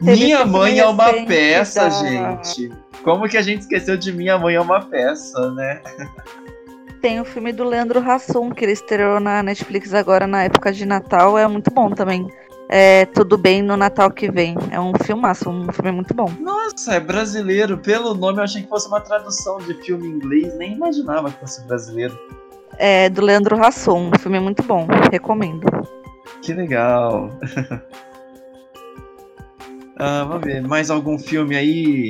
Minha 0.00 0.44
mãe 0.46 0.78
é 0.78 0.86
uma 0.86 1.12
peça, 1.26 1.82
da- 1.82 1.90
gente. 1.90 2.70
Como 3.02 3.28
que 3.28 3.36
a 3.36 3.42
gente 3.42 3.62
esqueceu 3.62 3.96
de 3.96 4.12
Minha 4.12 4.38
mãe 4.38 4.54
é 4.54 4.60
uma 4.60 4.80
peça, 4.80 5.50
né? 5.52 5.82
Tem 7.02 7.20
o 7.20 7.24
filme 7.24 7.52
do 7.52 7.64
Leandro 7.64 8.00
Hassum, 8.00 8.50
que 8.50 8.64
ele 8.64 8.72
estreou 8.72 9.18
na 9.20 9.42
Netflix 9.42 9.92
agora 9.94 10.26
na 10.26 10.44
época 10.44 10.72
de 10.72 10.86
Natal. 10.86 11.36
É 11.36 11.46
muito 11.46 11.70
bom 11.70 11.90
também. 11.90 12.28
É 12.68 13.06
Tudo 13.06 13.38
Bem 13.38 13.62
no 13.62 13.76
Natal 13.76 14.10
que 14.10 14.30
vem. 14.30 14.54
É 14.70 14.78
um 14.78 14.92
filmaço, 15.02 15.48
um 15.48 15.72
filme 15.72 15.90
muito 15.90 16.12
bom. 16.14 16.30
Nossa, 16.40 16.94
é 16.94 17.00
brasileiro. 17.00 17.78
Pelo 17.78 18.14
nome 18.14 18.38
eu 18.38 18.44
achei 18.44 18.62
que 18.62 18.68
fosse 18.68 18.88
uma 18.88 19.00
tradução 19.00 19.58
de 19.58 19.74
filme 19.82 20.06
em 20.06 20.10
inglês. 20.10 20.54
Nem 20.56 20.74
imaginava 20.74 21.30
que 21.30 21.40
fosse 21.40 21.62
brasileiro. 21.62 22.18
É 22.76 23.08
do 23.08 23.22
Leandro 23.22 23.60
Hassum. 23.62 24.10
Um 24.14 24.18
filme 24.18 24.38
muito 24.38 24.62
bom. 24.62 24.86
Recomendo. 25.10 25.66
Que 26.42 26.52
legal. 26.52 27.30
Ah, 30.00 30.22
vamos 30.22 30.44
ver, 30.44 30.62
mais 30.62 30.90
algum 30.90 31.18
filme 31.18 31.56
aí 31.56 32.08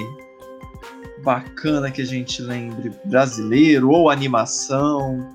bacana 1.22 1.90
que 1.90 2.02
a 2.02 2.04
gente 2.04 2.42
lembre 2.42 2.92
brasileiro 3.04 3.90
ou 3.90 4.10
animação. 4.10 5.26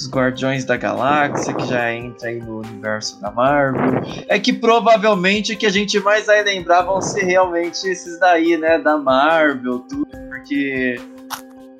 Os 0.00 0.10
Guardiões 0.10 0.64
da 0.64 0.76
Galáxia, 0.76 1.54
que 1.54 1.66
já 1.66 1.92
entra 1.92 2.28
aí 2.28 2.38
no 2.38 2.58
universo 2.58 3.20
da 3.20 3.30
Marvel. 3.30 4.00
É 4.28 4.38
que 4.38 4.52
provavelmente 4.52 5.52
o 5.52 5.56
que 5.56 5.66
a 5.66 5.70
gente 5.70 5.98
mais 6.00 6.26
vai 6.26 6.42
lembrar 6.42 6.82
vão 6.82 7.00
ser 7.00 7.24
realmente 7.24 7.88
esses 7.88 8.18
daí, 8.18 8.56
né? 8.56 8.78
Da 8.78 8.96
Marvel, 8.96 9.80
tudo, 9.80 10.06
porque 10.28 11.00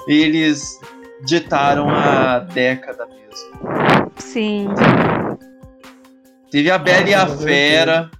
eles 0.06 0.78
ditaram 1.24 1.88
a 1.90 2.38
década 2.40 3.06
mesmo. 3.06 4.10
Sim. 4.16 4.68
Teve 6.50 6.70
a 6.70 6.78
Bela 6.78 7.08
e 7.08 7.14
a 7.14 7.26
Fera. 7.26 8.10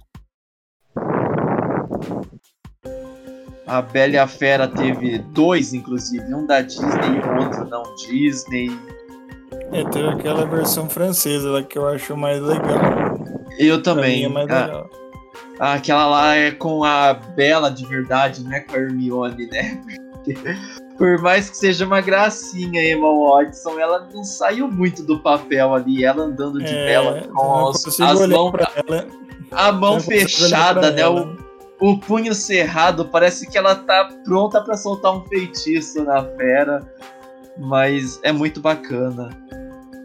A 3.65 3.81
Bela 3.81 4.13
e 4.13 4.17
a 4.17 4.27
Fera 4.27 4.67
teve 4.67 5.19
dois, 5.19 5.73
inclusive, 5.73 6.33
um 6.33 6.45
da 6.45 6.61
Disney 6.61 7.17
e 7.17 7.19
o 7.19 7.43
outro 7.43 7.65
não 7.65 7.83
Disney. 7.95 8.69
É, 9.71 9.83
teve 9.85 10.07
aquela 10.09 10.45
versão 10.45 10.89
francesa 10.89 11.49
lá 11.51 11.63
que 11.63 11.77
eu 11.77 11.87
acho 11.87 12.15
mais 12.17 12.41
legal. 12.41 13.17
Eu 13.57 13.77
mim 13.77 13.81
também. 13.83 14.23
é 14.25 14.29
mais 14.29 14.49
Ah, 14.49 14.65
legal. 14.65 14.89
ah, 15.59 15.73
aquela 15.73 16.07
lá 16.07 16.35
é 16.35 16.51
com 16.51 16.83
a 16.83 17.13
Bela 17.13 17.69
de 17.69 17.85
verdade, 17.85 18.43
não 18.43 18.51
é 18.53 18.61
com 18.61 18.75
a 18.75 18.79
Hermione, 18.79 19.47
né? 19.47 19.81
Por 20.97 21.17
mais 21.21 21.49
que 21.49 21.55
seja 21.57 21.85
uma 21.85 22.01
gracinha, 22.01 22.81
Emma 22.83 23.07
Watson, 23.13 23.79
ela 23.79 24.05
não 24.13 24.23
saiu 24.23 24.67
muito 24.69 25.01
do 25.03 25.19
papel 25.19 25.73
ali, 25.73 26.03
ela 26.03 26.23
andando 26.23 26.59
de 26.59 26.65
É, 26.67 26.85
Bela 26.87 27.19
eu 27.25 27.33
com 27.33 27.67
as, 27.69 27.99
as 28.01 28.27
mãos, 28.27 28.51
pra 28.51 28.69
ela. 28.75 29.07
a 29.51 29.71
mão 29.71 29.93
consigo 29.95 30.11
olhar 30.13 30.27
fechada, 30.29 30.91
né? 30.91 31.01
ela. 31.01 31.37
O, 31.79 31.91
o 31.91 31.97
punho 31.99 32.33
cerrado, 32.35 33.05
parece 33.05 33.49
que 33.49 33.57
ela 33.57 33.75
tá 33.75 34.09
pronta 34.25 34.59
pra 34.61 34.75
soltar 34.75 35.15
um 35.15 35.23
feitiço 35.25 36.03
na 36.03 36.21
fera, 36.35 36.81
mas 37.57 38.19
é 38.23 38.33
muito 38.33 38.59
bacana. 38.59 39.29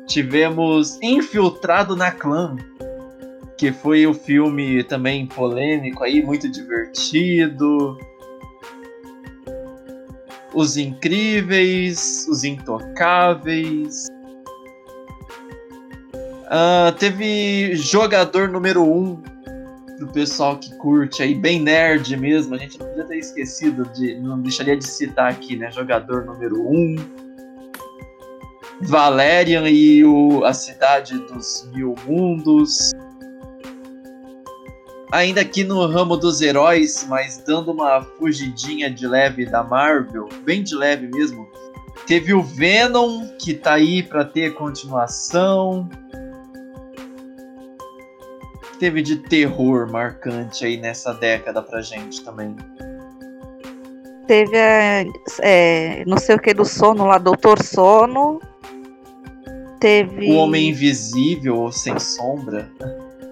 Tivemos 0.06 0.98
Infiltrado 1.02 1.96
na 1.96 2.10
Clã, 2.10 2.56
que 3.56 3.72
foi 3.72 4.06
o 4.06 4.14
filme 4.14 4.84
também 4.84 5.26
polêmico 5.26 6.04
aí, 6.04 6.22
muito 6.22 6.50
divertido. 6.50 7.98
Os 10.52 10.76
Incríveis, 10.76 12.26
Os 12.28 12.44
Intocáveis. 12.44 14.06
Ah, 16.46 16.94
teve 16.98 17.74
jogador 17.74 18.48
número 18.48 18.82
1 18.82 18.86
um, 18.86 19.22
do 19.98 20.06
pessoal 20.08 20.58
que 20.58 20.72
curte 20.76 21.22
aí, 21.22 21.34
bem 21.34 21.60
nerd 21.60 22.16
mesmo. 22.16 22.54
A 22.54 22.58
gente 22.58 22.78
não 22.78 22.86
podia 22.86 23.04
ter 23.04 23.18
esquecido 23.18 23.84
de. 23.92 24.20
Não 24.20 24.40
deixaria 24.40 24.76
de 24.76 24.86
citar 24.86 25.30
aqui, 25.30 25.56
né? 25.56 25.70
Jogador 25.70 26.24
número 26.24 26.62
1. 26.62 26.72
Um. 26.72 27.23
Valerian 28.82 29.68
e 29.68 30.04
o, 30.04 30.44
a 30.44 30.52
Cidade 30.52 31.18
dos 31.26 31.68
Mil 31.72 31.94
Mundos. 32.06 32.92
Ainda 35.12 35.42
aqui 35.42 35.62
no 35.62 35.86
ramo 35.86 36.16
dos 36.16 36.40
heróis, 36.40 37.06
mas 37.08 37.42
dando 37.46 37.70
uma 37.70 38.02
fugidinha 38.02 38.90
de 38.90 39.06
leve 39.06 39.46
da 39.46 39.62
Marvel, 39.62 40.28
bem 40.44 40.62
de 40.62 40.74
leve 40.74 41.06
mesmo. 41.06 41.48
Teve 42.06 42.34
o 42.34 42.42
Venom, 42.42 43.28
que 43.38 43.54
tá 43.54 43.74
aí 43.74 44.02
pra 44.02 44.24
ter 44.24 44.54
continuação. 44.54 45.88
Teve 48.80 49.02
de 49.02 49.16
terror 49.16 49.90
marcante 49.90 50.66
aí 50.66 50.76
nessa 50.76 51.14
década 51.14 51.62
pra 51.62 51.80
gente 51.80 52.22
também. 52.24 52.56
Teve 54.26 54.58
a, 54.58 55.04
é, 55.40 56.04
não 56.06 56.18
sei 56.18 56.34
o 56.34 56.40
que 56.40 56.52
do 56.52 56.64
sono 56.64 57.06
lá, 57.06 57.18
Doutor 57.18 57.62
Sono. 57.62 58.40
Teve 59.84 60.32
O 60.32 60.36
Homem 60.36 60.70
Invisível 60.70 61.56
ou 61.56 61.70
Sem 61.70 61.98
Sombra. 61.98 62.72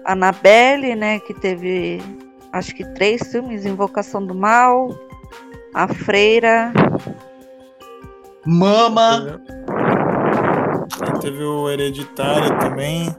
Annabelle, 0.05 0.95
né? 0.95 1.19
Que 1.19 1.33
teve 1.33 1.99
acho 2.51 2.75
que 2.75 2.85
três 2.93 3.31
filmes, 3.31 3.65
Invocação 3.65 4.23
do 4.23 4.35
Mal, 4.35 4.95
A 5.73 5.87
Freira. 5.87 6.71
Mama! 8.45 9.41
Teve, 10.99 11.19
teve 11.21 11.43
o 11.43 11.67
Hereditário 11.71 12.59
também. 12.59 13.09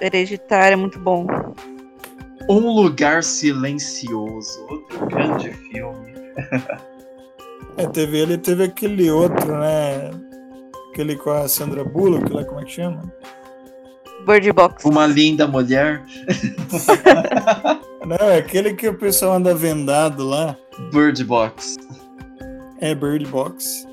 Hereditário 0.00 0.74
é 0.74 0.76
muito 0.76 1.00
bom. 1.00 1.26
Um 2.48 2.60
Lugar 2.60 3.24
Silencioso. 3.24 4.64
Outro 4.70 5.06
grande 5.06 5.52
filme. 5.52 6.14
É, 7.76 7.86
teve 7.86 8.18
ele 8.18 8.34
e 8.34 8.38
teve 8.38 8.64
aquele 8.64 9.08
outro, 9.08 9.56
né? 9.56 10.10
Aquele 10.98 11.14
com 11.14 11.30
a 11.30 11.46
Sandra 11.46 11.84
Bullock, 11.84 12.28
lá, 12.32 12.44
como 12.44 12.58
é 12.58 12.64
que 12.64 12.72
chama? 12.72 13.04
Bird 14.26 14.52
Box. 14.52 14.84
Uma 14.84 15.06
Linda 15.06 15.46
Mulher. 15.46 16.02
Não, 18.04 18.26
é 18.26 18.38
aquele 18.38 18.74
que 18.74 18.88
o 18.88 18.98
pessoal 18.98 19.34
anda 19.34 19.54
vendado 19.54 20.26
lá. 20.26 20.56
Bird 20.92 21.22
Box. 21.22 21.76
É 22.80 22.96
Bird 22.96 23.24
Box. 23.26 23.86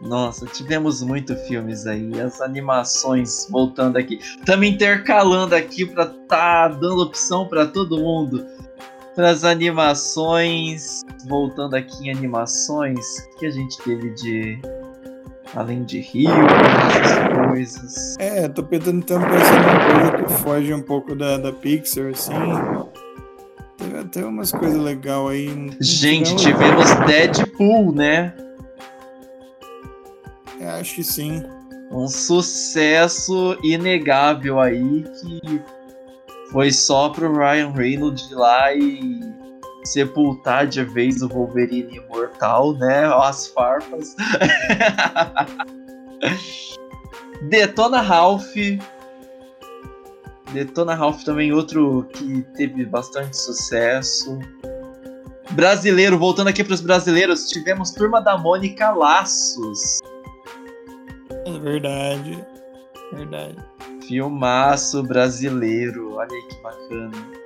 Nossa, 0.00 0.46
tivemos 0.46 1.02
muito 1.02 1.34
filmes 1.34 1.88
aí, 1.88 2.20
as 2.20 2.40
animações 2.40 3.48
voltando 3.50 3.96
aqui. 3.96 4.20
Estamos 4.22 4.64
intercalando 4.64 5.56
aqui 5.56 5.84
para 5.84 6.06
tá 6.06 6.68
dando 6.68 7.02
opção 7.02 7.48
para 7.48 7.66
todo 7.66 7.98
mundo. 7.98 8.46
Para 9.16 9.30
as 9.30 9.42
animações, 9.42 11.00
voltando 11.26 11.74
aqui 11.74 12.06
em 12.06 12.12
animações, 12.12 13.04
o 13.34 13.38
que 13.40 13.46
a 13.46 13.50
gente 13.50 13.76
teve 13.82 14.10
de 14.10 14.60
além 15.54 15.84
de 15.84 16.00
Rio, 16.00 16.30
essas 16.30 17.46
coisas. 17.48 18.16
É, 18.18 18.48
tô 18.48 18.62
tentando 18.62 19.26
pensar 19.26 19.60
numa 19.60 20.10
coisa 20.10 20.24
que 20.24 20.32
foge 20.42 20.74
um 20.74 20.82
pouco 20.82 21.14
da, 21.14 21.36
da 21.38 21.52
Pixar, 21.52 22.10
assim. 22.12 22.32
Teve 23.76 23.98
até 23.98 24.24
umas 24.24 24.50
coisas 24.52 24.80
legais 24.80 25.28
aí. 25.30 25.70
Gente, 25.80 26.34
Tivemos- 26.36 26.90
tivemos 26.90 27.06
Deadpool, 27.06 27.92
né? 27.94 28.32
É, 30.60 30.68
acho 30.80 30.94
que 30.94 31.04
sim. 31.04 31.42
Um 31.90 32.08
sucesso 32.08 33.56
inegável 33.62 34.58
aí 34.60 35.04
que 35.20 35.60
foi 36.50 36.72
só 36.72 37.08
pro 37.10 37.32
Ryan 37.36 37.70
Reynolds 37.72 38.30
ir 38.30 38.34
lá 38.34 38.72
e 38.74 39.20
sepultar 39.84 40.66
de 40.66 40.82
vez 40.82 41.22
o 41.22 41.28
Wolverine 41.28 41.96
imortal, 41.96 42.74
né? 42.74 43.04
As 43.06 43.46
farpas. 43.48 44.16
Detona 47.48 48.00
Ralph. 48.00 48.54
Detona 50.52 50.94
Ralph 50.94 51.22
também 51.24 51.52
outro 51.52 52.08
que 52.12 52.42
teve 52.56 52.84
bastante 52.86 53.36
sucesso. 53.36 54.38
Brasileiro, 55.50 56.18
voltando 56.18 56.48
aqui 56.48 56.64
pros 56.64 56.80
brasileiros, 56.80 57.48
tivemos 57.48 57.90
Turma 57.90 58.20
da 58.20 58.38
Mônica 58.38 58.90
Laços. 58.90 60.00
É 61.46 61.58
verdade. 61.58 62.44
Verdade. 63.12 63.56
Filmaço 64.06 65.02
brasileiro, 65.02 66.14
olha 66.14 66.32
aí 66.32 66.42
que 66.48 66.62
bacana. 66.62 67.44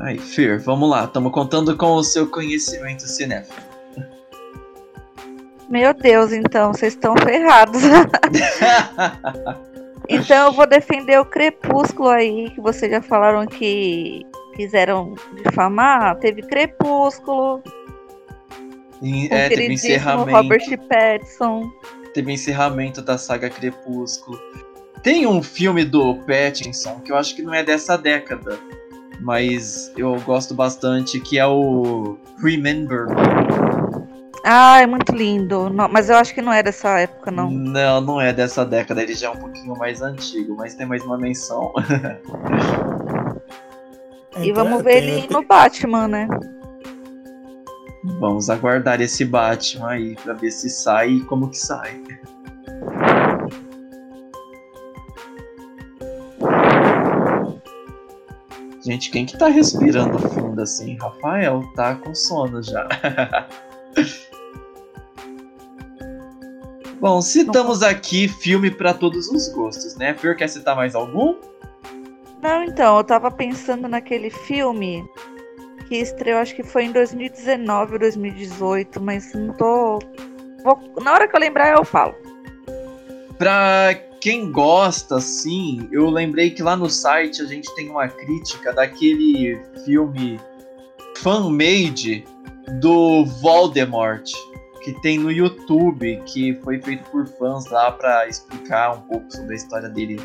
Ai, 0.00 0.16
Fer, 0.16 0.60
vamos 0.60 0.88
lá, 0.88 1.04
estamos 1.04 1.32
contando 1.32 1.76
com 1.76 1.94
o 1.94 2.04
seu 2.04 2.28
conhecimento 2.28 3.02
cinéfilo. 3.02 3.68
Meu 5.68 5.92
Deus, 5.92 6.32
então, 6.32 6.72
vocês 6.72 6.94
estão 6.94 7.14
ferrados. 7.16 7.82
então 10.08 10.46
eu 10.46 10.52
vou 10.52 10.66
defender 10.66 11.20
o 11.20 11.24
Crepúsculo 11.24 12.08
aí, 12.08 12.50
que 12.50 12.60
vocês 12.60 12.90
já 12.90 13.02
falaram 13.02 13.46
que 13.46 14.24
quiseram 14.54 15.14
difamar. 15.44 16.16
Teve 16.18 16.42
Crepúsculo, 16.42 17.62
E, 19.02 19.28
com 19.28 19.34
é, 19.34 19.46
o 19.46 19.48
teve 19.48 19.72
encerramento, 19.72 20.30
Robert 20.30 20.78
Pattinson. 20.88 21.70
teve 22.14 22.32
encerramento 22.32 23.02
da 23.02 23.18
saga 23.18 23.50
Crepúsculo. 23.50 24.40
Tem 25.02 25.26
um 25.26 25.42
filme 25.42 25.84
do 25.84 26.14
Pattinson 26.24 27.00
que 27.00 27.12
eu 27.12 27.16
acho 27.16 27.36
que 27.36 27.42
não 27.42 27.52
é 27.52 27.62
dessa 27.62 27.98
década, 27.98 28.58
mas 29.20 29.92
eu 29.96 30.18
gosto 30.20 30.54
bastante, 30.54 31.20
que 31.20 31.38
é 31.38 31.46
o 31.46 32.18
Remember 32.42 33.06
Me. 33.08 33.16
Ah, 34.44 34.80
é 34.80 34.86
muito 34.86 35.12
lindo. 35.12 35.68
Não, 35.68 35.88
mas 35.88 36.08
eu 36.08 36.16
acho 36.16 36.32
que 36.32 36.40
não 36.40 36.52
é 36.52 36.62
dessa 36.62 37.00
época, 37.00 37.30
não. 37.30 37.50
Não, 37.50 38.00
não 38.00 38.20
é 38.20 38.32
dessa 38.32 38.64
década, 38.64 39.02
ele 39.02 39.14
já 39.14 39.28
é 39.28 39.30
um 39.30 39.36
pouquinho 39.36 39.76
mais 39.76 40.00
antigo, 40.00 40.56
mas 40.56 40.74
tem 40.74 40.86
mais 40.86 41.04
uma 41.04 41.18
menção. 41.18 41.72
E 44.40 44.52
vamos 44.52 44.82
ver 44.84 45.02
ele 45.02 45.26
no 45.28 45.42
Batman, 45.42 46.06
né? 46.06 46.28
Vamos 48.20 48.48
aguardar 48.48 49.00
esse 49.00 49.24
Batman 49.24 49.90
aí 49.90 50.14
pra 50.14 50.32
ver 50.32 50.50
se 50.50 50.70
sai 50.70 51.10
e 51.10 51.20
como 51.24 51.50
que 51.50 51.58
sai. 51.58 52.00
Gente, 58.88 59.10
quem 59.10 59.26
que 59.26 59.36
tá 59.36 59.48
respirando 59.48 60.18
fundo 60.18 60.62
assim? 60.62 60.96
Rafael 60.96 61.62
tá 61.76 61.94
com 61.94 62.14
sono 62.14 62.62
já. 62.62 62.88
Bom, 66.98 67.20
citamos 67.20 67.82
aqui 67.82 68.28
filme 68.28 68.70
para 68.70 68.94
todos 68.94 69.28
os 69.28 69.50
gostos, 69.50 69.94
né? 69.96 70.14
Fer, 70.14 70.34
quer 70.34 70.48
citar 70.48 70.74
mais 70.74 70.94
algum? 70.94 71.36
Não, 72.40 72.64
então, 72.64 72.96
eu 72.96 73.04
tava 73.04 73.30
pensando 73.30 73.86
naquele 73.88 74.30
filme 74.30 75.06
que 75.86 75.96
estreou, 75.96 76.40
acho 76.40 76.56
que 76.56 76.62
foi 76.62 76.84
em 76.84 76.92
2019 76.92 77.92
ou 77.92 77.98
2018, 77.98 79.02
mas 79.02 79.34
não 79.34 79.52
tô. 79.52 79.98
Vou... 80.64 80.80
Na 81.02 81.12
hora 81.12 81.28
que 81.28 81.36
eu 81.36 81.40
lembrar, 81.40 81.76
eu 81.76 81.84
falo. 81.84 82.14
Pra 83.36 83.94
quem 84.20 84.50
gosta, 84.50 85.20
sim, 85.20 85.88
eu 85.92 86.10
lembrei 86.10 86.50
que 86.50 86.62
lá 86.62 86.76
no 86.76 86.90
site 86.90 87.42
a 87.42 87.44
gente 87.44 87.72
tem 87.74 87.88
uma 87.88 88.08
crítica 88.08 88.72
daquele 88.72 89.60
filme 89.84 90.40
fan-made 91.16 92.24
do 92.80 93.24
Voldemort 93.24 94.30
que 94.82 94.92
tem 95.02 95.18
no 95.18 95.30
YouTube, 95.30 96.22
que 96.24 96.54
foi 96.62 96.80
feito 96.80 97.08
por 97.10 97.26
fãs 97.26 97.66
lá 97.70 97.92
para 97.92 98.28
explicar 98.28 98.96
um 98.96 99.00
pouco 99.02 99.30
sobre 99.30 99.54
a 99.54 99.56
história 99.56 99.88
dele. 99.88 100.18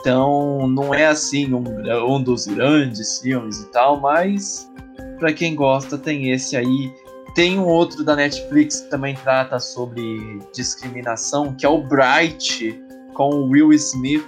Então, 0.00 0.66
não 0.68 0.94
é 0.94 1.06
assim 1.06 1.52
um, 1.52 1.64
um 2.06 2.22
dos 2.22 2.46
grandes 2.46 3.20
filmes 3.20 3.60
e 3.60 3.70
tal, 3.70 4.00
mas 4.00 4.70
para 5.18 5.32
quem 5.32 5.54
gosta, 5.54 5.98
tem 5.98 6.30
esse 6.30 6.56
aí. 6.56 6.92
Tem 7.34 7.58
um 7.58 7.66
outro 7.66 8.02
da 8.02 8.16
Netflix 8.16 8.80
que 8.80 8.90
também 8.90 9.14
trata 9.14 9.58
sobre 9.58 10.40
discriminação, 10.54 11.54
que 11.54 11.66
é 11.66 11.68
o 11.68 11.82
Bright, 11.82 12.82
com 13.16 13.30
o 13.30 13.48
Will 13.48 13.72
Smith. 13.72 14.22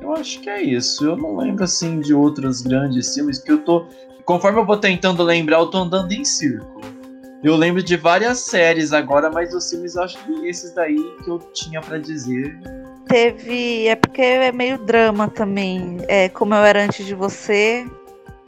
Eu 0.00 0.14
acho 0.14 0.40
que 0.40 0.48
é 0.48 0.62
isso. 0.62 1.04
Eu 1.04 1.16
não 1.16 1.36
lembro 1.36 1.64
assim 1.64 2.00
de 2.00 2.14
outros 2.14 2.62
grandes 2.62 3.12
filmes 3.14 3.38
que 3.38 3.52
eu 3.52 3.58
tô 3.58 3.86
conforme 4.24 4.58
eu 4.58 4.66
vou 4.66 4.76
tentando 4.76 5.22
lembrar, 5.22 5.58
eu 5.58 5.66
tô 5.66 5.78
andando 5.78 6.10
em 6.12 6.24
círculo. 6.24 6.80
Eu 7.44 7.54
lembro 7.54 7.82
de 7.82 7.96
várias 7.96 8.40
séries 8.40 8.92
agora, 8.92 9.30
mas 9.30 9.54
os 9.54 9.70
filmes 9.70 9.94
eu 9.94 10.02
acho 10.02 10.18
que 10.24 10.48
esses 10.48 10.72
daí 10.72 10.98
que 11.22 11.30
eu 11.30 11.38
tinha 11.52 11.80
para 11.80 11.98
dizer. 11.98 12.58
Teve. 13.06 13.86
É 13.86 13.94
porque 13.94 14.20
é 14.20 14.50
meio 14.50 14.78
drama 14.78 15.28
também. 15.28 15.98
É 16.08 16.28
Como 16.28 16.54
Eu 16.54 16.64
Era 16.64 16.84
Antes 16.84 17.06
de 17.06 17.14
Você. 17.14 17.86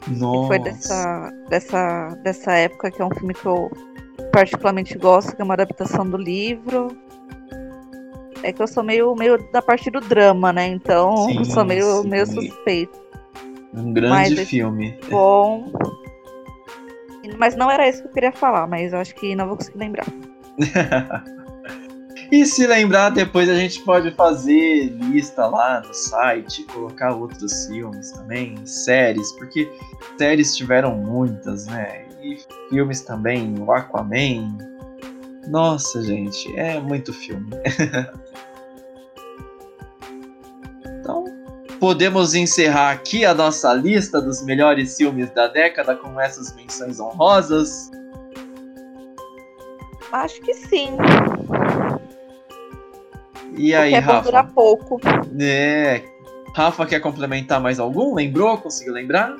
Nossa. 0.07 0.41
Que 0.41 0.47
foi 0.47 0.59
dessa, 0.59 1.31
dessa, 1.49 2.09
dessa 2.23 2.51
época, 2.53 2.91
que 2.91 3.01
é 3.01 3.05
um 3.05 3.11
filme 3.11 3.33
que 3.33 3.45
eu 3.45 3.71
particularmente 4.31 4.97
gosto, 4.97 5.35
que 5.35 5.41
é 5.41 5.45
uma 5.45 5.53
adaptação 5.53 6.07
do 6.09 6.17
livro. 6.17 6.87
É 8.41 8.53
que 8.53 8.61
eu 8.61 8.67
sou 8.67 8.83
meio, 8.83 9.13
meio 9.15 9.37
da 9.51 9.61
parte 9.61 9.89
do 9.91 9.99
drama, 9.99 10.53
né? 10.53 10.67
Então 10.67 11.15
sim, 11.27 11.43
sou 11.43 11.65
meio, 11.65 12.03
meio 12.03 12.25
suspeito. 12.25 12.99
Um 13.73 13.93
grande 13.93 14.35
mas, 14.35 14.49
filme. 14.49 14.97
Bom. 15.09 15.71
Mas 17.37 17.55
não 17.55 17.69
era 17.69 17.87
isso 17.87 18.01
que 18.01 18.07
eu 18.07 18.13
queria 18.13 18.31
falar, 18.31 18.67
mas 18.67 18.93
eu 18.93 18.99
acho 18.99 19.13
que 19.15 19.35
não 19.35 19.47
vou 19.47 19.57
conseguir 19.57 19.77
lembrar. 19.77 20.05
e 22.31 22.45
se 22.45 22.65
lembrar, 22.65 23.11
depois 23.11 23.47
a 23.47 23.55
gente 23.55 23.81
pode 23.81 24.11
fazer 24.11 24.85
lista 24.85 25.45
lá 25.45 25.81
no 25.81 25.93
site, 25.93 26.63
colocar 26.63 27.13
outros 27.13 27.67
filmes 27.67 28.11
também, 28.11 28.55
séries, 28.65 29.31
porque 29.33 29.71
séries 30.17 30.55
tiveram 30.55 30.95
muitas, 30.95 31.67
né? 31.67 32.08
E 32.21 32.37
filmes 32.69 33.01
também, 33.01 33.55
o 33.59 33.71
Aquaman. 33.71 34.57
Nossa, 35.47 36.01
gente, 36.01 36.53
é 36.57 36.79
muito 36.79 37.13
filme. 37.13 37.49
podemos 41.79 42.35
encerrar 42.35 42.91
aqui 42.91 43.25
a 43.25 43.33
nossa 43.33 43.73
lista 43.73 44.21
dos 44.21 44.43
melhores 44.43 44.95
filmes 44.97 45.29
da 45.31 45.47
década 45.47 45.95
com 45.95 46.19
essas 46.19 46.53
menções 46.55 46.99
honrosas? 46.99 47.89
Acho 50.11 50.41
que 50.41 50.53
sim. 50.53 50.89
E 53.57 53.73
aí, 53.73 53.91
Porque 53.91 54.05
Rafa? 54.05 54.21
durar 54.23 54.51
pouco. 54.51 54.99
É. 55.39 56.03
Rafa 56.55 56.85
quer 56.85 56.99
complementar 56.99 57.61
mais 57.61 57.79
algum? 57.79 58.13
Lembrou? 58.13 58.57
Conseguiu 58.57 58.93
lembrar? 58.93 59.35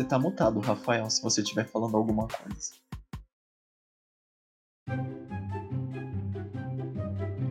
Você 0.00 0.04
tá 0.04 0.18
mutado, 0.18 0.58
Rafael, 0.60 1.10
se 1.10 1.22
você 1.22 1.42
estiver 1.42 1.66
falando 1.66 1.94
alguma 1.94 2.26
coisa. 2.26 2.72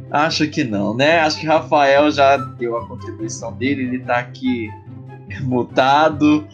Acho 0.09 0.49
que 0.49 0.63
não, 0.63 0.95
né? 0.95 1.19
Acho 1.19 1.39
que 1.39 1.45
Rafael 1.45 2.09
já 2.09 2.37
deu 2.37 2.75
a 2.75 2.87
contribuição 2.87 3.53
dele, 3.53 3.83
ele 3.83 3.99
tá 3.99 4.17
aqui 4.17 4.67
mutado. 5.45 6.47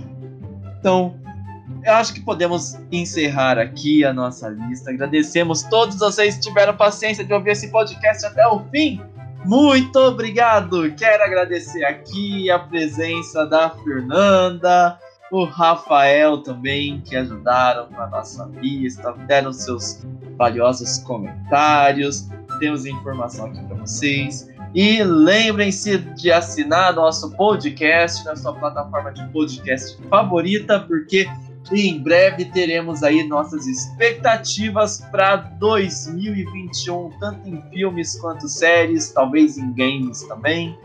Então, 0.77 1.17
eu 1.81 1.93
acho 1.93 2.13
que 2.13 2.19
podemos 2.19 2.77
encerrar 2.91 3.57
aqui 3.57 4.03
a 4.03 4.11
nossa 4.11 4.49
lista. 4.49 4.91
Agradecemos 4.91 5.63
todos 5.63 5.97
vocês 5.97 6.35
que 6.35 6.41
tiveram 6.41 6.75
paciência 6.75 7.23
de 7.23 7.33
ouvir 7.33 7.51
esse 7.51 7.71
podcast 7.71 8.25
até 8.25 8.45
o 8.45 8.65
fim. 8.65 9.01
Muito 9.45 9.95
obrigado! 9.97 10.91
Quero 10.95 11.23
agradecer 11.23 11.85
aqui 11.85 12.51
a 12.51 12.59
presença 12.59 13.45
da 13.45 13.69
Fernanda, 13.69 14.99
o 15.31 15.43
Rafael 15.43 16.39
também, 16.39 17.01
que 17.01 17.15
ajudaram 17.15 17.87
com 17.87 18.01
a 18.01 18.07
nossa 18.07 18.49
lista, 18.61 19.11
deram 19.27 19.51
seus 19.51 20.01
valiosos 20.37 20.99
comentários, 20.99 22.29
temos 22.59 22.85
informação 22.85 23.47
aqui 23.47 23.63
para 23.65 23.77
vocês. 23.77 24.49
E 24.73 25.01
lembrem-se 25.03 25.97
de 25.97 26.31
assinar 26.31 26.93
nosso 26.93 27.31
podcast 27.31 28.25
na 28.25 28.35
sua 28.35 28.53
plataforma 28.53 29.11
de 29.13 29.25
podcast 29.29 29.97
favorita, 30.09 30.81
porque 30.81 31.27
em 31.71 31.99
breve 31.99 32.45
teremos 32.45 33.01
aí 33.01 33.23
nossas 33.27 33.65
expectativas 33.65 34.99
para 35.11 35.37
2021, 35.37 37.09
tanto 37.19 37.47
em 37.47 37.61
filmes 37.71 38.19
quanto 38.19 38.47
séries, 38.47 39.11
talvez 39.11 39.57
em 39.57 39.71
games 39.73 40.23
também. 40.23 40.77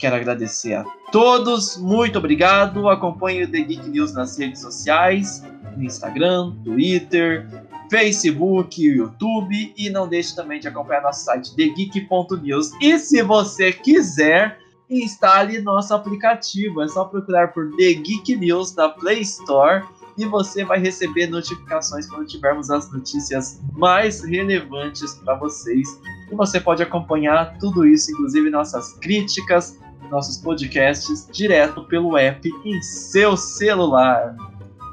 Quero 0.00 0.16
agradecer 0.16 0.72
a 0.74 0.84
todos, 1.12 1.76
muito 1.76 2.18
obrigado. 2.18 2.88
Acompanhe 2.88 3.44
o 3.44 3.50
The 3.50 3.60
Geek 3.60 3.90
News 3.90 4.14
nas 4.14 4.38
redes 4.38 4.62
sociais, 4.62 5.44
no 5.76 5.84
Instagram, 5.84 6.54
Twitter, 6.64 7.46
Facebook, 7.90 8.82
YouTube 8.82 9.74
e 9.76 9.90
não 9.90 10.08
deixe 10.08 10.34
também 10.34 10.58
de 10.58 10.68
acompanhar 10.68 11.02
nosso 11.02 11.24
site 11.24 11.54
thegeek.news. 11.54 12.72
E 12.80 12.98
se 12.98 13.22
você 13.22 13.74
quiser, 13.74 14.58
instale 14.88 15.60
nosso 15.60 15.92
aplicativo. 15.92 16.80
É 16.82 16.88
só 16.88 17.04
procurar 17.04 17.52
por 17.52 17.70
The 17.76 17.92
Geek 17.92 18.36
News 18.36 18.74
na 18.74 18.88
Play 18.88 19.20
Store 19.20 19.84
e 20.16 20.24
você 20.24 20.64
vai 20.64 20.78
receber 20.78 21.26
notificações 21.26 22.06
quando 22.06 22.26
tivermos 22.26 22.70
as 22.70 22.90
notícias 22.90 23.60
mais 23.72 24.22
relevantes 24.24 25.14
para 25.16 25.34
vocês. 25.34 25.86
E 26.30 26.34
você 26.34 26.60
pode 26.60 26.82
acompanhar 26.82 27.58
tudo 27.58 27.86
isso, 27.86 28.10
inclusive 28.12 28.50
nossas 28.50 28.92
críticas, 28.94 29.78
nossos 30.10 30.38
podcasts 30.38 31.28
direto 31.32 31.84
pelo 31.84 32.16
app 32.16 32.50
em 32.64 32.82
seu 32.82 33.36
celular. 33.36 34.34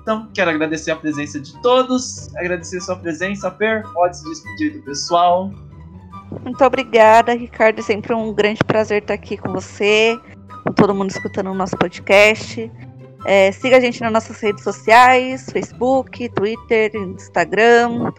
Então, 0.02 0.30
quero 0.34 0.52
agradecer 0.52 0.91
a 0.91 0.95
presença 0.95 1.39
de 1.39 1.60
todos, 1.61 2.34
agradecer 2.35 2.77
a 2.77 2.81
sua 2.81 2.95
presença. 2.95 3.52
Per, 3.52 3.84
pode 3.91 4.18
se 4.18 4.23
despedir 4.23 4.73
do 4.77 4.81
pessoal. 4.84 5.52
Muito 6.44 6.64
obrigada, 6.64 7.34
Ricardo. 7.34 7.80
É 7.80 7.81
sempre 7.81 8.14
um 8.14 8.34
grande 8.34 8.64
prazer 8.64 9.02
estar 9.02 9.15
aqui 9.15 9.35
com 9.35 9.52
você, 9.52 10.18
com 10.64 10.72
todo 10.72 10.95
mundo 10.95 11.10
escutando 11.10 11.52
o 11.52 11.53
nosso 11.53 11.76
podcast. 11.77 12.72
É, 13.26 13.52
siga 13.52 13.77
a 13.77 13.80
gente 13.80 13.99
nas 14.02 14.11
nossas 14.11 14.39
redes 14.39 14.64
sociais: 14.64 15.49
Facebook, 15.52 16.30
Twitter, 16.30 16.95
Instagram, 16.95 18.11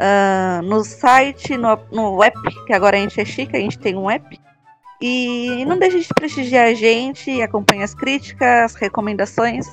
uh, 0.00 0.62
no 0.64 0.82
site, 0.82 1.56
no, 1.56 1.78
no 1.92 2.22
app, 2.22 2.36
que 2.66 2.72
agora 2.72 2.96
a 2.96 3.00
gente 3.00 3.20
é 3.20 3.24
chique, 3.24 3.56
a 3.56 3.60
gente 3.60 3.78
tem 3.78 3.96
um 3.96 4.10
app. 4.10 4.40
E 5.00 5.64
não 5.64 5.78
deixe 5.78 6.00
de 6.00 6.08
prestigiar 6.08 6.66
a 6.66 6.74
gente, 6.74 7.40
acompanhe 7.40 7.82
as 7.82 7.94
críticas, 7.94 8.74
recomendações. 8.74 9.66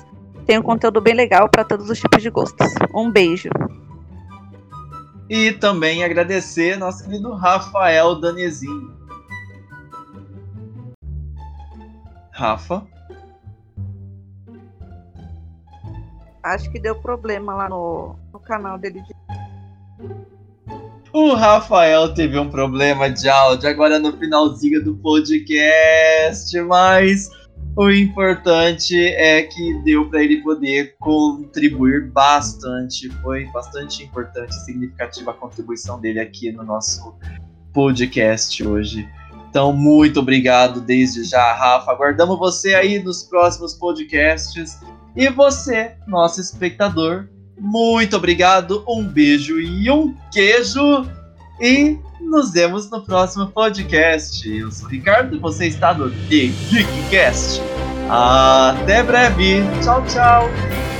Tem 0.46 0.58
um 0.58 0.62
conteúdo 0.62 1.00
bem 1.00 1.14
legal 1.14 1.48
para 1.50 1.64
todos 1.64 1.90
os 1.90 1.98
tipos 1.98 2.22
de 2.22 2.30
gostos. 2.30 2.72
Um 2.94 3.10
beijo. 3.10 3.50
E 5.28 5.52
também 5.52 6.02
agradecer 6.02 6.78
nosso 6.78 7.04
querido 7.04 7.34
Rafael 7.34 8.18
Danezinho. 8.18 8.96
Rafa? 12.30 12.86
Acho 16.42 16.70
que 16.70 16.80
deu 16.80 16.94
problema 16.94 17.54
lá 17.54 17.68
no, 17.68 18.16
no 18.32 18.40
canal 18.40 18.78
dele. 18.78 19.02
De... 19.02 19.14
O 21.12 21.34
Rafael 21.34 22.12
teve 22.12 22.38
um 22.38 22.50
problema 22.50 23.08
de 23.10 23.28
áudio 23.28 23.68
agora 23.68 23.98
no 23.98 24.12
finalzinho 24.16 24.84
do 24.84 24.94
podcast, 24.96 26.60
mas 26.62 27.30
o 27.74 27.90
importante 27.90 28.94
é 29.14 29.42
que 29.42 29.74
deu 29.84 30.10
para 30.10 30.22
ele 30.22 30.42
poder 30.42 30.96
contribuir 30.98 32.10
bastante. 32.10 33.08
Foi 33.22 33.46
bastante 33.46 34.04
importante, 34.04 34.54
significativa 34.64 35.30
a 35.30 35.34
contribuição 35.34 35.98
dele 35.98 36.20
aqui 36.20 36.52
no 36.52 36.62
nosso 36.62 37.16
podcast 37.72 38.66
hoje. 38.66 39.08
Então, 39.48 39.72
muito 39.72 40.20
obrigado 40.20 40.80
desde 40.82 41.24
já, 41.24 41.54
Rafa. 41.54 41.90
Aguardamos 41.90 42.38
você 42.38 42.74
aí 42.74 43.02
nos 43.02 43.22
próximos 43.22 43.72
podcasts. 43.74 44.78
E 45.16 45.30
você, 45.30 45.96
nosso 46.06 46.40
espectador, 46.40 47.28
muito 47.58 48.16
obrigado. 48.16 48.84
Um 48.86 49.04
beijo 49.04 49.60
e 49.60 49.90
um 49.90 50.14
queijo. 50.32 51.06
E 51.60 51.98
nos 52.20 52.52
vemos 52.52 52.90
no 52.90 53.02
próximo 53.02 53.46
podcast. 53.48 54.48
Eu 54.48 54.70
sou 54.70 54.86
o 54.86 54.90
Ricardo 54.90 55.36
e 55.36 55.38
você 55.38 55.66
está 55.66 55.94
no 55.94 56.10
The 56.10 56.50
Geekcast. 56.70 57.60
Até 58.08 59.02
breve. 59.02 59.62
Tchau, 59.82 60.04
tchau. 60.06 60.97